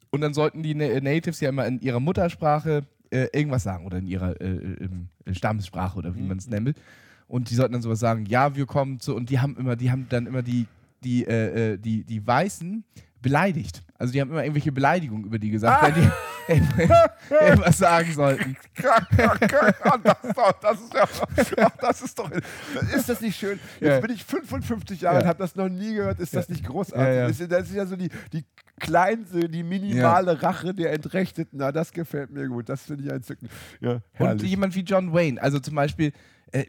Und 0.10 0.22
dann 0.22 0.34
sollten 0.34 0.64
die 0.64 0.76
Na- 0.76 1.00
Natives 1.00 1.40
ja 1.40 1.50
immer 1.50 1.66
in 1.66 1.80
ihrer 1.80 2.00
Muttersprache 2.00 2.84
äh, 3.10 3.28
irgendwas 3.32 3.64
sagen 3.64 3.86
oder 3.86 4.00
in 4.00 4.08
ihrer 4.08 4.40
äh, 4.42 4.78
Stammessprache 5.32 5.98
oder 5.98 6.16
wie 6.16 6.22
Mhm. 6.22 6.28
man 6.28 6.38
es 6.40 6.48
nennt. 6.50 6.76
Und 7.28 7.50
die 7.50 7.56
sollten 7.56 7.74
dann 7.74 7.82
sowas 7.82 8.00
sagen, 8.00 8.26
ja, 8.26 8.56
wir 8.56 8.66
kommen 8.66 9.00
zu, 9.00 9.16
und 9.16 9.30
die 9.30 9.40
haben 9.40 9.56
immer, 9.58 9.76
die 9.76 9.92
haben 9.92 10.08
dann 10.10 10.26
immer 10.28 10.42
die, 10.42 10.66
die, 11.04 11.26
äh, 11.26 11.74
äh, 11.74 11.78
die, 11.78 12.04
die 12.04 12.26
Weißen 12.26 12.84
beleidigt. 13.22 13.84
Also 13.98 14.12
die 14.12 14.20
haben 14.20 14.32
immer 14.32 14.42
irgendwelche 14.44 14.72
Beleidigungen 14.72 15.26
über 15.26 15.40
die 15.40 15.50
gesagt, 15.50 15.82
Ah. 15.82 15.88
wenn 15.96 16.04
die 16.04 16.10
irgendwas 17.30 17.78
sagen 17.78 18.12
sollten. 18.14 18.58
das, 20.04 20.24
ist 20.24 20.38
doch, 20.38 20.52
das 20.60 20.82
ist 20.82 21.58
ja, 21.58 21.72
das 21.80 22.02
ist 22.02 22.20
doch, 22.20 22.32
ist 22.96 23.08
das 23.08 23.22
nicht 23.22 23.38
schön? 23.38 23.60
Jetzt 23.80 23.90
Ja. 23.90 24.00
bin 24.02 24.12
ich 24.12 24.26
55 24.26 25.00
Jahre 25.02 25.16
Ja. 25.18 25.22
und 25.22 25.28
habe 25.30 25.40
das 25.40 25.56
noch 25.56 25.70
nie 25.70 25.96
gehört. 25.96 26.20
Ist 26.20 26.36
das 26.36 26.50
nicht 26.50 26.66
großartig? 26.66 27.16
Ja. 27.40 27.48
Das, 27.48 27.70
ist, 27.70 27.76
ja 27.76 27.86
so 27.86 27.96
die, 27.96 28.10
die 28.34 28.44
kleinste, 28.80 29.48
die 29.48 29.64
minimale 29.64 30.42
Rache 30.42 30.74
der 30.74 30.92
Entrechteten. 30.92 31.60
Na, 31.60 31.72
das 31.72 31.94
gefällt 31.94 32.30
mir 32.32 32.48
gut. 32.48 32.68
Das 32.68 32.82
finde 32.82 33.06
ich 33.06 33.10
entzückend. 33.10 33.50
Und 34.20 34.44
jemand 34.44 34.76
wie 34.76 34.82
John 34.82 35.14
Wayne, 35.14 35.42
also 35.42 35.60
zum 35.60 35.76
Beispiel 35.76 36.12
äh, 36.54 36.66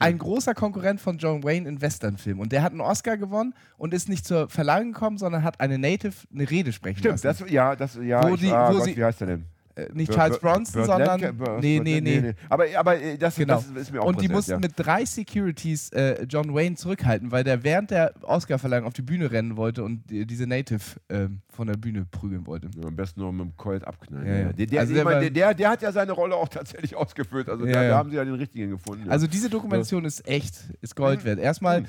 ein 0.00 0.18
großer 0.18 0.52
Konkurrent 0.54 1.00
von 1.00 1.16
John 1.18 1.42
Wayne 1.42 1.68
in 1.68 1.80
Westernfilmen. 1.80 2.42
Und 2.42 2.52
der 2.52 2.62
hat 2.62 2.72
einen 2.72 2.80
Oscar 2.82 3.16
gewonnen 3.16 3.54
und 3.78 3.94
ist 3.94 4.08
nicht 4.08 4.26
zur 4.26 4.48
Verleihung 4.48 4.92
gekommen, 4.92 5.16
sondern 5.18 5.42
hat 5.44 5.60
eine 5.60 5.78
Native 5.78 6.12
eine 6.34 6.50
Rede 6.50 6.72
sprechen 6.72 6.98
Stimmt, 6.98 7.22
lassen. 7.24 7.44
das, 7.44 7.50
ja, 7.50 7.74
das, 7.76 7.98
ja, 8.02 8.28
Wo 8.28 8.34
ich, 8.34 8.40
die- 8.40 8.50
ah, 8.52 8.68
wo 8.70 8.74
Gott, 8.78 8.84
sie- 8.84 8.96
wie 8.96 9.04
heißt 9.04 9.20
der 9.20 9.26
denn? 9.28 9.44
Äh, 9.74 9.88
nicht 9.92 10.12
Charles 10.12 10.38
Burt- 10.38 10.52
Bronson, 10.54 10.74
Burt 10.74 10.86
sondern. 10.86 11.20
Burt- 11.36 11.60
nee, 11.62 11.76
Burt- 11.78 11.84
nee, 11.84 12.00
nee, 12.00 12.34
Aber, 12.48 12.64
aber 12.76 13.00
äh, 13.00 13.16
das, 13.18 13.36
Genau. 13.36 13.54
das 13.56 13.66
ist 13.82 13.92
mir 13.92 14.00
auch 14.02 14.06
und 14.06 14.14
die 14.20 14.28
präsent, 14.28 14.32
mussten 14.34 14.50
ja. 14.52 14.58
mit 14.58 14.72
drei 14.76 15.04
Securities 15.04 15.90
äh, 15.92 16.24
John 16.28 16.54
Wayne 16.54 16.76
zurückhalten, 16.76 17.30
weil 17.32 17.44
der 17.44 17.62
während 17.64 17.90
der 17.90 18.12
Oscarverleihung 18.22 18.86
auf 18.86 18.92
die 18.92 19.02
Bühne 19.02 19.30
rennen 19.30 19.56
wollte 19.56 19.82
und 19.84 20.02
die, 20.10 20.26
diese 20.26 20.46
Native 20.46 20.80
ähm, 21.08 21.40
von 21.48 21.66
der 21.66 21.74
Bühne 21.76 22.06
prügeln 22.10 22.46
wollte. 22.46 22.68
Ja, 22.80 22.88
am 22.88 22.96
besten 22.96 23.20
noch 23.20 23.32
mit 23.32 23.40
dem 23.42 23.56
Colt 23.56 23.84
abknallen. 23.86 24.26
Ja. 24.26 24.52
Der, 24.52 24.66
der, 24.66 24.80
Also 24.80 24.94
der 24.94 25.04
meine, 25.04 25.30
der, 25.30 25.54
der, 25.54 25.68
hat 25.70 25.82
ja 25.82 25.92
seine 25.92 26.12
Rolle 26.12 26.34
auch 26.36 26.48
tatsächlich 26.50 26.94
ausgefüllt. 26.96 27.48
Also 27.48 27.64
da, 27.66 27.88
da 27.88 27.96
haben 27.96 28.10
sie 28.10 28.16
ja 28.16 28.24
den 28.24 28.34
richtigen 28.34 28.70
gefunden. 28.70 29.10
Also 29.10 29.26
diese 29.26 29.48
Dokumentation 29.50 30.04
ist 30.04 30.26
echt, 30.28 30.54
ist 30.80 30.96
Gold 30.96 31.24
wert. 31.24 31.38
Erstmal, 31.38 31.84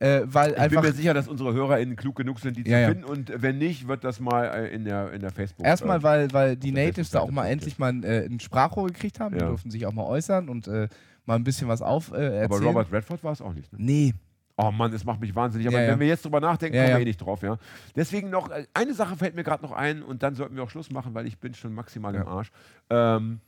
Äh, 0.00 0.22
weil 0.24 0.52
Ich 0.52 0.58
einfach 0.58 0.82
bin 0.82 0.90
mir 0.90 0.96
sicher, 0.96 1.14
dass 1.14 1.28
unsere 1.28 1.52
HörerInnen 1.54 1.96
klug 1.96 2.16
genug 2.16 2.40
sind, 2.40 2.56
die 2.56 2.64
zu 2.64 2.70
ja. 2.70 2.88
finden. 2.88 3.04
Und 3.04 3.32
wenn 3.36 3.58
nicht, 3.58 3.86
wird 3.86 4.02
das 4.02 4.18
mal 4.20 4.44
äh, 4.46 4.74
in 4.74 4.84
der, 4.84 5.12
in 5.12 5.20
der 5.20 5.30
Facebook. 5.30 5.64
Erstmal, 5.64 6.00
äh, 6.00 6.02
weil, 6.02 6.32
weil 6.32 6.56
die 6.56 6.72
Natives 6.72 7.10
da 7.10 7.20
auch 7.20 7.30
mal 7.30 7.46
endlich 7.46 7.78
mal 7.78 7.92
ein, 7.92 8.02
äh, 8.02 8.24
ein 8.24 8.40
Sprachrohr 8.40 8.88
gekriegt 8.88 9.20
haben. 9.20 9.34
Die 9.34 9.40
Ja. 9.40 9.48
durften 9.48 9.70
sich 9.70 9.86
auch 9.86 9.92
mal 9.92 10.04
äußern 10.04 10.48
und 10.48 10.66
äh, 10.66 10.88
mal 11.26 11.36
ein 11.36 11.44
bisschen 11.44 11.68
was 11.68 11.80
auf 11.80 12.12
äh. 12.12 12.42
Aber 12.44 12.60
Robert 12.60 12.92
Redford 12.92 13.22
war 13.22 13.32
es 13.32 13.40
auch 13.40 13.54
nicht. 13.54 13.72
Ne? 13.72 13.78
Nee. 13.80 14.14
Oh 14.56 14.70
Mann, 14.70 14.92
das 14.92 15.04
macht 15.04 15.20
mich 15.20 15.34
wahnsinnig. 15.34 15.66
Aber 15.66 15.80
Ja, 15.80 15.88
wenn 15.92 16.00
wir 16.00 16.06
jetzt 16.06 16.24
drüber 16.24 16.40
nachdenken, 16.40 16.76
kommen 16.76 16.88
wir 16.88 16.98
eh 17.00 17.04
nicht 17.04 17.20
drauf. 17.20 17.42
Ja? 17.42 17.58
Deswegen 17.96 18.30
noch, 18.30 18.50
äh, 18.50 18.66
eine 18.74 18.94
Sache 18.94 19.16
fällt 19.16 19.34
mir 19.34 19.42
gerade 19.42 19.62
noch 19.64 19.72
ein 19.72 20.02
und 20.02 20.22
dann 20.22 20.34
sollten 20.34 20.54
wir 20.56 20.62
auch 20.62 20.70
Schluss 20.70 20.90
machen, 20.90 21.14
weil 21.14 21.26
ich 21.26 21.38
bin 21.38 21.54
schon 21.54 21.72
maximal 21.72 22.14
im. 22.14 22.26
Arsch. 22.26 22.50
Ähm, 22.90 23.40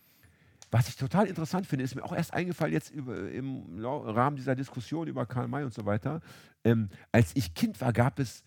was 0.70 0.88
ich 0.88 0.96
total 0.96 1.26
interessant 1.26 1.66
finde, 1.66 1.84
ist 1.84 1.94
mir 1.94 2.04
auch 2.04 2.14
erst 2.14 2.34
eingefallen 2.34 2.72
jetzt 2.72 2.90
über, 2.90 3.30
im 3.30 3.84
Rahmen 3.84 4.36
dieser 4.36 4.54
Diskussion 4.54 5.06
über 5.06 5.26
Karl 5.26 5.48
May 5.48 5.64
und 5.64 5.72
so 5.72 5.86
weiter. 5.86 6.20
Ähm, 6.64 6.88
als 7.12 7.30
ich 7.34 7.54
Kind 7.54 7.80
war, 7.80 7.92
gab 7.92 8.18
es, 8.18 8.42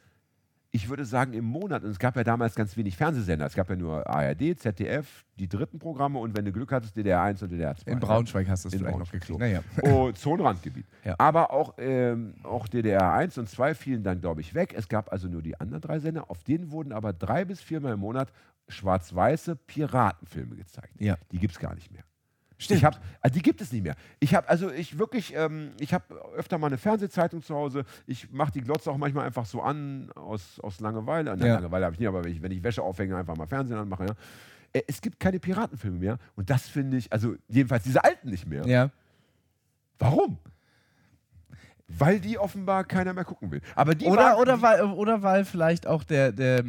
ich 0.71 0.89
würde 0.89 1.05
sagen, 1.05 1.33
im 1.33 1.45
Monat, 1.45 1.83
und 1.83 1.89
es 1.89 1.97
gab 1.97 2.17
ja 2.17 2.23
damals 2.23 2.55
ganz 2.55 2.75
wenig 2.75 2.97
Fernsehsender. 2.97 3.45
Es 3.45 3.55
gab 3.55 3.69
ja 3.69 3.75
nur 3.77 4.05
ARD, 4.05 4.59
ZDF, 4.59 5.25
die 5.39 5.47
dritten 5.47 5.79
Programme 5.79 6.19
und 6.19 6.37
wenn 6.37 6.43
du 6.43 6.51
Glück 6.51 6.71
hattest, 6.73 6.97
DDR 6.97 7.21
1 7.21 7.41
und 7.41 7.51
DDR 7.51 7.75
2. 7.75 7.91
In 7.91 7.99
Braunschweig 7.99 8.49
hast 8.49 8.65
du 8.65 8.67
es 8.67 8.75
vielleicht 8.75 8.99
noch 8.99 9.09
gekriegt. 9.09 9.25
so. 9.25 9.37
Naja. 9.37 9.63
Oh, 9.83 10.11
Zonenrandgebiet. 10.11 10.85
Ja. 11.05 11.15
Aber 11.17 11.51
auch, 11.51 11.75
ähm, 11.77 12.35
auch 12.43 12.67
DDR 12.67 13.13
1 13.13 13.37
und 13.37 13.49
2 13.49 13.73
fielen 13.73 14.03
dann, 14.03 14.19
glaube 14.19 14.41
ich, 14.41 14.53
weg. 14.53 14.73
Es 14.75 14.89
gab 14.89 15.11
also 15.11 15.29
nur 15.29 15.41
die 15.41 15.59
anderen 15.59 15.81
drei 15.81 15.99
Sender. 15.99 16.29
Auf 16.29 16.43
denen 16.43 16.71
wurden 16.71 16.91
aber 16.91 17.13
drei 17.13 17.45
bis 17.45 17.61
viermal 17.61 17.93
im 17.93 18.01
Monat 18.01 18.31
schwarz-weiße 18.67 19.55
Piratenfilme 19.55 20.57
gezeigt. 20.57 20.93
Ja. 20.99 21.17
Die 21.31 21.39
gibt 21.39 21.53
es 21.53 21.59
gar 21.59 21.73
nicht 21.73 21.91
mehr. 21.91 22.03
Stimmt. 22.61 22.79
Ich 22.79 22.85
hab, 22.85 22.99
also 23.21 23.33
die 23.33 23.41
gibt 23.41 23.61
es 23.61 23.71
nicht 23.71 23.83
mehr. 23.83 23.95
Ich 24.19 24.35
habe 24.35 24.49
also 24.49 24.69
ich 24.69 24.99
wirklich, 24.99 25.33
ähm, 25.33 25.71
ich 25.79 25.93
habe 25.93 26.03
öfter 26.35 26.57
mal 26.57 26.67
eine 26.67 26.77
Fernsehzeitung 26.77 27.41
zu 27.41 27.55
Hause. 27.55 27.85
Ich 28.05 28.29
mache 28.31 28.51
die 28.51 28.59
Glotze 28.61 28.91
auch 28.91 28.97
manchmal 28.97 29.25
einfach 29.25 29.45
so 29.45 29.61
an 29.61 30.11
aus, 30.13 30.59
aus 30.59 30.81
Langeweile. 30.81 31.35
Nein, 31.37 31.47
Ja. 31.47 31.53
Langeweile 31.55 31.85
habe 31.85 31.93
ich 31.95 32.01
nie, 32.01 32.07
aber 32.07 32.23
wenn 32.25 32.31
ich, 32.33 32.41
wenn 32.41 32.51
ich 32.51 32.61
Wäsche 32.61 32.83
aufhänge, 32.83 33.15
einfach 33.15 33.37
mal 33.37 33.47
Fernsehen 33.47 33.77
anmache. 33.77 34.07
Ja. 34.07 34.13
Äh, 34.73 34.81
Es 34.87 34.99
gibt 35.01 35.21
keine 35.21 35.39
Piratenfilme 35.39 35.97
mehr 35.97 36.17
und 36.35 36.49
das 36.49 36.67
finde 36.67 36.97
ich, 36.97 37.11
also 37.13 37.35
jedenfalls 37.47 37.83
diese 37.85 38.03
alten 38.03 38.29
nicht 38.29 38.45
mehr. 38.45 38.67
Ja. 38.67 38.91
Warum? 39.97 40.37
Weil 41.87 42.19
die 42.19 42.37
offenbar 42.37 42.83
keiner 42.83 43.13
mehr 43.13 43.23
gucken 43.25 43.51
will. 43.51 43.61
Aber 43.73 43.95
die 43.95 44.05
Oder, 44.05 44.21
waren, 44.21 44.35
oder, 44.41 44.61
weil, 44.61 44.81
oder 44.83 45.23
weil 45.23 45.45
vielleicht 45.45 45.87
auch 45.87 46.03
der, 46.03 46.31
der, 46.33 46.63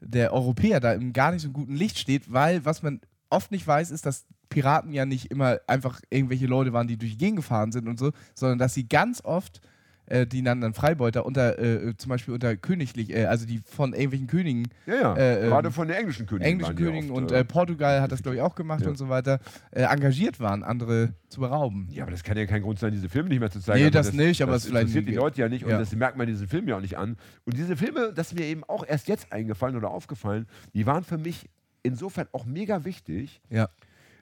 der 0.00 0.32
Europäer 0.32 0.78
da 0.80 0.92
im 0.92 1.12
gar 1.12 1.32
nicht 1.32 1.42
so 1.42 1.50
guten 1.50 1.74
Licht 1.74 1.98
steht, 1.98 2.32
weil 2.32 2.64
was 2.64 2.82
man 2.82 3.00
oft 3.30 3.50
nicht 3.50 3.66
weiß, 3.66 3.90
ist, 3.90 4.06
dass 4.06 4.26
Piraten 4.48 4.92
ja 4.92 5.06
nicht 5.06 5.30
immer 5.30 5.58
einfach 5.66 6.00
irgendwelche 6.10 6.46
Leute 6.46 6.72
waren, 6.72 6.88
die 6.88 6.96
durch 6.96 7.12
die 7.12 7.18
Gegend 7.18 7.36
gefahren 7.36 7.72
sind 7.72 7.88
und 7.88 7.98
so, 7.98 8.10
sondern 8.34 8.58
dass 8.58 8.74
sie 8.74 8.88
ganz 8.88 9.24
oft 9.24 9.60
äh, 10.06 10.26
die 10.26 10.42
nannten 10.42 10.62
dann 10.62 10.74
Freibeuter 10.74 11.24
unter, 11.24 11.56
äh, 11.60 11.96
zum 11.96 12.08
Beispiel 12.08 12.34
unter 12.34 12.56
königlich, 12.56 13.10
äh, 13.14 13.26
also 13.26 13.46
die 13.46 13.58
von 13.64 13.92
irgendwelchen 13.92 14.26
Königen, 14.26 14.66
Ja, 14.84 14.94
ja. 14.94 15.16
äh, 15.16 15.46
Gerade 15.46 15.68
ähm, 15.68 15.72
von 15.72 15.86
den 15.86 15.96
englischen 15.96 16.26
Königen. 16.26 16.50
englischen 16.50 16.74
Königen 16.74 17.10
oft, 17.12 17.18
und 17.20 17.30
äh, 17.32 17.38
äh, 17.40 17.44
Portugal 17.44 18.00
hat 18.00 18.10
das, 18.10 18.20
glaube 18.22 18.34
ich, 18.34 18.42
auch 18.42 18.56
gemacht 18.56 18.82
Ja. 18.82 18.88
und 18.88 18.98
so 18.98 19.08
weiter, 19.08 19.38
äh, 19.70 19.82
engagiert 19.82 20.40
waren, 20.40 20.64
andere 20.64 21.14
zu 21.28 21.38
berauben. 21.40 21.86
Ja, 21.92 22.02
aber 22.02 22.10
das 22.10 22.24
kann 22.24 22.36
ja 22.36 22.46
kein 22.46 22.62
Grund 22.62 22.80
sein, 22.80 22.90
diese 22.90 23.08
Filme 23.08 23.28
nicht 23.28 23.38
mehr 23.38 23.52
zu 23.52 23.60
zeigen. 23.60 23.78
Nee, 23.78 23.84
Aber 23.86 23.92
das 23.92 24.12
nicht, 24.12 24.42
aber 24.42 24.52
das 24.52 24.64
vielleicht 24.64 24.88
interessiert 24.88 25.06
die 25.08 25.14
Leute 25.14 25.40
ja 25.42 25.48
nicht 25.48 25.64
und 25.64 25.70
ja. 25.70 25.78
das 25.78 25.94
merkt 25.94 26.16
man 26.16 26.26
diesen 26.26 26.48
Film 26.48 26.66
ja 26.66 26.76
auch 26.76 26.80
nicht 26.80 26.98
an. 26.98 27.16
Und 27.44 27.56
diese 27.56 27.76
Filme, 27.76 28.12
das 28.12 28.32
ist 28.32 28.34
mir 28.38 28.46
eben 28.46 28.64
auch 28.64 28.84
erst 28.84 29.06
jetzt 29.06 29.32
eingefallen 29.32 29.76
oder 29.76 29.92
aufgefallen, 29.92 30.48
die 30.74 30.86
waren 30.86 31.04
für 31.04 31.18
mich 31.18 31.48
insofern 31.82 32.28
auch 32.32 32.44
mega 32.44 32.84
wichtig, 32.84 33.40
Ja. 33.50 33.68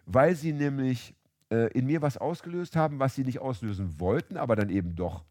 weil 0.07 0.35
sie 0.35 0.53
nämlich 0.53 1.15
äh, 1.51 1.71
in 1.73 1.87
mir 1.87 2.03
was 2.03 2.17
ausgelöst 2.19 2.77
haben, 2.77 2.99
was 2.99 3.15
sie 3.15 3.25
nicht 3.25 3.39
auslösen 3.41 3.99
wollten, 4.01 4.37
aber 4.37 4.55
dann 4.57 4.69
eben 4.71 4.95
doch 4.95 5.25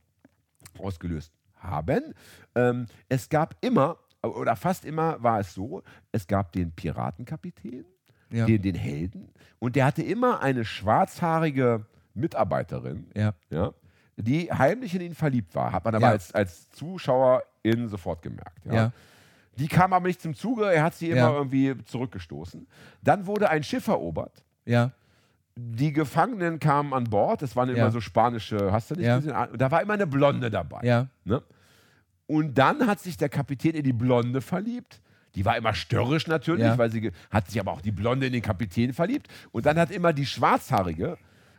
ausgelöst 0.80 1.32
haben. 1.56 2.14
Ähm, 2.56 2.88
es 3.10 3.30
gab 3.30 3.56
immer, 3.62 3.98
oder 4.24 4.56
fast 4.56 4.86
immer 4.86 5.22
war 5.22 5.40
es 5.40 5.54
so, 5.54 5.84
es 6.12 6.28
gab 6.28 6.52
den 6.52 6.72
Piratenkapitän, 6.72 7.86
Ja. 8.32 8.46
den, 8.46 8.62
den 8.62 8.76
Helden, 8.76 9.30
und 9.60 9.76
der 9.76 9.86
hatte 9.86 10.02
immer 10.04 10.42
eine 10.42 10.66
schwarzhaarige 10.66 11.86
Mitarbeiterin, 12.14 13.08
Ja. 13.16 13.34
ja, 13.50 13.74
die 14.18 14.52
heimlich 14.52 14.96
in 14.96 15.02
ihn 15.02 15.14
verliebt 15.16 15.54
war. 15.56 15.72
Hat 15.72 15.86
man 15.86 15.94
aber 15.96 16.08
Ja. 16.08 16.12
als, 16.12 16.34
als 16.34 16.70
Zuschauerin 16.72 17.88
sofort 17.88 18.22
gemerkt. 18.24 18.66
Ja. 18.66 18.92
Die 19.58 19.68
kam 19.68 19.94
aber 19.94 20.08
nicht 20.08 20.22
zum 20.22 20.34
Zuge, 20.36 20.72
er 20.72 20.84
hat 20.84 20.96
sie 20.96 21.08
immer 21.10 21.18
Ja. 21.22 21.34
irgendwie 21.34 21.76
zurückgestoßen. 21.86 22.68
Dann 23.04 23.26
wurde 23.26 23.50
ein 23.50 23.64
Schiff 23.64 23.88
erobert. 23.88 24.44
Ja. 24.66 24.92
Die 25.56 25.92
Gefangenen 25.92 26.60
kamen 26.60 26.94
an 26.94 27.06
Bord, 27.06 27.42
das 27.42 27.56
waren 27.56 27.70
immer 27.70 27.78
Ja. 27.80 27.92
so 27.92 28.00
spanische, 28.00 28.72
hast 28.72 28.92
du 28.92 28.96
nicht 28.96 29.08
gesehen? 29.08 29.32
Ah, 29.34 29.48
Da 29.48 29.72
war 29.72 29.82
immer 29.82 29.94
eine 29.94 30.06
Blonde 30.06 30.52
dabei. 30.52 30.82
Ja. 30.84 31.08
Ne? 31.24 31.42
Und 32.28 32.58
dann 32.58 32.86
hat 32.86 33.00
sich 33.00 33.18
der 33.18 33.30
Kapitän 33.30 33.74
in 33.74 33.84
die 33.84 33.94
Blonde 33.94 34.42
verliebt. 34.42 35.02
Die 35.34 35.46
war 35.46 35.56
immer 35.58 35.74
störrisch 35.74 36.28
natürlich, 36.28 36.78
weil 36.78 36.92
sie 36.92 37.12
hat 37.32 37.48
sich 37.50 37.60
aber 37.60 37.72
auch 37.72 37.82
die 37.82 37.92
Blonde 37.92 38.28
in 38.28 38.34
den 38.34 38.42
Kapitän 38.42 38.94
verliebt. 38.94 39.28
Und 39.52 39.66
dann 39.66 39.78
hat 39.80 39.92
immer 39.92 40.12
die 40.14 40.26
Schwarzhaarige, 40.26 41.18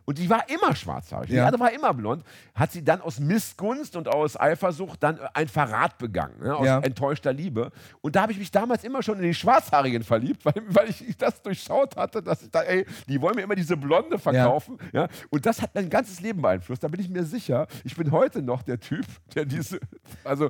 und 0.08 0.16
die 0.16 0.30
war 0.30 0.48
immer 0.48 0.74
schwarzhaarig, 0.74 1.28
die 1.28 1.34
Ja. 1.36 1.44
andere 1.44 1.60
war 1.60 1.70
immer 1.70 1.92
blond, 1.92 2.24
hat 2.54 2.72
sie 2.72 2.82
dann 2.82 3.02
aus 3.02 3.20
Missgunst 3.20 3.94
und 3.94 4.08
aus 4.08 4.40
Eifersucht 4.40 5.02
dann 5.02 5.20
ein 5.34 5.48
Verrat 5.48 5.98
begangen, 5.98 6.32
ne? 6.42 6.56
aus 6.56 6.64
Ja. 6.66 6.78
enttäuschter 6.80 7.30
Liebe. 7.34 7.70
Und 8.00 8.16
da 8.16 8.22
habe 8.22 8.32
ich 8.32 8.38
mich 8.38 8.50
damals 8.50 8.84
immer 8.84 9.02
schon 9.02 9.18
in 9.18 9.24
die 9.24 9.34
Schwarzhaarigen 9.34 10.02
verliebt, 10.02 10.46
weil, 10.46 10.54
weil 10.68 10.88
ich 10.88 11.14
das 11.18 11.42
durchschaut 11.42 11.94
hatte, 11.96 12.22
dass 12.22 12.42
ich 12.42 12.50
da, 12.50 12.62
ey, 12.62 12.86
die 13.06 13.20
wollen 13.20 13.36
mir 13.36 13.42
immer 13.42 13.54
diese 13.54 13.76
Blonde 13.76 14.18
verkaufen. 14.18 14.78
Ja. 14.92 15.08
Und 15.28 15.44
das 15.44 15.60
hat 15.60 15.74
mein 15.74 15.90
ganzes 15.90 16.22
Leben 16.22 16.40
beeinflusst, 16.40 16.82
da 16.82 16.88
bin 16.88 17.00
ich 17.00 17.10
mir 17.10 17.24
sicher. 17.24 17.66
Ich 17.84 17.94
bin 17.94 18.10
heute 18.10 18.40
noch 18.40 18.62
der 18.62 18.80
Typ, 18.80 19.04
der 19.34 19.44
diese, 19.44 19.78
also 20.24 20.48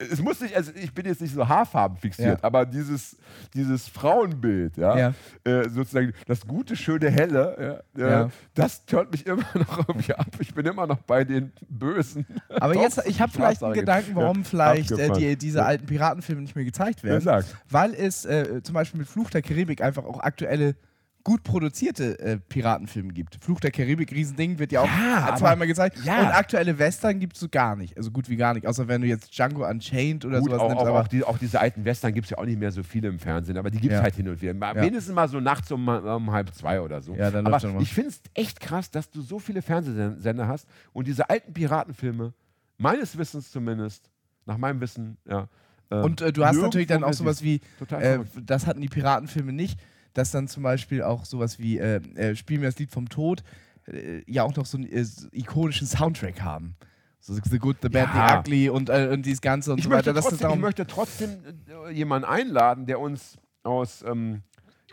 es 0.00 0.22
muss 0.22 0.40
nicht, 0.40 0.56
also 0.56 0.72
ich 0.74 0.92
bin 0.94 1.04
jetzt 1.06 1.20
nicht 1.20 1.34
so 1.34 1.46
haarfarben 1.46 1.98
fixiert, 1.98 2.38
Ja. 2.40 2.44
aber 2.44 2.64
dieses, 2.64 3.16
dieses 3.54 3.86
Frauenbild, 3.88 4.76
ja, 4.76 4.96
Ja. 4.96 5.14
Äh, 5.44 5.68
sozusagen 5.68 6.12
das 6.26 6.46
gute, 6.46 6.74
schöne, 6.76 7.10
helle, 7.10 7.82
ja, 7.96 8.24
äh, 8.24 8.28
das 8.54 8.82
hört 8.90 9.12
mich 9.12 9.26
immer 9.26 9.42
noch 9.54 9.88
irgendwie 9.88 10.14
ab. 10.14 10.26
Ich 10.38 10.54
bin 10.54 10.64
immer 10.66 10.86
noch 10.86 10.98
bei 11.02 11.24
den 11.24 11.52
Bösen. 11.68 12.26
Aber 12.48 12.74
Doch, 12.74 12.82
jetzt, 12.82 13.02
ich 13.06 13.20
habe 13.20 13.30
vielleicht 13.32 13.62
einen. 13.62 13.74
Gedanken, 13.74 14.14
warum 14.14 14.44
vielleicht 14.44 14.90
äh, 14.92 15.10
die, 15.12 15.36
diese 15.36 15.64
alten 15.64 15.86
Piratenfilme 15.86 16.42
nicht 16.42 16.56
mehr 16.56 16.64
gezeigt 16.64 17.02
Wer 17.02 17.24
werden. 17.24 17.44
Weil 17.68 17.94
es 17.94 18.24
äh, 18.24 18.62
zum 18.62 18.74
Beispiel 18.74 18.98
mit 19.00 19.08
Fluch 19.08 19.30
der 19.30 19.42
Karibik 19.42 19.82
einfach 19.82 20.04
auch 20.04 20.20
aktuelle, 20.20 20.74
gut 21.22 21.42
produzierte 21.42 22.18
äh, 22.18 22.38
Piratenfilme 22.38 23.12
gibt. 23.12 23.36
Fluch 23.42 23.60
der 23.60 23.70
Karibik, 23.70 24.10
Riesending, 24.12 24.58
wird 24.58 24.72
ja 24.72 24.80
auch 24.80 24.86
Ja, 24.88 25.34
zweimal 25.36 25.66
gezeigt. 25.66 25.98
ja. 26.04 26.20
Und 26.20 26.26
aktuelle 26.34 26.78
Western 26.78 27.20
gibt 27.20 27.34
es 27.34 27.40
so 27.40 27.48
gar 27.48 27.76
nicht. 27.76 27.96
Also 27.96 28.10
gut 28.10 28.28
wie 28.30 28.36
gar 28.36 28.54
nicht. 28.54 28.66
Außer 28.66 28.88
wenn 28.88 29.02
du 29.02 29.06
jetzt 29.06 29.30
Django 29.36 29.66
Unchained 29.68 30.24
oder 30.24 30.38
Gut, 30.40 30.48
sowas 30.50 30.60
auch, 30.62 30.68
nimmst. 30.68 30.82
auch, 30.82 30.88
Aber 30.88 31.00
auch, 31.02 31.08
die, 31.08 31.22
auch 31.24 31.36
diese 31.38 31.60
alten 31.60 31.84
Western 31.84 32.14
gibt 32.14 32.24
es 32.26 32.30
ja 32.30 32.38
auch 32.38 32.44
nicht 32.46 32.58
mehr 32.58 32.72
so 32.72 32.82
viele 32.82 33.08
im 33.08 33.18
Fernsehen, 33.18 33.58
aber 33.58 33.70
die 33.70 33.78
gibt 33.80 33.92
es 33.92 33.98
Ja. 33.98 34.02
halt 34.02 34.14
hin 34.14 34.28
und 34.28 34.40
wieder. 34.40 34.54
Mal, 34.54 34.74
Ja. 34.76 34.82
Wenigstens 34.82 35.14
mal 35.14 35.28
so 35.28 35.40
nachts 35.40 35.70
um, 35.70 35.86
um 35.88 36.30
halb 36.32 36.54
zwei 36.54 36.80
oder 36.80 37.02
so. 37.02 37.14
Ja, 37.14 37.30
dann 37.30 37.46
aber 37.46 37.68
mal. 37.72 37.82
ich 37.82 37.92
finde 37.92 38.10
es 38.10 38.20
echt 38.34 38.58
krass, 38.60 38.90
dass 38.90 39.10
du 39.10 39.20
so 39.20 39.38
viele 39.38 39.60
Fernsehsender 39.62 40.48
hast 40.48 40.66
und 40.92 41.06
diese 41.06 41.28
alten 41.28 41.52
Piratenfilme, 41.52 42.32
meines 42.78 43.18
Wissens 43.18 43.50
zumindest, 43.50 44.10
nach 44.46 44.56
meinem 44.56 44.80
Wissen, 44.80 45.18
ja. 45.28 45.48
ähm, 45.90 46.04
Und 46.04 46.20
äh, 46.22 46.32
du 46.32 46.44
hast 46.44 46.52
nirgendwo 46.54 46.66
natürlich 46.68 46.86
dann 46.86 47.04
auch 47.04 47.12
sowas 47.12 47.42
wie, 47.42 47.60
äh, 47.90 48.18
das 48.42 48.66
hatten 48.66 48.80
die 48.80 48.88
Piratenfilme 48.88 49.52
nicht, 49.52 49.78
dass 50.14 50.30
dann 50.30 50.48
zum 50.48 50.62
Beispiel 50.62 51.02
auch 51.02 51.24
sowas 51.24 51.58
wie 51.58 51.78
äh, 51.78 51.96
äh, 52.16 52.36
Spiel 52.36 52.58
mir 52.58 52.66
das 52.66 52.78
Lied 52.78 52.90
vom 52.90 53.08
Tod 53.08 53.42
äh, 53.86 54.22
ja 54.30 54.42
auch 54.42 54.54
noch 54.56 54.66
so 54.66 54.78
einen 54.78 54.90
äh, 54.90 55.04
so 55.04 55.28
ikonischen 55.32 55.86
Soundtrack 55.86 56.40
haben. 56.42 56.76
So 57.22 57.34
The 57.34 57.58
Good, 57.58 57.76
The 57.82 57.88
Bad, 57.90 58.08
Ja. 58.14 58.28
The 58.28 58.38
Ugly 58.38 58.68
und, 58.70 58.88
äh, 58.88 59.10
und 59.12 59.26
dieses 59.26 59.40
Ganze 59.42 59.72
und 59.72 59.78
ich, 59.78 59.84
so 59.84 59.90
weiter. 59.90 60.12
Das 60.14 60.24
trotzdem, 60.24 60.36
ich 60.36 60.40
darum, 60.42 60.60
möchte 60.60 60.86
trotzdem 60.86 61.38
äh, 61.86 61.92
jemanden 61.92 62.26
einladen, 62.26 62.86
der 62.86 62.98
uns 62.98 63.36
aus 63.62 64.02
ähm, 64.06 64.42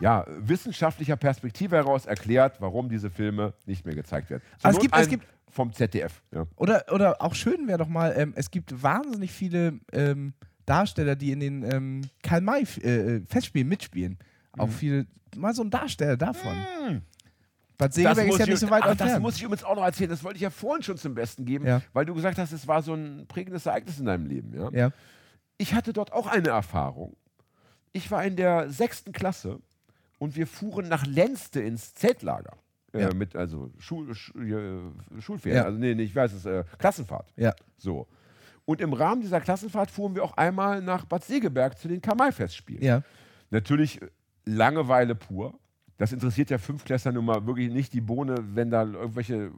ja, 0.00 0.26
wissenschaftlicher 0.28 1.16
Perspektive 1.16 1.76
heraus 1.76 2.04
erklärt, 2.06 2.60
warum 2.60 2.88
diese 2.90 3.10
Filme 3.10 3.54
nicht 3.66 3.84
mehr 3.86 3.94
gezeigt 3.94 4.28
werden. 4.30 4.42
Zur 4.58 4.66
Also 4.66 4.78
es 4.78 4.82
gibt- 4.82 4.96
es 4.96 5.08
gibt- 5.08 5.26
vom 5.50 5.72
ZDF. 5.72 6.22
Ja. 6.30 6.46
oder, 6.56 6.84
oder 6.92 7.22
auch 7.22 7.34
schön 7.34 7.66
wäre 7.66 7.78
doch 7.78 7.88
mal, 7.88 8.12
ähm, 8.16 8.34
es 8.36 8.50
gibt 8.50 8.82
wahnsinnig 8.82 9.32
viele 9.32 9.80
ähm, 9.92 10.34
Darsteller, 10.66 11.16
die 11.16 11.32
in 11.32 11.40
den 11.40 11.62
ähm, 11.64 12.02
Karl 12.22 12.42
May 12.42 12.64
äh, 12.82 13.16
äh, 13.16 13.22
Festspielen 13.26 13.66
mitspielen. 13.66 14.18
Mhm. 14.58 14.64
Auch 14.64 14.70
viele, 14.70 15.06
mal 15.36 15.54
so 15.54 15.62
ein 15.62 15.70
Darsteller 15.70 16.16
davon. 16.16 16.52
Bad 17.76 17.90
Das 17.90 17.94
Segeberg 17.94 18.26
ist 18.28 18.38
ja 18.38 18.44
ich, 18.44 18.50
nicht 18.50 18.58
so 18.60 18.70
weit 18.70 18.82
ach, 18.82 18.88
das 18.88 19.00
entfernt. 19.02 19.22
muss 19.22 19.36
ich 19.36 19.42
übrigens 19.44 19.64
auch 19.64 19.76
noch 19.76 19.84
erzählen. 19.84 20.10
Das 20.10 20.24
wollte 20.24 20.36
ich 20.36 20.42
ja 20.42 20.50
vorhin 20.50 20.82
schon 20.82 20.96
zum 20.96 21.14
Besten 21.14 21.44
geben, 21.44 21.64
Ja. 21.66 21.80
weil 21.92 22.04
du 22.06 22.14
gesagt 22.14 22.36
hast, 22.38 22.52
es 22.52 22.66
war 22.66 22.82
so 22.82 22.92
ein 22.94 23.26
prägendes 23.28 23.66
Ereignis 23.66 23.98
in 24.00 24.06
deinem 24.06 24.26
Leben. 24.26 24.52
Ja? 24.54 24.70
ja. 24.72 24.90
Ich 25.58 25.74
hatte 25.74 25.92
dort 25.92 26.12
auch 26.12 26.26
eine 26.26 26.48
Erfahrung. 26.48 27.16
Ich 27.92 28.10
war 28.10 28.24
in 28.24 28.36
der 28.36 28.70
sechsten 28.70 29.12
Klasse 29.12 29.60
und 30.18 30.34
wir 30.36 30.46
fuhren 30.46 30.88
nach 30.88 31.06
Lenste 31.06 31.60
ins 31.60 31.94
Zeltlager. 31.94 32.56
Äh, 32.92 33.02
Ja. 33.02 33.14
mit 33.14 33.36
also 33.36 33.70
Schul, 33.78 34.12
Sch, 34.14 34.34
äh, 34.34 35.20
Schulferien, 35.20 35.64
also 35.64 35.78
nee, 35.78 35.94
nee, 35.94 36.02
ich 36.02 36.14
weiß 36.16 36.32
es, 36.32 36.46
äh, 36.46 36.64
Klassenfahrt. 36.78 37.32
Ja. 37.36 37.54
So. 37.76 38.08
Und 38.64 38.80
im 38.80 38.92
Rahmen 38.92 39.20
dieser 39.22 39.40
Klassenfahrt 39.40 39.90
fuhren 39.90 40.14
wir 40.14 40.24
auch 40.24 40.36
einmal 40.36 40.82
nach 40.82 41.04
Bad 41.04 41.24
Segeberg 41.24 41.78
zu 41.78 41.86
den 41.88 42.02
Kamai-Festspielen. 42.02 42.82
Ja. 42.82 43.02
Natürlich 43.50 44.02
äh, 44.02 44.08
Langeweile 44.56 45.14
pur. 45.14 45.58
Das 45.96 46.12
interessiert 46.12 46.50
ja 46.50 46.58
Fünftklässler 46.58 47.12
nun 47.12 47.24
mal 47.24 47.46
wirklich 47.46 47.70
nicht 47.72 47.92
die 47.92 48.00
Bohne, 48.00 48.36
wenn 48.54 48.70
da 48.70 48.82
irgendwelche 48.84 49.50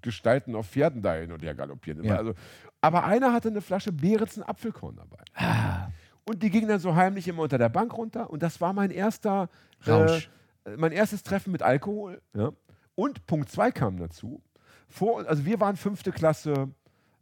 Gestalten 0.00 0.54
auf 0.54 0.66
Pferden 0.68 1.02
da 1.02 1.14
hin 1.14 1.32
und 1.32 1.42
her 1.42 1.54
galoppieren. 1.54 2.04
Ja. 2.04 2.16
Also, 2.16 2.34
aber 2.80 3.04
einer 3.04 3.32
hatte 3.32 3.48
eine 3.48 3.60
Flasche 3.60 3.92
Beeritzen 3.92 4.42
Apfelkorn 4.42 4.96
dabei. 4.96 5.22
Ah, 5.34 5.88
Und 6.24 6.42
die 6.42 6.50
ging 6.50 6.68
dann 6.68 6.78
so 6.80 6.94
heimlich 6.94 7.28
immer 7.28 7.42
unter 7.42 7.58
der 7.58 7.68
Bank 7.68 7.96
runter. 7.96 8.30
Und 8.30 8.42
das 8.42 8.60
war 8.60 8.72
mein 8.72 8.90
erster 8.90 9.48
Rausch. 9.86 10.30
Äh, 10.64 10.76
mein 10.76 10.92
erstes 10.92 11.22
Treffen 11.22 11.52
mit 11.52 11.62
Alkohol. 11.62 12.20
Ja. 12.34 12.50
Und 12.94 13.26
Punkt 13.26 13.50
2 13.50 13.70
kam 13.72 13.96
dazu. 13.98 14.42
Vor, 14.88 15.26
also 15.26 15.44
wir 15.44 15.58
waren 15.60 15.76
fünfte 15.76 16.12
Klasse 16.12 16.68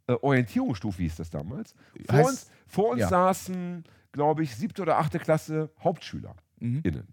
äh, 0.07 0.13
Orientierungsstufe, 0.13 1.01
hieß 1.01 1.15
das 1.17 1.29
damals. 1.29 1.73
Vor 2.09 2.15
Heißt- 2.19 2.27
uns, 2.27 2.51
vor 2.67 2.89
uns 2.91 3.01
ja. 3.01 3.07
saßen, 3.09 3.83
glaube 4.11 4.43
ich, 4.43 4.55
siebte 4.55 4.81
oder 4.81 4.97
achte 4.99 5.19
Klasse 5.19 5.69
Hauptschüler 5.81 6.35
Mhm. 6.63 6.81
innen. 6.83 7.07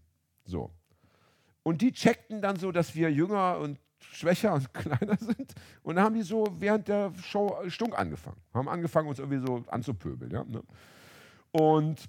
So. 0.45 0.71
Und 1.63 1.83
die 1.83 1.93
checkten 1.93 2.41
dann 2.41 2.57
so, 2.57 2.73
dass 2.73 2.95
wir 2.95 3.11
jünger 3.13 3.59
und 3.59 3.79
schwächer 3.99 4.55
und 4.55 4.73
kleiner 4.75 5.17
sind. 5.19 5.53
Und 5.83 5.97
dann 5.97 6.05
haben 6.05 6.15
die 6.15 6.23
so 6.23 6.47
während 6.59 6.89
der 6.89 7.13
Show 7.23 7.57
Stunk 7.69 7.99
angefangen. 7.99 8.41
Haben 8.55 8.69
angefangen, 8.69 9.09
uns 9.09 9.19
irgendwie 9.19 9.45
so 9.47 9.63
anzupöbeln. 9.69 10.31
Ja, 10.31 10.45
ne? 10.45 10.63
Und 11.53 12.07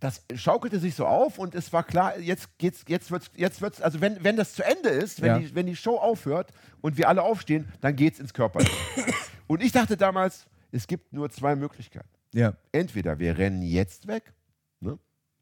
das 0.00 0.24
schaukelte 0.34 0.78
sich 0.78 0.94
so 0.94 1.06
auf 1.06 1.38
und 1.38 1.56
es 1.56 1.72
war 1.72 1.82
klar, 1.82 2.18
jetzt 2.20 2.56
geht's, 2.58 2.84
jetzt 2.86 3.10
wird's, 3.10 3.30
jetzt 3.34 3.60
wird's, 3.60 3.80
also 3.82 4.00
wenn, 4.00 4.22
wenn 4.22 4.36
das 4.36 4.54
zu 4.54 4.64
Ende 4.64 4.90
ist, 4.90 5.20
wenn, 5.20 5.28
Ja. 5.28 5.38
die, 5.40 5.54
wenn 5.56 5.66
die 5.66 5.74
Show 5.74 5.96
aufhört 5.96 6.52
und 6.80 6.96
wir 6.96 7.08
alle 7.08 7.22
aufstehen, 7.24 7.72
dann 7.80 7.96
geht's 7.96 8.20
ins 8.20 8.32
Körper. 8.32 8.60
und 9.48 9.60
ich 9.60 9.72
dachte 9.72 9.96
damals, 9.96 10.46
es 10.70 10.86
gibt 10.86 11.12
nur 11.12 11.30
zwei 11.30 11.56
Möglichkeiten. 11.56 12.08
ja. 12.32 12.52
Entweder 12.70 13.18
wir 13.18 13.36
rennen 13.38 13.62
jetzt 13.62 14.06
weg? 14.06 14.32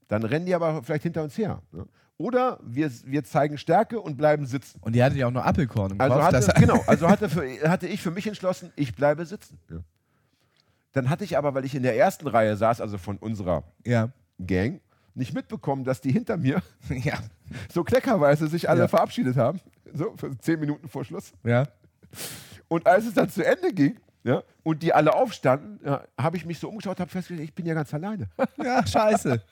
Dann 0.08 0.24
rennen 0.24 0.46
die 0.46 0.54
aber 0.54 0.82
vielleicht 0.82 1.02
hinter 1.04 1.22
uns 1.22 1.36
her. 1.36 1.62
Ne? 1.72 1.86
Oder 2.18 2.58
wir, 2.62 2.90
wir 3.04 3.24
zeigen 3.24 3.58
Stärke 3.58 4.00
und 4.00 4.16
bleiben 4.16 4.46
sitzen. 4.46 4.78
Und 4.80 4.94
die 4.94 5.02
hatte 5.02 5.16
ja 5.16 5.26
auch 5.26 5.32
noch 5.32 5.44
Apfelkorn 5.44 5.92
im 5.92 6.00
Also 6.00 6.14
Kopf. 6.16 6.24
hatte, 6.32 6.60
genau, 6.60 6.82
also 6.86 7.08
hatte, 7.08 7.28
für, 7.28 7.46
hatte 7.68 7.86
ich 7.86 8.00
für 8.00 8.10
mich 8.10 8.26
entschlossen, 8.26 8.72
ich 8.76 8.94
bleibe 8.94 9.26
sitzen. 9.26 9.58
Ja. 9.70 9.78
Dann 10.92 11.10
hatte 11.10 11.24
ich 11.24 11.36
aber, 11.36 11.54
weil 11.54 11.66
ich 11.66 11.74
in 11.74 11.82
der 11.82 11.96
ersten 11.96 12.26
Reihe 12.26 12.56
saß, 12.56 12.80
also 12.80 12.96
von 12.96 13.18
unserer 13.18 13.64
ja. 13.84 14.08
Gang, 14.38 14.80
nicht 15.14 15.34
mitbekommen, 15.34 15.84
dass 15.84 16.00
die 16.00 16.10
hinter 16.10 16.38
mir 16.38 16.62
ja. 16.88 17.18
so 17.70 17.84
kleckerweise 17.84 18.48
sich 18.48 18.68
alle 18.70 18.82
Ja. 18.82 18.88
verabschiedet 18.88 19.36
haben. 19.36 19.60
So, 19.92 20.14
für 20.16 20.36
zehn 20.38 20.58
Minuten 20.58 20.88
vor 20.88 21.04
Schluss. 21.04 21.32
Ja. 21.44 21.64
Und 22.68 22.86
als 22.86 23.06
es 23.06 23.14
dann 23.14 23.28
zu 23.28 23.44
Ende 23.44 23.72
ging 23.74 23.98
ja, 24.24 24.42
und 24.62 24.82
die 24.82 24.92
alle 24.92 25.14
aufstanden, 25.14 25.78
ja, 25.84 26.02
habe 26.18 26.36
ich 26.36 26.44
mich 26.46 26.58
so 26.58 26.68
umgeschaut, 26.68 26.98
habe 26.98 27.10
festgestellt, 27.10 27.48
ich 27.48 27.54
bin 27.54 27.66
ja 27.66 27.74
ganz 27.74 27.92
alleine. 27.94 28.28
Ja, 28.56 28.84
scheiße. 28.86 29.40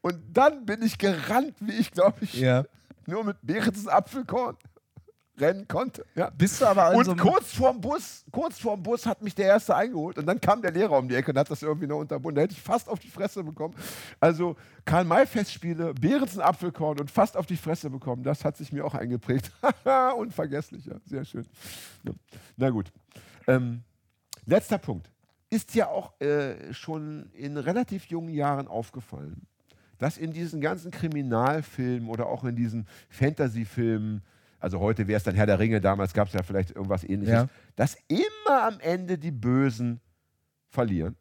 Und 0.00 0.20
dann 0.32 0.66
bin 0.66 0.82
ich 0.82 0.98
gerannt, 0.98 1.54
wie 1.60 1.72
ich, 1.72 1.90
glaube 1.90 2.18
ich, 2.22 2.34
ja. 2.34 2.64
nur 3.06 3.24
mit 3.24 3.36
Behrens 3.42 3.86
Apfelkorn 3.86 4.56
rennen 5.40 5.66
konnte. 5.66 6.04
Ja. 6.14 6.30
Bist 6.30 6.60
du 6.60 6.66
aber 6.66 6.92
in 6.92 6.98
Und 6.98 7.04
so 7.04 7.16
kurz 7.16 7.52
vorm 7.54 7.80
Bus, 7.80 8.24
kurz 8.30 8.58
vorm 8.58 8.82
Bus 8.82 9.06
hat 9.06 9.22
mich 9.22 9.34
der 9.34 9.46
Erste 9.46 9.74
eingeholt 9.74 10.18
und 10.18 10.26
dann 10.26 10.40
kam 10.40 10.62
der 10.62 10.72
Lehrer 10.72 10.98
um 10.98 11.08
die 11.08 11.14
Ecke 11.14 11.32
und 11.32 11.38
hat 11.38 11.50
das 11.50 11.62
irgendwie 11.62 11.86
noch 11.86 11.98
unterbunden. 11.98 12.36
Da 12.36 12.42
hätte 12.42 12.54
ich 12.54 12.62
fast 12.62 12.88
auf 12.88 12.98
die 12.98 13.08
Fresse 13.08 13.42
bekommen. 13.42 13.74
Also 14.20 14.56
Karl-May-Festspiele, 14.84 15.94
Behrensen 15.94 16.40
Apfelkorn 16.40 17.00
und 17.00 17.10
fast 17.10 17.36
auf 17.36 17.46
die 17.46 17.56
Fresse 17.56 17.90
bekommen, 17.90 18.22
das 18.22 18.44
hat 18.44 18.56
sich 18.56 18.72
mir 18.72 18.84
auch 18.84 18.94
eingeprägt. 18.94 19.50
Unvergesslich, 20.16 20.86
ja. 20.86 20.96
Sehr 21.06 21.24
schön. 21.24 21.46
Ja. 22.04 22.12
Na 22.56 22.70
gut. 22.70 22.92
Ähm, 23.46 23.82
letzter 24.46 24.78
Punkt. 24.78 25.10
Ist 25.52 25.74
ja 25.74 25.88
auch 25.88 26.20
äh, 26.20 26.72
schon 26.72 27.30
in 27.32 27.56
relativ 27.56 28.06
jungen 28.06 28.32
Jahren 28.32 28.68
aufgefallen, 28.68 29.48
dass 30.00 30.18
in 30.18 30.32
diesen 30.32 30.60
ganzen 30.60 30.90
Kriminalfilmen 30.90 32.08
oder 32.08 32.26
auch 32.26 32.42
in 32.44 32.56
diesen 32.56 32.86
Fantasy-Filmen, 33.10 34.22
also 34.58 34.80
heute 34.80 35.06
wäre 35.06 35.16
es 35.18 35.22
dann 35.22 35.34
Herr 35.36 35.46
der 35.46 35.58
Ringe, 35.58 35.80
damals 35.80 36.12
gab 36.12 36.28
es 36.28 36.34
ja 36.34 36.42
vielleicht 36.42 36.72
irgendwas 36.72 37.04
ähnliches, 37.04 37.34
Ja. 37.34 37.48
dass 37.76 37.96
immer 38.08 38.64
am 38.64 38.80
Ende 38.80 39.16
die 39.18 39.30
Bösen 39.30 40.00
verlieren. 40.68 41.16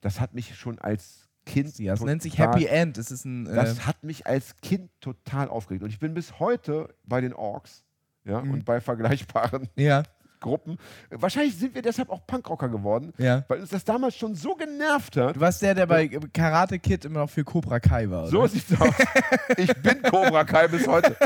Das 0.00 0.20
hat 0.20 0.34
mich 0.34 0.54
schon 0.56 0.78
als 0.78 1.28
Kind. 1.46 1.78
Ja, 1.78 1.92
das 1.92 2.00
nennt 2.02 2.22
sich 2.22 2.38
Happy 2.38 2.66
End. 2.66 2.96
Das 2.96 3.10
ist 3.10 3.24
ein. 3.26 3.46
Äh, 3.46 3.54
Das 3.54 3.86
hat 3.86 4.02
mich 4.02 4.26
als 4.26 4.56
Kind 4.58 4.90
total 5.00 5.48
aufgeregt. 5.48 5.82
Und 5.84 5.90
ich 5.90 5.98
bin 5.98 6.14
bis 6.14 6.38
heute 6.38 6.94
bei 7.04 7.20
den 7.20 7.34
Orks 7.34 7.84
ja, 8.24 8.40
Mhm. 8.40 8.50
und 8.52 8.64
bei 8.64 8.80
vergleichbaren 8.80 9.68
ja, 9.76 10.02
Gruppen. 10.44 10.76
Wahrscheinlich 11.10 11.56
sind 11.56 11.74
wir 11.74 11.80
deshalb 11.82 12.10
auch 12.10 12.26
Punkrocker 12.26 12.68
geworden, 12.68 13.12
ja. 13.16 13.44
weil 13.48 13.60
uns 13.60 13.70
das 13.70 13.82
damals 13.84 14.14
schon 14.14 14.34
so 14.34 14.54
genervt 14.54 15.16
hat. 15.16 15.36
Du 15.36 15.40
warst 15.40 15.62
der, 15.62 15.74
der 15.74 15.86
bei 15.86 16.06
Karate 16.32 16.78
Kid 16.78 17.06
immer 17.06 17.20
noch 17.20 17.30
für 17.30 17.44
Cobra 17.44 17.80
Kai 17.80 18.10
war, 18.10 18.22
oder? 18.24 18.30
So 18.30 18.46
sieht's 18.46 18.78
aus. 18.78 18.94
Ich 19.56 19.72
bin 19.82 20.02
Cobra 20.02 20.44
Kai 20.44 20.68
bis 20.68 20.86
heute. 20.86 21.16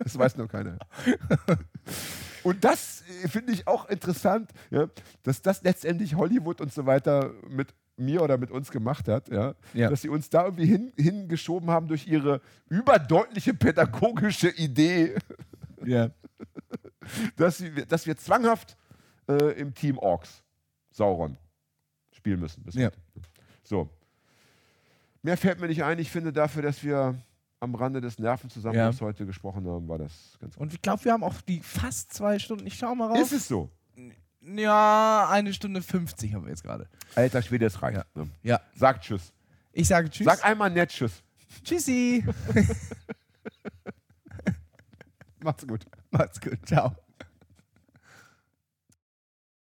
Das 0.00 0.18
weiß 0.18 0.36
nur 0.36 0.48
keiner. 0.48 0.78
Und 2.42 2.64
das 2.64 3.02
äh, 3.24 3.28
finde 3.28 3.52
ich 3.52 3.66
auch 3.66 3.88
interessant, 3.88 4.50
ja, 4.70 4.86
dass 5.22 5.42
das 5.42 5.62
letztendlich 5.62 6.14
Hollywood 6.16 6.60
und 6.60 6.72
so 6.72 6.86
weiter 6.86 7.32
mit 7.48 7.74
mir 7.96 8.22
oder 8.22 8.36
mit 8.38 8.50
uns 8.50 8.70
gemacht 8.70 9.08
hat, 9.08 9.28
ja, 9.28 9.54
Ja. 9.74 9.90
dass 9.90 10.02
sie 10.02 10.08
uns 10.08 10.28
da 10.30 10.44
irgendwie 10.44 10.66
hin, 10.66 10.92
hingeschoben 10.96 11.70
haben 11.70 11.88
durch 11.88 12.06
ihre 12.06 12.40
überdeutliche 12.68 13.54
pädagogische 13.54 14.48
Idee, 14.50 15.14
Ja. 15.84 16.10
dass, 17.36 17.58
sie, 17.58 17.72
dass 17.72 18.06
wir 18.06 18.16
zwanghaft 18.16 18.76
äh, 19.28 19.52
im 19.58 19.74
Team 19.74 19.98
Orks 19.98 20.42
Sauron 20.90 21.36
spielen 22.12 22.40
müssen. 22.40 22.64
Ja. 22.72 22.90
So. 23.62 23.88
Mehr 25.22 25.36
fällt 25.36 25.60
mir 25.60 25.68
nicht 25.68 25.84
ein. 25.84 25.98
Ich 25.98 26.10
finde 26.10 26.32
dafür, 26.32 26.62
dass 26.62 26.82
wir 26.82 27.16
am 27.60 27.74
Rande 27.74 28.00
des 28.00 28.18
Nervenzusammenbruchs 28.18 29.00
heute 29.00 29.26
gesprochen 29.26 29.66
haben, 29.66 29.88
war 29.88 29.98
das 29.98 30.36
ganz 30.40 30.54
gut. 30.54 30.62
Und 30.62 30.74
ich 30.74 30.82
glaube, 30.82 31.04
wir 31.04 31.12
haben 31.12 31.24
auch 31.24 31.40
die 31.42 31.60
fast 31.60 32.12
zwei 32.12 32.38
Stunden. 32.38 32.66
Ich 32.66 32.74
schau 32.74 32.94
mal 32.94 33.08
raus. 33.08 33.20
Ist 33.20 33.32
es 33.32 33.48
so? 33.48 33.70
Ja, 34.42 35.28
eine 35.30 35.52
Stunde 35.52 35.82
50 35.82 36.34
haben 36.34 36.44
wir 36.44 36.50
jetzt 36.50 36.62
gerade. 36.62 36.88
Alter 37.16 37.42
Schwede, 37.42 37.66
es 37.66 37.82
reicht. 37.82 37.98
Ja. 37.98 38.04
Ne? 38.14 38.30
Ja. 38.42 38.60
Sag 38.74 39.00
Tschüss. 39.00 39.32
Ich 39.72 39.88
sage 39.88 40.08
Tschüss. 40.08 40.26
Sag 40.26 40.44
einmal 40.44 40.70
nett 40.70 40.90
Tschüss. 40.90 41.22
Tschüssi. 41.64 42.24
Macht's 45.42 45.66
gut. 45.66 45.84
Macht's 46.10 46.40
gut. 46.40 46.58
Ciao. 46.66 46.96